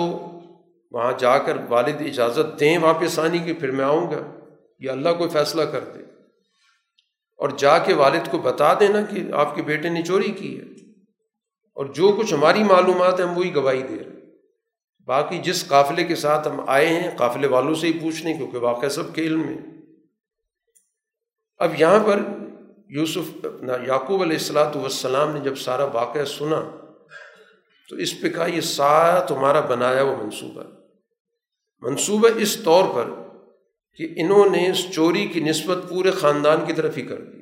وہاں 0.90 1.12
جا 1.18 1.38
کر 1.38 1.56
والد 1.68 2.00
اجازت 2.00 2.60
دیں 2.60 2.78
واپس 2.78 3.18
آنے 3.18 3.38
کی، 3.38 3.52
پھر 3.52 3.70
میں 3.70 3.84
آؤں 3.84 4.10
گا۔ 4.10 4.38
یا 4.78 4.92
اللہ 4.92 5.08
کوئی 5.18 5.30
فیصلہ 5.30 5.62
کر 5.62 5.84
دے۔ 5.84 6.00
اور 7.36 7.48
جا 7.48 7.78
کے 7.78 7.94
والد 7.94 8.30
کو 8.30 8.38
بتا 8.38 8.74
دینا 8.80 9.02
کہ 9.02 9.32
آپ 9.32 9.54
کے 9.54 9.62
بیٹے 9.62 9.88
نے 9.88 10.02
چوری 10.02 10.30
کی 10.30 10.60
ہے۔ 10.60 10.64
اور 11.74 11.86
جو 11.86 12.16
کچھ 12.18 12.34
ہماری 12.34 12.62
معلومات 12.62 13.20
ہیں، 13.20 13.26
ہم 13.26 13.38
وہی 13.38 13.54
گواہی 13.54 13.82
دے 13.82 13.96
رہے 13.96 14.12
باقی 15.04 15.38
جس 15.38 15.68
قافلے 15.68 16.04
کے 16.04 16.16
ساتھ 16.16 16.48
ہم 16.48 16.64
آئے 16.66 16.86
ہیں، 16.86 17.10
قافلے 17.16 17.48
والوں 17.48 17.74
سے 17.74 17.86
ہی 17.86 17.92
پوچھنے، 17.92 18.34
کیونکہ 18.34 18.58
واقعہ 18.58 18.88
سب 18.88 19.14
کے 19.14 19.22
علم 19.22 19.46
میں۔ 19.46 19.58
اب 21.56 21.80
یہاں 21.80 22.04
پر 22.04 22.20
یوسف 22.92 23.44
یعقوب 23.86 24.22
علیہ 24.22 24.36
السلاۃ 24.36 24.74
والسلام 24.74 25.32
نے 25.34 25.40
جب 25.40 25.56
سارا 25.58 25.84
واقعہ 25.92 26.24
سنا، 26.28 26.60
تو 27.88 27.96
اس 27.96 28.20
پہ 28.20 28.28
کہا، 28.28 28.46
یہ 28.46 28.60
سارا 28.60 29.20
تمہارا 29.26 29.60
بنایا 29.66 30.02
وہ 30.02 30.16
منصوبہ 30.22 30.62
منصوبہ 31.82 32.28
اس 32.36 32.56
طور 32.56 32.84
پر 32.94 33.10
کہ 33.98 34.08
انہوں 34.16 34.50
نے 34.50 34.70
اس 34.70 34.84
چوری 34.90 35.26
کی 35.26 35.40
نسبت 35.40 35.78
پورے 35.88 36.10
خاندان 36.10 36.66
کی 36.66 36.72
طرف 36.72 36.96
ہی 36.96 37.02
کر 37.02 37.20
دی۔ 37.20 37.40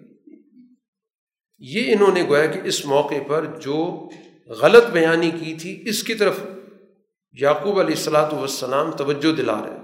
یہ 1.62 1.92
انہوں 1.92 2.14
نے 2.14 2.22
گویا 2.28 2.46
کہ 2.46 2.60
اس 2.64 2.84
موقع 2.86 3.20
پر 3.26 3.44
جو 3.60 4.08
غلط 4.50 4.90
بیانی 4.90 5.30
کی 5.30 5.54
تھی، 5.54 5.72
اس 5.86 6.02
کی 6.02 6.14
طرف 6.14 6.40
یعقوب 7.38 7.78
علیہ 7.80 7.94
السلاۃ 7.94 8.32
والسلام 8.32 8.90
توجہ 8.92 9.36
دلا 9.36 9.60
رہے 9.62 9.79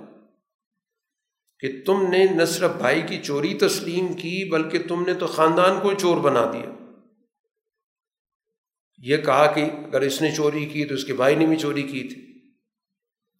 کہ 1.59 1.83
تم 1.87 2.11
نے 2.11 2.25
نہ 2.25 2.45
صرف 2.45 2.71
بھائی 2.71 3.03
کی 3.03 3.23
چوری 3.23 3.55
تسلیم 3.55 4.13
کی 4.13 4.51
بلکہ 4.51 4.83
تم 4.89 5.05
نے 5.07 5.15
تو 5.15 5.27
خاندان 5.27 5.81
کو 5.81 5.93
چور 5.95 6.17
بنا 6.17 6.51
دیا۔ 6.53 6.71
یہ 8.99 9.17
کہا 9.17 9.53
کہ 9.53 9.61
اگر 9.61 10.01
اس 10.01 10.23
نے 10.23 10.35
چوری 10.35 10.67
کی 10.67 10.85
تو 10.85 10.95
اس 10.95 11.05
کے 11.05 11.13
بھائی 11.13 11.35
نے 11.35 11.47
بھی 11.47 11.57
چوری 11.57 11.83
کی 11.83 12.09
تھی۔ 12.09 12.27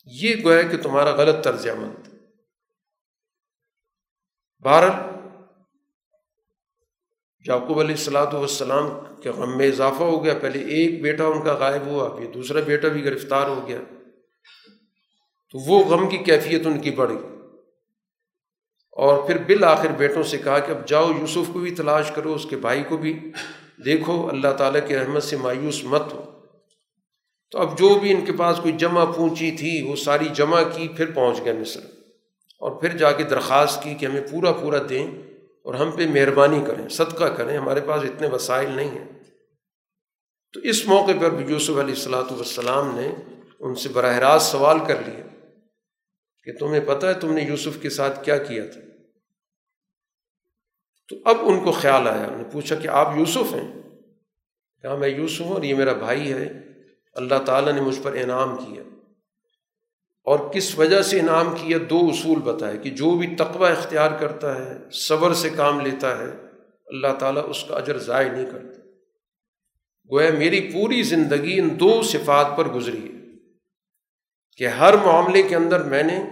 یہ 0.05 0.45
گویا 0.45 0.63
کہ 0.63 0.77
تمہارا 0.77 1.11
غلط 1.11 1.45
طرز 1.45 1.67
عمل 1.67 2.03
تھا۔ 2.03 2.13
بہرحال، 4.65 5.17
یعقوب 7.49 7.81
علیہ 7.81 7.95
السلاۃ 7.95 8.33
والسلام 8.33 8.89
کے 9.23 9.31
غم 9.31 9.59
میں 9.59 9.69
اضافہ 9.69 10.03
ہو 10.03 10.25
گیا۔ 10.25 10.35
پہلے 10.43 10.59
ایک 10.59 11.03
بیٹا 11.03 11.25
ان 11.25 11.45
کا 11.45 11.55
غائب 11.55 11.87
ہوا، 11.87 12.17
پھر 12.17 12.31
دوسرا 12.31 12.61
بیٹا 12.61 12.89
بھی 12.89 13.05
گرفتار 13.05 13.49
ہو 13.49 13.69
گیا۔ 13.69 13.79
تو 15.51 15.59
وہ 15.59 15.85
غم 15.85 16.09
کی 16.09 16.17
کیفیت 16.17 16.67
ان 16.67 16.81
کی 16.81 16.91
بڑھ 16.91 17.13
گئی۔ 17.13 17.36
اور 18.97 19.27
پھر 19.27 19.39
بالآخر 19.39 19.89
بیٹوں 19.89 20.23
سے 20.23 20.39
کہا 20.39 20.59
کہ 20.59 20.71
اب 20.71 20.89
جاؤ 20.89 21.11
یوسف 21.21 21.53
کو 21.53 21.59
بھی 21.59 21.71
تلاش 21.71 22.11
کرو، 22.11 22.35
اس 22.35 22.47
کے 22.51 22.57
بھائی 22.57 22.83
کو 22.83 22.97
بھی۔ 22.97 23.33
دیکھو، 23.85 24.29
اللہ 24.29 24.53
تعالیٰ 24.59 24.89
کی 24.89 24.97
رحمت 24.97 25.23
سے 25.23 25.37
مایوس 25.37 25.85
مت 25.85 26.13
ہو۔ 26.13 26.23
تو 27.51 27.59
اب 27.59 27.79
جو 27.79 27.95
بھی 27.95 28.15
ان 28.15 28.25
کے 28.25 28.33
پاس 28.33 28.57
کوئی 28.63 28.77
جمع 28.77 29.05
پونچی 29.05 29.51
تھی، 29.51 29.83
وہ 29.83 29.97
ساری 29.97 30.29
جمع 30.33 30.63
کی، 30.63 30.89
پھر 30.89 31.11
پہنچ 31.11 31.45
گئے 31.45 31.53
مصر۔ 31.53 31.81
اور 32.61 32.71
پھر 32.71 32.97
جا 32.97 33.13
کے 33.13 33.23
درخواست 33.23 33.83
کی 33.83 33.95
کہ 33.95 34.07
ہمیں 34.07 34.23
پورا 34.31 34.53
پورا 34.53 34.79
دیں 34.89 35.07
اور 35.65 35.75
ہم 35.75 35.91
پہ 35.91 36.07
مہربانی 36.07 36.65
کریں، 36.67 36.89
صدقہ 36.89 37.25
کریں، 37.25 37.59
ہمارے 37.59 37.81
پاس 37.87 38.03
اتنے 38.03 38.29
وسائل 38.29 38.71
نہیں 38.71 38.91
ہیں۔ 38.91 39.09
تو 40.53 40.61
اس 40.61 40.87
موقع 40.87 41.13
پر 41.21 41.51
یوسف 41.51 41.71
علیہ 41.71 41.95
السلاۃ 41.95 42.33
والسلام 42.33 43.01
نے 43.01 43.09
ان 43.61 43.75
سے 43.75 43.89
براہ 43.89 44.19
راست 44.19 44.53
سوال 44.53 44.79
کر 44.79 44.97
لیا 45.07 45.47
کہ 46.45 46.53
تمہیں 46.59 46.81
پتہ 46.81 47.07
ہے 47.07 47.15
تم 47.15 47.33
نے 47.33 47.43
یوسف 47.43 47.83
کے 47.83 47.91
ساتھ 47.91 48.25
کیا 48.25 48.39
کیا 48.39 48.67
تھا؟ 48.67 48.81
تو 51.09 51.17
اب 51.25 51.37
ان 51.41 51.61
کو 51.61 51.73
خیال 51.73 52.09
آیا، 52.09 52.25
انہوں 52.25 52.39
نے 52.39 52.45
پوچھا 52.53 52.77
کہ 52.77 52.89
آپ 52.89 53.13
یوسف 53.17 53.55
ہیں؟ 53.55 53.83
کہا، 54.83 54.97
میں 54.97 55.09
یوسف 55.09 55.41
ہوں 55.41 55.49
اور 55.49 55.63
یہ 55.63 55.75
میرا 55.75 55.93
بھائی 55.93 56.33
ہے۔ 56.33 56.53
اللہ 57.13 57.35
تعالیٰ 57.47 57.73
نے 57.73 57.81
مجھ 57.81 58.01
پر 58.03 58.13
انعام 58.13 58.57
کیا۔ 58.57 58.83
اور 60.25 60.39
کس 60.53 60.79
وجہ 60.79 61.03
سے 61.03 61.21
انعام 61.21 61.55
کیا؟ 61.55 61.79
دو 61.91 61.99
اصول 61.99 62.39
بتائے 62.39 62.79
کہ 62.79 62.91
جو 62.91 63.17
بھی 63.19 63.37
تقوی 63.37 63.71
اختیار 63.71 64.11
کرتا 64.21 64.65
ہے، 64.65 64.79
صبر 64.93 65.33
سے 65.33 65.51
کام 65.51 65.81
لیتا 65.81 66.19
ہے، 66.19 66.31
اللہ 66.87 67.13
تعالیٰ 67.19 67.43
اس 67.51 67.65
کا 67.65 67.77
اجر 67.77 67.99
ضائع 67.99 68.33
نہیں 68.33 68.47
کرتا۔ 68.47 68.81
گویا 70.11 70.31
میری 70.39 70.71
پوری 70.73 71.03
زندگی 71.03 71.61
ان 71.61 71.81
دو 71.81 72.03
صفات 72.03 72.47
پر 72.57 72.69
گزری 72.69 73.03
ہے 73.03 73.33
کہ 74.57 74.67
ہر 74.67 74.95
معاملے 74.97 75.43
کے 75.43 75.57
اندر 75.57 75.83
میں 75.83 76.03
نے 76.03 76.25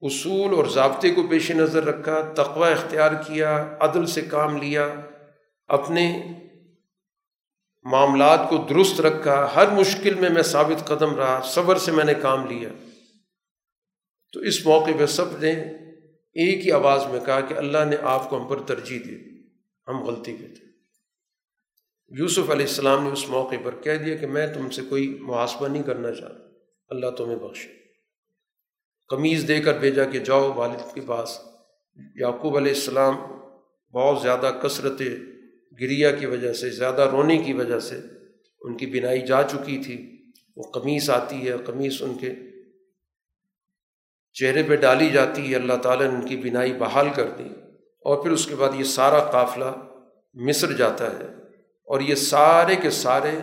اصول 0.00 0.54
اور 0.54 0.64
ضابطے 0.64 1.10
کو 1.10 1.26
پیش 1.26 1.50
نظر 1.50 1.84
رکھا، 1.84 2.32
تقوی 2.36 2.72
اختیار 2.72 3.10
کیا، 3.26 3.76
عدل 3.80 4.06
سے 4.06 4.20
کام 4.20 4.56
لیا، 4.56 4.94
اپنے 5.68 6.22
معاملات 7.82 8.40
کو 8.50 8.66
درست 8.70 9.00
رکھا، 9.00 9.48
ہر 9.54 9.70
مشکل 9.70 10.14
میں 10.14 10.30
میں 10.30 10.42
ثابت 10.42 10.86
قدم 10.86 11.16
رہا، 11.16 11.40
صبر 11.44 11.78
سے 11.78 11.92
میں 11.92 12.04
نے 12.04 12.14
کام 12.14 12.46
لیا۔ 12.46 12.68
تو 14.32 14.40
اس 14.40 14.66
موقع 14.66 14.90
پہ 14.98 15.06
سب 15.06 15.38
نے 15.40 15.50
ایک 16.32 16.66
ہی 16.66 16.72
آواز 16.72 17.06
میں 17.06 17.20
کہا 17.20 17.40
کہ 17.40 17.54
اللہ 17.54 17.84
نے 17.84 17.96
آپ 18.02 18.30
کو 18.30 18.40
ہم 18.40 18.48
پر 18.48 18.62
ترجیح 18.62 18.98
دی۔ 19.04 19.40
ہم 19.88 20.04
غلطی 20.04 20.32
پہ 20.32 20.46
تھے۔ 20.46 20.64
یوسف 22.08 22.50
علیہ 22.50 22.66
السلام 22.66 23.04
نے 23.04 23.10
اس 23.10 23.28
موقع 23.28 23.54
پر 23.64 23.74
کہہ 23.74 23.96
دیا 23.96 24.16
کہ 24.16 24.26
میں 24.26 24.46
تم 24.46 24.70
سے 24.70 24.82
کوئی 24.82 25.18
محاسبہ 25.20 25.68
نہیں 25.68 25.82
کرنا 25.82 26.12
چاہتا۔ 26.12 26.48
اللہ 26.88 27.10
تمہیں 27.10 27.36
بخشے۔ 27.36 27.79
قمیض 29.10 29.48
دے 29.48 29.60
کر 29.60 29.78
بھیجا 29.78 30.04
کہ 30.04 30.18
جاؤ 30.18 30.52
والد 30.52 30.94
کے 30.94 31.00
پاس۔ 31.06 31.38
یعقوب 32.14 32.56
علیہ 32.56 32.72
السلام 32.72 33.14
بہت 33.92 34.22
زیادہ 34.22 34.50
کثرت 34.62 35.02
گریا 35.80 36.10
کی 36.10 36.26
وجہ 36.26 36.52
سے، 36.52 36.70
زیادہ 36.70 37.08
رونے 37.12 37.38
کی 37.38 37.52
وجہ 37.52 37.78
سے 37.78 38.00
ان 38.60 38.76
کی 38.76 38.86
بینائی 38.86 39.20
جا 39.20 39.42
چکی 39.42 39.82
تھی۔ 39.84 40.26
وہ 40.56 40.62
قمیص 40.62 41.10
آتی 41.10 41.48
ہے 41.48 41.52
قمیص 41.66 42.02
ان 42.02 42.14
کے 42.14 42.32
چہرے 44.32 44.62
پہ 44.62 44.76
ڈالی 44.76 45.08
جاتی 45.08 45.50
ہے۔ 45.50 45.56
اللہ 45.56 45.76
تعالیٰ 45.82 46.06
نے 46.06 46.14
ان 46.14 46.26
کی 46.26 46.36
بینائی 46.36 46.72
بحال 46.72 47.08
کر 47.14 47.30
دی۔ 47.38 47.48
اور 48.04 48.22
پھر 48.22 48.30
اس 48.30 48.46
کے 48.46 48.54
بعد 48.54 48.70
یہ 48.74 48.84
سارا 48.84 49.30
قافلہ 49.30 49.72
مصر 50.34 50.72
جاتا 50.72 51.18
ہے۔ 51.18 51.24
اور 51.84 52.00
یہ 52.00 52.14
سارے 52.14 52.76
کے 52.76 52.90
سارے 52.90 53.40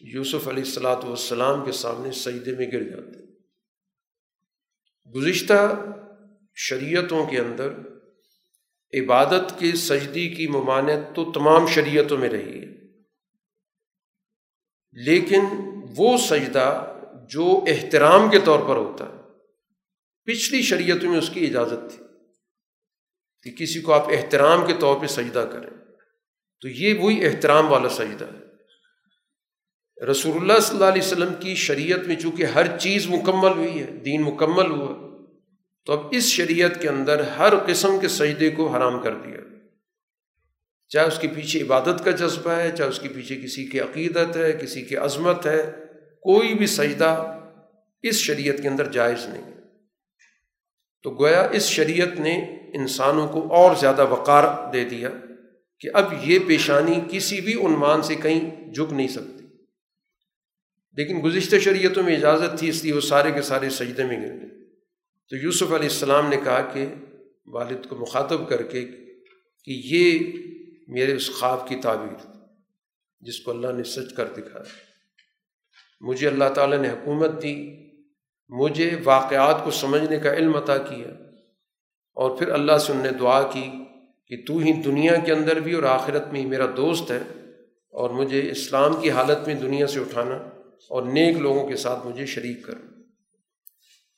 یوسف 0.00 0.48
علیہ 0.48 0.62
السلاۃ 0.62 1.04
والسلام 1.04 1.64
کے 1.64 1.72
سامنے 1.72 2.12
سجدے 2.12 2.52
میں 2.54 2.66
گر 2.72 2.82
جاتے 2.82 3.18
ہیں۔ 3.18 3.21
گزشتہ 5.06 5.82
شریعتوں 6.54 7.26
کے 7.26 7.38
اندر 7.38 7.72
عبادت 9.00 9.58
کے 9.58 9.72
سجدی 9.72 10.28
کی 10.28 10.46
ممانعت 10.48 11.16
تو 11.16 11.32
تمام 11.32 11.66
شریعتوں 11.66 12.18
میں 12.18 12.28
رہی 12.28 12.60
ہے۔ 12.60 12.72
لیکن 14.92 15.40
وہ 15.96 16.16
سجدہ 16.16 16.94
جو 17.30 17.64
احترام 17.66 18.30
کے 18.30 18.38
طور 18.44 18.58
پر 18.58 18.76
ہوتا 18.76 19.04
ہے، 19.04 19.20
پچھلی 20.24 20.62
شریعتوں 20.62 21.10
میں 21.10 21.18
اس 21.18 21.30
کی 21.30 21.46
اجازت 21.46 21.96
تھی 21.96 22.04
کہ 23.42 23.62
کسی 23.62 23.80
کو 23.80 23.92
آپ 23.92 24.08
احترام 24.08 24.66
کے 24.66 24.72
طور 24.80 25.00
پہ 25.00 25.06
سجدہ 25.06 25.48
کریں۔ 25.52 25.70
تو 26.60 26.68
یہ 26.68 26.98
وہی 26.98 27.26
احترام 27.26 27.72
والا 27.72 27.88
سجدہ 27.88 28.24
ہے۔ 28.24 28.51
رسول 30.10 30.36
اللہ 30.36 30.60
صلی 30.60 30.76
اللہ 30.76 30.88
علیہ 30.88 31.02
وسلم 31.02 31.34
کی 31.40 31.54
شریعت 31.54 32.06
میں 32.06 32.16
چونکہ 32.16 32.44
ہر 32.44 32.78
چیز 32.78 33.06
مکمل 33.06 33.50
ہوئی 33.50 33.78
ہے، 33.80 33.86
دین 33.86 34.22
مکمل 34.22 34.70
ہوا، 34.70 35.24
تو 35.86 35.92
اب 35.92 36.06
اس 36.10 36.24
شریعت 36.24 36.82
کے 36.82 36.88
اندر 36.88 37.20
ہر 37.20 37.54
قسم 37.66 37.98
کے 38.00 38.08
سجدے 38.08 38.50
کو 38.50 38.66
حرام 38.66 39.02
کر 39.02 39.14
دیا۔ 39.14 39.36
چاہے 40.88 41.06
اس 41.06 41.18
کے 41.18 41.28
پیچھے 41.28 41.62
عبادت 41.62 42.04
کا 42.04 42.10
جذبہ 42.10 42.50
ہے، 42.50 42.70
چاہے 42.78 42.88
اس 42.88 42.98
کے 42.98 43.08
پیچھے 43.08 43.36
کسی 43.36 43.66
کی 43.66 43.80
عقیدت 43.80 44.36
ہے، 44.36 44.52
کسی 44.62 44.82
کی 44.82 44.96
عظمت 44.96 45.46
ہے، 45.46 45.72
کوئی 46.20 46.54
بھی 46.54 46.66
سجدہ 46.66 47.38
اس 48.02 48.16
شریعت 48.16 48.62
کے 48.62 48.68
اندر 48.68 48.92
جائز 48.92 49.26
نہیں 49.26 49.42
ہے۔ 49.42 49.52
تو 51.02 51.10
گویا 51.10 51.48
اس 51.52 51.62
شریعت 51.66 52.20
نے 52.20 52.34
انسانوں 52.74 53.28
کو 53.28 53.54
اور 53.54 53.74
زیادہ 53.80 54.06
وقار 54.08 54.72
دے 54.72 54.84
دیا 54.84 55.08
کہ 55.80 55.88
اب 55.94 56.12
یہ 56.22 56.38
پیشانی 56.46 57.00
کسی 57.10 57.40
بھی 57.40 57.54
عنوان 57.54 58.02
سے 58.02 58.14
کہیں 58.14 58.72
جھک 58.72 58.92
نہیں 58.92 59.08
سکتی۔ 59.08 59.41
لیکن 60.96 61.20
گزشتہ 61.24 61.56
شریعتوں 61.56 62.02
میں 62.02 62.16
اجازت 62.16 62.58
تھی 62.58 62.68
اس 62.68 62.84
لیے 62.84 62.92
وہ 62.92 63.00
سارے 63.00 63.30
کے 63.30 63.42
سارے 63.42 63.70
سجدے 63.70 64.04
میں 64.04 64.16
گر 64.16 64.40
گئے۔ 64.40 64.64
تو 65.28 65.36
یوسف 65.36 65.62
علیہ 65.62 65.88
السلام 65.88 66.28
نے 66.28 66.36
کہا 66.44 66.60
کہ 66.60 66.86
والد 67.46 67.86
کو 67.88 67.96
مخاطب 67.96 68.48
کر 68.48 68.62
کے 68.62 68.84
کہ 69.64 69.82
یہ 69.84 70.18
میرے 70.88 71.12
اس 71.12 71.30
خواب 71.30 71.68
کی 71.68 71.76
تعبیر 71.76 72.26
جس 73.20 73.40
کو 73.40 73.50
اللہ 73.50 73.66
نے 73.72 73.82
سچ 73.82 74.14
کر 74.16 74.26
دکھایا۔ 74.26 74.64
مجھے 76.00 76.28
اللہ 76.28 76.48
تعالیٰ 76.54 76.78
نے 76.78 76.88
حکومت 76.88 77.42
دی، 77.42 77.82
مجھے 78.48 78.90
واقعات 79.04 79.64
کو 79.64 79.70
سمجھنے 79.70 80.18
کا 80.18 80.32
علم 80.34 80.56
عطا 80.56 80.78
کیا 80.78 81.08
اور 82.14 82.36
پھر 82.36 82.48
اللہ 82.48 82.78
سے 82.78 82.92
انہوں 82.92 83.04
نے 83.04 83.18
دعا 83.18 83.42
کی 83.42 83.70
کہ 84.26 84.44
تو 84.46 84.58
ہی 84.58 84.72
دنیا 84.72 85.16
کے 85.16 85.32
اندر 85.32 85.60
بھی 85.60 85.72
اور 85.72 85.82
آخرت 85.82 86.32
میں 86.32 86.40
ہی 86.40 86.46
میرا 86.46 86.66
دوست 86.76 87.10
ہے 87.10 87.18
اور 87.90 88.10
مجھے 88.10 88.50
اسلام 88.50 89.00
کی 89.00 89.10
حالت 89.10 89.46
میں 89.46 89.54
دنیا 89.54 89.86
سے 89.86 90.00
اٹھانا۔ 90.00 90.51
اور 90.88 91.02
نیک 91.02 91.36
لوگوں 91.36 91.68
کے 91.68 91.76
ساتھ 91.76 92.06
مجھے 92.06 92.26
شریک 92.26 92.66
کر۔ 92.66 92.74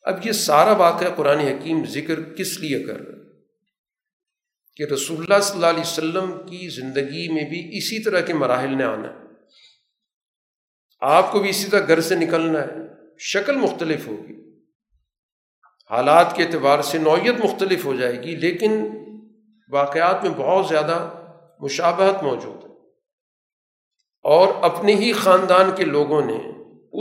اب 0.03 0.27
یہ 0.27 0.32
سارا 0.32 0.73
واقعہ 0.73 1.09
قرآن 1.16 1.39
حکیم 1.39 1.85
ذکر 1.85 2.23
کس 2.23 2.59
لیے 2.59 2.82
کر 2.82 3.01
رہا 3.01 3.24
کہ 4.77 4.82
رسول 4.82 5.20
اللہ 5.20 5.41
صلی 5.43 5.55
اللہ 5.55 5.66
علیہ 5.66 5.81
وسلم 5.81 6.31
کی 6.32 6.69
زندگی 6.69 7.32
میں 7.32 7.45
بھی 7.45 7.78
اسی 7.78 8.03
طرح 8.03 8.20
کے 8.20 8.35
مراحل 8.35 8.77
نے 8.77 8.85
آنا 8.85 9.09
ہے۔ 9.09 9.24
آپ 11.01 11.32
کو 11.32 11.39
بھی 11.39 11.51
اسی 11.51 11.70
طرح 11.70 11.86
گھر 11.86 12.01
سے 12.01 12.15
نکلنا 12.15 12.62
ہے، 12.62 12.74
شکل 13.19 13.57
مختلف 13.57 14.07
ہوگی۔ 14.07 14.61
حالات 15.91 16.36
کے 16.36 16.43
اعتبار 16.43 16.82
سے 16.82 16.99
نوعیت 16.99 17.45
مختلف 17.45 17.85
ہو 17.85 17.97
جائے 17.97 18.23
گی، 18.23 18.36
لیکن 18.36 18.70
واقعات 19.70 20.23
میں 20.23 20.31
بہت 20.31 20.69
زیادہ 20.69 21.11
مشابہت 21.61 22.23
موجود 22.23 22.65
ہے۔ 22.65 22.74
اور 24.25 24.49
اپنے 24.63 24.95
ہی 24.95 25.13
خاندان 25.13 25.71
کے 25.77 25.85
لوگوں 25.85 26.25
نے 26.25 26.39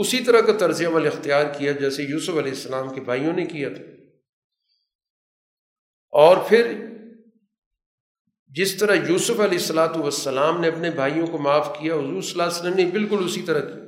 اسی 0.00 0.24
طرح 0.24 0.40
کا 0.40 0.52
طرز 0.52 0.82
عمل 0.86 1.06
اختیار 1.06 1.44
کیا 1.58 1.72
جیسے 1.72 2.02
یوسف 2.02 2.28
علیہ 2.28 2.52
السلام 2.52 2.94
کے 2.94 3.00
بھائیوں 3.00 3.32
نے 3.32 3.46
کیا 3.46 3.68
تھا۔ 3.68 3.82
اور 6.10 6.36
پھر 6.48 6.84
جس 8.46 8.76
طرح 8.76 8.94
یوسف 9.08 9.30
علیہ 9.30 9.58
السلاۃ 9.58 9.96
والسلام 9.96 10.60
نے 10.60 10.68
اپنے 10.68 10.90
بھائیوں 10.90 11.26
کو 11.26 11.38
معاف 11.38 11.78
کیا، 11.80 11.94
حضور 11.94 12.22
صلی 12.22 12.32
اللہ 12.32 12.42
علیہ 12.42 12.60
وسلم 12.60 12.74
نے 12.74 12.84
بالکل 12.84 13.24
اسی 13.24 13.42
طرح 13.42 13.60
کی۔ 13.60 13.80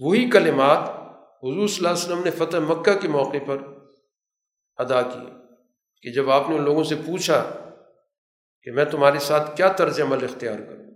وہی 0.00 0.30
کلمات 0.30 0.78
حضور 1.42 1.66
صلی 1.66 1.86
اللہ 1.86 1.88
علیہ 1.88 2.04
وسلم 2.04 2.24
نے 2.24 2.30
فتح 2.30 2.56
مکہ 2.56 2.94
کے 2.94 3.08
موقع 3.08 3.36
پر 3.46 3.58
ادا 4.76 5.02
کیے 5.02 5.30
کہ 6.02 6.12
جب 6.12 6.30
آپ 6.30 6.50
نے 6.50 6.56
ان 6.56 6.64
لوگوں 6.64 6.84
سے 6.84 6.94
پوچھا 6.94 7.50
کہ 8.62 8.72
میں 8.72 8.84
تمہارے 8.84 9.18
ساتھ 9.18 9.56
کیا 9.56 9.68
طرز 9.68 10.00
عمل 10.00 10.24
اختیار 10.24 10.58
کروں۔ 10.58 10.89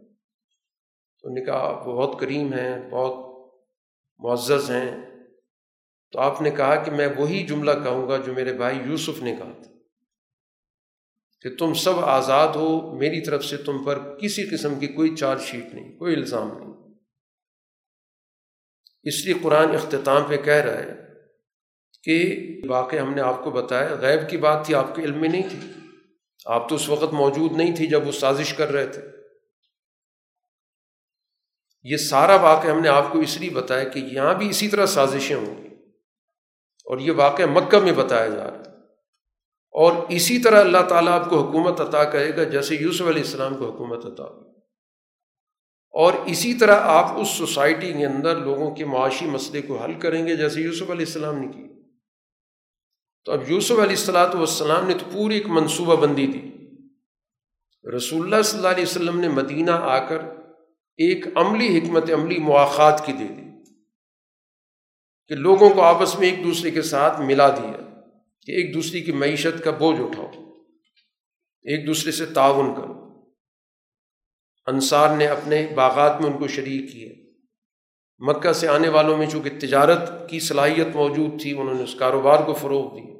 تو 1.24 1.30
نے 1.30 1.44
کہا، 1.44 1.59
آپ 1.59 1.84
بہت 1.84 2.20
کریم 2.20 2.52
ہیں، 2.52 2.90
بہت 2.90 3.34
معزز 4.18 4.70
ہیں۔ 4.70 5.06
تو 6.12 6.20
آپ 6.20 6.42
نے 6.42 6.51
کہا 6.51 6.82
کہ 6.82 6.90
میں 6.90 7.09
وہی 7.16 7.46
جملہ 7.46 7.70
کہوں 7.84 8.09
گا 8.09 8.16
جو 8.16 8.32
میرے 8.32 8.52
بھائی 8.52 8.78
یوسف 8.86 9.22
نے 9.22 9.36
کہا 9.36 9.52
تھا 9.62 9.70
کہ 11.40 11.56
تم 11.56 11.74
سب 11.74 11.98
آزاد 11.98 12.48
ہو، 12.48 12.96
میری 12.98 13.20
طرف 13.20 13.44
سے 13.44 13.56
تم 13.56 13.84
پر 13.84 14.18
کسی 14.18 14.42
قسم 14.42 14.78
کی 14.78 14.86
کوئی 14.86 15.16
چارج 15.16 15.40
شیٹ 15.40 15.74
نہیں، 15.74 15.98
کوئی 15.98 16.14
الزام 16.14 16.59
نہیں۔ 16.59 16.94
اس 19.02 19.24
لیے 19.24 19.34
قرآن 19.42 19.74
اختتام 19.74 20.22
پہ 20.28 20.36
کہہ 20.36 20.52
رہا 20.52 20.78
ہے 20.78 20.94
کہ 22.02 22.40
واقع 22.68 22.96
ہم 22.96 23.14
نے 23.14 23.20
آپ 23.20 23.44
کو 23.44 23.51
بتایا، 23.51 23.94
غیب 23.94 24.30
کی 24.30 24.36
بات 24.36 24.66
تھی، 24.66 24.74
آپ 24.74 24.94
کے 24.94 25.02
علم 25.02 25.20
میں 25.20 25.28
نہیں 25.28 25.48
تھی۔ 25.48 25.59
آپ 26.46 26.68
تو 26.68 26.74
اس 26.74 26.88
وقت 26.88 27.12
موجود 27.12 27.52
نہیں 27.52 27.76
تھی 27.76 27.86
جب 27.86 28.06
وہ 28.06 28.12
سازش 28.12 28.55
کر 28.55 28.72
رہے 28.72 28.86
تھے۔ 28.86 29.14
یہ 31.85 31.97
سارا 31.97 32.35
واقعہ 32.36 32.70
ہم 32.70 32.81
نے 32.81 32.89
آپ 32.89 33.12
کو 33.12 33.19
اس 33.19 33.36
لیے 33.36 33.51
بتایا 33.51 33.85
کہ 33.85 33.98
یہاں 33.98 34.35
بھی 34.35 34.51
اسی 34.51 34.69
طرح 34.69 34.86
سازشیں 34.86 35.36
ہوں 35.36 35.62
گی۔ 35.62 35.69
اور 36.85 36.98
یہ 36.98 37.12
واقعہ 37.12 37.47
مکہ 37.47 37.78
میں 37.78 37.93
بتایا 37.93 38.28
جا 38.28 38.51
رہا 38.51 38.59
ہے۔ 38.59 38.74
اور 39.70 39.93
اسی 40.09 40.39
طرح 40.39 40.61
اللہ 40.61 40.78
تعالیٰ 40.89 41.12
آپ 41.12 41.31
کو 41.31 41.48
حکومت 41.48 41.81
عطا 41.81 42.05
کرے 42.05 42.36
گا، 42.36 42.43
جیسے 42.43 42.74
یوسف 42.74 43.02
علیہ 43.02 43.23
السلام 43.23 43.55
کو 43.55 43.70
حکومت 43.70 44.06
عطا 44.06 44.24
اور 45.90 46.12
اسی 46.27 46.55
طرح 46.55 46.77
آپ 46.81 47.20
اس 47.20 47.28
سوسائٹی 47.28 47.93
کے 47.93 48.06
اندر 48.06 48.36
لوگوں 48.36 48.74
کے 48.74 48.85
معاشی 48.85 49.27
مسئلے 49.27 49.62
کو 49.62 49.77
حل 49.77 49.93
کریں 50.01 50.27
گے، 50.27 50.36
جیسے 50.36 50.61
یوسف 50.61 50.90
علیہ 50.90 51.06
السلام 51.06 51.39
نے 51.39 51.48
کی۔ 51.48 51.69
تو 53.24 53.32
اب 53.32 53.51
یوسف 53.51 53.73
علیہ 53.73 53.82
السلاۃ 53.82 54.35
والسلام 54.35 54.86
نے 54.86 54.94
تو 54.94 55.06
پوری 55.12 55.35
ایک 55.35 55.47
منصوبہ 55.47 55.97
بندی 55.97 56.27
دی۔ 56.27 56.51
رسول 57.97 58.23
اللہ 58.24 58.43
صلی 58.43 58.59
اللہ 58.59 58.69
علیہ 58.69 58.82
وسلم 58.82 59.20
نے 59.20 59.28
مدینہ 59.28 59.70
آ 59.70 60.09
کر 60.09 60.19
ایک 60.99 61.27
عملی 61.35 61.79
حکمت، 61.79 62.11
عملی 62.11 62.39
مواقع 62.39 62.97
کی 63.07 63.12
دے 63.12 63.27
دی 63.29 63.43
کہ 65.29 65.35
لوگوں 65.35 65.71
کو 65.71 65.83
آپس 65.83 66.19
میں 66.19 66.31
ایک 66.31 66.45
دوسرے 66.45 66.71
کے 66.71 66.83
ساتھ 66.83 67.21
ملا 67.21 67.49
دیا 67.49 67.73
کہ 68.47 68.53
ایک 68.53 68.75
دوسرے 68.75 69.01
کی 69.01 69.12
معیشت 69.12 69.65
کا 69.65 69.71
بوجھ 69.71 70.01
اٹھاؤ، 70.01 70.31
ایک 71.65 71.87
دوسرے 71.87 72.12
سے 72.12 72.27
تعاون 72.27 72.75
کرو۔ 72.75 72.95
انصار 74.66 75.16
نے 75.16 75.27
اپنے 75.27 75.66
باغات 75.75 76.21
میں 76.21 76.31
ان 76.31 76.39
کو 76.39 76.47
شریک 76.47 76.93
کیے 76.93 77.15
مکہ 78.19 78.53
سے 78.53 78.69
آنے 78.69 78.89
والوں 78.89 79.16
میں 79.16 79.27
چونکہ 79.27 79.51
تجارت 79.59 80.31
کی 80.31 80.41
صلاحیت 80.41 80.87
موجود 80.95 81.41
تھی، 81.41 81.59
انہوں 81.59 81.75
نے 81.75 81.83
اس 81.83 81.95
کاروبار 81.95 82.45
کو 82.47 82.55
فروغ 82.55 82.95
دی 82.97 83.12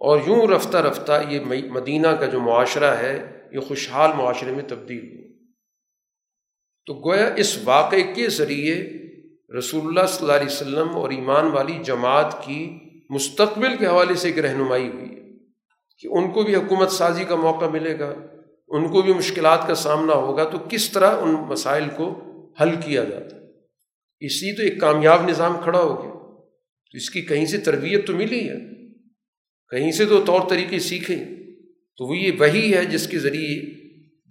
اور 0.00 0.20
یوں 0.26 0.46
رفتہ 0.46 0.76
رفتہ 0.76 1.22
یہ 1.28 1.40
مدینہ 1.70 2.08
کا 2.08 2.26
جو 2.26 2.40
معاشرہ 2.40 2.94
ہے، 2.96 3.42
یہ 3.52 3.60
خوشحال 3.60 4.10
معاشرے 4.16 4.52
میں 4.52 4.64
تبدیل 4.68 5.04
ہوا۔ 5.12 5.31
تو 6.86 6.94
گویا 6.94 7.34
اس 7.36 7.58
واقعے 7.64 8.02
کے 8.02 8.28
ذریعے 8.28 8.88
رسول 9.58 9.86
اللہ 9.86 10.06
صلی 10.08 10.18
اللہ 10.20 10.32
علیہ 10.32 10.46
وسلم 10.46 10.88
اور 10.88 11.10
ایمان 11.10 11.46
والی 11.46 11.78
جماعت 11.84 12.44
کی 12.44 12.70
مستقبل 13.10 13.76
کے 13.76 13.86
حوالے 13.86 14.14
سے 14.14 14.28
ایک 14.28 14.38
رہنمائی 14.38 14.88
ہوئی 14.88 15.10
ہے 15.10 15.22
کہ 15.98 16.08
ان 16.10 16.30
کو 16.30 16.42
بھی 16.42 16.56
حکومت 16.56 16.90
سازی 16.90 17.24
کا 17.24 17.36
موقع 17.36 17.64
ملے 17.64 17.98
گا، 17.98 18.14
ان 18.68 18.88
کو 18.88 19.02
بھی 19.02 19.12
مشکلات 19.12 19.66
کا 19.66 19.74
سامنا 19.74 20.12
ہوگا، 20.12 20.44
تو 20.44 20.58
کس 20.68 20.90
طرح 20.90 21.16
ان 21.16 21.32
مسائل 21.32 21.84
کو 21.96 22.22
حل 22.60 22.70
کیا 22.84 23.04
جاتا؟ 23.04 23.36
ہے 23.36 23.42
اس 24.20 24.42
لیے 24.42 24.56
تو 24.56 24.62
ایک 24.62 24.80
کامیاب 24.80 25.28
نظام 25.28 25.56
کھڑا 25.62 25.78
ہو 25.78 26.02
گیا۔ 26.02 26.12
تو 26.90 26.96
اس 26.96 27.10
کی 27.10 27.22
کہیں 27.22 27.46
سے 27.46 27.58
تربیت 27.58 28.06
تو 28.06 28.16
ملی 28.16 28.48
ہے، 28.48 28.58
کہیں 29.70 29.92
سے 29.92 30.04
تو 30.04 30.24
طور 30.24 30.40
طریقے 30.48 30.78
سیکھیں 30.78 31.24
تو 31.96 32.06
وہ 32.06 32.16
یہ 32.16 32.32
وہی 32.38 32.74
ہے 32.74 32.84
جس 32.84 33.08
کے 33.08 33.18
ذریعے 33.18 33.60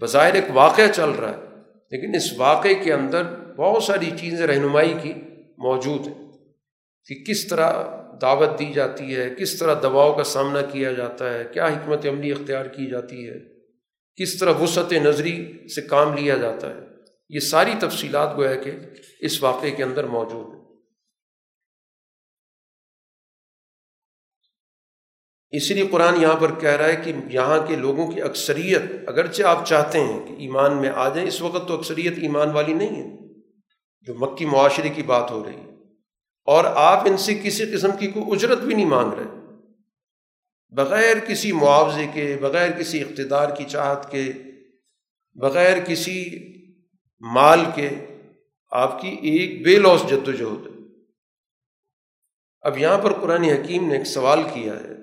بظاہر 0.01 0.33
ایک 0.33 0.45
واقعہ 0.53 0.87
چل 0.95 1.09
رہا 1.09 1.29
ہے۔ 1.29 1.50
لیکن 1.91 2.15
اس 2.15 2.34
واقعے 2.38 2.73
کے 2.73 2.93
اندر 2.93 3.23
بہت 3.57 3.84
ساری 3.84 4.09
چیزیں 4.19 4.47
رہنمائی 4.47 4.93
کی 5.01 5.13
موجود 5.57 6.07
ہیں 6.07 6.27
کہ 7.05 7.23
کس 7.23 7.47
طرح 7.47 7.84
دعوت 8.22 8.59
دی 8.59 8.73
جاتی 8.73 9.15
ہے، 9.15 9.30
کس 9.38 9.59
طرح 9.59 9.73
دباؤ 9.73 10.13
کا 10.13 10.23
سامنا 10.23 10.61
کیا 10.61 10.91
جاتا 10.91 11.34
ہے، 11.34 11.43
کیا 11.53 11.68
حکمت 11.68 12.05
عملی 12.05 12.31
اختیار 12.31 12.65
کی 12.65 12.89
جاتی 12.89 13.30
ہے، 13.30 13.35
کس 14.15 14.39
طرح 14.39 14.53
وسعت 14.53 14.93
نظری 14.93 15.68
سے 15.76 15.81
کام 15.81 16.13
لیا 16.13 16.38
جاتا 16.38 16.69
ہے۔ 16.69 16.80
یہ 17.30 17.39
ساری 17.39 17.72
تفصیلات 17.80 18.38
گویا 18.38 18.55
کہ 18.55 18.72
اس 19.19 19.43
واقعے 19.43 19.72
کے 19.72 19.84
اندر 19.84 20.03
موجود 20.03 20.53
ہیں۔ 20.53 20.60
اسی 25.51 25.73
لیے 25.73 25.87
قرآن 25.91 26.21
یہاں 26.21 26.35
پر 26.35 26.59
کہہ 26.59 26.69
رہا 26.69 26.85
ہے 26.85 26.95
کہ 26.95 27.13
یہاں 27.29 27.67
کے 27.67 27.75
لوگوں 27.75 28.11
کی 28.11 28.21
اکثریت، 28.21 28.81
اگرچہ 29.07 29.43
آپ 29.43 29.65
چاہتے 29.65 29.99
ہیں 29.99 30.27
کہ 30.27 30.33
ایمان 30.33 30.77
میں 30.77 30.89
آ 30.89 31.09
جائیں، 31.09 31.27
اس 31.27 31.41
وقت 31.41 31.67
تو 31.67 31.77
اکثریت 31.77 32.13
ایمان 32.21 32.49
والی 32.49 32.73
نہیں 32.73 33.03
ہے 33.03 33.17
جو 34.01 34.13
مکی 34.15 34.45
معاشرے 34.45 34.89
کی 34.89 35.03
بات 35.03 35.31
ہو 35.31 35.43
رہی 35.43 35.55
ہے۔ 35.55 35.71
اور 36.45 36.65
آپ 36.65 36.99
ان 37.05 37.17
سے 37.17 37.35
کسی 37.35 37.65
قسم 37.65 37.91
کی 37.99 38.07
کوئی 38.07 38.25
اجرت 38.31 38.57
بھی 38.57 38.75
نہیں 38.75 38.85
مانگ 38.85 39.13
رہے۔ 39.13 39.57
بغیر 40.69 41.19
کسی 41.19 41.51
معاوضے 41.51 42.07
کے، 42.13 42.37
بغیر 42.41 42.71
کسی 42.71 43.01
اقتدار 43.01 43.55
کی 43.55 43.63
چاہت 43.63 44.11
کے، 44.11 44.31
بغیر 45.33 45.77
کسی 45.83 46.25
مال 47.19 47.59
کے 47.75 47.89
آپ 48.71 49.01
کی 49.01 49.07
ایک 49.07 49.65
بے 49.65 49.75
لوس 49.75 50.01
جد 50.09 50.27
و 50.27 50.31
جہد 50.31 50.67
ہے 50.67 50.71
اب 52.61 52.77
یہاں 52.77 52.97
پر 52.97 53.13
قرآن 53.13 53.43
حکیم 53.43 53.87
نے 53.87 53.97
ایک 53.97 54.07
سوال 54.07 54.39
کیا 54.53 54.73
ہے۔ 54.73 55.00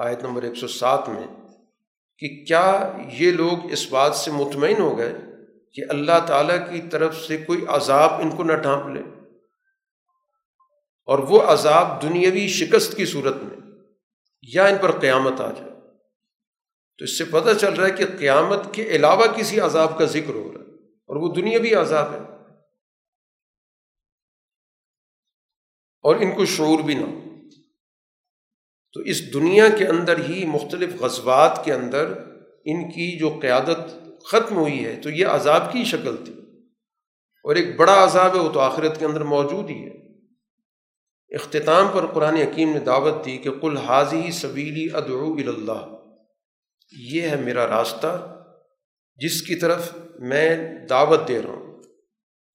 آیت 0.00 0.22
نمبر 0.22 0.42
ایک 0.42 0.56
سو 0.56 0.68
سات 0.68 1.08
میں 1.08 1.26
کہ 2.18 2.44
کیا 2.44 2.92
یہ 3.12 3.32
لوگ 3.32 3.72
اس 3.72 3.92
بات 3.92 4.16
سے 4.16 4.30
مطمئن 4.30 4.80
ہو 4.80 4.98
گئے 4.98 5.12
کہ 5.74 5.82
اللہ 5.88 6.26
تعالیٰ 6.26 6.58
کی 6.70 6.80
طرف 6.90 7.16
سے 7.16 7.36
کوئی 7.36 7.66
عذاب 7.68 8.12
ان 8.12 8.36
کو 8.36 8.44
نہ 8.44 8.52
ڈھانپ 8.52 8.86
لے؟ 8.86 9.00
اور 11.08 11.18
وہ 11.18 11.42
عذاب 11.42 12.02
دنیاوی 12.02 12.48
شکست 12.48 12.96
کی 12.96 13.04
صورت 13.04 13.36
میں، 13.36 13.56
یا 14.42 14.66
ان 14.66 14.78
پر 14.82 14.98
قیامت 15.00 15.40
آ 15.40 15.50
جائے؟ 15.50 15.70
تو 16.98 17.04
اس 17.04 17.18
سے 17.18 17.24
پتہ 17.24 17.58
چل 17.60 17.72
رہا 17.72 17.86
ہے 17.86 17.92
کہ 17.92 18.04
قیامت 18.18 18.60
کے 18.72 18.82
علاوہ 18.82 19.26
کسی 19.26 19.60
عذاب 19.60 19.98
کا 19.98 20.04
ذکر 20.04 20.34
ہو 20.34 20.52
رہا 20.52 20.60
ہے، 20.60 20.74
اور 21.08 21.16
وہ 21.16 21.34
دنیاوی 21.34 21.74
عذاب 21.74 22.12
ہے۔ 22.12 22.18
اور 26.04 26.16
ان 26.16 26.32
کو 26.34 26.44
شعور 26.44 26.80
بھی 26.80 26.94
نہ 26.94 27.06
ہو۔ 27.06 27.29
تو 28.92 29.00
اس 29.00 29.34
دنیا 29.34 29.68
کے 29.68 29.86
اندر 29.86 30.24
ہی 30.28 30.46
مختلف 30.46 31.00
غزبات 31.00 31.64
کے 31.64 31.72
اندر 31.72 32.06
ان 32.64 32.88
کی 32.88 33.18
جو 33.18 33.38
قیادت 33.42 34.08
ختم 34.24 34.56
ہوئی 34.56 34.84
ہے، 34.84 35.00
تو 35.02 35.10
یہ 35.10 35.26
عذاب 35.26 35.72
کی 35.72 35.84
شکل 35.84 36.16
تھی۔ 36.24 36.32
اور 37.44 37.56
ایک 37.56 37.76
بڑا 37.76 38.04
عذاب 38.04 38.34
ہے، 38.34 38.40
وہ 38.40 38.52
تو 38.52 38.60
آخرت 38.60 38.98
کے 38.98 39.04
اندر 39.04 39.24
موجود 39.24 39.70
ہی 39.70 39.84
ہے۔ 39.84 40.00
اختتام 41.34 41.88
پر 41.92 42.06
قرآن 42.06 42.34
حکیم 42.34 42.72
نے 42.72 42.78
دعوت 42.78 43.24
دی 43.24 43.38
کہ 43.38 43.50
کل 43.50 43.76
حاضی 43.76 44.30
سبیلی 44.30 44.88
ادعو 44.94 45.34
اللہ 45.34 45.86
یہ 46.98 47.22
ہے 47.22 47.36
میرا 47.36 47.66
راستہ، 47.66 48.36
جس 49.16 49.42
کی 49.42 49.54
طرف 49.54 49.96
میں 50.18 50.78
دعوت 50.88 51.28
دے 51.28 51.42
رہا 51.42 51.50
ہوں۔ 51.50 51.82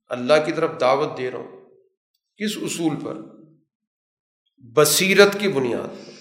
اللہ 0.10 0.34
کی 0.46 0.52
طرف 0.52 0.72
دعوت 0.80 1.18
دے 1.18 1.32
رہا 1.32 1.40
ہوں۔ 1.40 1.66
کس 2.38 2.58
اصول 2.58 2.96
پر؟ 3.04 3.18
بصیرت 4.58 5.40
کی 5.40 5.48
بنیاد۔ 5.48 6.15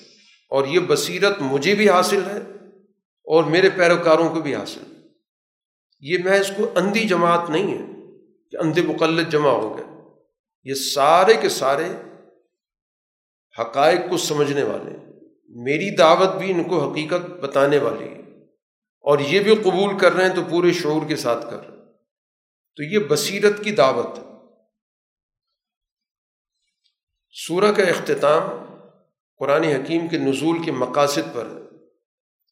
اور 0.54 0.66
یہ 0.66 0.80
بصیرت 0.80 1.36
مجھے 1.40 1.74
بھی 1.74 1.90
حاصل 1.90 2.30
ہے 2.30 2.38
اور 3.24 3.44
میرے 3.44 3.70
پیروکاروں 3.70 4.28
کو 4.28 4.40
بھی 4.40 4.54
حاصل 4.54 5.08
یہ 6.00 6.18
میں 6.24 6.40
اس 6.40 6.52
کو 6.56 6.70
اندھی 6.76 7.08
جماعت 7.08 7.50
نہیں 7.50 7.74
ہے 7.74 7.86
کہ 8.50 8.56
اندھے 8.56 8.82
مقلد 8.82 9.30
جمع 9.30 9.50
ہو 9.50 9.76
گئے۔ 9.76 9.84
یہ 10.64 10.74
سارے 10.74 11.34
کے 11.34 11.48
سارے 11.48 11.84
حقائق 13.60 14.00
کو 14.10 14.16
سمجھنے 14.16 14.62
والے 14.62 14.90
میری 15.48 15.96
دعوت 15.96 16.28
بھی 16.38 16.52
ان 16.52 16.64
کو 16.64 16.90
حقیقت 16.90 17.30
بتانے 17.30 17.78
والی 17.78 18.08
ہے۔ 18.08 18.20
اور 19.00 19.18
یہ 19.18 19.40
بھی 19.40 19.56
قبول 19.56 19.98
کر 19.98 20.12
رہے 20.12 20.28
ہیں 20.28 20.34
تو 20.34 20.42
پورے 20.50 20.72
شعور 20.72 21.08
کے 21.08 21.16
ساتھ 21.16 21.50
کر 21.50 21.68
رہے 21.68 21.76
ہیں۔ 21.76 21.84
تو 22.76 22.82
یہ 22.82 22.98
بصیرت 22.98 23.64
کی 23.64 23.70
دعوت 23.72 24.18
ہے۔ 24.18 24.24
سورہ 27.30 27.72
کا 27.72 27.82
اختتام 27.82 28.63
قرآن 29.38 29.64
حکیم 29.64 30.08
کے 30.08 30.18
نزول 30.18 30.62
کے 30.64 30.72
مقاصد 30.72 31.34
پر 31.34 31.48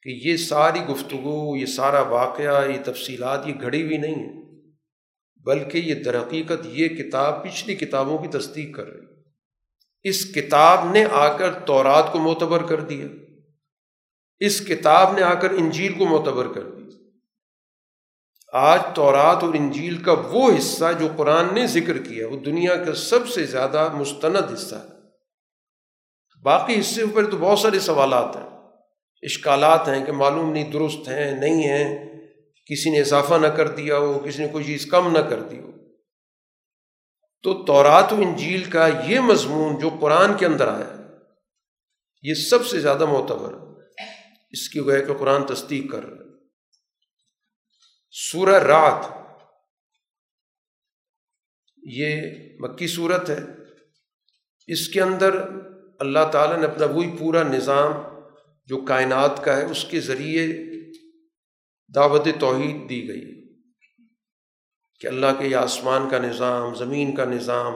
کہ 0.03 0.09
یہ 0.09 0.37
ساری 0.37 0.81
گفتگو، 0.81 1.57
یہ 1.57 1.67
سارا 1.67 2.01
واقعہ، 2.01 2.69
یہ 2.69 2.79
تفصیلات، 2.85 3.47
یہ 3.47 3.55
گھڑی 3.61 3.83
ہوئی 3.83 3.97
نہیں 3.97 4.15
ہے، 4.15 4.43
بلکہ 5.45 5.79
یہ 5.79 5.95
درحقیقت 5.95 6.67
یہ 6.67 6.89
کتاب 6.89 7.45
پچھلی 7.45 7.75
کتابوں 7.75 8.19
کی 8.19 8.29
تصدیق 8.29 8.77
کر 8.77 8.87
رہی 8.87 9.03
اس 10.03 10.35
کتاب 10.35 10.91
نے 10.93 11.05
آ 11.05 11.37
کر 11.37 11.53
تورات 11.53 12.13
کو 12.13 12.19
معتبر 12.19 12.63
کر 12.63 12.81
دیا۔ 12.81 13.07
اس 14.39 14.61
کتاب 14.61 15.15
نے 15.15 15.23
آ 15.23 15.35
کر 15.35 15.51
انجیل 15.51 15.93
کو 15.93 16.07
معتبر 16.07 16.49
کر 16.49 16.63
دیا۔ 16.63 16.89
آج 18.53 18.81
تورات 18.95 19.43
اور 19.43 19.55
انجیل 19.55 19.97
کا 19.97 20.13
وہ 20.13 20.51
حصہ 20.59 20.85
جو 21.01 21.09
قرآن 21.17 21.55
نے 21.55 21.67
ذکر 21.67 21.99
کیا، 21.99 22.29
وہ 22.29 22.37
دنیا 22.37 22.85
کا 22.85 22.95
سب 22.95 23.29
سے 23.29 23.45
زیادہ 23.45 23.89
مستند 23.95 24.53
حصہ 24.55 24.75
ہے۔ 24.75 24.92
باقی 26.43 26.81
حصے 26.81 27.03
پر 27.15 27.31
تو 27.31 27.37
بہت 27.37 27.59
سارے 27.59 27.81
سوالات 27.81 28.37
ہیں۔ 28.37 28.47
اشکالات 29.23 29.89
ہیں 29.89 30.07
کہ 30.07 30.13
معلوم 30.13 30.53
نہیں، 30.53 30.73
درست 30.73 31.09
ہیں، 31.09 31.33
نہیں 31.33 31.63
ہیں۔ 31.63 32.13
کسی 32.67 32.91
نے 32.91 33.01
اضافہ 33.01 33.35
نہ 33.35 33.47
کر 33.47 33.69
دیا 33.69 33.97
ہو، 33.97 34.19
کسی 34.19 34.43
نے 34.43 34.49
کوئی 34.49 34.65
چیز 34.65 34.87
کم 34.87 35.13
نہ 35.13 35.19
کر 35.19 35.43
دی 35.43 35.59
ہو۔ 35.59 35.73
تو 37.43 37.65
تورات 37.65 38.13
و 38.13 38.17
انجیل 38.17 38.65
کا 38.65 38.89
یہ 39.07 39.21
مضمون 39.21 39.79
جو 39.79 39.91
قرآن 40.01 40.37
کے 40.39 40.47
اندر 40.47 40.69
آیا 40.69 40.97
یہ 42.23 42.35
سب 42.35 42.67
سے 42.67 42.81
زیادہ 42.81 43.07
معتبر 43.07 43.55
اس 44.51 44.69
کی 44.69 44.81
وجہ 44.81 45.05
کہ 45.05 45.15
قرآن 45.15 45.47
تصدیق 45.47 45.93
کر 45.93 46.05
رہا 46.05 46.17
ہے۔ 46.17 46.31
سورہ 48.11 48.63
رات 48.63 49.07
یہ 51.77 52.23
مکی 52.59 52.87
صورت 52.87 53.31
ہے۔ 53.31 53.39
اس 54.67 54.89
کے 54.89 55.01
اندر 55.01 55.49
اللہ 56.03 56.31
تعالیٰ 56.33 56.59
نے 56.59 56.65
اپنا 56.65 56.87
وہی 56.87 57.17
پورا 57.19 57.43
نظام 57.43 57.93
جو 58.67 58.81
کائنات 58.81 59.45
کا 59.45 59.57
ہے، 59.57 59.65
اس 59.65 59.85
کے 59.85 60.01
ذریعے 60.01 60.47
دعوت 61.95 62.29
توحید 62.41 62.91
دی 62.91 63.09
گئی 63.09 63.55
کہ 65.01 65.07
اللہ 65.07 65.27
کے 65.39 65.55
آسمان 65.55 66.09
کا 66.09 66.19
نظام، 66.19 66.75
زمین 66.75 67.15
کا 67.15 67.25
نظام، 67.25 67.75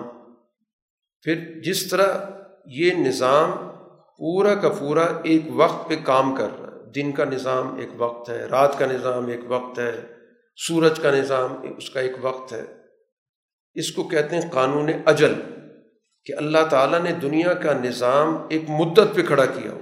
پھر 1.22 1.60
جس 1.62 1.90
طرح 1.90 2.18
یہ 2.66 2.92
نظام 2.92 3.50
پورا 4.18 4.54
کا 4.54 4.68
پورا 4.68 5.06
ایک 5.24 5.42
وقت 5.48 5.88
پہ 5.88 5.96
کام 6.04 6.36
کر 6.36 6.48
رہا 6.58 6.76
ہے۔ 6.76 6.92
دن 6.92 7.12
کا 7.12 7.24
نظام 7.24 7.76
ایک 7.76 7.90
وقت 7.96 8.30
ہے، 8.30 8.44
رات 8.44 8.78
کا 8.78 8.86
نظام 8.86 9.26
ایک 9.26 9.40
وقت 9.48 9.78
ہے، 9.78 10.00
سورج 10.56 11.00
کا 11.00 11.10
نظام 11.10 11.56
اس 11.78 11.90
کا 11.90 12.00
ایک 12.00 12.12
وقت 12.20 12.52
ہے۔ 12.52 12.64
اس 13.74 13.92
کو 13.92 14.08
کہتے 14.08 14.36
ہیں 14.36 14.50
قانون 14.50 14.90
اجل۔ 15.06 15.32
کہ 16.26 16.34
اللہ 16.36 16.58
تعالیٰ 16.70 17.00
نے 17.00 17.12
دنیا 17.12 17.54
کا 17.54 17.72
نظام 17.72 18.46
ایک 18.50 18.70
مدت 18.70 19.14
پہ 19.14 19.22
کھڑا 19.22 19.46
کیا 19.46 19.70
ہوا 19.70 19.80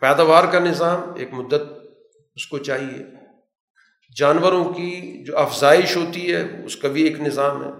پیداوار 0.00 0.52
کا 0.52 0.58
نظام 0.58 1.12
ایک 1.16 1.32
مدت 1.32 1.62
اس 2.34 2.46
کو 2.46 2.58
چاہیے۔ 2.58 3.04
جانوروں 4.16 4.64
کی 4.64 5.24
جو 5.24 5.38
افزائش 5.38 5.96
ہوتی 5.96 6.34
ہے، 6.34 6.64
اس 6.64 6.76
کا 6.76 6.88
بھی 6.88 7.02
ایک 7.02 7.20
نظام 7.20 7.64
ہے۔ 7.64 7.70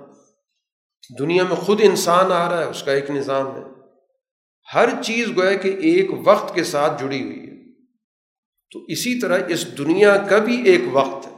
دنیا 1.19 1.43
میں 1.43 1.57
خود 1.57 1.81
انسان 1.83 2.33
آ 2.33 2.51
رہا 2.51 2.59
ہے، 2.59 2.65
اس 2.65 2.83
کا 2.83 2.93
ایک 2.93 3.11
نظام 3.11 3.57
ہے۔ 3.57 3.63
ہر 4.75 5.03
چیز 5.03 5.29
گویا 5.37 5.55
کہ 5.55 5.69
ایک 5.69 6.11
وقت 6.25 6.55
کے 6.55 6.65
ساتھ 6.65 7.03
جڑی 7.03 7.23
ہوئی 7.23 7.41
ہے۔ 7.41 7.75
تو 8.73 8.85
اسی 8.89 9.21
طرح 9.21 9.39
اس 9.49 9.79
دنیا 9.79 10.17
کا 10.17 10.39
بھی 10.39 10.63
ایک 10.63 10.81
وقت 10.93 11.27
ہے۔ 11.27 11.33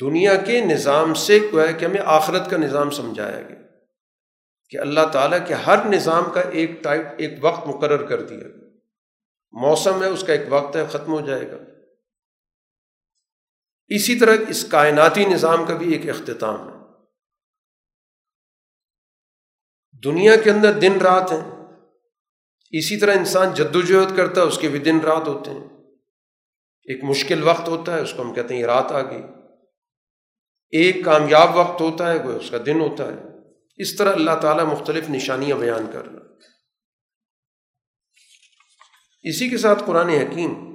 دنیا 0.00 0.34
کے 0.34 0.60
نظام 0.60 1.14
سے 1.14 1.38
گویا 1.52 1.70
کہ 1.70 1.84
ہمیں 1.84 2.02
آخرت 2.04 2.50
کا 2.50 2.56
نظام 2.56 2.90
سمجھایا 2.90 3.42
گیا۔ 3.42 3.67
کہ 4.68 4.76
اللہ 4.76 5.00
تعالیٰ 5.12 5.46
کے 5.46 5.54
ہر 5.54 5.84
نظام 5.84 6.24
کا 6.34 6.40
ایک 6.40 6.70
ٹائپ، 6.82 7.06
ایک 7.18 7.32
وقت 7.40 7.66
مقرر 7.66 8.06
کر 8.06 8.22
دیا۔ 8.22 8.46
موسم 9.52 10.02
ہے، 10.02 10.08
اس 10.08 10.24
کا 10.26 10.32
ایک 10.32 10.46
وقت 10.48 10.76
ہے، 10.76 10.84
ختم 10.90 11.12
ہو 11.12 11.20
جائے 11.20 11.50
گا۔ 11.50 11.56
اسی 13.88 14.18
طرح 14.18 14.36
اس 14.48 14.64
کائناتی 14.64 15.26
نظام 15.26 15.66
کا 15.66 15.74
بھی 15.74 15.92
ایک 15.92 16.08
اختتام 16.08 16.68
ہے۔ 16.68 16.74
دنیا 20.04 20.36
کے 20.36 20.50
اندر 20.50 20.72
دن 20.72 21.00
رات 21.00 21.32
ہیں۔ 21.32 21.50
اسی 22.70 22.96
طرح 22.96 23.12
انسان 23.12 23.54
جد 23.54 23.76
وجہد 23.76 24.16
کرتا 24.16 24.40
ہے، 24.40 24.46
اس 24.46 24.58
کے 24.58 24.68
بھی 24.68 24.78
دن 24.78 25.00
رات 25.00 25.28
ہوتے 25.28 25.50
ہیں۔ 25.50 25.68
ایک 26.84 27.04
مشکل 27.04 27.42
وقت 27.42 27.68
ہوتا 27.68 27.94
ہے، 27.94 28.00
اس 28.00 28.14
کو 28.16 28.22
ہم 28.22 28.34
کہتے 28.34 28.54
ہیں 28.54 28.60
یہ 28.60 28.66
رات 28.66 28.92
آ 28.92 29.02
گئی۔ 29.02 29.22
ایک 30.70 31.04
کامیاب 31.04 31.56
وقت 31.56 31.80
ہوتا 31.80 32.12
ہے 32.12 32.18
کوئی 32.18 32.36
اس 32.36 32.50
کا 32.50 32.58
دن 32.66 32.80
ہوتا 32.80 33.04
ہے۔ 33.04 33.27
اس 33.78 33.96
طرح 33.96 34.12
اللہ 34.12 34.40
تعالیٰ 34.42 34.64
مختلف 34.64 35.10
نشانیاں 35.10 35.56
بیان 35.56 35.86
کر 35.92 36.04
رہا 36.04 36.24
اسی 39.22 39.48
کے 39.48 39.58
ساتھ 39.58 39.82
قرآن 39.86 40.08
حکیم 40.08 40.68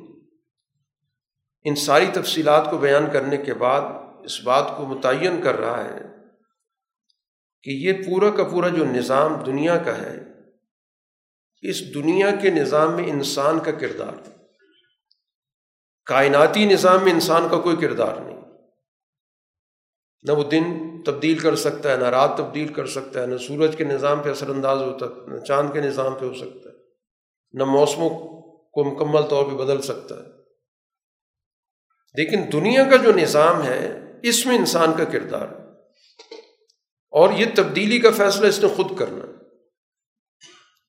ان 1.64 1.76
ساری 1.76 2.06
تفصیلات 2.14 2.68
کو 2.72 2.78
بیان 2.78 3.12
کرنے 3.14 3.38
کے 3.38 3.54
بعد 3.54 3.82
اس 4.24 4.42
بات 4.42 4.74
کو 4.78 4.86
متعین 4.86 5.42
کر 5.42 5.56
رہا 5.56 5.84
ہے 5.84 6.00
کہ 7.64 7.70
یہ 7.70 7.94
پورا 7.94 8.30
کا 8.30 8.44
پورا 8.44 8.70
جو 8.70 8.86
نظام 8.86 9.44
دنیا 9.44 9.78
کا 9.78 9.98
ہے، 9.98 10.18
اس 11.62 11.94
دنیا 11.94 12.36
کے 12.42 12.50
نظام 12.50 12.96
میں 12.96 13.04
انسان 13.04 13.60
کا 13.60 13.72
کردار 13.72 14.30
کائناتی 16.06 16.66
نظام 16.66 17.04
میں 17.04 17.12
انسان 17.12 17.50
کا 17.52 17.60
کوئی 17.62 17.76
کردار 17.76 18.16
نہیں۔ 18.16 18.42
نہ 20.24 20.32
وہ 20.32 20.44
دن 20.44 20.93
تبدیل 21.06 21.40
کر 21.40 21.56
سکتا 21.56 21.92
ہے، 21.92 21.98
نہ 21.98 22.04
رات 22.04 22.38
تبدیل 22.38 22.74
کر 22.74 22.86
سکتا 22.88 23.22
ہے، 23.22 23.26
نہ 23.26 23.38
سورج 23.38 23.76
کے 23.78 23.84
نظام 23.84 24.20
پہ 24.24 24.30
اثر 24.30 24.50
انداز 24.50 24.82
ہوتا 24.82 25.06
ہے 25.06 25.40
نہ 25.40 25.40
چاند 25.40 25.74
کے 25.74 25.82
نظام 25.82 26.16
پہ 26.16 26.26
ہو 26.26 26.34
سکتا 26.34 26.70
ہے، 26.70 26.76
نہ 27.54 27.64
موسموں 27.64 28.10
کو 28.50 28.84
مکمل 28.84 29.22
طور 29.22 29.46
پہ 29.46 29.56
بدل 29.56 29.82
سکتا 29.82 30.16
ہے۔ 30.16 30.44
لیکن 32.16 32.40
دنیا 32.54 32.84
کا 32.84 32.96
جو 32.96 33.12
نظام 33.14 33.64
ہے، 33.64 34.12
اس 34.24 34.46
میں 34.46 34.58
انسان 34.58 34.94
کا 34.98 35.04
کردار 35.04 35.48
ہے۔ 35.48 35.64
اور 37.12 37.30
یہ 37.32 37.46
تبدیلی 37.56 38.00
کا 38.00 38.12
فیصلہ 38.12 38.48
اس 38.48 38.60
نے 38.60 38.68
خود 38.76 38.98
کرنا 38.98 39.26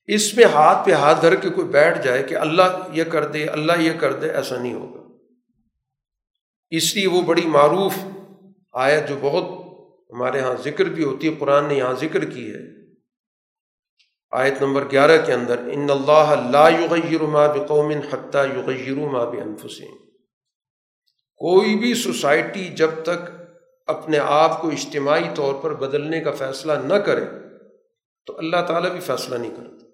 اس 0.07 0.35
میں 0.35 0.45
ہاتھ 0.45 0.87
پہ 0.87 0.93
ہاتھ 0.93 1.23
دھر 1.23 1.35
کے 1.35 1.51
کوئی 1.51 1.67
بیٹھ 1.67 2.03
جائے 2.03 2.23
کہ 2.23 2.35
اللہ 2.35 2.89
یہ 2.93 3.05
کر 3.05 3.27
دے، 3.27 3.47
اللہ 3.47 3.73
یہ 3.79 3.93
کر 4.01 4.13
دے، 4.13 4.31
ایسا 4.31 4.59
نہیں 4.59 4.75
ہوگا۔ 4.75 5.01
اس 6.71 6.97
لیے 6.97 7.09
وہ 7.09 7.23
بڑی 7.23 7.47
معروف 7.47 7.93
آیت 8.73 9.09
جو 9.09 9.17
بہت 9.21 9.64
ہمارے 10.11 10.39
یہاں 10.39 10.55
ذکر 10.65 10.85
بھی 10.85 11.05
ہوتی 11.05 11.29
ہے، 11.29 11.35
قرآن 11.39 11.65
نے 11.65 11.75
یہاں 11.75 11.95
ذکر 11.95 12.25
کی 12.25 12.55
ہے۔ 12.55 12.85
آیت 14.31 14.63
نمبر 14.63 14.91
گیارہ 14.91 15.27
کے 15.27 15.33
اندر، 15.33 15.59
ان 15.59 15.91
اللہ 15.91 16.49
لا 16.51 16.69
یغیر 16.69 17.21
ما 17.21 17.47
بقوم 17.47 17.91
حتیٰ 17.91 18.47
یغیر 18.47 18.95
ما 18.95 19.25
بانفسهم 19.25 19.97
کوئی 21.37 21.77
بھی 21.77 21.95
سوسائٹی 21.95 22.65
جب 22.65 22.91
تک 23.03 23.31
اپنے 23.87 24.19
آپ 24.19 24.61
کو 24.61 24.69
اجتماعی 24.69 25.25
طور 25.35 25.55
پر 25.55 25.75
بدلنے 25.75 26.21
کا 26.21 26.33
فیصلہ 26.33 26.73
نہ 26.73 26.95
کرے، 26.95 27.25
تو 28.27 28.39
اللہ 28.39 28.57
تعالیٰ 28.69 28.91
بھی 28.91 29.01
فیصلہ 29.01 29.35
نہیں 29.35 29.57
کرتا۔ 29.57 29.87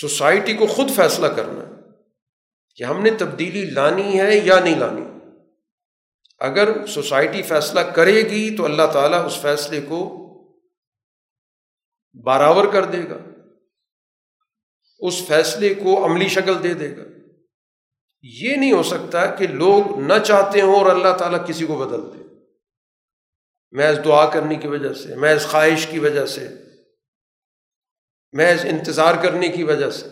سوسائٹی 0.00 0.52
کو 0.52 0.66
خود 0.66 0.90
فیصلہ 0.90 1.26
کرنا 1.26 1.66
ہے 1.66 1.72
کہ 2.76 2.84
ہم 2.84 3.02
نے 3.02 3.10
تبدیلی 3.10 3.70
لانی 3.70 4.20
ہے 4.20 4.36
یا 4.36 4.60
نہیں 4.60 4.78
لانی۔ 4.78 5.19
اگر 6.40 6.86
سوسائٹی 6.86 7.42
فیصلہ 7.42 7.80
کرے 7.80 8.22
گی 8.22 8.56
تو 8.56 8.64
اللہ 8.64 8.82
تعالیٰ 8.92 9.26
اس 9.26 9.40
فیصلے 9.42 9.80
کو 9.80 10.16
برابر 12.24 12.72
کر 12.72 12.84
دے 12.84 13.04
گا۔ 13.10 13.18
اس 14.98 15.26
فیصلے 15.26 15.74
کو 15.74 16.04
عملی 16.04 16.28
شکل 16.28 16.62
دے 16.62 16.74
دے 16.74 16.96
گا۔ 16.96 17.02
یہ 18.22 18.56
نہیں 18.56 18.72
ہو 18.72 18.82
سکتا 18.82 19.26
کہ 19.26 19.46
لوگ 19.46 20.00
نہ 20.00 20.14
چاہتے 20.26 20.60
ہوں 20.60 20.74
اور 20.74 20.86
اللہ 20.86 21.16
تعالیٰ 21.18 21.46
کسی 21.46 21.66
کو 21.66 21.76
بدل 21.76 22.18
دے۔ 22.18 22.24
محض 23.70 24.04
دعا 24.04 24.30
کرنے 24.30 24.54
کی 24.54 24.68
وجہ 24.68 24.92
سے 24.92 25.14
محض 25.14 25.46
خواہش 25.46 25.86
کی 25.86 25.98
وجہ 25.98 26.26
سے 26.26 26.48
محض 28.32 28.64
انتظار 28.64 29.14
کرنے 29.22 29.48
کی 29.48 29.62
وجہ 29.62 29.90
سے 29.90 30.06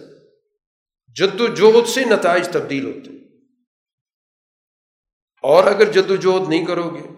جد 1.14 1.40
و 1.40 1.46
جہد 1.46 1.88
سے 1.88 2.04
نتائج 2.04 2.48
تبدیل 2.48 2.84
ہوتے۔ 2.86 3.10
ہیں 3.10 3.17
اور 5.42 5.64
اگر 5.64 5.92
جد 5.92 6.10
وجہد 6.10 6.48
نہیں 6.48 6.66
کرو 6.66 6.90
گے، 6.90 7.08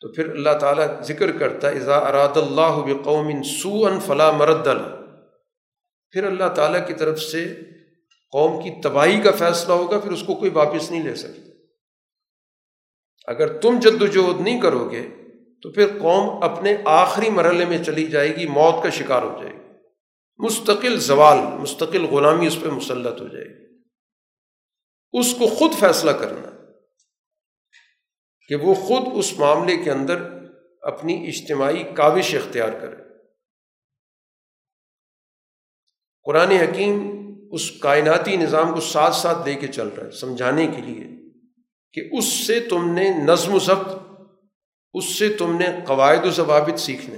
تو 0.00 0.12
پھر 0.12 0.30
اللہ 0.30 0.58
تعالیٰ 0.60 1.00
ذکر 1.02 1.32
کرتا 1.32 1.68
اذا 1.68 1.98
اراد 1.98 2.36
اللہ 2.36 2.94
بقوم 2.94 3.42
سو 3.42 3.86
ان 3.86 4.00
فلاں 4.00 4.32
مرد 4.32 4.68
پھر 6.10 6.24
اللہ 6.24 6.48
تعالیٰ 6.54 6.86
کی 6.86 6.94
طرف 6.94 7.20
سے 7.20 7.54
قوم 8.32 8.62
کی 8.62 8.80
تباہی 8.82 9.20
کا 9.20 9.30
فیصلہ 9.30 9.72
ہوگا، 9.72 9.98
پھر 9.98 10.12
اس 10.12 10.22
کو 10.26 10.34
کوئی 10.34 10.50
واپس 10.50 10.90
نہیں 10.90 11.04
لے 11.04 11.14
سکتا۔ 11.14 11.50
اگر 13.26 13.60
تم 13.60 13.78
جد 13.78 14.02
وجہد 14.02 14.40
نہیں 14.40 14.60
کرو 14.60 14.90
گے، 14.90 15.08
تو 15.62 15.72
پھر 15.72 15.86
قوم 16.02 16.42
اپنے 16.42 16.76
آخری 16.84 17.30
مرحلے 17.30 17.64
میں 17.64 17.84
چلی 17.84 18.06
جائے 18.06 18.36
گی، 18.36 18.46
موت 18.46 18.82
کا 18.82 18.90
شکار 18.90 19.22
ہو 19.22 19.38
جائے 19.42 19.54
گی۔ 19.54 19.62
مستقل 20.38 21.00
زوال، 21.00 21.38
مستقل 21.38 22.04
غلامی 22.04 22.46
اس 22.46 22.60
پہ 22.60 22.68
مسلط 22.68 23.20
ہو 23.20 23.28
جائے 23.28 23.44
گی۔ 23.44 23.78
اس 25.12 25.34
کو 25.38 25.46
خود 25.46 25.70
فیصلہ 25.80 26.10
کرنا۔ 26.10 26.61
کہ 28.52 28.56
وہ 28.56 28.74
خود 28.74 29.02
اس 29.14 29.38
معاملے 29.38 29.76
کے 29.76 29.90
اندر 29.90 30.22
اپنی 30.82 31.26
اجتماعی 31.28 31.82
کاوش 31.94 32.34
اختیار 32.34 32.68
کرے۔ 32.68 32.96
قرآن 36.24 36.50
حکیم 36.50 37.22
اس 37.52 37.70
کائناتی 37.70 38.36
نظام 38.36 38.74
کو 38.74 38.80
ساتھ 38.80 39.14
ساتھ 39.14 39.48
لے 39.48 39.54
کے 39.54 39.66
چل 39.66 39.88
رہا 39.88 40.06
ہے، 40.06 40.10
سمجھانے 40.10 40.66
کے 40.66 40.82
لیے 40.82 41.30
کہ 41.92 42.16
اس 42.18 42.24
سے 42.24 42.60
تم 42.60 42.92
نے 42.92 43.08
نظم 43.08 43.54
و 43.54 43.58
ضبط، 43.58 43.94
اس 44.94 45.18
سے 45.18 45.28
تم 45.28 45.56
نے 45.56 45.66
قواعد 45.86 46.26
و 46.26 46.30
ضوابط 46.30 46.78
سیکھنے، 46.78 47.16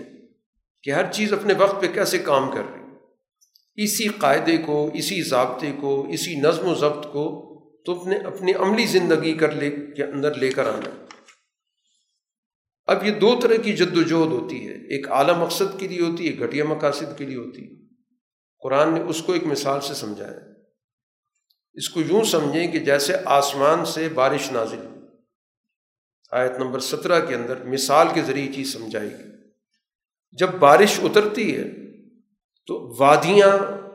کہ 0.82 0.90
ہر 0.90 1.12
چیز 1.12 1.32
اپنے 1.32 1.54
وقت 1.54 1.82
پہ 1.82 1.86
کیسے 1.86 2.18
کام 2.18 2.50
کر 2.50 2.62
رہی۔ 2.74 2.82
اسی 3.84 4.08
قاعدے 4.08 4.56
کو، 4.56 4.90
اسی 4.94 5.22
ضابطے 5.22 5.72
کو، 5.80 6.06
اسی 6.10 6.40
نظم 6.40 6.68
و 6.68 6.74
ضبط 6.74 7.06
کو 7.12 7.40
تم 7.86 8.08
نے 8.08 8.16
اپنی 8.16 8.52
عملی 8.52 8.86
زندگی 8.86 9.34
کر 9.34 9.52
لے، 9.52 9.70
کے 9.96 10.04
اندر 10.04 10.34
لے 10.34 10.50
کر 10.50 10.66
آنا۔ 10.66 10.90
اب 12.86 13.04
یہ 13.04 13.10
دو 13.10 13.40
طرح 13.42 13.54
کی 13.54 13.72
جد 13.72 13.96
و 13.96 14.02
جہد 14.02 14.32
ہوتی 14.32 14.68
ہے، 14.68 14.72
ایک 14.72 15.12
اعلیٰ 15.12 15.38
مقصد 15.38 15.80
کے 15.80 15.88
لیے 15.88 16.00
ہوتی 16.00 16.28
ہے 16.28 16.46
گھٹیا 16.46 16.64
مقاصد 16.64 17.18
کے 17.18 17.24
لیے 17.24 17.36
ہوتی 17.36 17.70
ہے۔ 17.70 17.84
قرآن 18.58 18.94
نے 18.94 19.00
اس 19.00 19.22
کو 19.22 19.32
ایک 19.32 19.44
مثال 19.44 19.80
سے 19.80 19.94
سمجھایا۔ 19.94 20.38
اس 21.74 21.88
کو 21.88 22.00
یوں 22.00 22.24
سمجھیں 22.24 22.72
کہ 22.72 22.78
جیسے 22.78 23.14
آسمان 23.24 23.84
سے 23.84 24.08
بارش 24.08 24.52
نازل 24.52 24.88
آیت 26.30 26.52
نمبر 26.58 26.78
سترہ 26.78 27.26
کے 27.26 27.34
اندر 27.34 27.64
مثال 27.64 28.06
کے 28.14 28.22
ذریعے 28.22 28.52
چیز 28.52 28.72
سمجھائے 28.72 29.10
گی 29.10 29.50
جب 30.32 30.48
بارش 30.48 31.00
اترتی 31.02 31.56
ہے 31.56 31.64
تو 32.66 32.96
وادیاں 33.00 33.48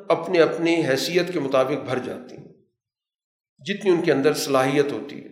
اپنے 0.10 0.41
اپنی 0.41 0.88
حیثیت 0.88 1.34
کے 1.34 1.40
مطابق 1.40 1.86
بھر 1.86 1.99
جاتی 1.99 2.38
ہیں۔ 2.38 2.48
جتنی 3.60 3.91
ان 3.91 4.02
کے 4.02 4.11
اندر 4.11 4.34
صلاحیت 4.34 4.91
ہوتی 4.91 5.24
ہے 5.24 5.28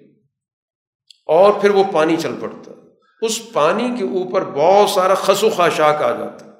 اور 1.25 1.61
پھر 1.61 1.69
وہ 1.69 1.83
پانی 1.93 2.17
چل 2.17 2.35
پڑتا 2.41 2.71
ہے۔ 2.71 2.76
اس 3.21 3.53
پانی 3.53 3.95
کے 3.97 4.03
اوپر 4.03 4.43
بہت 4.43 4.89
سارا 4.89 5.13
خس 5.13 5.43
و 5.43 5.49
خاشاک 5.49 6.01
آ 6.01 6.17
جاتا 6.17 6.45
ہے۔ 6.45 6.51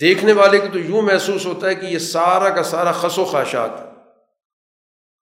دیکھنے 0.00 0.32
والے 0.32 0.58
کو 0.58 0.66
تو 0.72 0.78
یوں 0.78 1.02
محسوس 1.02 1.46
ہوتا 1.46 1.66
ہے 1.66 1.74
کہ 1.74 1.86
یہ 1.86 1.98
سارا 1.98 2.50
کا 2.50 2.62
سارا 2.62 2.92
خس 2.92 3.18
و 3.18 3.24
خاشاک 3.24 3.70
ہے، 3.80 3.84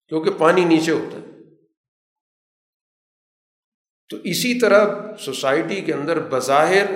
کیونکہ 0.09 0.31
پانی 0.39 0.65
نیچے 0.65 0.93
ہوتا 0.93 1.19
ہے۔ 1.19 1.23
تو 4.09 4.17
اسی 4.17 4.59
طرح 4.61 4.87
سوسائٹی 5.17 5.81
کے 5.81 5.93
اندر 5.93 6.21
بظاہر 6.21 6.87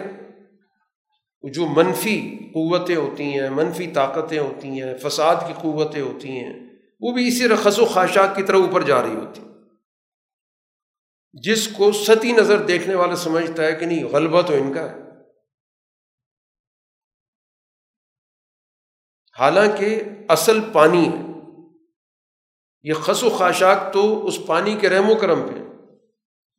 جو 1.52 1.66
منفی 1.66 2.38
قوتیں 2.54 2.96
ہوتی 2.96 3.24
ہیں، 3.24 3.50
منفی 3.50 3.86
طاقتیں 3.86 4.38
ہوتی 4.38 4.68
ہیں، 4.68 4.98
فساد 4.98 5.36
کی 5.46 5.52
قوتیں 5.62 6.02
ہوتی 6.02 6.28
ہیں، 6.28 6.52
وہ 7.00 7.12
بھی 7.12 7.28
اسی 7.28 7.48
طرح 7.48 7.56
خس 7.56 7.78
و 7.78 7.84
خاشاک 7.84 8.36
کی 8.36 8.42
طرح 8.42 8.56
اوپر 8.56 8.82
جا 8.82 9.02
رہی 9.02 9.14
ہوتی 9.14 9.40
ہیں۔ 9.40 9.51
جس 11.32 11.68
کو 11.68 11.92
ستی 11.92 12.32
نظر 12.32 12.66
دیکھنے 12.66 12.94
والا 12.94 13.16
سمجھتا 13.16 13.64
ہے 13.64 13.72
کہ 13.72 13.86
نہیں، 13.86 14.04
غلبہ 14.04 14.42
تو 14.42 14.52
ان 14.52 14.74
کا 14.74 14.90
ہے۔ 14.90 15.02
حالانکہ 19.38 20.02
اصل 20.28 20.58
پانی 20.72 21.08
ہے۔ 21.08 21.32
یہ 22.82 22.94
خس 22.94 23.22
و 23.22 23.30
خاشاک 23.30 23.92
تو 23.92 24.26
اس 24.26 24.38
پانی 24.46 24.76
کے 24.80 24.88
رحم 24.88 25.10
و 25.10 25.14
کرم 25.14 25.48
پہ 25.48 25.58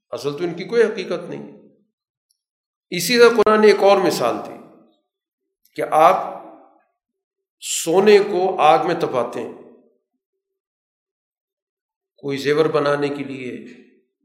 اصل 0.09 0.37
تو 0.37 0.43
ان 0.43 0.53
کی 0.53 0.63
کوئی 0.63 0.83
حقیقت 0.83 1.29
نہیں۔ 1.29 1.51
اسی 2.89 3.19
طرح 3.19 3.29
قرآن 3.29 3.61
نے 3.61 3.67
ایک 3.67 3.79
اور 3.79 3.97
مثال 3.97 4.35
دی 4.47 4.57
کہ 5.75 5.81
آپ 5.91 6.43
سونے 7.61 8.19
کو 8.19 8.61
آگ 8.61 8.87
میں 8.87 8.95
تپاتے 8.95 9.41
ہیں۔ 9.41 9.53
کوئی 12.17 12.37
زیور 12.37 12.65
بنانے 12.65 13.07
کے 13.07 13.23
لیے 13.23 13.82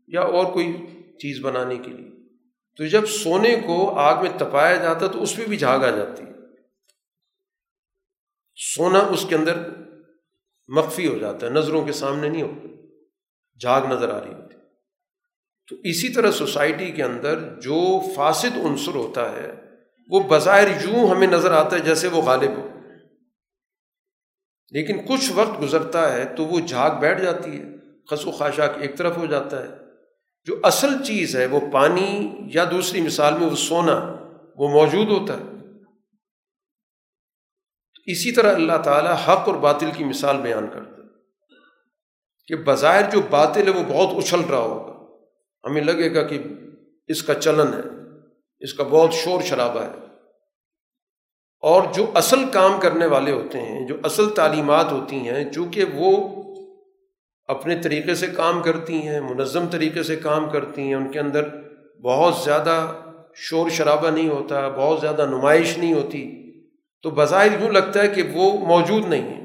یا 0.09 0.21
اور 0.21 0.53
کوئی 0.53 0.73
چیز 1.13 1.45
بنانے 1.45 1.77
کے 1.77 1.91
لیے۔ 1.91 2.09
تو 2.77 2.87
جب 2.87 3.07
سونے 3.07 3.61
کو 3.67 3.99
آگ 3.99 4.23
میں 4.23 4.39
تپایا 4.39 4.77
جاتا 4.77 5.07
تو 5.07 5.23
اس 5.23 5.37
پہ 5.37 5.45
بھی 5.45 5.57
جھاگ 5.57 5.81
آ 5.81 5.91
جاتی۔ 5.91 6.23
ہے 6.23 6.29
سونا 8.75 8.99
اس 8.99 9.27
کے 9.29 9.35
اندر 9.35 9.71
مخفی 10.69 11.09
ہو 11.09 11.19
جاتا 11.19 11.47
ہے، 11.47 11.51
نظروں 11.53 11.87
کے 11.87 11.93
سامنے 11.93 12.29
نہیں 12.29 12.43
ہوتا، 12.43 12.69
جھاگ 13.61 13.83
نظر 13.83 14.09
آ 14.09 14.21
رہی 14.21 14.35
ہوتی۔ 14.35 14.55
تو 15.69 15.77
اسی 15.85 16.09
طرح 16.09 16.31
سوسائٹی 16.31 16.91
کے 16.91 17.03
اندر 17.03 17.61
جو 17.61 18.01
فاسد 18.15 18.57
عنصر 18.65 18.95
ہوتا 18.95 19.33
ہے، 19.33 19.53
وہ 20.11 20.21
بظاہر 20.21 20.69
یوں 20.69 21.09
ہمیں 21.09 21.27
نظر 21.27 21.53
آتا 21.53 21.77
ہے 21.77 21.81
جیسے 21.81 22.09
وہ 22.09 22.23
غالب 22.23 22.51
ہو۔ 22.51 22.69
لیکن 24.71 24.99
کچھ 25.09 25.33
وقت 25.35 25.63
گزرتا 25.63 26.13
ہے 26.13 26.25
تو 26.37 26.45
وہ 26.45 26.61
جھاگ 26.61 27.01
بیٹھ 27.01 27.21
جاتی 27.23 27.61
ہے 27.61 27.65
خس 28.11 28.27
و 28.27 28.31
خاشاک 28.31 28.71
ایک 28.81 28.99
طرف 28.99 29.17
ہو 29.17 29.27
جاتا 29.27 29.63
ہے۔ 29.63 29.88
جو 30.49 30.57
اصل 30.63 31.05
چیز 31.05 31.37
ہے، 31.37 31.47
وہ 31.47 31.61
پانی 31.73 32.31
یا 32.55 32.65
دوسری 32.71 33.01
مثال 33.01 33.39
میں 33.39 33.47
وہ 33.47 33.57
سونا، 33.57 34.17
وہ 34.57 34.69
موجود 34.69 35.09
ہوتا 35.09 35.35
ہے۔ 35.35 35.43
اسی 38.07 38.33
طرح 38.33 38.55
اللہ 38.55 38.79
تعالیٰ 38.85 39.13
حق 39.13 39.49
اور 39.49 39.55
باطل 39.55 39.91
کی 39.97 40.05
مثال 40.05 40.37
بیان 40.37 40.67
کرتا 40.73 41.03
ہے 41.03 41.09
کہ 42.47 42.57
بظاہر 42.57 43.11
جو 43.11 43.21
باطل 43.31 43.75
ہے، 43.75 43.83
وہ 43.83 43.85
بہت 43.89 44.25
اچھل 44.25 44.41
رہا 44.41 44.59
ہوگا۔ 44.59 45.17
ہمیں 45.69 45.83
لگے 45.83 46.15
گا 46.15 46.23
کہ 46.23 46.43
اس 47.07 47.23
کا 47.23 47.35
چلن 47.35 47.75
ہے، 47.75 48.15
اس 48.61 48.75
کا 48.75 48.83
بہت 48.83 49.13
شور 49.13 49.43
شرابہ 49.43 49.81
ہے۔ 49.81 49.93
اور 51.61 51.83
جو 51.95 52.11
اصل 52.15 52.49
کام 52.53 52.81
کرنے 52.81 53.07
والے 53.07 53.33
ہوتے 53.33 53.61
ہیں، 53.61 53.89
جو 53.89 53.97
اصل 54.03 54.31
تعلیمات 54.31 54.93
ہوتی 54.93 55.17
ہیں، 55.17 55.53
چونکہ 55.53 55.85
وہ 55.85 56.38
اپنے 57.49 57.83
طریقے 57.83 58.15
سے 58.15 58.27
کام 58.27 58.63
کرتی 58.63 58.95
ہیں، 58.95 59.21
منظم 59.21 59.67
طریقے 59.67 60.03
سے 60.03 60.17
کام 60.17 60.51
کرتی 60.51 60.83
ہیں، 60.83 60.95
ان 60.95 61.13
کے 61.13 61.21
اندر 61.21 61.49
بہت 62.01 62.35
زیادہ 62.45 63.01
شور 63.35 63.71
شرابہ 63.71 64.11
نہیں 64.11 64.29
ہوتا، 64.29 64.69
بہت 64.69 65.01
زیادہ 65.01 65.27
نمائش 65.27 65.79
نہیں 65.79 65.95
ہوتی۔ 65.95 66.35
تو 67.03 67.11
بظاہر 67.11 67.61
یوں 67.61 67.71
لگتا 67.71 68.03
ہے 68.03 68.09
کہ 68.09 68.23
وہ 68.33 68.67
موجود 68.67 69.09
نہیں 69.09 69.23
ہے 69.23 69.39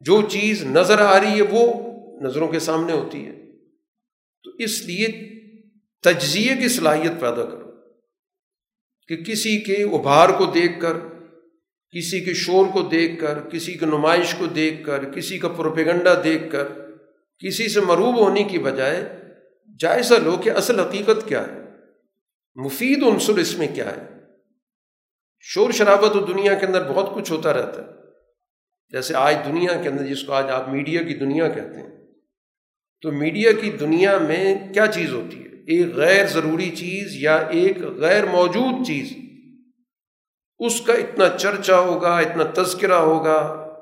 جو 0.00 0.22
چیز 0.22 0.64
نظر 0.64 1.00
آ 1.00 1.20
رہی 1.20 1.36
ہے 1.36 1.46
وہ 1.50 1.72
نظروں 2.20 2.48
کے 2.48 2.58
سامنے 2.58 2.92
ہوتی 2.92 3.26
ہے۔ 3.26 3.32
تو 4.42 4.50
اس 4.58 4.82
لیے 4.82 5.06
تجزیے 6.02 6.54
کی 6.54 6.68
صلاحیت 6.68 7.20
پیدا 7.20 7.44
کرو۔ 7.44 7.70
کہ 9.08 9.16
کسی 9.16 9.60
کے 9.60 9.82
ابھار 9.82 10.28
کو 10.28 10.44
دیکھ 10.44 10.80
کر 10.80 10.96
کسی 11.96 12.20
کے 12.20 12.34
شور 12.34 12.66
کو 12.72 12.82
دیکھ 12.82 13.20
کر، 13.20 13.40
کسی 13.40 13.72
کی 13.72 13.86
نمائش 13.86 14.34
کو 14.34 14.46
دیکھ 14.46 14.84
کر، 14.84 15.04
کسی 15.04 15.38
کا 15.38 15.48
پروپیگنڈا 15.48 16.22
دیکھ 16.24 16.42
کر، 16.50 16.68
کسی 17.38 17.68
سے 17.68 17.80
مروب 17.80 18.18
ہونے 18.18 18.42
کی 18.42 18.58
بجائے 18.58 19.08
جائزہ 19.78 20.14
لو 20.14 20.36
کہ 20.36 20.50
اصل 20.50 20.80
حقیقت 20.80 21.28
کیا 21.28 21.42
ہے، 21.42 21.58
مفید 22.54 23.02
عنصر 23.02 23.36
اس 23.36 23.58
میں 23.58 23.68
کیا 23.74 23.96
ہے۔ 23.96 24.02
شور 25.40 25.70
شرابہ 25.70 26.08
تو 26.08 26.20
دنیا 26.20 26.54
کے 26.54 26.66
اندر 26.66 26.92
بہت 26.92 27.14
کچھ 27.14 27.32
ہوتا 27.32 27.52
رہتا 27.52 27.82
ہے۔ 27.82 27.88
جیسے 28.88 29.14
آج 29.14 29.36
دنیا 29.46 29.82
کے 29.82 29.88
اندر 29.88 30.06
جس 30.06 30.22
کو 30.22 30.32
آج 30.32 30.44
آپ 30.44 30.68
میڈیا 30.68 31.02
کی 31.02 31.14
دنیا 31.14 31.48
کہتے 31.48 31.80
ہیں۔ 31.80 31.90
تو 33.02 33.12
میڈیا 33.12 33.52
کی 33.52 33.70
دنیا 33.70 34.18
میں 34.18 34.54
کیا 34.74 34.86
چیز 34.86 35.12
ہوتی 35.12 35.36
ہے؟ 35.36 35.48
ایک 35.48 35.94
غیر 35.94 36.26
ضروری 36.26 36.70
چیز 36.70 37.22
یا 37.22 37.36
ایک 37.36 37.78
غیر 37.78 38.24
موجود 38.24 38.86
چیز؟ 38.86 39.29
اس 40.60 40.80
کا 40.80 40.92
اتنا 40.92 41.28
چرچا 41.28 41.78
ہوگا، 41.78 42.18
اتنا 42.18 42.62
تذکرہ 42.62 42.92
ہوگا، 42.92 43.36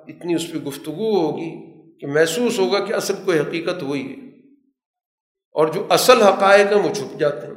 اتنی 0.08 0.34
اس 0.34 0.52
پہ 0.52 0.58
گفتگو 0.58 1.20
ہوگی 1.20 1.78
کہ 1.98 2.06
محسوس 2.06 2.58
ہوگا 2.58 2.84
کہ 2.84 2.92
اصل 2.92 3.14
کوئی 3.24 3.38
حقیقت 3.38 3.82
وہی 3.82 4.12
ہے۔ 4.12 4.28
اور 5.52 5.72
جو 5.72 5.86
اصل 5.90 6.22
حقائق 6.22 6.66
ہیں 6.66 6.82
وہ 6.82 6.94
چھپ 6.94 7.20
جاتے 7.20 7.46
ہیں۔ 7.46 7.54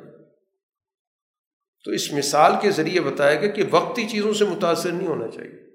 تو 1.85 1.91
اس 1.91 2.14
مثال 2.14 2.52
کے 2.61 2.72
ذریعے 2.72 3.02
بتایا 3.02 3.35
گیا 3.35 3.49
کہ 3.49 3.64
وقتی 3.72 4.07
چیزوں 4.07 4.34
سے 4.34 4.45
متاثر 4.45 4.91
نہیں 4.91 5.07
ہونا 5.07 5.27
چاہیے۔ 5.27 5.65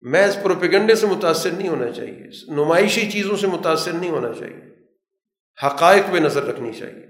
محض 0.00 0.42
پروپیگنڈے 0.42 0.94
سے 0.94 1.06
متاثر 1.06 1.50
نہیں 1.50 1.68
ہونا 1.68 1.90
چاہیے۔ 1.90 2.52
نمائشی 2.54 3.10
چیزوں 3.10 3.36
سے 3.36 3.46
متاثر 3.46 3.92
نہیں 3.92 4.10
ہونا 4.10 4.32
چاہیے۔ 4.32 4.64
حقائق 5.66 6.12
پہ 6.12 6.18
نظر 6.18 6.42
رکھنی 6.42 6.72
چاہیے۔ 6.72 7.06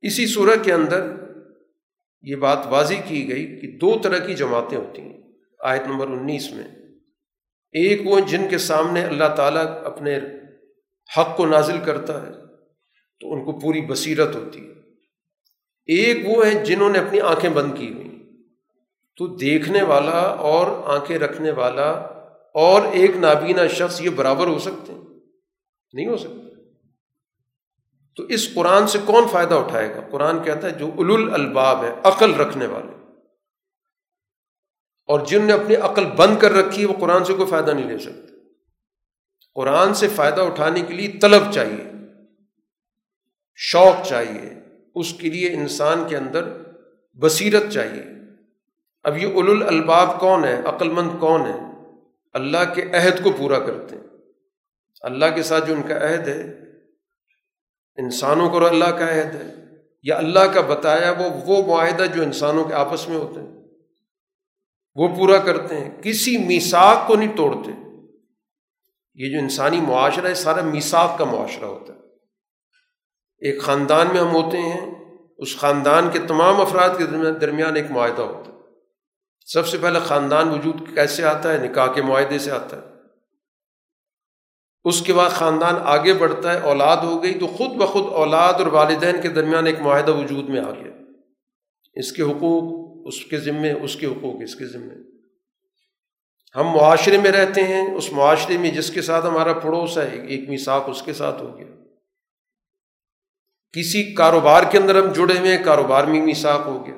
اسی 0.00 0.26
صورت 0.26 0.64
کے 0.64 0.72
اندر 0.72 1.25
یہ 2.26 2.36
بات 2.36 2.58
واضح 2.66 2.94
کی 3.08 3.28
گئی 3.28 3.60
کہ 3.60 3.78
دو 3.78 3.98
طرح 4.02 4.18
کی 4.18 4.34
جماعتیں 4.34 4.78
ہوتی 4.78 5.02
ہیں۔ 5.02 5.20
آیت 5.60 5.82
نمبر 5.86 6.06
انیس 6.06 6.50
میں، 6.50 6.64
ایک 7.72 8.02
وہ 8.04 8.20
جن 8.20 8.48
کے 8.48 8.58
سامنے 8.58 9.04
اللہ 9.04 9.34
تعالیٰ 9.36 9.66
اپنے 9.84 10.18
حق 11.18 11.36
کو 11.36 11.46
نازل 11.46 11.76
کرتا 11.84 12.26
ہے، 12.26 12.32
تو 13.20 13.32
ان 13.32 13.44
کو 13.44 13.52
پوری 13.52 13.80
بصیرت 13.80 14.36
ہوتی 14.36 14.66
ہے۔ 14.66 14.72
ایک 15.86 16.28
وہ 16.28 16.46
ہے 16.46 16.64
جنہوں 16.64 16.90
نے 16.90 16.98
اپنی 16.98 17.20
آنکھیں 17.20 17.50
بند 17.50 17.72
کی 17.78 17.92
ہوئی۔ 17.92 18.06
تو 19.16 19.26
دیکھنے 19.26 19.82
والا 19.82 20.18
اور 20.20 20.96
آنکھیں 21.00 21.18
رکھنے 21.18 21.50
والا 21.50 21.90
اور 22.54 22.82
ایک 22.92 23.16
نابینا 23.16 23.66
شخص 23.66 24.00
یہ 24.00 24.10
برابر 24.10 24.46
ہو 24.46 24.58
سکتے 24.58 24.92
ہیں؟ 24.92 25.00
نہیں 25.92 26.06
ہو 26.06 26.16
سکتے۔ 26.16 26.45
تو 28.16 28.22
اس 28.22 28.54
قرآن 28.54 28.86
سے 28.86 28.98
کون 29.04 29.24
فائدہ 29.32 29.54
اٹھائے 29.54 29.94
گا؟ 29.94 30.00
قرآن 30.10 30.42
کہتا 30.42 30.66
ہے 30.66 30.72
جو 30.72 30.90
اول 30.96 31.34
الباب 31.34 31.84
ہے، 31.84 31.94
عقل 32.04 32.34
رکھنے 32.34 32.66
والے۔ 32.66 32.92
اور 35.06 35.20
جن 35.26 35.44
نے 35.44 35.52
اپنی 35.52 35.76
عقل 35.76 36.04
بند 36.04 36.38
کر 36.38 36.52
رکھی 36.52 36.82
ہے 36.82 36.86
وہ 36.86 36.94
قرآن 37.00 37.24
سے 37.24 37.34
کوئی 37.34 37.50
فائدہ 37.50 37.70
نہیں 37.70 37.88
لے 37.88 37.98
سکتے۔ 37.98 38.34
قرآن 39.54 39.94
سے 39.94 40.08
فائدہ 40.08 40.40
اٹھانے 40.40 40.80
کے 40.80 40.94
لیے 40.94 41.08
طلب 41.08 41.42
چاہیے، 41.52 41.84
شوق 43.56 44.06
چاہیے، 44.06 44.54
اس 44.94 45.12
کے 45.12 45.30
لیے 45.30 45.52
انسان 45.52 46.04
کے 46.08 46.16
اندر 46.16 46.48
بصیرت 47.14 47.62
چاہیے۔ 47.72 48.04
اب 49.02 49.18
یہ 49.18 49.34
اول 49.34 49.62
الباب 49.66 50.20
کون 50.20 50.44
ہے؟ 50.44 50.62
عقل 50.64 50.88
مند 50.88 51.10
کون 51.20 51.40
ہے؟ 51.40 51.56
اللہ 52.32 52.74
کے 52.74 52.82
عہد 52.82 53.24
کو 53.24 53.30
پورا 53.38 53.58
کرتے 53.58 53.96
ہیں۔ 53.96 54.02
اللہ 55.00 55.26
کے 55.34 55.42
ساتھ 55.42 55.66
جو 55.66 55.74
ان 55.74 55.82
کا 55.82 55.96
عہد 55.96 56.28
ہے 56.28 56.65
انسانوں 57.98 58.50
کو 58.50 58.66
اللہ 58.66 58.84
کا 58.84 59.18
عہد 59.18 59.34
ہے۔ 59.34 59.54
یا 60.02 60.18
اللہ 60.18 60.40
کا 60.40 60.60
بتایا 60.60 61.10
وہ 61.10 61.24
وہ 61.46 61.66
معاہدہ 61.66 62.04
جو 62.14 62.22
انسانوں 62.22 62.64
کے 62.64 62.74
آپس 62.74 63.08
میں 63.08 63.16
ہوتے 63.16 63.40
ہیں۔ 63.40 63.56
وہ 64.94 65.16
پورا 65.16 65.38
کرتے 65.38 65.80
ہیں۔ 65.80 66.02
کسی 66.02 66.38
میساک 66.38 67.08
کو 67.08 67.16
نہیں 67.16 67.36
توڑتے۔ 67.36 67.70
یہ 69.14 69.32
جو 69.32 69.38
انسانی 69.38 69.80
معاشرہ 69.80 70.28
ہے، 70.28 70.34
سارا 70.34 70.60
میساک 70.60 71.18
کا 71.18 71.24
معاشرہ 71.24 71.64
ہوتا 71.64 71.92
ہے۔ 71.92 71.98
ایک 73.38 73.62
خاندان 73.62 74.06
میں 74.12 74.20
ہم 74.20 74.30
ہوتے 74.30 74.58
ہیں، 74.58 74.94
اس 75.38 75.58
خاندان 75.58 76.10
کے 76.12 76.18
تمام 76.18 76.60
افراد 76.60 76.88
کے 76.98 77.04
درمیان 77.40 77.76
ایک 77.76 77.90
معاہدہ 77.90 78.22
ہوتا 78.22 78.52
ہے۔ 78.52 78.56
سب 79.46 79.66
سے 79.66 79.78
پہلے 79.78 79.98
خاندان 80.04 80.48
وجود 80.48 80.94
کیسے 80.94 81.24
آتا 81.24 81.52
ہے؟ 81.52 81.58
نکاح 81.58 81.92
کے 81.92 82.02
معاہدے 82.02 82.38
سے 82.38 82.50
آتا 82.50 82.76
ہے۔ 82.76 82.95
اس 84.86 85.02
کے 85.02 85.12
بعد 85.12 85.30
خاندان 85.30 85.74
آگے 85.84 86.14
بڑھتا 86.14 86.52
ہے، 86.52 86.58
اولاد 86.58 86.96
ہو 86.96 87.22
گئی 87.22 87.34
تو 87.34 87.46
خود 87.46 87.70
بخود 87.70 88.04
اولاد 88.12 88.54
اور 88.54 88.66
والدین 88.66 89.20
کے 89.22 89.28
درمیان 89.28 89.66
ایک 89.66 89.80
معاہدہ 89.80 90.12
وجود 90.12 90.48
میں 90.48 90.60
آ 90.60 90.70
گیا۔ 90.70 90.92
اس 91.94 92.12
کے 92.12 92.22
حقوق، 92.22 92.86
اس 93.06 93.24
کے 93.24 93.38
ذمے، 93.38 93.72
اس 93.72 93.96
کے 93.96 94.06
حقوق، 94.06 94.42
اس 94.42 94.54
کے 94.54 94.66
ذمے۔ 94.66 94.94
ہم 96.56 96.66
معاشرے 96.68 97.18
میں 97.18 97.30
رہتے 97.30 97.62
ہیں، 97.62 97.94
اس 97.94 98.12
معاشرے 98.12 98.58
میں 98.58 98.70
جس 98.70 98.90
کے 98.90 99.02
ساتھ 99.02 99.26
ہمارا 99.26 99.52
پڑوس 99.52 99.98
ہے، 99.98 100.26
ایک 100.28 100.48
میساک 100.48 100.84
اس 100.86 101.02
کے 101.02 101.12
ساتھ 101.12 101.42
ہو 101.42 101.58
گیا۔ 101.58 101.66
کسی 103.72 104.14
کاروبار 104.14 104.62
کے 104.70 104.78
اندر 104.78 105.02
ہم 105.02 105.12
جڑے 105.12 105.38
ہوئے 105.38 105.56
ہیں، 105.56 105.64
کاروبار 105.64 106.04
میں 106.04 106.22
میساک 106.22 106.62
ہو 106.66 106.86
گیا۔ 106.86 106.94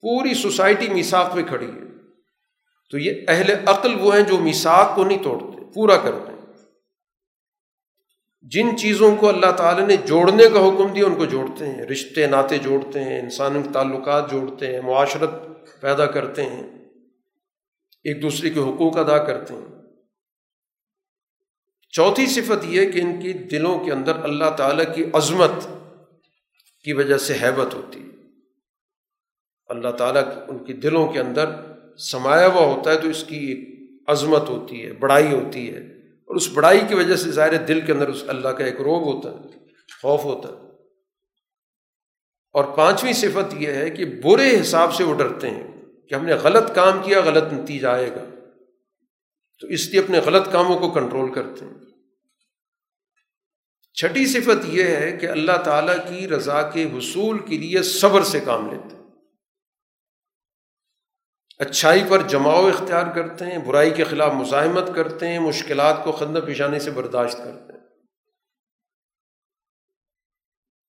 پوری 0.00 0.34
سوسائٹی 0.34 0.88
میساک 0.88 1.34
پہ 1.34 1.42
کھڑی 1.42 1.66
ہے۔ 1.66 1.86
تو 2.90 2.98
یہ 2.98 3.12
اہل 3.28 3.54
عقل 3.66 3.94
وہ 4.00 4.14
ہیں 4.14 4.22
جو 4.22 4.38
میساک 4.38 4.94
کو 4.94 5.04
نہیں 5.04 5.22
توڑتے، 5.22 5.72
پورا 5.74 5.96
کرتے۔ 5.96 6.27
جن 8.50 8.78
چیزوں 8.78 9.16
کو 9.16 9.28
اللہ 9.28 9.52
تعالیٰ 9.52 9.86
نے 9.86 9.96
جوڑنے 9.96 10.44
کا 10.54 10.68
حکم 10.68 10.92
دیا، 10.92 11.06
ان 11.06 11.14
کو 11.14 11.24
جوڑتے 11.24 11.66
ہیں۔ 11.66 11.82
رشتے 11.82 12.26
ناطے 12.26 12.58
جوڑتے 12.58 13.04
ہیں، 13.04 13.20
انسانوں 13.20 13.62
کے 13.62 13.68
تعلقات 13.72 14.30
جوڑتے 14.30 14.66
ہیں، 14.66 14.80
معاشرت 14.80 15.30
پیدا 15.80 16.06
کرتے 16.06 16.42
ہیں، 16.42 16.62
ایک 18.04 18.22
دوسرے 18.22 18.50
کے 18.50 18.60
حقوق 18.60 18.98
ادا 18.98 19.24
کرتے 19.24 19.54
ہیں۔ 19.54 19.66
چوتھی 21.90 22.26
صفت 22.26 22.64
یہ 22.64 22.90
کہ 22.90 22.98
ان 22.98 23.20
کی 23.20 23.32
دلوں 23.32 23.78
کے 23.84 23.92
اندر 23.92 24.16
اللہ 24.24 24.50
تعالیٰ 24.50 24.94
کی 24.94 25.04
عظمت 25.12 25.68
کی 26.84 26.92
وجہ 26.92 27.18
سے 27.18 27.34
حیبت 27.42 27.74
ہوتی 27.74 28.00
ہے۔ 28.00 28.16
اللہ 29.68 29.90
تعالیٰ 29.90 30.22
ان 30.48 30.64
کے 30.64 30.72
دلوں 30.72 31.08
کے 31.08 31.20
اندر 31.20 31.50
سمایا 31.98 32.46
ہوا 32.46 32.74
ہوتا 32.74 32.90
ہے 32.90 32.96
تو 32.96 33.08
اس 33.08 33.24
کی 33.24 33.36
ایک 33.36 33.90
عظمت 34.06 34.48
ہوتی 34.48 34.86
ہے، 34.86 34.92
بڑائی 34.92 35.32
ہوتی 35.32 35.74
ہے۔ 35.74 35.97
اور 36.28 36.36
اس 36.36 36.48
بڑائی 36.48 36.80
کی 36.88 36.94
وجہ 36.94 37.16
سے 37.16 37.30
ظاہر 37.30 37.56
دل 37.56 37.80
کے 37.80 37.92
اندر 37.92 38.08
اس 38.08 38.24
اللہ 38.26 38.48
کا 38.48 38.64
ایک 38.64 38.80
روب 38.80 39.14
ہوتا 39.14 39.30
ہے، 39.30 39.64
خوف 40.02 40.24
ہوتا 40.24 40.48
ہے۔ 40.48 40.68
اور 42.52 42.64
پانچویں 42.64 43.12
صفت 43.12 43.54
یہ 43.58 43.68
ہے 43.68 43.90
کہ 43.90 44.04
برے 44.04 44.60
حساب 44.60 44.94
سے 44.94 45.04
وہ 45.04 45.14
ڈرتے 45.14 45.50
ہیں 45.50 45.66
کہ 46.08 46.14
ہم 46.14 46.24
نے 46.24 46.34
غلط 46.34 46.74
کام 46.74 47.02
کیا، 47.02 47.20
غلط 47.20 47.52
نتیجہ 47.52 47.86
آئے 47.86 48.10
گا۔ 48.10 48.24
تو 49.60 49.66
اس 49.66 49.88
لیے 49.88 50.00
اپنے 50.00 50.18
غلط 50.18 50.52
کاموں 50.52 50.78
کو 50.78 50.90
کنٹرول 50.90 51.32
کرتے 51.32 51.64
ہیں۔ 51.64 51.74
چھٹی 53.94 54.26
صفت 54.26 54.66
یہ 54.66 54.82
ہے 54.82 55.18
کہ 55.20 55.26
اللہ 55.26 55.62
تعالیٰ 55.64 55.96
کی 56.08 56.28
رضا 56.28 56.70
کے 56.70 56.84
حصول 56.84 57.38
کے 57.38 57.58
لیے 57.58 57.82
صبر 57.82 58.22
سے 58.22 58.40
کام 58.40 58.70
لیتے 58.70 58.96
ہیں۔ 58.96 58.97
اچھائی 61.58 62.02
پر 62.08 62.22
جماؤ 62.22 62.66
اختیار 62.66 63.14
کرتے 63.14 63.44
ہیں، 63.44 63.58
برائی 63.58 63.90
کے 63.90 64.04
خلاف 64.04 64.32
مزاحمت 64.32 64.90
کرتے 64.94 65.28
ہیں، 65.28 65.38
مشکلات 65.38 66.04
کو 66.04 66.12
خندہ 66.12 66.38
پیشانے 66.38 66.78
سے 66.78 66.90
برداشت 66.90 67.38
کرتے 67.38 67.72
ہیں۔ 67.72 67.80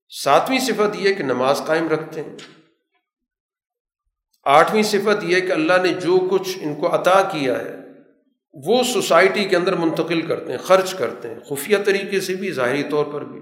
ساتویں 0.09 0.59
صفت 0.59 0.95
یہ 0.95 1.13
کہ 1.13 1.23
نماز 1.23 1.61
قائم 1.65 1.89
رکھتے 1.89 2.23
ہیں۔ 2.23 2.37
آٹھویں 4.43 4.83
صفت 4.83 5.23
یہ 5.23 5.39
کہ 5.39 5.51
اللہ 5.51 5.73
نے 5.83 5.93
جو 5.93 6.27
کچھ 6.31 6.57
ان 6.61 6.75
کو 6.75 6.95
عطا 6.95 7.21
کیا 7.21 7.59
ہے، 7.59 7.75
وہ 8.53 8.83
سوسائٹی 8.83 9.45
کے 9.45 9.55
اندر 9.55 9.75
منتقل 9.75 10.27
کرتے 10.27 10.51
ہیں، 10.51 10.59
خرچ 10.59 10.93
کرتے 10.93 11.33
ہیں، 11.33 11.39
خفیہ 11.39 11.77
طریقے 11.85 12.19
سے 12.19 12.35
بھی، 12.35 12.51
ظاہری 12.51 12.83
طور 12.83 13.05
پر 13.05 13.21
بھی۔ 13.21 13.39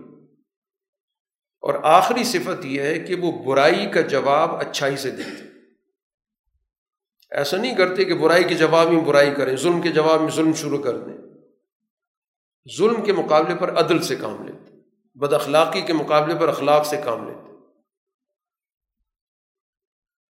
اور 1.61 1.73
آخری 1.83 2.23
صفت 2.23 2.65
یہ 2.65 2.81
ہے 2.81 2.99
کہ 2.99 3.15
وہ 3.15 3.43
برائی 3.43 3.85
کا 3.85 4.01
جواب 4.01 4.55
اچھائی 4.55 4.97
سے 4.97 5.11
دیتے 5.11 5.29
ہیں۔ 5.29 5.56
ایسا 7.31 7.57
نہیں 7.57 7.75
کرتے 7.75 8.05
کہ 8.05 8.13
برائی 8.13 8.43
کے 8.43 8.55
جواب 8.55 8.91
میں 8.91 9.01
برائی 9.01 9.31
کریں، 9.31 9.55
ظلم 9.55 9.81
کے 9.81 9.89
جواب 9.89 10.21
میں 10.21 10.31
ظلم 10.31 10.53
شروع 10.53 10.77
کر 10.77 10.97
دیں۔ 10.97 11.17
ظلم 12.77 13.01
کے 13.01 13.13
مقابلے 13.13 13.55
پر 13.55 13.79
عدل 13.79 14.01
سے 14.01 14.15
کام 14.15 14.47
لیتے 14.47 14.71
بد 15.15 15.33
اخلاقی 15.33 15.81
کے 15.81 15.93
مقابلے 15.93 16.35
پر 16.35 16.47
اخلاق 16.47 16.85
سے 16.85 16.97
کام 17.03 17.27
لیتے 17.27 17.47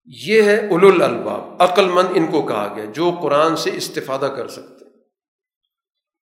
یہ 0.04 0.42
ہے 0.42 0.56
اول 0.56 1.02
الباب 1.02 1.62
عقل 1.62 1.88
مند 1.88 2.06
ان 2.14 2.26
کو 2.26 2.42
کہا 2.42 2.72
گیا 2.76 2.84
جو 2.84 3.18
قرآن 3.22 3.56
سے 3.56 3.70
استفادہ 3.74 4.26
کر 4.36 4.48
سکتے 4.48 4.84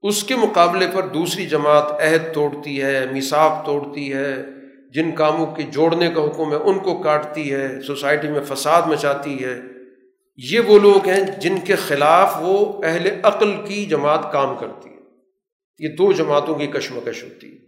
اس 0.03 0.25
کے 0.25 0.37
مقابلے 0.37 0.87
پر 0.95 1.07
دوسری 1.07 1.47
جماعت 1.47 1.93
عہد 1.93 2.35
توڑتی 2.35 2.83
ہے 2.83 3.07
میساک 3.13 3.67
توڑتی 3.67 4.13
ہے، 4.13 4.45
جن 4.91 5.15
کاموں 5.15 5.47
کے 5.47 5.63
جوڑنے 5.63 6.11
کا 6.11 6.21
حکم 6.25 6.51
ہے، 6.51 6.57
ان 6.57 6.79
کو 6.79 7.03
کاٹتی 7.03 7.53
ہے، 7.53 7.81
سوسائٹی 7.81 8.29
میں 8.29 8.41
فساد 8.41 8.83
مچاتی 8.83 9.45
ہے۔ 9.45 9.61
یہ 10.37 10.61
وہ 10.61 10.79
لوگ 10.79 11.09
ہیں 11.09 11.41
جن 11.41 11.61
کے 11.61 11.77
خلاف 11.77 12.35
وہ 12.41 12.83
اہل 12.85 13.21
عقل 13.23 13.67
کی 13.67 13.87
جماعت 13.87 14.33
کام 14.33 14.59
کرتی 14.59 14.89
ہے۔ 14.89 14.95
یہ 15.79 15.89
دو 15.89 16.13
جماعتوں 16.13 16.55
کی 16.55 16.67
کشمکش 16.67 17.25
ہوتی 17.25 17.53
ہے۔ 17.53 17.65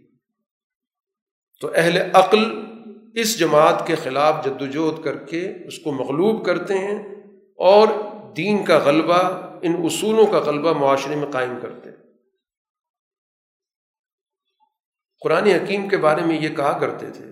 تو 1.61 1.71
اہل 1.75 1.97
عقل 2.13 2.65
اس 3.13 3.39
جماعت 3.39 3.87
کے 3.87 3.95
خلاف 3.95 4.45
جد 4.45 4.61
وجہد 4.61 5.03
کر 5.03 5.17
کے 5.17 5.53
اس 5.65 5.79
کو 5.79 5.91
مغلوب 5.91 6.45
کرتے 6.45 6.77
ہیں 6.77 6.99
اور 7.55 7.87
دین 8.37 8.65
کا 8.65 8.77
غلبہ، 8.77 9.49
ان 9.61 9.75
اصولوں 9.83 10.27
کا 10.27 10.39
غلبہ 10.39 10.73
معاشرے 10.73 11.15
میں 11.15 11.27
قائم 11.27 11.57
کرتے 11.61 11.89
ہیں۔ 11.89 11.97
قرآن 15.23 15.43
حکیم 15.43 15.89
کے 15.89 15.97
بارے 15.97 16.21
میں 16.21 16.41
یہ 16.41 16.49
کہا 16.49 16.79
کرتے 16.79 17.11
تھے 17.11 17.25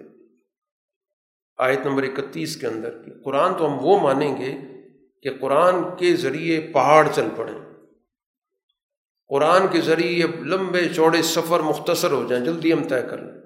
آیت 1.57 1.79
نمبر 1.85 2.03
اکتیس 2.03 2.57
کے 2.57 2.67
اندر 2.67 2.97
قرآن 3.23 3.53
تو 3.57 3.65
ہم 3.67 3.85
وہ 3.85 3.99
مانیں 3.99 4.37
گے 4.37 4.74
کہ 5.25 5.37
قرآن 5.39 5.75
کے 5.97 6.15
ذریعے 6.15 6.59
پہاڑ 6.59 7.07
چل 7.15 7.27
پڑیں 7.35 7.65
قرآن 9.29 9.67
کے 9.71 9.81
ذریعے 9.81 10.27
لمبے 10.27 10.89
چوڑے 10.95 11.21
سفر 11.21 11.59
مختصر 11.59 12.11
ہو 12.11 12.25
جائیں، 12.29 12.45
جلدی 12.45 12.73
ہم 12.73 12.83
طے 12.83 13.01
کر 13.01 13.17
لیں۔ 13.17 13.41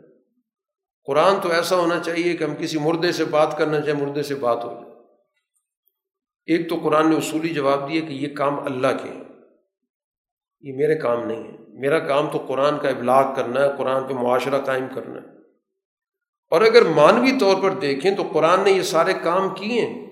قرآن 1.03 1.39
تو 1.43 1.51
ایسا 1.51 1.75
ہونا 1.75 1.99
چاہیے 1.99 2.37
کہ 2.37 2.43
ہم 2.43 2.55
کسی 2.55 2.79
مردے 2.79 3.11
سے 3.11 3.25
بات 3.25 3.57
کرنا 3.57 3.81
چاہیں، 3.81 4.05
مردے 4.05 4.23
سے 4.23 4.35
بات 4.35 4.65
ہو 4.65 4.73
جائے۔ 4.73 4.91
ایک 6.45 6.69
تو 6.69 6.75
قرآن 6.83 7.09
نے 7.09 7.17
اصولی 7.17 7.49
جواب 7.49 7.89
دیا 7.89 8.01
کہ 8.01 8.13
یہ 8.13 8.35
کام 8.35 8.59
اللہ 8.59 8.87
کے 9.03 9.09
ہیں۔ 9.09 9.23
یہ 10.61 10.73
میرے 10.75 10.95
کام 10.95 11.27
نہیں 11.27 11.43
ہے۔ 11.43 11.57
میرا 11.67 11.99
کام 11.99 12.29
تو 12.31 12.37
قرآن 12.37 12.77
کا 12.79 12.89
ابلاغ 12.89 13.35
کرنا 13.35 13.61
ہے، 13.61 13.67
قرآن 13.77 14.07
پہ 14.07 14.13
معاشرہ 14.13 14.61
قائم 14.61 14.85
کرنا 14.95 15.21
ہے۔ 15.21 15.37
اور 16.49 16.61
اگر 16.61 16.81
مانوی 16.81 17.39
طور 17.39 17.61
پر 17.61 17.69
دیکھیں 17.69 18.15
تو 18.15 18.23
قرآن 18.33 18.59
نے 18.63 18.71
یہ 18.71 18.81
سارے 18.81 19.13
کام 19.23 19.55
کیے 19.55 19.85
ہیں۔ 19.85 20.08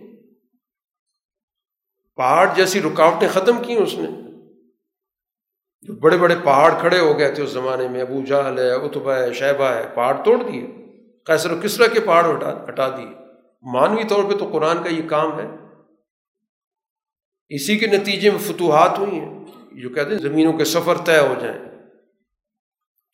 پہاڑ 2.17 2.55
جیسی 2.55 2.81
رکاوٹیں 2.81 3.27
ختم 3.27 3.63
کی 3.63 3.73
اس 3.73 3.93
نے۔ 3.93 4.27
جو 5.81 5.93
بڑے 5.93 6.17
بڑے 6.17 6.35
پہاڑ 6.43 6.71
کھڑے 6.79 6.99
ہو 6.99 7.19
گئے 7.19 7.31
تھے 7.31 7.43
اس 7.43 7.49
زمانے 7.49 7.87
میں، 7.87 8.01
ابو 8.01 8.21
جہل 8.25 8.59
ہے 8.59 8.71
اتبا 8.71 9.15
ہے 9.15 9.33
شہبہ 9.33 9.63
ہے، 9.63 9.87
پہاڑ 9.95 10.23
توڑ 10.25 10.43
دیے۔ 10.43 10.67
کیسر 11.25 11.51
و 11.51 11.59
کسرا 11.63 11.87
کے 11.87 11.99
پہاڑ 11.99 12.37
ہٹا 12.37 12.63
ہٹا 12.69 12.89
دیے۔ 12.89 13.15
مانوی 13.61 14.03
طور 14.03 14.23
پہ 14.23 14.37
تو 14.37 14.49
قرآن 14.51 14.83
کا 14.83 14.89
یہ 14.89 15.09
کام 15.09 15.39
ہے۔ 15.39 15.45
اسی 17.49 17.77
کے 17.77 17.87
نتیجے 17.87 18.29
میں 18.29 18.39
فتوحات 18.39 18.99
ہوئی 18.99 19.19
ہیں۔ 19.19 19.45
جو 19.71 19.89
کہتے 19.89 20.11
ہیں، 20.11 20.17
زمینوں 20.17 20.53
کے 20.53 20.65
سفر 20.65 20.97
طے 21.05 21.19
ہو 21.19 21.33
جائیں۔ 21.41 21.59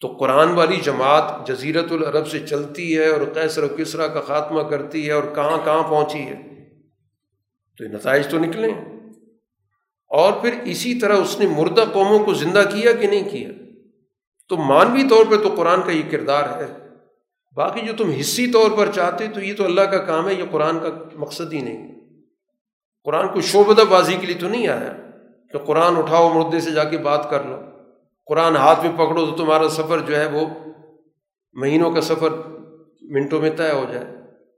تو 0.02 0.08
قرآن 0.08 0.52
والی 0.52 0.76
جماعت 0.76 1.48
جزیرت 1.48 1.92
العرب 1.92 2.28
سے 2.28 2.40
چلتی 2.40 2.98
ہے 2.98 3.08
اور 3.08 3.22
کیسر 3.34 3.64
و 3.64 3.68
کسرا 3.78 4.08
کا 4.08 4.22
خاتمہ 4.22 4.62
کرتی 4.62 5.08
ہے 5.08 5.12
اور 5.12 5.24
کہاں 5.36 5.58
کہاں 5.66 5.84
پہنچی 5.84 6.20
ہے۔ 6.20 6.66
تو 7.78 7.84
یہ 7.84 7.90
نتائج 7.90 8.28
تو 8.28 8.40
نکلے۔ 8.40 8.72
ہیں 8.72 8.93
اور 10.14 10.34
پھر 10.34 10.54
اسی 10.64 11.00
طرح 11.00 11.16
اس 11.18 11.40
نے 11.40 11.48
مردہ 11.48 11.86
قوموں 11.94 12.20
کو 12.20 12.34
زندہ 12.34 12.64
کیا 12.74 12.92
کہ 12.92 13.08
نہیں 13.08 13.30
کیا؟ 13.30 13.50
تو 14.50 14.58
مانوی 14.58 15.10
طور 15.10 15.26
پہ 15.30 15.44
تو 15.44 15.50
قرآن 15.58 15.82
کا 15.82 15.92
یہ 15.92 16.02
کردار 16.12 16.44
ہے۔ 16.44 16.68
باقی 17.56 17.82
جو 17.82 17.94
تم 17.98 18.10
حصی 18.10 18.48
طور 18.48 18.72
پر 18.78 18.92
چاہتے 18.92 19.28
تو 19.28 19.42
یہ 19.42 19.54
تو 19.54 19.66
اللہ 19.66 19.82
کا 19.82 19.98
کام 19.98 20.28
ہے، 20.28 20.34
یہ 20.34 20.44
قرآن 20.52 20.80
کا 20.80 20.90
مقصد 21.14 21.54
ہی 21.54 21.62
نہیں۔ 21.62 22.00
قرآن 23.04 23.28
کو 23.28 23.42
شعبدہ 23.42 23.82
بازی 23.82 24.18
کے 24.22 24.28
لیے 24.28 24.36
تو 24.36 24.48
نہیں 24.48 24.68
آیا۔ 24.68 24.94
کہ 25.52 25.58
قرآن 25.58 25.98
اٹھاؤ، 25.98 26.30
مردے 26.30 26.60
سے 26.60 26.72
جا 26.72 26.84
کے 26.84 26.98
بات 26.98 27.30
کر 27.30 27.44
لو۔ 27.44 27.62
قرآن 28.26 28.56
ہاتھ 28.56 28.86
میں 28.86 28.92
پکڑو 28.92 29.26
تو 29.26 29.36
تمہارا 29.38 29.70
سفر 29.70 30.00
جو 30.00 30.16
ہے 30.16 30.26
وہ 30.26 30.48
مہینوں 31.54 31.92
کا 31.92 32.02
سفر 32.02 32.30
منٹوں 33.02 33.42
میں 33.42 33.50
طے 33.50 33.72
ہو 33.72 33.86
جائے۔ 33.94 34.06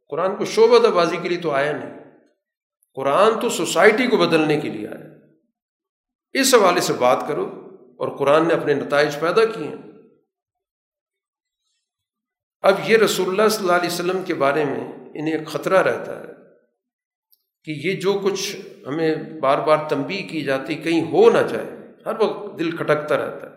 قرآن 0.09 0.35
کو 0.35 0.45
شعبہ 0.45 0.87
بازی 0.87 1.17
کے 1.21 1.29
لیے 1.29 1.37
تو 1.37 1.51
آیا 1.51 1.71
نہیں۔ 1.71 2.03
قرآن 2.95 3.39
تو 3.39 3.49
سوسائٹی 3.49 4.07
کو 4.07 4.17
بدلنے 4.17 4.57
کے 4.57 4.69
لیے 4.69 4.87
آیا۔ 4.87 5.04
اس 6.41 6.55
حوالے 6.55 6.81
سے 6.81 6.93
بات 6.93 7.25
کرو 7.27 7.45
اور 7.97 8.17
قرآن 8.17 8.47
نے 8.47 8.53
اپنے 8.53 8.73
نتائج 8.73 9.19
پیدا 9.19 9.45
کیے 9.45 9.67
ہیں۔ 9.67 9.91
اب 12.61 12.75
یہ 12.85 12.97
رسول 12.97 13.29
اللہ 13.29 13.49
صلی 13.49 13.61
اللہ 13.61 13.77
علیہ 13.77 13.89
وسلم 13.89 14.23
کے 14.23 14.33
بارے 14.33 14.65
میں 14.65 14.87
انہیں 15.15 15.37
ایک 15.37 15.47
خطرہ 15.47 15.81
رہتا 15.81 16.19
ہے 16.19 16.27
کہ 17.63 17.71
یہ 17.87 18.01
جو 18.01 18.21
کچھ 18.23 18.55
ہمیں 18.87 19.15
بار 19.15 19.57
بار 19.57 19.89
تنبیہ 19.89 20.27
کی 20.27 20.41
جاتی 20.41 20.75
کہیں 20.75 21.01
ہو 21.01 21.29
نہ 21.29 21.47
جائے، 21.47 21.69
ہر 22.05 22.19
وقت 22.19 22.59
دل 22.59 22.77
کھٹکتا 22.77 23.17
رہتا 23.17 23.49
ہے۔ 23.49 23.55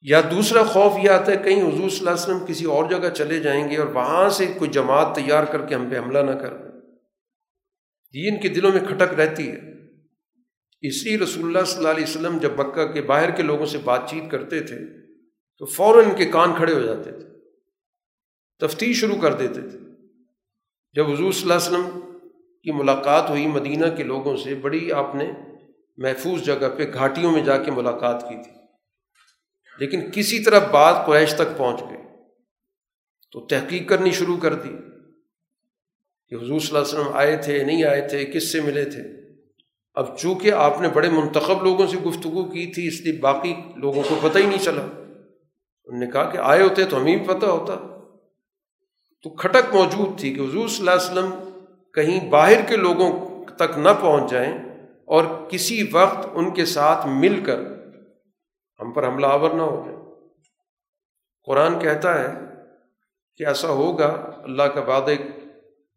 یا 0.00 0.20
دوسرا 0.30 0.62
خوف 0.62 0.92
یہ 1.02 1.10
آتا 1.10 1.32
ہے، 1.32 1.36
کہیں 1.36 1.62
حضور 1.62 1.88
صلی 1.88 1.98
اللہ 1.98 2.10
علیہ 2.10 2.34
وسلم 2.34 2.46
کسی 2.46 2.64
اور 2.64 2.84
جگہ 2.90 3.08
چلے 3.08 3.40
جائیں 3.40 3.70
گے 3.70 3.76
اور 3.76 3.86
وہاں 3.86 4.28
سے 4.28 4.46
کوئی 4.46 4.70
جماعت 4.70 5.14
تیار 5.14 5.44
کر 5.44 5.66
کے 5.66 5.74
ہم 5.74 5.90
پہ 5.90 5.98
حملہ 5.98 6.18
نہ 6.18 6.30
کر 6.30 6.56
دیں۔ 6.56 6.80
یہ 8.12 8.30
ان 8.30 8.40
کے 8.40 8.48
دلوں 8.48 8.72
میں 8.72 8.80
کھٹک 8.80 9.14
رہتی 9.14 9.50
ہے۔ 9.50 9.77
اسی 10.80 11.18
رسول 11.18 11.44
اللہ 11.44 11.66
صلی 11.66 11.78
اللہ 11.78 11.88
علیہ 11.88 12.04
وسلم 12.04 12.38
جب 12.38 12.58
مکہ 12.58 12.92
کے 12.92 13.02
باہر 13.02 13.30
کے 13.30 13.42
لوگوں 13.42 13.66
سے 13.66 13.78
بات 13.78 14.10
چیت 14.10 14.30
کرتے 14.30 14.60
تھے 14.60 14.76
تو 15.58 15.66
فوراً 15.66 16.10
ان 16.10 16.16
کے 16.16 16.24
کان 16.24 16.54
کھڑے 16.56 16.74
ہو 16.74 16.80
جاتے 16.80 17.10
تھے، 17.12 17.28
تفتیش 18.58 19.00
شروع 19.00 19.20
کر 19.20 19.34
دیتے 19.34 19.60
تھے۔ 19.68 19.78
جب 20.92 21.10
حضور 21.10 21.32
صلی 21.32 21.52
اللہ 21.52 21.54
علیہ 21.54 21.78
وسلم 21.78 22.18
کی 22.62 22.70
ملاقات 22.70 23.30
ہوئی 23.30 23.46
مدینہ 23.46 23.86
کے 23.96 24.02
لوگوں 24.02 24.36
سے، 24.36 24.54
بڑی 24.54 24.92
آپ 24.92 25.14
نے 25.14 25.32
محفوظ 25.96 26.42
جگہ 26.42 26.68
پہ 26.78 26.92
گھاٹیوں 26.92 27.32
میں 27.32 27.44
جا 27.44 27.62
کے 27.62 27.70
ملاقات 27.70 28.22
کی 28.22 28.42
تھی۔ 28.42 28.52
لیکن 29.78 30.10
کسی 30.14 30.40
طرح 30.40 30.58
بات 30.58 31.06
قریش 31.06 31.34
تک 31.34 31.58
پہنچ 31.58 31.80
گئی۔ 31.80 31.98
تو 33.32 33.46
تحقیق 33.46 33.88
کرنی 33.88 34.10
شروع 34.10 34.36
کر 34.36 34.54
دی 34.54 34.68
کہ 36.28 36.34
حضور 36.34 36.60
صلی 36.60 36.76
اللہ 36.76 36.88
علیہ 36.88 36.98
وسلم 36.98 37.12
آئے 37.12 37.36
تھے، 37.36 37.64
نہیں 37.64 37.84
آئے 37.84 38.08
تھے، 38.08 38.24
کس 38.24 38.52
سے 38.52 38.60
ملے 38.60 38.84
تھے؟ 38.84 39.27
اب 39.98 40.18
چونکہ 40.18 40.52
آپ 40.52 40.80
نے 40.80 40.88
بڑے 40.88 41.10
منتخب 41.10 41.62
لوگوں 41.62 41.86
سے 41.86 41.96
گفتگو 41.96 42.44
کی 42.44 42.66
تھی، 42.66 42.86
اس 42.86 43.00
لیے 43.00 43.20
باقی 43.20 43.54
لوگوں 43.76 44.02
کو 44.08 44.28
پتہ 44.28 44.38
ہی 44.38 44.46
نہیں 44.46 44.58
چلا۔ 44.58 44.82
انہوں 44.82 46.00
نے 46.00 46.06
کہا 46.06 46.30
کہ 46.30 46.38
آئے 46.38 46.62
ہوتے 46.62 46.84
تو 46.84 46.96
ہمیں 46.96 47.16
بھی 47.16 47.26
پتہ 47.26 47.46
ہوتا۔ 47.46 47.74
تو 49.22 49.30
کھٹک 49.30 49.74
موجود 49.74 50.20
تھی 50.20 50.34
کہ 50.34 50.40
حضور 50.40 50.68
صلی 50.68 50.88
اللہ 50.88 50.90
علیہ 50.90 51.10
وسلم 51.10 51.60
کہیں 51.94 52.30
باہر 52.30 52.62
کے 52.68 52.76
لوگوں 52.76 53.44
تک 53.44 53.78
نہ 53.78 53.88
پہنچ 54.00 54.30
جائیں 54.30 54.58
اور 55.04 55.24
کسی 55.48 55.88
وقت 55.92 56.26
ان 56.34 56.50
کے 56.50 56.64
ساتھ 56.64 57.06
مل 57.06 57.44
کر 57.44 57.60
ہم 58.80 58.92
پر 58.92 59.08
حملہ 59.08 59.26
آور 59.26 59.50
نہ 59.50 59.62
ہو 59.62 59.82
جائے۔ 59.86 59.98
قرآن 61.44 61.78
کہتا 61.78 62.18
ہے 62.20 62.44
کہ 63.36 63.46
ایسا 63.46 63.68
ہوگا، 63.68 64.40
اللہ 64.44 64.62
کا 64.62 64.80
وعدے 64.80 65.16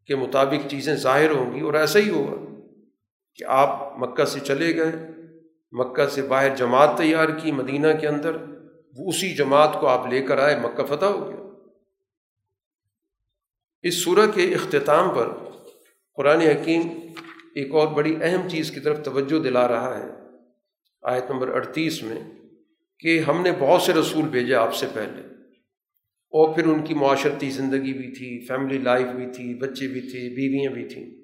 کے 0.08 0.16
مطابق 0.16 0.68
چیزیں 0.68 0.96
ظاہر 0.96 1.32
ہوں 1.32 1.56
گی 1.56 1.60
اور 1.60 1.74
ایسا 1.74 2.00
ہی 2.00 2.10
ہوگا۔ 2.10 2.51
کہ 3.38 3.44
آپ 3.50 3.98
مکہ 4.00 4.26
سے 4.26 4.40
چلے 4.40 4.76
گئے، 4.76 4.92
مکہ 5.74 6.06
سے 6.06 6.22
باہر 6.22 6.56
جماعت 6.56 6.98
تیار 6.98 7.30
کی 7.38 7.52
مدینہ 7.52 7.88
کے 8.02 8.08
اندر، 8.08 8.36
وہ 8.94 9.10
اسی 9.10 9.34
جماعت 9.36 9.80
کو 9.80 9.88
آپ 9.88 10.08
لے 10.08 10.22
کر 10.22 10.38
آئے، 10.38 10.56
مکہ 10.60 10.86
فتح 10.86 11.06
ہو 11.06 11.28
گیا۔ 11.28 11.40
اس 13.84 14.04
سورہ 14.04 14.26
کے 14.32 14.44
اختتام 14.54 15.10
پر 15.16 15.30
قرآن 16.18 16.42
حکیم 16.42 16.82
ایک 17.56 17.74
اور 17.74 17.88
بڑی 17.88 18.16
اہم 18.22 18.48
چیز 18.50 18.72
کی 18.72 18.80
طرف 18.80 19.04
توجہ 19.06 19.40
دلا 19.44 19.68
رہا 19.68 19.98
ہے۔ 19.98 20.10
آیت 21.04 21.32
نمبر 21.32 21.48
اڑتیس 21.48 22.02
میں 22.04 22.20
کہ 23.00 23.20
ہم 23.20 23.42
نے 23.42 23.52
بہت 23.60 23.82
سے 23.82 23.94
رسول 23.94 24.28
بھیجے 24.28 24.56
آپ 24.56 24.76
سے 24.76 24.88
پہلے، 24.94 25.22
اور 26.34 26.54
پھر 26.56 26.68
ان 26.68 26.84
کی 26.84 26.94
معاشرتی 26.94 27.50
زندگی 27.50 27.94
بھی 27.94 28.12
تھی 28.12 28.30
فیملی 28.48 28.78
لائف 28.78 29.08
بھی 29.08 29.26
تھی، 29.26 29.54
بچے 29.60 29.88
بھی 29.88 30.02
تھے، 30.02 30.20
بیویاں 30.36 30.72
بھی 30.74 30.88
تھیں۔ 30.88 31.21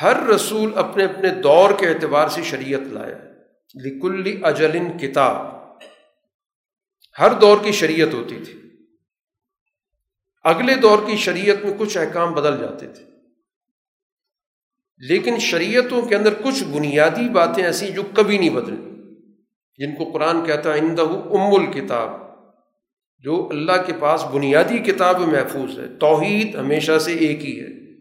ہر 0.00 0.26
رسول 0.26 0.78
اپنے 0.78 1.04
اپنے 1.04 1.28
دور 1.28 1.70
کے 1.78 1.88
اعتبار 1.88 2.28
سے 2.28 2.42
شریعت 2.42 2.80
لایا 2.80 3.18
لکل 3.74 4.44
اجلن 4.44 4.98
کتاب۔ 4.98 5.46
ہر 7.18 7.32
دور 7.32 7.56
کی 7.64 7.72
شریعت 7.72 8.14
ہوتی 8.14 8.38
تھی۔ 8.44 8.60
اگلے 10.42 10.74
دور 10.74 10.98
کی 11.06 11.16
شریعت 11.16 11.64
میں 11.64 11.72
کچھ 11.78 11.98
احکام 11.98 12.32
بدل 12.32 12.60
جاتے 12.60 12.88
تھے۔ 12.88 13.04
لیکن 14.98 15.38
شریعتوں 15.38 16.02
کے 16.02 16.16
اندر 16.16 16.34
کچھ 16.34 16.64
بنیادی 16.64 17.28
باتیں 17.28 17.64
ایسی 17.64 17.88
جو 17.88 18.02
کبھی 18.14 18.38
نہیں 18.38 18.50
بدلیں۔ 18.50 18.92
جن 19.78 19.94
کو 19.96 20.10
قرآن 20.12 20.44
کہتا 20.44 20.74
ہے 20.74 20.78
اندہ 20.78 21.02
ام 21.02 21.54
الکتاب۔ 21.54 22.10
جو 23.18 23.48
اللہ 23.50 23.82
کے 23.86 23.92
پاس 24.00 24.24
بنیادی 24.24 24.78
کتاب 24.78 25.20
محفوظ 25.20 25.78
ہے۔ 25.78 25.86
توحید 26.00 26.54
ہمیشہ 26.54 26.98
سے 26.98 27.12
ایک 27.12 27.44
ہی 27.44 27.60
ہے۔ 27.60 27.91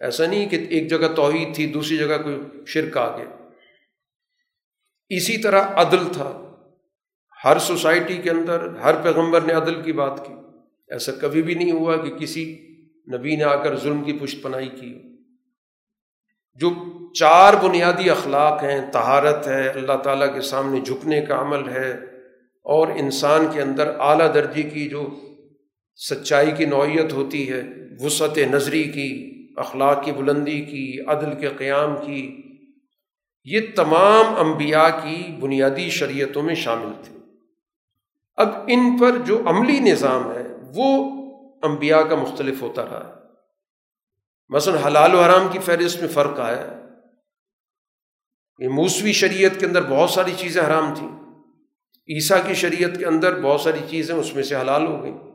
ایسا 0.00 0.26
نہیں 0.26 0.48
کہ 0.48 0.66
ایک 0.70 0.90
جگہ 0.90 1.08
توحید 1.16 1.54
تھی، 1.54 1.66
دوسری 1.66 1.96
جگہ 1.96 2.22
کوئی 2.22 2.42
شرک 2.66 2.96
آ 2.96 3.16
گیا۔ 3.16 3.48
اسی 5.08 5.38
طرح 5.38 5.62
عدل 5.62 6.12
تھا۔ 6.12 6.44
ہر 7.44 7.58
سوسائٹی 7.58 8.16
کے 8.16 8.30
اندر، 8.30 8.68
ہر 8.76 8.94
پیغمبر 9.02 9.40
نے 9.40 9.52
عدل 9.52 9.82
کی 9.82 9.92
بات 9.92 10.26
کی۔ 10.26 10.32
ایسا 10.88 11.12
کبھی 11.12 11.42
بھی 11.42 11.54
نہیں 11.54 11.72
ہوا 11.72 11.96
کہ 11.96 12.10
کسی 12.10 12.68
نبی 13.14 13.36
نے 13.36 13.44
آ 13.44 13.62
کر 13.62 13.78
ظلم 13.78 14.04
کی 14.04 14.12
پشت 14.12 14.42
پناہی 14.42 14.68
کی۔ 14.68 14.98
جو 16.54 16.70
چار 17.14 17.54
بنیادی 17.54 18.10
اخلاق 18.10 18.62
ہیں 18.62 18.92
تہارت 18.92 19.48
ہے، 19.48 19.68
اللہ 19.68 19.96
تعالیٰ 19.96 20.34
کے 20.34 20.40
سامنے 20.40 20.80
جھکنے 20.80 21.20
کا 21.20 21.40
عمل 21.40 21.68
ہے، 21.68 21.90
اور 22.62 22.88
انسان 22.88 23.46
کے 23.54 23.62
اندر 23.62 24.00
اعلیٰ 24.00 24.34
درجے 24.34 24.62
کی 24.62 24.88
جو 24.88 25.20
سچائی 26.10 26.50
کی 26.56 26.64
نوعیت 26.64 27.12
ہوتی 27.12 27.52
ہے، 27.52 27.62
وسعت 28.00 28.38
نظری 28.38 28.84
کی 28.84 29.37
اخلاق 29.58 30.04
کی 30.04 30.12
بلندی 30.12 30.60
کی، 30.60 31.00
عدل 31.06 31.40
کے 31.40 31.48
قیام 31.48 31.94
کی، 32.06 32.42
یہ 33.44 33.60
تمام 33.76 34.46
انبیاء 34.46 34.88
کی 34.88 35.36
بنیادی 35.40 35.90
شریعتوں 35.90 36.42
میں 36.42 36.54
شامل 36.54 36.92
تھے۔ 37.02 37.18
اب 38.36 38.48
ان 38.66 38.98
پر 38.98 39.18
جو 39.18 39.42
عملی 39.46 39.78
نظام 39.80 40.32
ہے، 40.32 40.42
وہ 40.74 41.18
انبیاء 41.62 42.00
کا 42.00 42.14
مختلف 42.14 42.62
ہوتا 42.62 42.84
رہا 42.84 43.08
ہے۔ 43.08 43.18
مثلاً 44.48 44.82
حلال 44.82 45.14
و 45.14 45.22
حرام 45.22 45.48
کی 45.52 45.58
فہرست 45.58 46.00
میں 46.00 46.08
فرق 46.08 46.40
آیا۔ 46.40 46.66
یہ 48.58 48.68
موسوی 48.68 49.12
شریعت 49.12 49.60
کے 49.60 49.66
اندر 49.66 49.82
بہت 49.82 50.10
ساری 50.10 50.32
چیزیں 50.36 50.62
حرام 50.62 50.94
تھیں۔ 50.94 51.08
عیسیٰ 52.08 52.38
کی 52.46 52.54
شریعت 52.54 52.98
کے 52.98 53.06
اندر 53.06 53.40
بہت 53.40 53.60
ساری 53.60 53.78
چیزیں 53.88 54.14
اس 54.14 54.34
میں 54.34 54.42
سے 54.42 54.56
حلال 54.56 54.86
ہو 54.86 55.02
گئیں۔ 55.02 55.27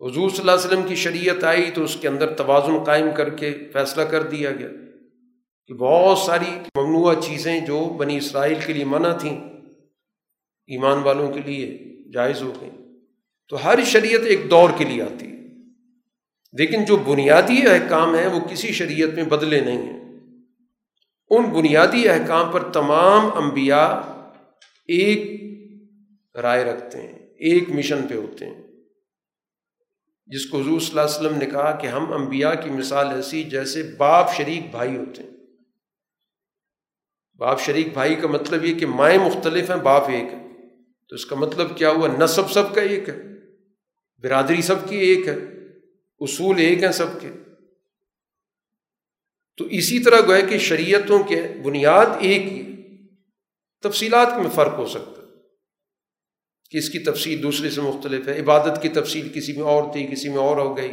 حضور 0.00 0.30
صلی 0.30 0.40
اللہ 0.40 0.50
علیہ 0.50 0.66
وسلم 0.66 0.82
کی 0.82 0.94
شریعت 0.94 1.44
آئی 1.44 1.70
تو 1.74 1.82
اس 1.82 1.96
کے 1.96 2.08
اندر 2.08 2.32
توازن 2.32 2.84
قائم 2.84 3.06
کر 3.16 3.30
کے 3.30 3.54
فیصلہ 3.72 4.02
کر 4.02 4.22
دیا 4.22 4.52
گیا 4.52 4.68
کہ 5.66 5.74
بہت 5.74 6.18
ساری 6.18 6.50
ممنوع 6.74 7.14
چیزیں 7.14 7.60
جو 7.60 7.84
بنی 7.84 8.16
اسرائیل 8.16 8.58
کے 8.66 8.72
لیے 8.72 8.84
منع 8.84 9.16
تھیں، 9.16 9.40
ایمان 10.66 10.98
والوں 10.98 11.32
کے 11.32 11.40
لیے 11.40 11.78
جائز 12.12 12.42
ہو 12.42 12.52
گئیں۔ 12.60 12.70
تو 13.48 13.64
ہر 13.64 13.84
شریعت 13.84 14.20
ایک 14.24 14.50
دور 14.50 14.70
کے 14.76 14.84
لیے 14.84 15.02
آتی 15.02 15.26
ہے۔ 15.26 15.36
لیکن 16.52 16.84
جو 16.84 16.96
بنیادی 16.96 17.68
احکام 17.68 18.14
ہیں 18.14 18.26
وہ 18.26 18.40
کسی 18.40 18.72
شریعت 18.72 19.08
میں 19.08 19.24
بدلے 19.24 19.60
نہیں 19.60 19.82
ہیں۔ 19.82 20.16
ان 21.30 21.42
بنیادی 21.42 22.08
احکام 22.08 22.52
پر 22.52 22.72
تمام 22.72 23.26
انبیاء 23.34 23.94
ایک 24.88 25.42
رائے 26.36 26.64
رکھتے 26.64 27.02
ہیں، 27.02 27.18
ایک 27.18 27.70
مشن 27.70 28.02
پہ 28.08 28.14
ہوتے 28.14 28.46
ہیں۔ 28.46 28.69
جس 30.30 30.46
کو 30.46 30.60
حضور 30.60 30.80
صلی 30.80 30.90
اللہ 30.90 31.00
علیہ 31.00 31.20
وسلم 31.20 31.38
نے 31.38 31.46
کہا 31.46 31.76
کہ 31.76 31.86
ہم 31.86 32.12
انبیاء 32.12 32.52
کی 32.64 32.70
مثال 32.70 33.06
ایسی 33.08 33.44
جیسے 33.44 33.82
باپ 33.82 34.34
شریک 34.36 34.70
بھائی 34.70 34.96
ہوتے 34.96 35.22
ہیں۔ 35.22 35.30
باپ 37.36 37.60
شریک 37.60 37.92
بھائی 37.92 38.14
کا 38.14 38.28
مطلب 38.28 38.64
یہ 38.64 38.78
کہ 38.78 38.86
مائیں 38.86 39.18
مختلف 39.18 39.70
ہیں، 39.70 39.76
باپ 39.76 40.08
ایک 40.08 40.24
ہے 40.24 40.48
تو 41.08 41.14
اس 41.14 41.26
کا 41.26 41.36
مطلب 41.36 41.76
کیا 41.76 41.90
ہوا؟ 41.90 42.08
نصب 42.08 42.50
سب 42.50 42.74
کا 42.74 42.80
ایک 42.80 43.08
ہے، 43.08 43.22
برادری 44.22 44.62
سب 44.62 44.88
کی 44.88 44.96
ایک 44.96 45.28
ہے، 45.28 45.36
اصول 46.20 46.58
ایک 46.58 46.84
ہیں 46.84 46.92
سب 46.92 47.20
کے۔ 47.20 47.28
تو 49.56 49.64
اسی 49.64 49.98
طرح 49.98 50.20
گوئے 50.20 50.42
کہ 50.42 50.58
شریعتوں 50.58 51.22
کے 51.22 51.42
بنیاد 51.64 52.06
ایک 52.20 52.42
ہی 52.42 52.76
تفصیلات 53.82 54.28
میں 54.36 54.50
فرق 54.50 54.78
ہو 54.78 54.86
سکتا 54.86 55.19
کہ 56.70 56.78
اس 56.78 56.90
کی 56.90 56.98
تفصیل 56.98 57.42
دوسرے 57.42 57.70
سے 57.70 57.80
مختلف 57.80 58.28
ہے، 58.28 58.40
عبادت 58.40 58.82
کی 58.82 58.88
تفصیل 58.88 59.32
کسی 59.34 59.52
میں 59.52 59.62
اور 59.62 59.92
تھی، 59.92 60.06
کسی 60.06 60.28
میں 60.28 60.38
اور 60.38 60.56
ہو 60.56 60.76
گئی۔ 60.76 60.90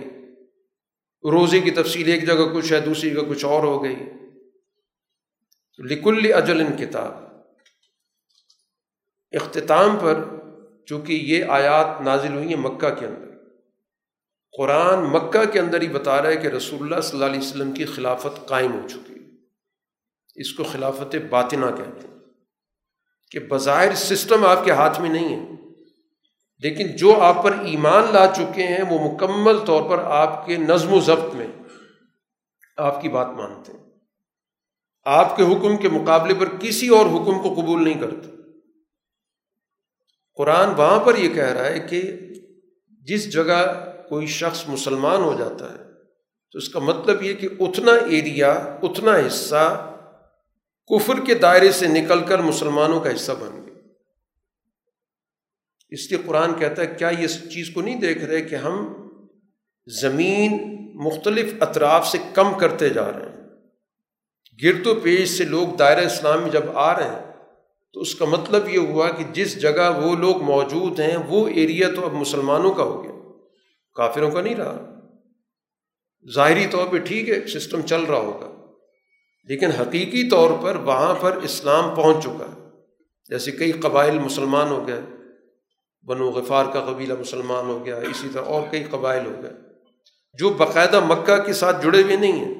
روزے 1.23 1.59
کی 1.59 1.71
تفصیل 1.71 2.11
ایک 2.11 2.27
جگہ 2.27 2.53
کچھ 2.53 2.73
ہے، 2.73 2.79
دوسری 2.79 3.09
جگہ 3.09 3.21
کچھ 3.29 3.45
اور 3.45 3.63
ہو 3.63 3.83
گئی۔ 3.83 3.95
لکل 5.79 6.33
اجل 6.33 6.61
ان 6.61 6.77
کتاب۔ 6.77 7.11
اختتام 9.31 9.97
پر 10.01 10.23
چونکہ 10.85 11.13
یہ 11.13 11.43
آیات 11.43 12.01
نازل 12.01 12.33
ہوئی 12.33 12.47
ہیں 12.47 12.55
مکہ 12.55 12.89
کے 12.89 13.05
اندر۔ 13.05 13.27
قرآن 14.57 15.03
مکہ 15.03 15.51
کے 15.51 15.59
اندر 15.59 15.81
ہی 15.81 15.87
بتا 15.87 16.21
رہا 16.21 16.29
ہے 16.29 16.35
کہ 16.35 16.47
رسول 16.47 16.81
اللہ 16.81 17.01
صلی 17.01 17.19
اللہ 17.19 17.25
علیہ 17.25 17.47
وسلم 17.47 17.71
کی 17.71 17.85
خلافت 17.85 18.47
قائم 18.47 18.73
ہو 18.73 18.87
چکی۔ 18.87 19.13
ہے 19.13 19.27
اس 20.35 20.53
کو 20.53 20.63
خلافت 20.63 21.15
باطنہ 21.29 21.65
کہتے 21.65 22.07
ہیں۔ 22.07 22.17
کہ 23.31 23.39
بظاہر 23.39 23.95
سسٹم 23.95 24.45
آپ 24.45 24.65
کے 24.65 24.71
ہاتھ 24.71 25.01
میں 25.01 25.09
نہیں 25.09 25.35
ہے۔ 25.35 25.66
لیکن 26.59 26.95
جو 26.95 27.21
آپ 27.21 27.43
پر 27.43 27.51
ایمان 27.51 28.03
لا 28.13 28.27
چکے 28.35 28.63
ہیں، 28.63 28.83
وہ 28.89 29.11
مکمل 29.11 29.59
طور 29.65 29.89
پر 29.89 30.03
آپ 30.03 30.45
کے 30.45 30.57
نظم 30.57 30.93
و 30.93 30.99
ضبط 30.99 31.35
میں 31.35 31.47
آپ 32.77 33.01
کی 33.01 33.09
بات 33.09 33.27
مانتے 33.27 33.71
ہیں۔ 33.71 33.79
آپ 35.05 35.35
کے 35.35 35.43
حکم 35.43 35.77
کے 35.77 35.89
مقابلے 35.89 36.33
پر 36.33 36.47
کسی 36.59 36.87
اور 36.87 37.05
حکم 37.05 37.41
کو 37.41 37.53
قبول 37.53 37.83
نہیں 37.83 38.01
کرتا 38.01 38.29
قرآن 40.35 40.69
وہاں 40.77 40.99
پر 40.99 41.15
یہ 41.15 41.29
کہہ 41.29 41.51
رہا 41.51 41.65
ہے 41.65 41.79
کہ 41.79 42.19
جس 43.01 43.33
جگہ 43.33 43.89
کوئی 44.09 44.27
شخص 44.27 44.63
مسلمان 44.67 45.21
ہو 45.21 45.35
جاتا 45.39 45.71
ہے، 45.71 45.77
تو 46.51 46.57
اس 46.57 46.69
کا 46.69 46.79
مطلب 46.79 47.23
یہ 47.23 47.33
کہ 47.33 47.49
اتنا 47.59 47.91
ایریا، 47.91 48.51
اتنا 48.83 49.11
حصہ 49.27 49.93
کفر 50.87 51.19
کے 51.25 51.33
دائرے 51.33 51.71
سے 51.71 51.87
نکل 51.87 52.25
کر 52.25 52.39
مسلمانوں 52.39 52.99
کا 52.99 53.15
حصہ 53.15 53.31
بن 53.31 53.61
گیا۔ 53.65 53.66
اس 55.91 56.11
لیے 56.11 56.19
قرآن 56.25 56.53
کہتا 56.59 56.81
ہے، 56.81 56.87
کیا 56.97 57.09
یہ 57.19 57.27
چیز 57.27 57.69
کو 57.73 57.81
نہیں 57.81 57.99
دیکھ 58.01 58.23
رہے 58.23 58.41
کہ 58.41 58.55
ہم 58.55 58.87
زمین 59.87 60.57
مختلف 61.05 61.53
اطراف 61.59 62.07
سے 62.07 62.17
کم 62.33 62.57
کرتے 62.59 62.89
جا 62.89 63.11
رہے 63.11 63.25
ہیں؟ 63.25 63.35
گرد 64.59 64.87
و 64.87 64.95
پیش 64.95 65.29
سے 65.29 65.43
لوگ 65.43 65.75
دائرہ 65.75 66.05
اسلام 66.05 66.41
میں 66.41 66.49
جب 66.49 66.63
آ 66.73 66.93
رہے 66.99 67.09
ہیں، 67.09 67.25
تو 67.95 68.01
اس 68.01 68.15
کا 68.15 68.25
مطلب 68.25 68.69
یہ 68.69 68.79
ہوا 68.79 69.09
کہ 69.09 69.23
جس 69.33 69.61
جگہ 69.61 69.89
وہ 70.03 70.15
لوگ 70.15 70.41
موجود 70.43 70.99
ہیں، 70.99 71.17
وہ 71.27 71.47
ایریا 71.47 71.87
تو 71.95 72.05
اب 72.05 72.13
مسلمانوں 72.13 72.73
کا 72.73 72.83
ہو 72.83 73.03
گیا، 73.03 73.11
کافروں 73.95 74.31
کا 74.31 74.41
نہیں 74.41 74.55
رہا۔ 74.55 74.77
ظاہری 76.25 76.65
طور 76.71 76.87
پہ 76.87 76.97
ٹھیک 76.97 77.29
ہے، 77.29 77.45
سسٹم 77.47 77.81
چل 77.81 78.03
رہا 78.03 78.17
ہوگا، 78.17 78.49
لیکن 79.49 79.71
حقیقی 79.71 80.29
طور 80.29 80.49
پر 80.61 80.75
وہاں 80.75 81.13
پر 81.15 81.37
اسلام 81.43 81.95
پہنچ 81.95 82.23
چکا 82.23 82.45
ہے۔ 82.45 82.55
جیسے 83.29 83.51
کئی 83.51 83.71
قبائل 83.71 84.19
مسلمان 84.19 84.69
ہو 84.69 84.87
گئے 84.87 85.01
بنو 86.07 86.29
غفار 86.29 86.65
کا 86.73 86.85
قبیلہ 86.85 87.13
مسلمان 87.19 87.65
ہو 87.65 87.85
گیا، 87.85 87.97
اسی 87.97 88.29
طرح 88.33 88.41
اور 88.41 88.61
کئی 88.71 88.83
قبائل 88.83 89.25
ہو 89.25 89.43
گئے۔ 89.43 89.51
جو 90.33 90.49
باقاعدہ 90.49 90.99
مکہ 90.99 91.37
کے 91.37 91.53
ساتھ 91.53 91.83
جڑے 91.83 92.03
ہوئے 92.03 92.15
نہیں 92.15 92.31
ہیں۔ 92.31 92.55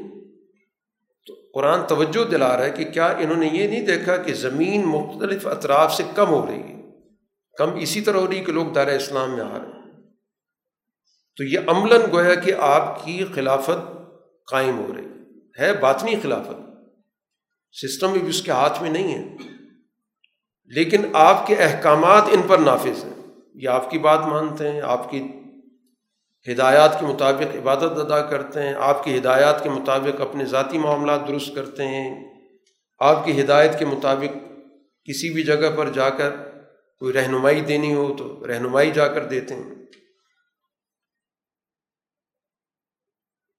تو 1.26 1.34
قرآن 1.53 1.88
توجہ 1.88 2.24
دلا 2.24 2.57
رہا 2.57 2.65
ہے 2.65 2.69
کہ 2.69 2.86
کیا 2.86 3.07
انہوں 3.07 3.38
نے 3.38 3.48
یہ 3.48 3.68
نہیں 3.68 3.86
دیکھا 3.86 4.18
کہ 4.18 4.34
زمین 4.34 4.84
مختلف 4.86 5.48
اطراف 5.48 5.94
سے 5.94 6.03
کم 6.15 6.28
ہو 6.28 6.45
رہی 6.45 6.61
ہے۔ 6.61 6.82
کم 7.57 7.76
اسی 7.76 8.02
طرح 8.02 8.18
ہو 8.18 8.28
رہی 8.28 8.44
کہ 8.44 8.52
لوگ 8.52 8.65
دار 8.65 8.88
اسلام 8.88 9.32
میں 9.32 9.41
آ 9.41 9.57
رہے 9.57 9.65
ہیں۔ 9.65 9.91
تو 11.38 11.44
یہ 11.44 11.60
عملاً 11.68 12.02
گویا 12.11 12.36
کہ 12.36 12.53
آپ 12.53 13.06
کی 13.06 13.26
خلافت 13.36 13.88
قائم 14.52 14.80
ہو 14.80 14.94
رہی 14.98 15.06
ہے 15.60 15.74
باطنی 15.74 16.15
خلافت۔ 16.24 16.61
سسٹم 17.72 18.11
بھی 18.11 18.30
اس 18.30 18.41
کے 18.41 18.52
ہاتھ 18.52 18.82
میں 18.82 18.90
نہیں 18.90 19.14
ہے۔ 19.15 19.36
لیکن 20.65 21.06
آپ 21.14 21.48
کے 21.48 21.56
احکامات 21.56 22.24
ان 22.32 22.41
پر 22.48 22.57
نافذ 22.57 23.03
ہیں۔ 23.03 23.16
یہ 23.61 23.69
آپ 23.69 23.91
کی 23.91 23.99
بات 23.99 24.19
مانتے 24.19 24.71
ہیں، 24.71 24.81
آپ 24.81 25.11
کی 25.11 25.27
ہدایات 26.51 26.99
کے 26.99 27.05
مطابق 27.05 27.55
عبادت 27.55 27.84
ادا 27.84 28.21
کرتے 28.21 28.63
ہیں، 28.63 28.73
آپ 28.73 29.03
کی 29.03 29.17
ہدایات 29.17 29.63
کے 29.63 29.69
مطابق 29.69 30.21
اپنے 30.21 30.45
ذاتی 30.45 30.77
معاملات 30.77 31.27
درست 31.27 31.55
کرتے 31.55 31.88
ہیں۔ 31.88 32.38
آپ 32.99 33.25
کی 33.25 33.41
ہدایت 33.41 33.79
کے 33.79 33.85
مطابق 33.85 34.35
کسی 35.05 35.34
بھی 35.34 35.43
جگہ 35.43 35.77
پر 35.77 35.89
جا 35.89 36.09
کر 36.09 36.31
کوئی 36.99 37.13
رہنمائی 37.13 37.61
دینی 37.61 37.93
ہو 37.93 38.15
تو 38.17 38.47
رہنمائی 38.47 38.91
جا 38.91 39.07
کر 39.07 39.25
دیتے 39.25 39.55
ہیں۔ 39.55 39.75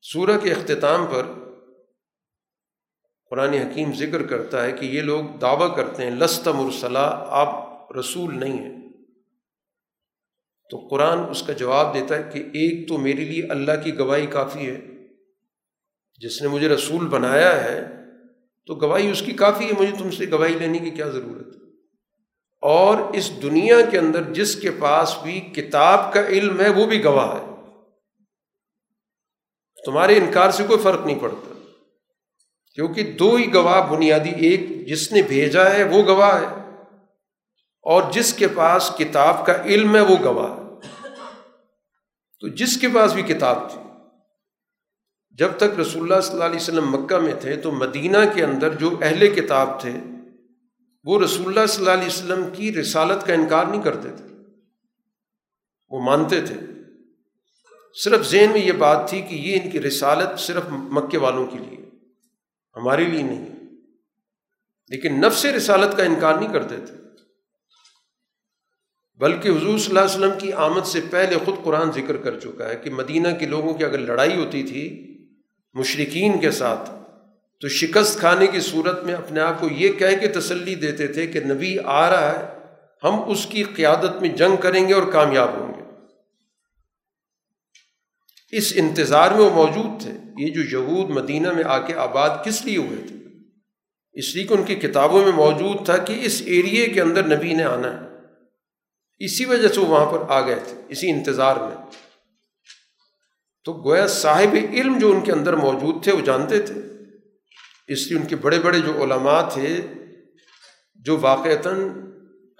سورہ 0.03 0.39
کے 0.43 0.53
اختتام 0.53 1.07
پر 1.07 1.27
قرآن 3.31 3.55
حکیم 3.55 3.93
ذکر 3.93 4.27
کرتا 4.27 4.65
ہے 4.65 4.73
کہ 4.73 4.87
یہ 4.87 5.01
لوگ 5.01 5.25
دعویٰ 5.41 5.77
کرتے 5.77 6.05
ہیں، 6.05 6.11
لست 6.11 6.49
مرسلہ 6.49 6.99
آپ 7.29 7.53
رسول 7.99 8.41
نہیں 8.41 8.59
ہیں۔ 8.59 8.88
تو 10.71 10.89
قرآن 10.91 11.19
اس 11.31 11.43
کا 11.43 11.53
جواب 11.53 11.95
دیتا 11.95 12.19
ہے 12.19 12.23
کہ 12.33 12.39
ایک 12.39 12.89
تو 12.89 12.99
میرے 12.99 13.25
لیے 13.25 13.43
اللہ 13.51 13.73
کی 13.85 13.99
گواہی 13.99 14.27
کافی 14.27 14.71
ہے، 14.71 14.81
جس 16.19 16.43
نے 16.43 16.49
مجھے 16.49 16.69
رسول 16.69 17.09
بنایا 17.09 17.65
ہے، 17.65 17.81
تو 18.67 18.75
گواہی 18.75 19.11
اس 19.11 19.23
کی 19.23 19.33
کافی 19.33 19.65
ہے، 19.65 19.73
مجھے 19.79 19.97
تم 19.99 20.11
سے 20.11 20.31
گواہی 20.31 20.55
لینے 20.55 20.79
کی 20.79 20.91
کیا 20.91 21.09
ضرورت؟ 21.09 21.47
ہے 21.47 21.59
اور 22.63 23.15
اس 23.15 23.43
دنیا 23.43 23.77
کے 23.91 23.99
اندر 23.99 24.23
جس 24.23 24.57
کے 24.57 24.71
پاس 24.71 25.17
بھی 25.23 25.41
کتاب 25.41 26.13
کا 26.13 26.27
علم 26.27 26.61
ہے، 26.61 26.69
وہ 26.69 26.87
بھی 26.87 27.05
گواہ 27.05 27.35
ہے۔ 27.35 27.55
تمہارے 29.87 30.17
انکار 30.17 30.51
سے 30.51 30.65
کوئی 30.65 30.79
فرق 30.83 31.07
نہیں 31.07 31.19
پڑتا۔ 31.19 31.53
کیونکہ 32.75 33.03
دو 33.03 33.35
ہی 33.35 33.55
گواہ 33.55 33.93
بنیادی 33.93 34.31
ایک 34.31 34.89
جس 34.89 35.13
نے 35.13 35.23
بھیجا 35.23 35.71
ہے، 35.71 35.85
وہ 35.85 36.03
گواہ 36.03 36.41
ہے۔ 36.41 36.68
اور 37.89 38.13
جس 38.13 38.35
کے 38.35 38.47
پاس 38.49 38.93
کتاب 38.99 39.47
کا 39.47 39.63
علم 39.65 39.97
ہے 39.97 40.01
وہ 40.01 40.17
گواہ 40.25 40.57
تو 42.41 42.49
جس 42.49 42.81
کے 42.81 42.89
پاس 42.95 43.13
بھی 43.13 43.23
کتاب 43.23 43.71
تھی۔ 43.71 43.81
جب 45.31 45.49
تک 45.57 45.81
رسول 45.81 46.03
اللہ 46.03 46.21
صلی 46.21 46.33
اللہ 46.33 46.45
علیہ 46.45 46.57
وسلم 46.57 46.91
مکہ 46.91 47.19
میں 47.19 47.35
تھے 47.41 47.57
تو 47.57 47.73
مدینہ 47.73 48.19
کے 48.35 48.45
اندر 48.45 48.75
جو 48.75 48.99
اہل 49.03 49.35
کتاب 49.35 49.81
تھے، 49.81 49.91
وہ 51.05 51.21
رسول 51.21 51.47
اللہ 51.47 51.67
صلی 51.67 51.79
اللہ 51.79 51.93
علیہ 51.93 52.07
وسلم 52.07 52.49
کی 52.53 52.75
رسالت 52.75 53.27
کا 53.27 53.33
انکار 53.33 53.65
نہیں 53.65 53.83
کرتے 53.83 54.09
تھے۔ 54.17 54.25
وہ 55.89 56.03
مانتے 56.03 56.43
تھے۔ 56.43 56.57
صرف 58.05 58.27
ذہن 58.27 58.53
میں 58.53 58.61
یہ 58.61 58.73
بات 58.73 59.09
تھی 59.09 59.21
کہ 59.23 59.35
یہ 59.35 59.59
ان 59.63 59.71
کی 59.71 59.81
رسالت 59.81 60.41
صرف 60.41 60.63
مکے 60.71 61.19
والوں 61.19 61.47
کے 61.47 61.59
لیے، 61.59 61.91
ہمارے 62.77 63.05
لیے 63.05 63.23
نہیں۔ 63.23 63.49
لیکن 64.89 65.21
نفس 65.21 65.45
رسالت 65.45 65.97
کا 65.97 66.03
انکار 66.03 66.35
نہیں 66.35 66.53
کرتے 66.53 66.77
تھے۔ 66.77 67.08
بلکہ 69.19 69.49
حضور 69.49 69.79
صلی 69.79 69.89
اللہ 69.89 69.99
علیہ 69.99 70.19
وسلم 70.19 70.39
کی 70.39 70.53
آمد 70.53 70.87
سے 70.87 71.01
پہلے 71.11 71.37
خود 71.45 71.55
قرآن 71.65 71.93
ذکر 71.93 72.17
کر 72.17 72.39
چکا 72.41 72.69
ہے 72.69 72.77
کہ 72.77 72.91
مدینہ 72.91 73.29
کے 73.39 73.47
لوگوں 73.47 73.75
کی 73.75 73.85
اگر 73.85 73.99
لڑائی 73.99 74.37
ہوتی 74.37 74.63
تھی 74.63 75.05
مشرقین 75.75 76.41
کے 76.41 76.51
ساتھ، 76.51 76.91
تو 77.61 77.69
شکست 77.69 78.19
کھانے 78.19 78.47
کی 78.47 78.61
صورت 78.61 79.05
میں 79.05 79.15
اپنے 79.15 79.41
آپ 79.41 79.61
کو 79.61 79.69
یہ 79.71 79.93
کہہ 79.93 80.17
کے 80.21 80.29
تسلی 80.29 80.75
دیتے 80.75 81.07
تھے 81.07 81.27
کہ 81.27 81.41
نبی 81.41 81.77
آ 81.85 82.11
رہا 82.11 82.39
ہے، 82.39 82.47
ہم 83.05 83.31
اس 83.31 83.47
کی 83.47 83.63
قیادت 83.63 84.21
میں 84.21 84.29
جنگ 84.29 84.57
کریں 84.57 84.89
گے 84.89 84.95
اور 84.95 85.03
کامیاب 85.03 85.59
ہوں 85.59 85.73
گے۔ 85.75 85.83
اس 88.57 88.73
انتظار 88.77 89.31
میں 89.31 89.41
وہ 89.41 89.51
موجود 89.51 90.03
تھے۔ 90.03 90.11
یہ 90.39 90.53
جو 90.53 90.79
یہود 90.79 91.11
مدینہ 91.11 91.53
میں 91.53 91.65
آ 91.67 91.79
کے 91.79 91.95
آباد 91.95 92.31
کس 92.45 92.65
لیے 92.65 92.77
ہوئے 92.77 93.07
تھے؟ 93.07 93.17
اس 94.13 94.35
لیے 94.35 94.45
کہ 94.45 94.55
ان 94.55 94.63
کی 94.63 94.75
کتابوں 94.75 95.25
میں 95.25 95.33
موجود 95.33 95.85
تھا 95.85 95.97
کہ 95.97 96.19
اس 96.23 96.43
ایریے 96.47 96.87
کے 96.87 97.01
اندر 97.01 97.37
نبی 97.37 97.55
نے 97.55 97.65
آنا 97.65 98.01
ہے۔ 98.01 98.08
اسی 99.19 99.45
وجہ 99.45 99.69
سے 99.69 99.81
وہ 99.81 99.87
وہاں 99.87 100.13
پر 100.13 100.19
آ 100.29 100.47
گئے 100.47 100.61
تھے، 100.69 100.83
اسی 100.89 101.11
انتظار 101.11 101.57
میں۔ 101.57 101.77
تو 103.65 103.73
گویا 103.73 104.07
صاحب 104.07 104.57
علم 104.73 104.99
جو 104.99 105.11
ان 105.11 105.21
کے 105.21 105.33
اندر 105.33 105.57
موجود 105.57 106.05
تھے، 106.05 106.13
وہ 106.13 106.21
جانتے 106.21 106.61
تھے۔ 106.61 106.75
اس 107.87 108.09
لیے 108.09 108.19
ان 108.19 108.27
کے 108.27 108.37
بڑے 108.37 108.59
بڑے 108.59 108.79
جو 108.81 109.05
علماء 109.05 109.49
تھے، 109.49 109.81
جو 110.95 111.19
واقعتاً 111.21 111.89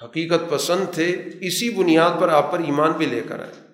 حقیقت 0.05 0.51
پسند 0.51 0.95
تھے، 0.95 1.23
اسی 1.41 1.71
بنیاد 1.71 2.11
پر 2.21 2.29
آپ 2.29 2.53
پر 2.53 2.59
ایمان 2.59 2.93
بھی 2.93 3.07
لے 3.07 3.21
کر 3.29 3.41
آئے۔ 3.41 3.69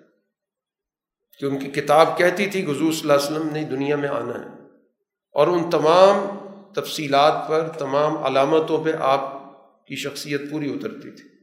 کہ 1.39 1.45
ان 1.45 1.59
کی 1.59 1.81
کتاب 1.81 2.17
کہتی 2.17 2.45
تھی، 2.45 2.63
حضور 2.63 2.91
صلی 2.91 3.01
اللہ 3.01 3.13
علیہ 3.13 3.37
وسلم 3.37 3.49
نے 3.49 3.63
دنیا 3.63 3.95
میں 3.95 4.09
آنا 4.09 4.39
ہے۔ 4.39 4.63
اور 5.33 5.47
ان 5.47 5.69
تمام 5.69 6.37
تفصیلات 6.73 7.33
پر، 7.49 7.67
تمام 7.67 8.17
علامتوں 8.17 8.83
پہ 8.83 8.91
آپ 8.99 9.45
کی 9.87 9.95
شخصیت 9.95 10.41
پوری 10.51 10.71
اترتی 10.71 11.11
تھی۔ 11.11 11.34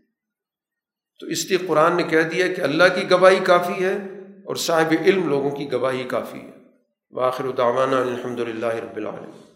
تو 1.20 1.26
اس 1.26 1.46
لیے 1.46 1.58
قرآن 1.58 1.96
نے 1.96 2.02
کہہ 2.02 2.22
دیا 2.22 2.46
کہ 2.48 2.60
اللہ 2.60 2.84
کی 2.94 3.10
گواہی 3.10 3.38
کافی 3.42 3.84
ہے 3.84 3.98
اور 4.44 4.56
صاحب 4.56 4.94
علم 5.06 5.28
لوگوں 5.28 5.50
کی 5.50 5.72
گواہی 5.72 6.04
کافی 6.04 6.38
ہے۔ 6.38 6.50
باخر 7.10 7.50
دعوانا 7.50 8.00
الحمد 8.00 8.40
للہ 8.40 8.66
رب 8.66 8.96
العالمین۔ 8.96 9.51